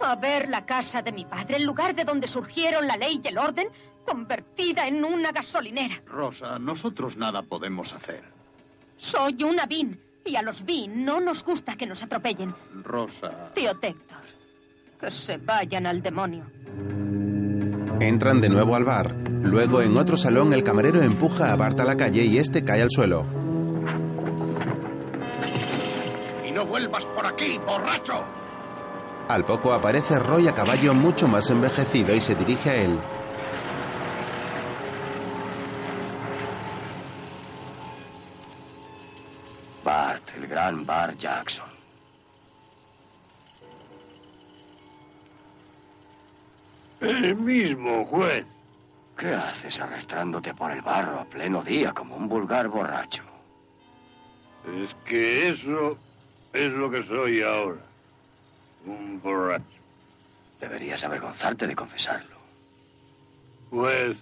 a 0.00 0.16
ver 0.16 0.48
la 0.48 0.64
casa 0.66 1.02
de 1.02 1.12
mi 1.12 1.24
padre, 1.24 1.56
el 1.56 1.64
lugar 1.64 1.94
de 1.94 2.04
donde 2.04 2.28
surgieron 2.28 2.86
la 2.86 2.96
ley 2.96 3.20
y 3.22 3.28
el 3.28 3.38
orden, 3.38 3.68
convertida 4.04 4.86
en 4.86 5.04
una 5.04 5.32
gasolinera. 5.32 6.02
Rosa, 6.06 6.58
nosotros 6.58 7.16
nada 7.16 7.42
podemos 7.42 7.92
hacer. 7.92 8.22
Soy 8.96 9.42
una 9.42 9.66
Bean, 9.66 9.98
y 10.24 10.36
a 10.36 10.42
los 10.42 10.64
Bean 10.64 11.04
no 11.04 11.20
nos 11.20 11.44
gusta 11.44 11.76
que 11.76 11.86
nos 11.86 12.02
atropellen. 12.02 12.54
Rosa. 12.82 13.52
Tío 13.54 13.74
Tector, 13.76 14.18
que 15.00 15.10
se 15.10 15.38
vayan 15.38 15.86
al 15.86 16.02
demonio. 16.02 16.44
Entran 18.00 18.40
de 18.40 18.48
nuevo 18.48 18.76
al 18.76 18.84
bar. 18.84 19.14
Luego, 19.14 19.80
en 19.80 19.96
otro 19.96 20.16
salón, 20.16 20.52
el 20.52 20.64
camarero 20.64 21.02
empuja 21.02 21.52
a 21.52 21.56
Bart 21.56 21.78
a 21.80 21.84
la 21.84 21.96
calle 21.96 22.24
y 22.24 22.38
este 22.38 22.64
cae 22.64 22.82
al 22.82 22.90
suelo. 22.90 23.24
Y 26.46 26.50
no 26.50 26.66
vuelvas 26.66 27.06
por 27.06 27.26
aquí, 27.26 27.58
borracho. 27.58 28.24
Al 29.28 29.44
poco 29.44 29.72
aparece 29.72 30.18
Roy 30.18 30.48
a 30.48 30.54
caballo 30.54 30.92
mucho 30.92 31.26
más 31.26 31.48
envejecido 31.48 32.14
y 32.14 32.20
se 32.20 32.34
dirige 32.34 32.70
a 32.70 32.74
él. 32.76 32.98
Bart, 39.82 40.22
el 40.36 40.46
gran 40.46 40.84
Bart 40.84 41.18
Jackson. 41.18 41.74
El 47.00 47.36
mismo, 47.36 48.04
juez. 48.06 48.46
¿Qué 49.16 49.32
haces 49.32 49.80
arrastrándote 49.80 50.54
por 50.54 50.70
el 50.70 50.82
barro 50.82 51.20
a 51.20 51.24
pleno 51.24 51.62
día 51.62 51.92
como 51.92 52.16
un 52.16 52.28
vulgar 52.28 52.68
borracho? 52.68 53.22
Es 54.66 54.94
que 55.04 55.48
eso 55.48 55.96
es 56.52 56.72
lo 56.72 56.90
que 56.90 57.04
soy 57.06 57.42
ahora. 57.42 57.83
Un 58.86 59.20
borracho. 59.22 59.64
Deberías 60.60 61.04
avergonzarte 61.04 61.66
de 61.66 61.74
confesarlo. 61.74 62.36
Pues 63.70 64.16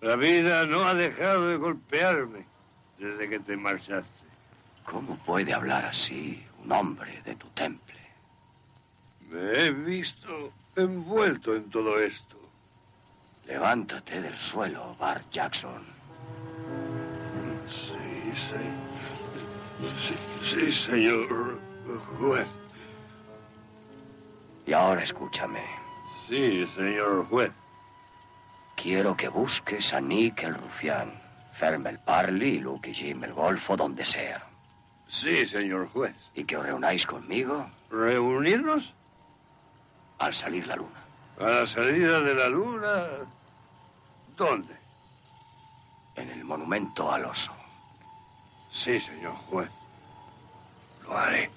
la 0.00 0.16
vida 0.16 0.66
no 0.66 0.84
ha 0.84 0.94
dejado 0.94 1.48
de 1.48 1.56
golpearme 1.56 2.46
desde 2.98 3.28
que 3.28 3.40
te 3.40 3.56
marchaste. 3.56 4.10
¿Cómo 4.84 5.16
puede 5.16 5.52
hablar 5.52 5.84
así 5.84 6.44
un 6.62 6.70
hombre 6.70 7.22
de 7.24 7.34
tu 7.34 7.48
temple? 7.48 7.96
Me 9.28 9.52
he 9.52 9.70
visto 9.70 10.52
envuelto 10.76 11.56
en 11.56 11.68
todo 11.70 11.98
esto. 11.98 12.36
Levántate 13.46 14.20
del 14.20 14.36
suelo, 14.36 14.94
Bart 14.98 15.24
Jackson. 15.30 15.82
Sí, 17.68 18.32
sí. 18.34 18.56
Sí, 19.98 20.14
sí, 20.42 20.72
señor 20.72 21.58
juez. 22.18 22.46
Y 24.66 24.72
ahora 24.72 25.02
escúchame. 25.02 25.62
Sí, 26.26 26.66
señor 26.74 27.26
juez. 27.28 27.52
Quiero 28.74 29.16
que 29.16 29.28
busques 29.28 29.94
a 29.94 30.00
Nick 30.00 30.42
el 30.42 30.54
rufián, 30.54 31.12
Ferm 31.52 31.86
el 31.86 31.98
Parley 32.00 32.56
y 32.56 32.58
Luke 32.58 32.90
y 32.90 32.94
Jim 32.94 33.24
el 33.24 33.32
Golfo, 33.32 33.76
donde 33.76 34.04
sea. 34.04 34.44
Sí, 35.06 35.46
señor 35.46 35.88
juez. 35.90 36.14
Y 36.34 36.44
que 36.44 36.56
os 36.56 36.66
reunáis 36.66 37.06
conmigo 37.06 37.70
¿Reunirnos? 37.90 38.92
al 40.18 40.34
salir 40.34 40.66
la 40.66 40.76
luna. 40.76 41.00
A 41.38 41.44
la 41.44 41.66
salida 41.66 42.20
de 42.20 42.34
la 42.34 42.48
luna. 42.48 43.04
¿Dónde? 44.36 44.74
En 46.16 46.30
el 46.30 46.44
monumento 46.44 47.12
al 47.12 47.26
oso. 47.26 47.52
Sí, 48.70 48.98
señor 48.98 49.34
juez. 49.34 49.70
Lo 51.04 51.16
haré. 51.16 51.50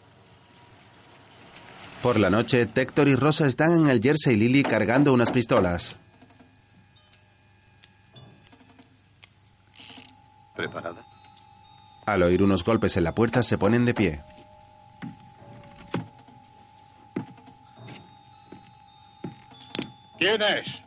Por 2.01 2.17
la 2.17 2.29
noche, 2.29 2.65
Tector 2.65 3.09
y 3.09 3.15
Rosa 3.15 3.45
están 3.45 3.73
en 3.73 3.89
el 3.89 4.01
Jersey 4.01 4.37
Lily 4.37 4.63
cargando 4.63 5.11
unas 5.11 5.31
pistolas. 5.31 5.97
¿Preparada? 10.55 11.05
Al 12.05 12.23
oír 12.23 12.41
unos 12.41 12.63
golpes 12.63 12.95
en 12.95 13.03
la 13.03 13.13
puerta, 13.13 13.43
se 13.43 13.57
ponen 13.57 13.85
de 13.85 13.93
pie. 13.93 14.21
¿Quién 20.17 20.41
es? 20.41 20.81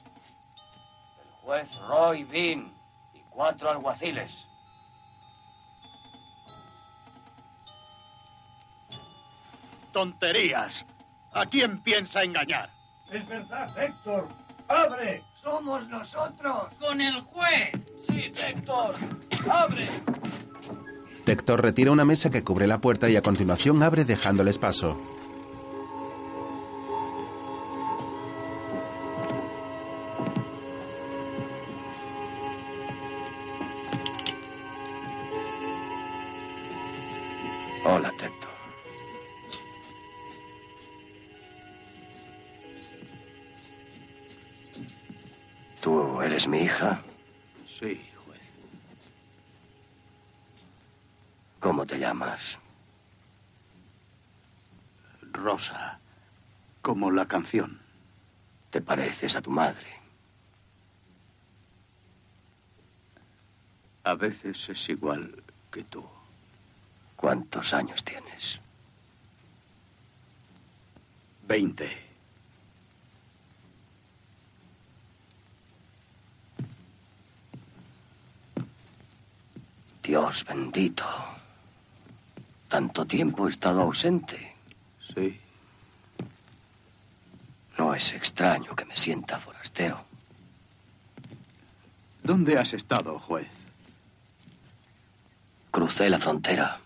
El 1.22 1.30
juez 1.42 1.74
Roy 1.88 2.24
Bean 2.24 2.72
y 3.14 3.20
cuatro 3.30 3.70
alguaciles. 3.70 4.46
Tonterías. 9.92 10.86
¿A 11.34 11.46
quién 11.46 11.80
piensa 11.82 12.22
engañar? 12.22 12.70
Es 13.10 13.26
verdad, 13.26 13.68
Héctor. 13.78 14.28
¡Abre! 14.68 15.22
¡Somos 15.34 15.88
nosotros! 15.88 16.68
¡Con 16.78 17.00
el 17.00 17.20
juez! 17.22 17.70
Sí, 17.98 18.32
Héctor. 18.46 18.96
¡Abre! 19.50 19.88
Tector 21.24 21.62
retira 21.62 21.92
una 21.92 22.04
mesa 22.04 22.30
que 22.30 22.44
cubre 22.44 22.66
la 22.66 22.80
puerta 22.80 23.08
y 23.08 23.16
a 23.16 23.22
continuación 23.22 23.82
abre 23.82 24.04
dejándoles 24.04 24.58
paso. 24.58 25.00
Hola, 37.84 38.12
Tector. 38.18 38.41
¿Tú 46.42 46.48
eres 46.48 46.60
mi 46.60 46.66
hija? 46.66 47.00
Sí, 47.78 48.00
juez. 48.26 48.40
¿Cómo 51.60 51.86
te 51.86 52.00
llamas? 52.00 52.58
Rosa. 55.32 56.00
Como 56.80 57.12
la 57.12 57.26
canción. 57.26 57.78
Te 58.70 58.80
pareces 58.80 59.36
a 59.36 59.40
tu 59.40 59.50
madre. 59.52 59.86
A 64.02 64.14
veces 64.14 64.68
es 64.68 64.88
igual 64.88 65.40
que 65.70 65.84
tú. 65.84 66.04
¿Cuántos 67.14 67.72
años 67.72 68.02
tienes? 68.02 68.58
Veinte. 71.46 72.11
Dios 80.02 80.44
bendito. 80.44 81.04
Tanto 82.68 83.04
tiempo 83.06 83.46
he 83.46 83.50
estado 83.50 83.82
ausente. 83.82 84.54
Sí. 85.14 85.38
No 87.78 87.94
es 87.94 88.12
extraño 88.12 88.74
que 88.74 88.84
me 88.84 88.96
sienta 88.96 89.38
forastero. 89.38 90.04
¿Dónde 92.22 92.58
has 92.58 92.72
estado, 92.72 93.18
juez? 93.18 93.48
Crucé 95.70 96.08
la 96.08 96.18
frontera. 96.18 96.80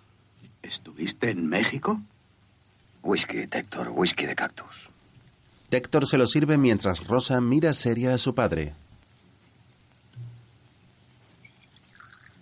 ¿Estuviste 0.62 1.30
en 1.30 1.46
México? 1.46 2.00
Whisky, 3.02 3.46
Tector, 3.46 3.90
whisky 3.90 4.26
de 4.26 4.34
cactus. 4.34 4.88
Tector 5.68 6.06
se 6.06 6.18
lo 6.18 6.26
sirve 6.26 6.56
mientras 6.58 7.06
Rosa 7.06 7.40
mira 7.40 7.72
seria 7.74 8.14
a 8.14 8.18
su 8.18 8.34
padre. 8.34 8.74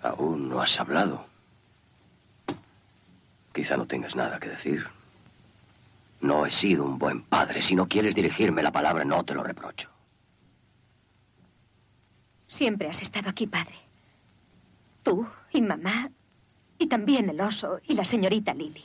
Aún 0.05 0.51
no 0.51 0.61
has 0.61 0.79
hablado. 0.79 1.25
Quizá 3.55 3.79
no 3.79 3.87
tengas 3.87 4.15
nada 4.15 4.39
que 4.39 4.51
decir. 4.51 4.87
No 6.21 6.45
he 6.45 6.51
sido 6.51 6.85
un 6.85 6.99
buen 6.99 7.23
padre. 7.23 7.63
Si 7.63 7.75
no 7.75 7.89
quieres 7.89 8.15
dirigirme 8.15 8.63
la 8.63 8.71
palabra, 8.71 9.05
no 9.07 9.25
te 9.25 9.35
lo 9.35 9.43
reprocho. 9.43 9.89
Siempre 12.47 12.89
has 12.89 13.01
estado 13.01 13.31
aquí, 13.31 13.47
padre. 13.47 13.77
Tú 15.03 15.27
y 15.53 15.63
mamá, 15.63 16.11
y 16.79 16.87
también 16.87 17.31
el 17.31 17.41
oso 17.41 17.81
y 17.85 17.95
la 17.95 18.05
señorita 18.05 18.53
Lily. 18.53 18.85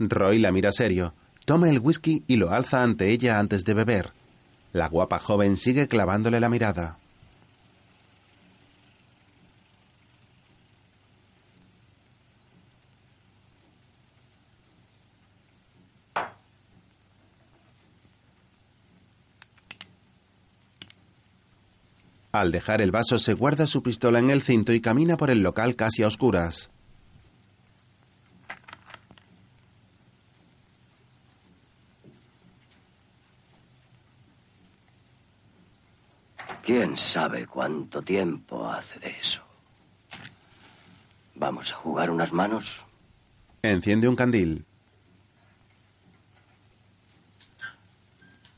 Roy 0.00 0.40
la 0.40 0.50
mira 0.50 0.72
serio, 0.72 1.14
toma 1.44 1.70
el 1.70 1.78
whisky 1.78 2.24
y 2.26 2.38
lo 2.38 2.50
alza 2.50 2.82
ante 2.82 3.10
ella 3.10 3.38
antes 3.38 3.64
de 3.64 3.74
beber. 3.74 4.12
La 4.72 4.88
guapa 4.88 5.20
joven 5.20 5.56
sigue 5.56 5.86
clavándole 5.86 6.40
la 6.40 6.48
mirada. 6.48 6.98
Al 22.32 22.50
dejar 22.50 22.80
el 22.80 22.90
vaso 22.90 23.18
se 23.18 23.34
guarda 23.34 23.66
su 23.66 23.82
pistola 23.82 24.18
en 24.18 24.30
el 24.30 24.40
cinto 24.40 24.72
y 24.72 24.80
camina 24.80 25.18
por 25.18 25.28
el 25.28 25.42
local 25.42 25.76
casi 25.76 26.02
a 26.02 26.06
oscuras. 26.06 26.70
¿Quién 36.62 36.96
sabe 36.96 37.46
cuánto 37.46 38.00
tiempo 38.00 38.66
hace 38.66 38.98
de 39.00 39.10
eso? 39.10 39.42
¿Vamos 41.34 41.70
a 41.70 41.76
jugar 41.76 42.10
unas 42.10 42.32
manos? 42.32 42.82
Enciende 43.62 44.08
un 44.08 44.16
candil. 44.16 44.64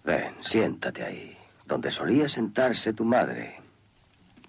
Ven, 0.04 0.34
siéntate 0.42 1.02
ahí, 1.02 1.36
donde 1.66 1.90
solía 1.90 2.28
sentarse 2.28 2.92
tu 2.92 3.04
madre. 3.04 3.63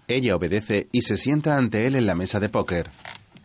Ella 0.07 0.35
obedece 0.35 0.87
y 0.91 1.01
se 1.01 1.17
sienta 1.17 1.57
ante 1.57 1.87
él 1.87 1.95
en 1.95 2.05
la 2.05 2.15
mesa 2.15 2.39
de 2.39 2.49
póker. 2.49 2.91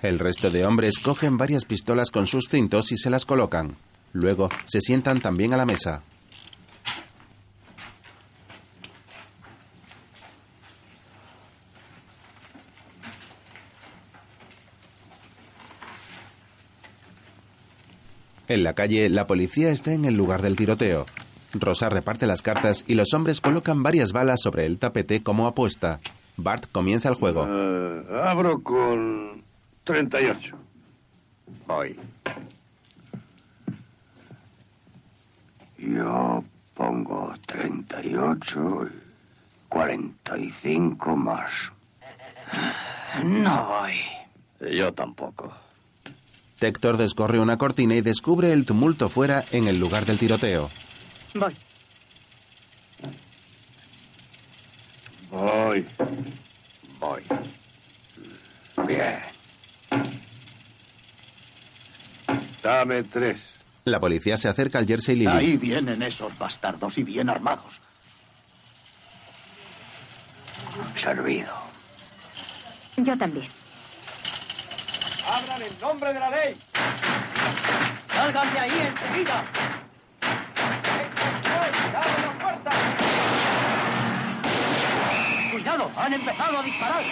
El 0.03 0.19
resto 0.19 0.51
de 0.51 0.65
hombres 0.67 0.99
cogen 0.99 1.39
varias 1.39 1.65
pistolas 1.65 2.11
con 2.11 2.27
sus 2.27 2.49
cintos 2.49 2.93
y 2.93 2.99
se 2.99 3.09
las 3.09 3.25
colocan. 3.25 3.77
Luego 4.13 4.49
se 4.67 4.81
sientan 4.81 5.23
también 5.23 5.55
a 5.55 5.57
la 5.57 5.65
mesa. 5.65 6.03
En 18.49 18.65
la 18.65 18.75
calle, 18.75 19.09
la 19.09 19.27
policía 19.27 19.71
está 19.71 19.93
en 19.93 20.05
el 20.05 20.17
lugar 20.17 20.43
del 20.43 20.57
tiroteo. 20.57 21.07
Rosa 21.53 21.89
reparte 21.89 22.27
las 22.27 22.43
cartas 22.43 22.85
y 22.87 22.95
los 22.95 23.15
hombres 23.15 23.41
colocan 23.41 23.83
varias 23.83 24.13
balas 24.13 24.41
sobre 24.43 24.67
el 24.67 24.79
tapete 24.79 25.23
como 25.23 25.47
apuesta. 25.47 26.01
Bart 26.37 26.67
comienza 26.73 27.09
el 27.09 27.15
juego. 27.15 27.47
Eh, 27.49 28.05
abro 28.23 28.63
con 28.63 29.43
38. 29.85 30.57
Voy. 31.67 31.99
Yo 35.79 36.45
pongo 36.75 37.35
38 37.47 38.87
y 38.87 39.69
45 39.69 41.17
más. 41.17 41.73
No 43.25 43.67
voy. 43.67 44.73
Yo 44.73 44.93
tampoco. 44.93 45.53
Tector 46.59 46.99
descorre 46.99 47.41
una 47.41 47.57
cortina 47.57 47.95
y 47.95 48.03
descubre 48.03 48.53
el 48.53 48.67
tumulto 48.67 49.09
fuera 49.09 49.45
en 49.51 49.67
el 49.69 49.79
lugar 49.81 50.05
del 50.05 50.19
tiroteo. 50.19 50.71
Voy. 51.35 51.57
Voy. 55.31 55.87
Voy. 56.99 57.23
Bien. 58.87 59.21
Dame 62.63 63.05
tres. 63.05 63.41
La 63.85 64.01
policía 64.01 64.37
se 64.37 64.49
acerca 64.49 64.79
al 64.79 64.87
Jersey 64.87 65.17
Lily. 65.17 65.27
Ahí 65.27 65.57
vienen 65.57 66.03
esos 66.03 66.37
bastardos 66.39 66.99
y 66.99 67.03
bien 67.05 67.29
armados. 67.31 67.81
Servido. 70.97 71.53
Yo 72.97 73.17
también. 73.17 73.49
¡Abran 75.27 75.63
en 75.63 75.81
nombre 75.81 76.13
de 76.13 76.21
la 76.21 76.31
ley! 76.31 76.57
¡Salgan 78.09 78.53
de 78.53 78.59
ahí 78.59 78.71
enseguida! 78.89 79.45
¡Cuidado! 85.61 85.91
¡Han 85.95 86.15
empezado 86.15 86.59
a 86.59 86.63
disparar! 86.63 87.03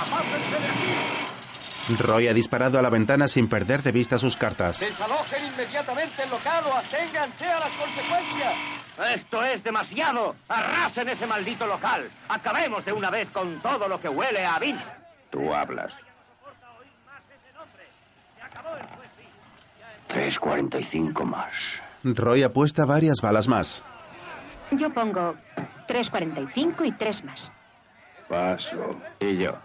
¡Apártense 0.00 0.58
de 0.58 0.66
aquí! 0.66 2.02
Roy 2.02 2.28
ha 2.28 2.32
disparado 2.32 2.78
a 2.78 2.82
la 2.82 2.88
ventana 2.88 3.28
sin 3.28 3.46
perder 3.46 3.82
de 3.82 3.92
vista 3.92 4.16
sus 4.16 4.38
cartas. 4.38 4.80
¡Desalojen 4.80 5.46
inmediatamente 5.46 6.22
el 6.22 6.30
local 6.30 6.64
o 6.66 6.76
aténganse 6.76 7.44
a 7.44 7.60
las 7.60 7.70
consecuencias! 7.70 8.54
¡Esto 9.14 9.44
es 9.44 9.62
demasiado! 9.62 10.34
¡Arrasen 10.48 11.10
ese 11.10 11.26
maldito 11.26 11.66
local! 11.66 12.10
¡Acabemos 12.28 12.86
de 12.86 12.94
una 12.94 13.10
vez 13.10 13.28
con 13.30 13.60
todo 13.60 13.86
lo 13.86 14.00
que 14.00 14.08
huele 14.08 14.46
a 14.46 14.58
vino! 14.58 14.80
Tú 15.28 15.52
hablas. 15.52 15.92
3.45 20.08 21.24
más. 21.24 21.52
Roy 22.02 22.44
apuesta 22.44 22.86
varias 22.86 23.20
balas 23.20 23.46
más. 23.46 23.84
Yo 24.70 24.88
pongo 24.90 25.36
3.45 25.86 26.86
y 26.86 26.92
3 26.92 27.24
más. 27.24 27.52
Paso. 28.30 28.98
Y 29.18 29.36
yo. 29.38 29.58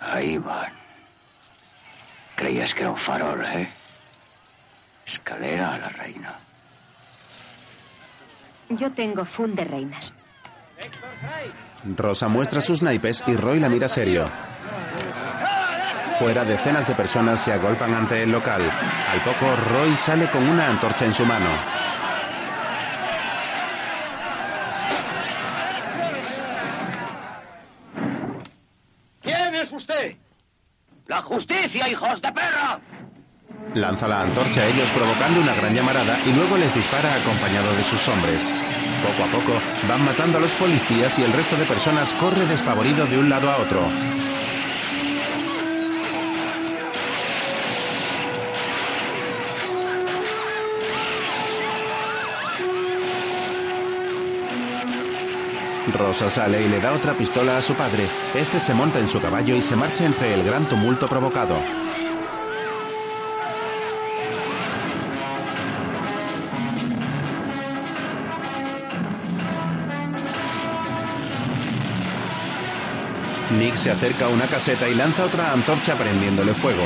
Ahí 0.00 0.38
van. 0.38 0.72
Creías 2.34 2.74
que 2.74 2.80
era 2.82 2.90
un 2.90 2.96
farol, 2.96 3.44
¿eh? 3.44 3.68
Escalera 5.06 5.74
a 5.74 5.78
la 5.78 5.88
reina. 5.88 6.34
Yo 8.68 8.90
tengo 8.92 9.24
fun 9.24 9.54
de 9.54 9.64
reinas. 9.64 10.14
Rosa 11.96 12.28
muestra 12.28 12.60
sus 12.60 12.82
naipes 12.82 13.22
y 13.26 13.36
Roy 13.36 13.60
la 13.60 13.68
mira 13.68 13.88
serio. 13.88 14.28
Fuera, 16.18 16.44
decenas 16.44 16.88
de 16.88 16.94
personas 16.94 17.40
se 17.40 17.52
agolpan 17.52 17.94
ante 17.94 18.22
el 18.22 18.32
local. 18.32 18.62
Al 18.62 19.22
poco, 19.22 19.54
Roy 19.54 19.94
sale 19.96 20.30
con 20.30 20.48
una 20.48 20.68
antorcha 20.68 21.04
en 21.04 21.12
su 21.12 21.24
mano. 21.26 21.50
¿Quién 29.20 29.54
es 29.54 29.72
usted? 29.72 30.16
¡La 31.06 31.22
justicia, 31.22 31.88
hijos 31.88 32.20
de 32.20 32.32
perra! 32.32 32.80
Lanza 33.74 34.08
la 34.08 34.22
antorcha 34.22 34.62
a 34.62 34.66
ellos 34.66 34.90
provocando 34.90 35.40
una 35.40 35.54
gran 35.54 35.72
llamarada 35.72 36.18
y 36.26 36.32
luego 36.32 36.56
les 36.56 36.74
dispara 36.74 37.14
acompañado 37.14 37.72
de 37.74 37.84
sus 37.84 38.08
hombres. 38.08 38.52
Poco 39.02 39.28
a 39.28 39.30
poco 39.30 39.60
van 39.88 40.04
matando 40.04 40.38
a 40.38 40.40
los 40.40 40.50
policías 40.56 41.16
y 41.18 41.22
el 41.22 41.32
resto 41.32 41.56
de 41.56 41.64
personas 41.64 42.12
corre 42.14 42.44
despavorido 42.46 43.06
de 43.06 43.18
un 43.18 43.30
lado 43.30 43.50
a 43.50 43.58
otro. 43.58 43.82
Rosa 55.92 56.28
sale 56.28 56.62
y 56.62 56.68
le 56.68 56.80
da 56.80 56.92
otra 56.94 57.14
pistola 57.14 57.56
a 57.56 57.62
su 57.62 57.74
padre. 57.74 58.08
Este 58.34 58.58
se 58.58 58.74
monta 58.74 58.98
en 58.98 59.08
su 59.08 59.20
caballo 59.20 59.54
y 59.54 59.62
se 59.62 59.76
marcha 59.76 60.04
entre 60.04 60.34
el 60.34 60.42
gran 60.42 60.68
tumulto 60.68 61.08
provocado. 61.08 61.60
Nick 73.58 73.76
se 73.76 73.90
acerca 73.90 74.26
a 74.26 74.28
una 74.28 74.46
caseta 74.46 74.88
y 74.88 74.94
lanza 74.94 75.24
otra 75.24 75.52
antorcha 75.52 75.94
prendiéndole 75.94 76.52
fuego. 76.52 76.84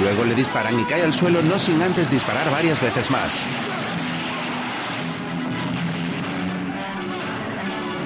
Luego 0.00 0.24
le 0.24 0.34
disparan 0.34 0.78
y 0.78 0.84
cae 0.84 1.02
al 1.02 1.12
suelo 1.12 1.42
no 1.42 1.58
sin 1.58 1.82
antes 1.82 2.08
disparar 2.08 2.48
varias 2.50 2.80
veces 2.80 3.10
más. 3.10 3.44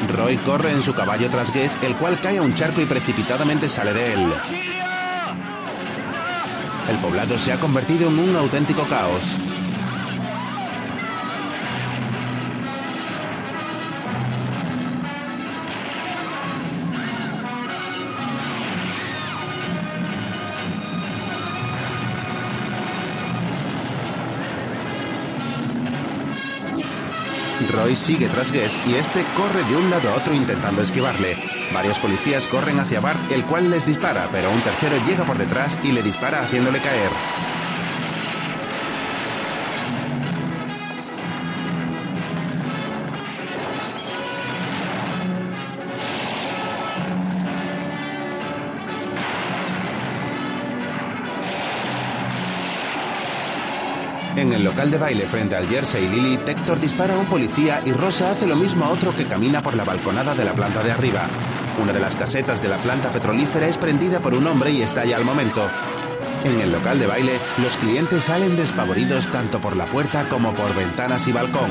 Roy 0.09 0.36
corre 0.39 0.72
en 0.72 0.82
su 0.82 0.94
caballo 0.94 1.28
tras 1.31 1.52
Guess, 1.52 1.78
el 1.82 1.97
cual 1.97 2.18
cae 2.22 2.39
a 2.39 2.43
un 2.43 2.55
charco 2.55 2.81
y 2.81 2.86
precipitadamente 2.86 3.68
sale 3.68 3.93
de 3.93 4.12
él. 4.14 4.32
El 6.89 6.97
poblado 6.98 7.39
se 7.39 7.52
ha 7.52 7.59
convertido 7.59 8.09
en 8.09 8.18
un 8.18 8.36
auténtico 8.36 8.85
caos. 8.85 9.53
Roy 27.85 27.97
sigue 27.97 28.28
tras 28.28 28.51
Guess 28.51 28.78
y 28.86 28.94
este 28.94 29.23
corre 29.36 29.62
de 29.65 29.77
un 29.77 29.90
lado 29.90 30.09
a 30.09 30.15
otro 30.15 30.32
intentando 30.32 30.81
esquivarle. 30.81 31.36
Varios 31.74 32.01
policías 32.01 32.47
corren 32.47 32.81
hacia 32.81 32.98
Bart, 32.98 33.31
el 33.31 33.44
cual 33.44 33.70
les 33.70 33.85
dispara, 33.85 34.31
pero 34.32 34.51
un 34.51 34.61
tercero 34.62 34.97
llega 35.06 35.24
por 35.24 35.36
detrás 35.36 35.78
y 35.82 35.93
le 35.93 36.02
dispara 36.02 36.40
haciéndole 36.40 36.81
caer. 36.81 37.11
En 54.44 54.52
el 54.52 54.62
local 54.62 54.90
de 54.90 54.98
baile 54.98 55.24
frente 55.26 55.56
al 55.56 55.66
Jersey 55.66 56.06
Lily, 56.06 56.36
Tector 56.36 56.78
dispara 56.78 57.14
a 57.14 57.18
un 57.18 57.24
policía 57.24 57.80
y 57.82 57.92
Rosa 57.92 58.30
hace 58.30 58.46
lo 58.46 58.56
mismo 58.56 58.84
a 58.84 58.90
otro 58.90 59.16
que 59.16 59.26
camina 59.26 59.62
por 59.62 59.74
la 59.74 59.84
balconada 59.84 60.34
de 60.34 60.44
la 60.44 60.52
planta 60.52 60.82
de 60.82 60.92
arriba. 60.92 61.28
Una 61.82 61.94
de 61.94 61.98
las 61.98 62.14
casetas 62.14 62.60
de 62.60 62.68
la 62.68 62.76
planta 62.76 63.10
petrolífera 63.10 63.66
es 63.68 63.78
prendida 63.78 64.20
por 64.20 64.34
un 64.34 64.46
hombre 64.46 64.70
y 64.70 64.82
estalla 64.82 65.16
al 65.16 65.24
momento. 65.24 65.66
En 66.44 66.60
el 66.60 66.70
local 66.70 66.98
de 66.98 67.06
baile, 67.06 67.38
los 67.62 67.78
clientes 67.78 68.24
salen 68.24 68.54
despavoridos 68.54 69.28
tanto 69.28 69.60
por 69.60 69.76
la 69.76 69.86
puerta 69.86 70.28
como 70.28 70.52
por 70.52 70.74
ventanas 70.74 71.26
y 71.26 71.32
balcón. 71.32 71.70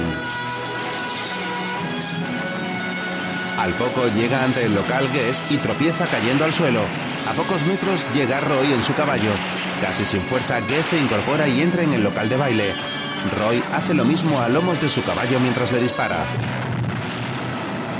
Al 3.59 3.73
poco 3.73 4.07
llega 4.15 4.43
ante 4.43 4.65
el 4.65 4.73
local 4.73 5.11
Guess 5.13 5.43
y 5.51 5.57
tropieza 5.57 6.07
cayendo 6.07 6.43
al 6.43 6.53
suelo. 6.53 6.81
A 7.29 7.33
pocos 7.33 7.63
metros 7.67 8.07
llega 8.15 8.41
Roy 8.41 8.73
en 8.73 8.81
su 8.81 8.95
caballo. 8.95 9.29
Casi 9.81 10.05
sin 10.05 10.21
fuerza, 10.21 10.59
Guess 10.61 10.87
se 10.87 10.97
incorpora 10.97 11.47
y 11.47 11.61
entra 11.61 11.83
en 11.83 11.93
el 11.93 12.03
local 12.03 12.29
de 12.29 12.37
baile. 12.37 12.73
Roy 13.39 13.63
hace 13.73 13.93
lo 13.93 14.05
mismo 14.05 14.39
a 14.39 14.49
lomos 14.49 14.81
de 14.81 14.89
su 14.89 15.03
caballo 15.03 15.39
mientras 15.39 15.71
le 15.71 15.79
dispara. 15.81 16.25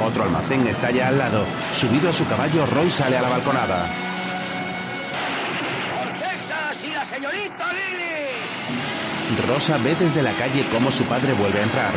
Otro 0.05 0.23
almacén 0.23 0.67
estalla 0.67 1.07
al 1.07 1.17
lado. 1.17 1.45
Subido 1.73 2.09
a 2.09 2.13
su 2.13 2.25
caballo, 2.27 2.65
Roy 2.65 2.91
sale 2.91 3.17
a 3.17 3.21
la 3.21 3.29
balconada. 3.29 3.85
¡Por 5.95 6.19
Texas 6.19 6.83
y 6.83 6.93
la 6.93 7.05
señorita 7.05 7.71
Lily! 7.71 9.47
Rosa 9.47 9.77
ve 9.77 9.95
desde 9.95 10.21
la 10.21 10.31
calle 10.33 10.65
cómo 10.71 10.91
su 10.91 11.03
padre 11.05 11.33
vuelve 11.33 11.59
a 11.59 11.63
entrar. 11.63 11.93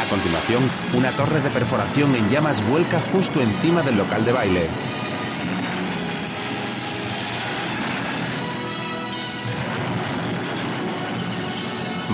A 0.00 0.08
continuación, 0.08 0.62
una 0.94 1.10
torre 1.10 1.40
de 1.40 1.50
perforación 1.50 2.14
en 2.14 2.30
llamas 2.30 2.66
vuelca 2.66 3.00
justo 3.12 3.40
encima 3.40 3.82
del 3.82 3.98
local 3.98 4.24
de 4.24 4.32
baile. 4.32 4.66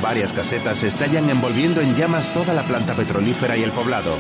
Varias 0.06 0.32
casetas 0.32 0.84
estallan 0.84 1.28
envolviendo 1.30 1.80
en 1.80 1.96
llamas 1.96 2.32
toda 2.32 2.54
la 2.54 2.62
planta 2.62 2.94
petrolífera 2.94 3.56
y 3.56 3.64
el 3.64 3.72
poblado. 3.72 4.16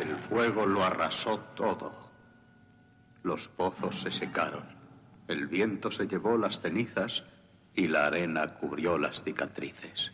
El 0.00 0.16
fuego 0.18 0.66
lo 0.66 0.84
arrasó 0.84 1.40
todo. 1.56 1.92
Los 3.24 3.48
pozos 3.48 4.02
se 4.02 4.12
secaron. 4.12 4.62
El 5.26 5.48
viento 5.48 5.90
se 5.90 6.06
llevó 6.06 6.36
las 6.38 6.60
cenizas 6.60 7.24
y 7.78 7.86
la 7.86 8.08
arena 8.08 8.54
cubrió 8.54 8.98
las 8.98 9.22
cicatrices. 9.22 10.10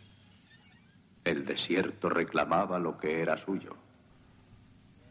El 1.23 1.45
desierto 1.45 2.09
reclamaba 2.09 2.77
lo 2.77 2.99
que 2.99 3.21
era 3.21 3.37
suyo. 3.37 3.75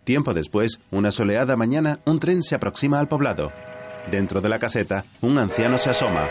Tiempo 0.05 0.33
después, 0.35 0.79
una 0.93 1.11
soleada 1.11 1.57
mañana, 1.57 1.99
un 2.05 2.21
tren 2.21 2.45
se 2.45 2.55
aproxima 2.55 3.01
al 3.01 3.09
poblado. 3.09 3.53
Dentro 4.09 4.41
de 4.41 4.49
la 4.49 4.61
caseta, 4.61 5.05
un 5.21 5.37
anciano 5.39 5.79
se 5.79 5.91
asoma. 5.91 6.29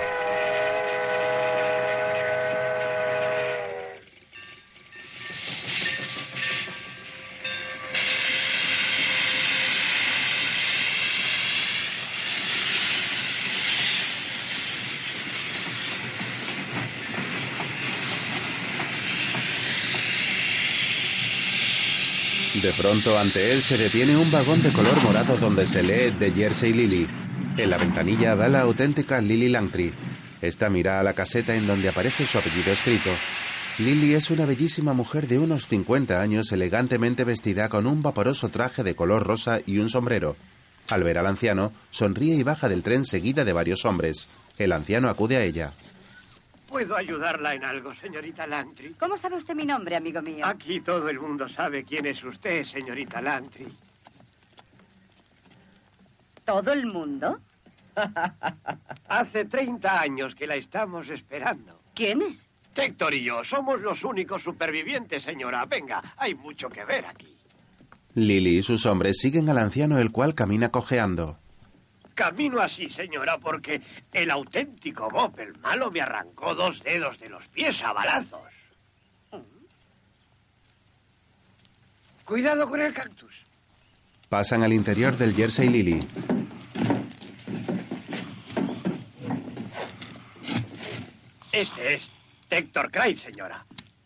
De 22.63 22.71
pronto 22.71 23.19
ante 23.19 23.51
él 23.51 23.61
se 23.61 23.77
detiene 23.77 24.15
un 24.15 24.31
vagón 24.31 24.63
de 24.63 24.71
color 24.71 25.03
morado 25.03 25.35
donde 25.35 25.65
se 25.67 25.83
lee 25.83 26.15
The 26.17 26.31
Jersey 26.31 26.71
Lily. 26.71 27.09
En 27.57 27.69
la 27.69 27.77
ventanilla 27.77 28.35
va 28.35 28.47
la 28.47 28.61
auténtica 28.61 29.19
Lily 29.19 29.49
Langtry. 29.49 29.93
Esta 30.41 30.69
mira 30.69 30.97
a 30.97 31.03
la 31.03 31.11
caseta 31.11 31.55
en 31.55 31.67
donde 31.67 31.89
aparece 31.89 32.25
su 32.25 32.37
apellido 32.37 32.71
escrito. 32.71 33.09
Lily 33.79 34.13
es 34.13 34.31
una 34.31 34.45
bellísima 34.45 34.93
mujer 34.93 35.27
de 35.27 35.39
unos 35.39 35.67
50 35.67 36.21
años 36.21 36.53
elegantemente 36.53 37.25
vestida 37.25 37.67
con 37.67 37.85
un 37.85 38.01
vaporoso 38.01 38.47
traje 38.47 38.81
de 38.81 38.95
color 38.95 39.27
rosa 39.27 39.59
y 39.65 39.79
un 39.79 39.89
sombrero. 39.89 40.37
Al 40.87 41.03
ver 41.03 41.17
al 41.17 41.27
anciano, 41.27 41.73
sonríe 41.91 42.35
y 42.35 42.43
baja 42.43 42.69
del 42.69 42.81
tren 42.81 43.03
seguida 43.03 43.43
de 43.43 43.51
varios 43.51 43.83
hombres. 43.83 44.29
El 44.57 44.71
anciano 44.71 45.09
acude 45.09 45.35
a 45.35 45.43
ella. 45.43 45.73
¿Puedo 46.73 46.97
ayudarla 46.97 47.53
en 47.53 47.63
algo, 47.63 47.93
señorita 47.93 48.47
Lantry? 48.47 48.95
¿Cómo 48.95 49.15
sabe 49.15 49.37
usted 49.37 49.53
mi 49.53 49.63
nombre, 49.63 49.95
amigo 49.95 50.23
mío? 50.23 50.43
Aquí 50.43 50.79
todo 50.79 51.07
el 51.07 51.19
mundo 51.19 51.47
sabe 51.47 51.83
quién 51.83 52.07
es 52.07 52.23
usted, 52.23 52.63
señorita 52.63 53.21
Lantry. 53.21 53.67
¿Todo 56.43 56.73
el 56.73 56.87
mundo? 56.87 57.39
Hace 59.07 59.45
30 59.45 60.01
años 60.01 60.33
que 60.33 60.47
la 60.47 60.55
estamos 60.55 61.09
esperando. 61.09 61.79
¿Quién 61.93 62.23
es? 62.23 62.49
Héctor 62.75 63.13
y 63.13 63.23
yo 63.23 63.43
somos 63.43 63.79
los 63.79 64.03
únicos 64.03 64.41
supervivientes, 64.41 65.21
señora. 65.21 65.67
Venga, 65.67 66.15
hay 66.17 66.33
mucho 66.33 66.69
que 66.69 66.83
ver 66.85 67.05
aquí. 67.05 67.37
Lily 68.15 68.57
y 68.57 68.63
sus 68.63 68.87
hombres 68.87 69.19
siguen 69.19 69.47
al 69.47 69.59
anciano 69.59 69.99
el 69.99 70.11
cual 70.11 70.33
camina 70.33 70.69
cojeando. 70.69 71.37
Camino 72.13 72.59
así, 72.59 72.89
señora, 72.89 73.37
porque 73.37 73.81
el 74.11 74.29
auténtico 74.31 75.09
Bob, 75.09 75.39
el 75.39 75.57
malo, 75.59 75.91
me 75.91 76.01
arrancó 76.01 76.53
dos 76.53 76.81
dedos 76.83 77.19
de 77.19 77.29
los 77.29 77.47
pies 77.47 77.83
a 77.83 77.93
balazos. 77.93 78.41
Cuidado 82.25 82.69
con 82.69 82.81
el 82.81 82.93
cactus. 82.93 83.33
Pasan 84.29 84.63
al 84.63 84.73
interior 84.73 85.15
del 85.17 85.35
Jersey 85.35 85.69
Lily. 85.69 85.99
Este 91.51 91.95
es 91.95 92.09
Héctor 92.49 92.91
Craig, 92.91 93.17
señora. 93.17 93.65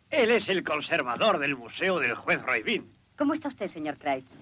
Él 0.10 0.32
es 0.32 0.50
el 0.50 0.64
conservador 0.64 1.40
del 1.40 1.56
Museo 1.56 2.00
del 2.00 2.16
Juez 2.16 2.42
Roybin. 2.42 2.92
¿Cómo 3.18 3.34
está 3.34 3.50
usted, 3.50 3.68
señor 3.68 3.98
Kreitz? 3.98 4.38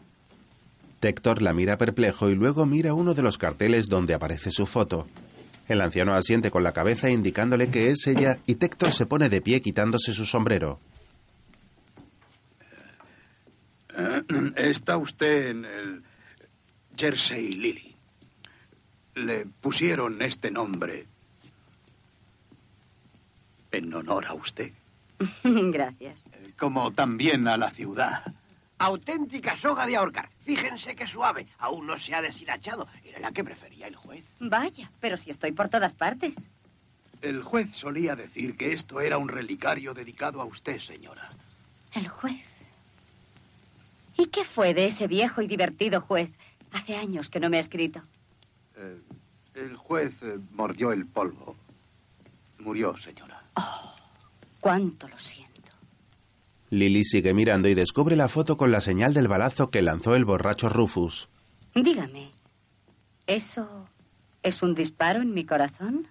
Tector 0.99 1.41
la 1.41 1.53
mira 1.53 1.77
perplejo 1.77 2.29
y 2.29 2.35
luego 2.35 2.65
mira 2.65 2.93
uno 2.93 3.13
de 3.13 3.21
los 3.21 3.37
carteles 3.37 3.87
donde 3.87 4.13
aparece 4.13 4.51
su 4.51 4.65
foto. 4.65 5.07
El 5.67 5.81
anciano 5.81 6.13
asiente 6.13 6.51
con 6.51 6.63
la 6.63 6.73
cabeza 6.73 7.09
indicándole 7.09 7.69
que 7.69 7.89
es 7.89 8.05
ella 8.07 8.37
y 8.45 8.55
Tector 8.55 8.91
se 8.91 9.05
pone 9.05 9.29
de 9.29 9.41
pie 9.41 9.61
quitándose 9.61 10.11
su 10.13 10.25
sombrero. 10.25 10.79
Eh, 13.97 14.23
Está 14.55 14.97
usted 14.97 15.49
en 15.49 15.65
el 15.65 16.03
Jersey 16.97 17.51
Lily. 17.53 17.95
Le 19.15 19.45
pusieron 19.45 20.21
este 20.21 20.51
nombre 20.51 21.05
en 23.71 23.93
honor 23.93 24.25
a 24.25 24.33
usted, 24.33 24.71
Gracias. 25.43 26.29
como 26.57 26.91
también 26.93 27.47
a 27.47 27.57
la 27.57 27.71
ciudad. 27.71 28.23
Auténtica 28.77 29.55
soga 29.57 29.85
de 29.85 29.95
ahorcar. 29.95 30.29
Fíjense 30.43 30.95
qué 30.95 31.07
suave. 31.07 31.47
Aún 31.59 31.87
no 31.87 31.97
se 31.97 32.13
ha 32.13 32.21
deshilachado. 32.21 32.87
Era 33.03 33.19
la 33.19 33.31
que 33.31 33.43
prefería 33.43 33.87
el 33.87 33.95
juez. 33.95 34.23
Vaya, 34.39 34.91
pero 34.99 35.17
si 35.17 35.29
estoy 35.29 35.53
por 35.53 35.69
todas 35.69 35.93
partes. 35.93 36.35
El 37.21 37.41
juez 37.41 37.75
solía 37.75 38.15
decir 38.15 38.57
que 38.57 38.73
esto 38.73 38.99
era 38.99 39.17
un 39.17 39.29
relicario 39.29 39.93
dedicado 39.93 40.41
a 40.41 40.45
usted, 40.45 40.79
señora. 40.79 41.29
El 41.93 42.07
juez. 42.07 42.45
¿Y 44.17 44.27
qué 44.27 44.43
fue 44.43 44.73
de 44.73 44.87
ese 44.87 45.07
viejo 45.07 45.41
y 45.41 45.47
divertido 45.47 46.01
juez? 46.01 46.29
Hace 46.71 46.95
años 46.97 47.29
que 47.29 47.39
no 47.39 47.49
me 47.49 47.57
ha 47.57 47.61
escrito. 47.61 48.01
Eh, 48.75 48.99
el 49.55 49.75
juez 49.77 50.13
eh, 50.21 50.37
mordió 50.51 50.91
el 50.91 51.05
polvo. 51.05 51.55
Murió, 52.59 52.97
señora. 52.97 53.41
Cuánto 54.59 55.07
lo 55.07 55.17
siento. 55.17 55.54
Lily 56.75 57.03
sigue 57.03 57.33
mirando 57.33 57.67
y 57.69 57.73
descubre 57.73 58.15
la 58.15 58.27
foto 58.29 58.57
con 58.57 58.71
la 58.71 58.81
señal 58.81 59.13
del 59.13 59.27
balazo 59.27 59.69
que 59.69 59.81
lanzó 59.81 60.15
el 60.15 60.25
borracho 60.25 60.69
Rufus. 60.69 61.29
Dígame, 61.73 62.31
¿eso 63.27 63.87
es 64.43 64.61
un 64.61 64.75
disparo 64.75 65.21
en 65.21 65.33
mi 65.33 65.45
corazón? 65.45 66.07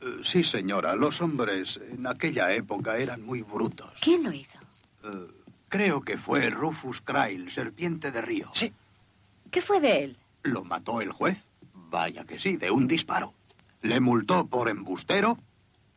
Eh, 0.00 0.20
sí, 0.22 0.44
señora. 0.44 0.94
Los 0.94 1.20
hombres 1.20 1.80
en 1.90 2.06
aquella 2.06 2.52
época 2.52 2.96
eran 2.96 3.22
muy 3.24 3.42
brutos. 3.42 3.90
¿Quién 4.00 4.22
lo 4.24 4.32
hizo? 4.32 4.58
Eh, 5.04 5.08
creo 5.68 6.00
que 6.02 6.16
fue 6.16 6.50
Rufus 6.50 7.00
Krail, 7.00 7.50
serpiente 7.50 8.10
de 8.10 8.22
río. 8.22 8.50
Sí. 8.54 8.72
¿Qué 9.50 9.60
fue 9.60 9.80
de 9.80 10.04
él? 10.04 10.16
¿Lo 10.42 10.64
mató 10.64 11.00
el 11.00 11.12
juez? 11.12 11.38
Vaya 11.74 12.24
que 12.24 12.38
sí, 12.38 12.56
de 12.56 12.70
un 12.70 12.86
disparo. 12.86 13.32
Le 13.82 14.00
multó 14.00 14.46
por 14.46 14.68
embustero 14.68 15.38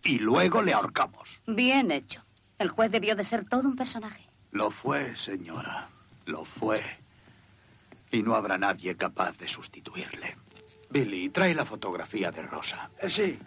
y 0.03 0.19
luego 0.19 0.61
le 0.61 0.73
ahorcamos. 0.73 1.41
Bien 1.47 1.91
hecho. 1.91 2.23
El 2.61 2.69
juez 2.69 2.91
debió 2.91 3.15
de 3.15 3.25
ser 3.25 3.43
todo 3.45 3.67
un 3.67 3.75
personaje. 3.75 4.29
Lo 4.51 4.69
fue, 4.69 5.15
señora. 5.15 5.89
Lo 6.27 6.45
fue. 6.45 6.79
Y 8.11 8.21
no 8.21 8.35
habrá 8.35 8.55
nadie 8.59 8.95
capaz 8.95 9.35
de 9.39 9.47
sustituirle. 9.47 10.37
Billy, 10.91 11.29
trae 11.29 11.55
la 11.55 11.65
fotografía 11.65 12.29
de 12.29 12.43
Rosa. 12.43 12.91
Sí. 13.09 13.39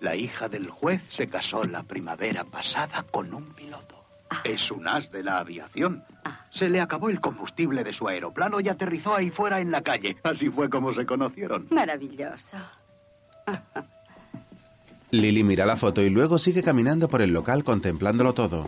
La 0.00 0.16
hija 0.16 0.48
del 0.48 0.70
juez 0.70 1.02
se 1.10 1.26
casó 1.26 1.64
la 1.64 1.82
primavera 1.82 2.44
pasada 2.44 3.02
con 3.02 3.34
un 3.34 3.52
piloto. 3.52 4.06
Es 4.42 4.70
un 4.70 4.88
as 4.88 5.10
de 5.12 5.22
la 5.22 5.36
aviación. 5.36 6.02
Se 6.48 6.70
le 6.70 6.80
acabó 6.80 7.10
el 7.10 7.20
combustible 7.20 7.84
de 7.84 7.92
su 7.92 8.08
aeroplano 8.08 8.58
y 8.58 8.70
aterrizó 8.70 9.14
ahí 9.14 9.30
fuera 9.30 9.60
en 9.60 9.70
la 9.70 9.82
calle. 9.82 10.16
Así 10.22 10.48
fue 10.48 10.70
como 10.70 10.94
se 10.94 11.04
conocieron. 11.04 11.66
Maravilloso. 11.70 12.56
Lily 15.12 15.42
mira 15.44 15.66
la 15.66 15.76
foto 15.76 16.00
y 16.00 16.08
luego 16.08 16.38
sigue 16.38 16.62
caminando 16.62 17.08
por 17.08 17.20
el 17.20 17.30
local 17.32 17.64
contemplándolo 17.64 18.32
todo. 18.32 18.66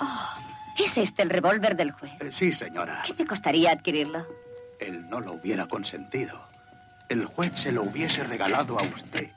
Oh, 0.00 0.28
¿Es 0.78 0.96
este 0.96 1.22
el 1.22 1.30
revólver 1.30 1.76
del 1.76 1.90
juez? 1.90 2.12
Eh, 2.20 2.30
Sí, 2.30 2.52
señora. 2.52 3.02
¿Qué 3.04 3.12
me 3.14 3.26
costaría 3.26 3.72
adquirirlo? 3.72 4.24
Él 4.78 5.08
no 5.08 5.20
lo 5.20 5.32
hubiera 5.32 5.66
consentido. 5.66 6.40
El 7.08 7.26
juez 7.26 7.58
se 7.58 7.72
lo 7.72 7.82
hubiese 7.82 8.22
regalado 8.22 8.78
a 8.78 8.82
usted 8.82 9.30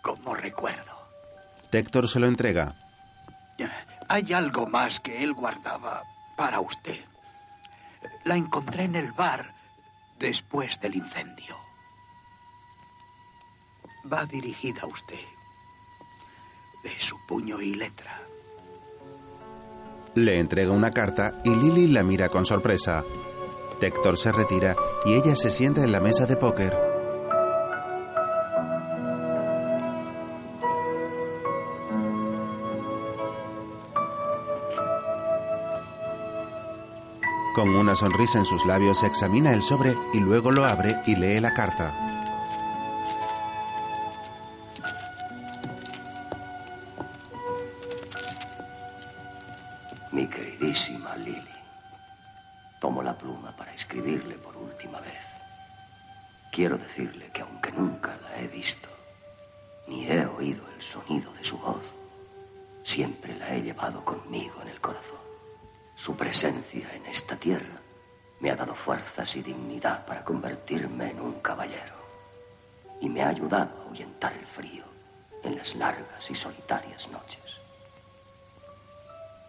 como 0.00 0.34
recuerdo. 0.34 0.96
Tector 1.70 2.08
se 2.08 2.20
lo 2.20 2.26
entrega. 2.28 2.74
Hay 4.10 4.32
algo 4.32 4.66
más 4.66 5.00
que 5.00 5.22
él 5.22 5.34
guardaba 5.34 6.02
para 6.36 6.60
usted. 6.60 7.00
La 8.24 8.36
encontré 8.36 8.84
en 8.84 8.96
el 8.96 9.12
bar 9.12 9.52
después 10.18 10.80
del 10.80 10.94
incendio. 10.94 11.56
Va 14.10 14.24
dirigida 14.24 14.82
a 14.82 14.86
usted. 14.86 15.18
De 16.82 16.98
su 16.98 17.16
puño 17.26 17.60
y 17.60 17.74
letra. 17.74 18.22
Le 20.14 20.38
entrega 20.38 20.72
una 20.72 20.90
carta 20.90 21.40
y 21.44 21.50
Lily 21.54 21.88
la 21.88 22.02
mira 22.02 22.28
con 22.28 22.46
sorpresa. 22.46 23.04
Tector 23.80 24.16
se 24.16 24.32
retira 24.32 24.76
y 25.04 25.14
ella 25.14 25.36
se 25.36 25.50
sienta 25.50 25.82
en 25.82 25.92
la 25.92 26.00
mesa 26.00 26.26
de 26.26 26.36
póker. 26.36 26.76
Con 37.54 37.74
una 37.74 37.94
sonrisa 37.94 38.38
en 38.38 38.44
sus 38.44 38.64
labios 38.64 39.02
examina 39.02 39.52
el 39.52 39.62
sobre 39.62 39.96
y 40.12 40.20
luego 40.20 40.50
lo 40.52 40.64
abre 40.64 40.96
y 41.06 41.16
lee 41.16 41.40
la 41.40 41.52
carta. 41.52 42.17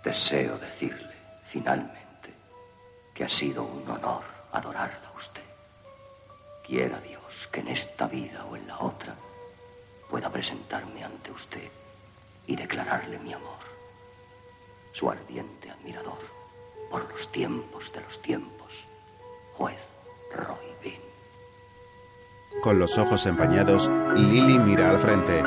Deseo 0.10 0.58
decirle, 0.58 1.14
finalmente, 1.46 2.34
que 3.14 3.26
ha 3.26 3.30
sido 3.30 3.64
un 3.64 3.88
honor 3.88 4.24
adorarla 4.52 5.08
a 5.08 5.16
usted. 5.16 5.44
Quiera 6.66 7.00
Dios 7.00 7.48
que 7.52 7.60
en 7.60 7.68
esta 7.68 8.08
vida 8.08 8.44
o 8.46 8.56
en 8.56 8.66
la 8.66 8.80
otra 8.80 9.14
pueda 10.10 10.32
presentarme 10.32 11.04
ante 11.04 11.32
usted 11.32 11.70
y 12.48 12.56
declararle 12.56 13.20
mi 13.20 13.34
amor. 13.34 13.60
Su 14.94 15.12
ardiente 15.12 15.70
admirador 15.70 16.26
por 16.90 17.08
los 17.12 17.32
tiempos 17.32 17.94
de 17.94 18.02
los 18.02 18.20
tiempos, 18.20 18.88
juez 19.54 19.86
Roy. 20.34 20.70
Con 22.64 22.80
los 22.80 22.98
ojos 22.98 23.28
empañados, 23.28 23.92
Lily 24.16 24.58
mira 24.58 24.90
al 24.90 24.98
frente. 24.98 25.44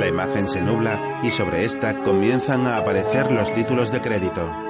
La 0.00 0.08
imagen 0.08 0.48
se 0.48 0.62
nubla 0.62 1.20
y 1.22 1.30
sobre 1.30 1.66
esta 1.66 2.02
comienzan 2.02 2.66
a 2.66 2.78
aparecer 2.78 3.30
los 3.30 3.52
títulos 3.52 3.92
de 3.92 4.00
crédito. 4.00 4.69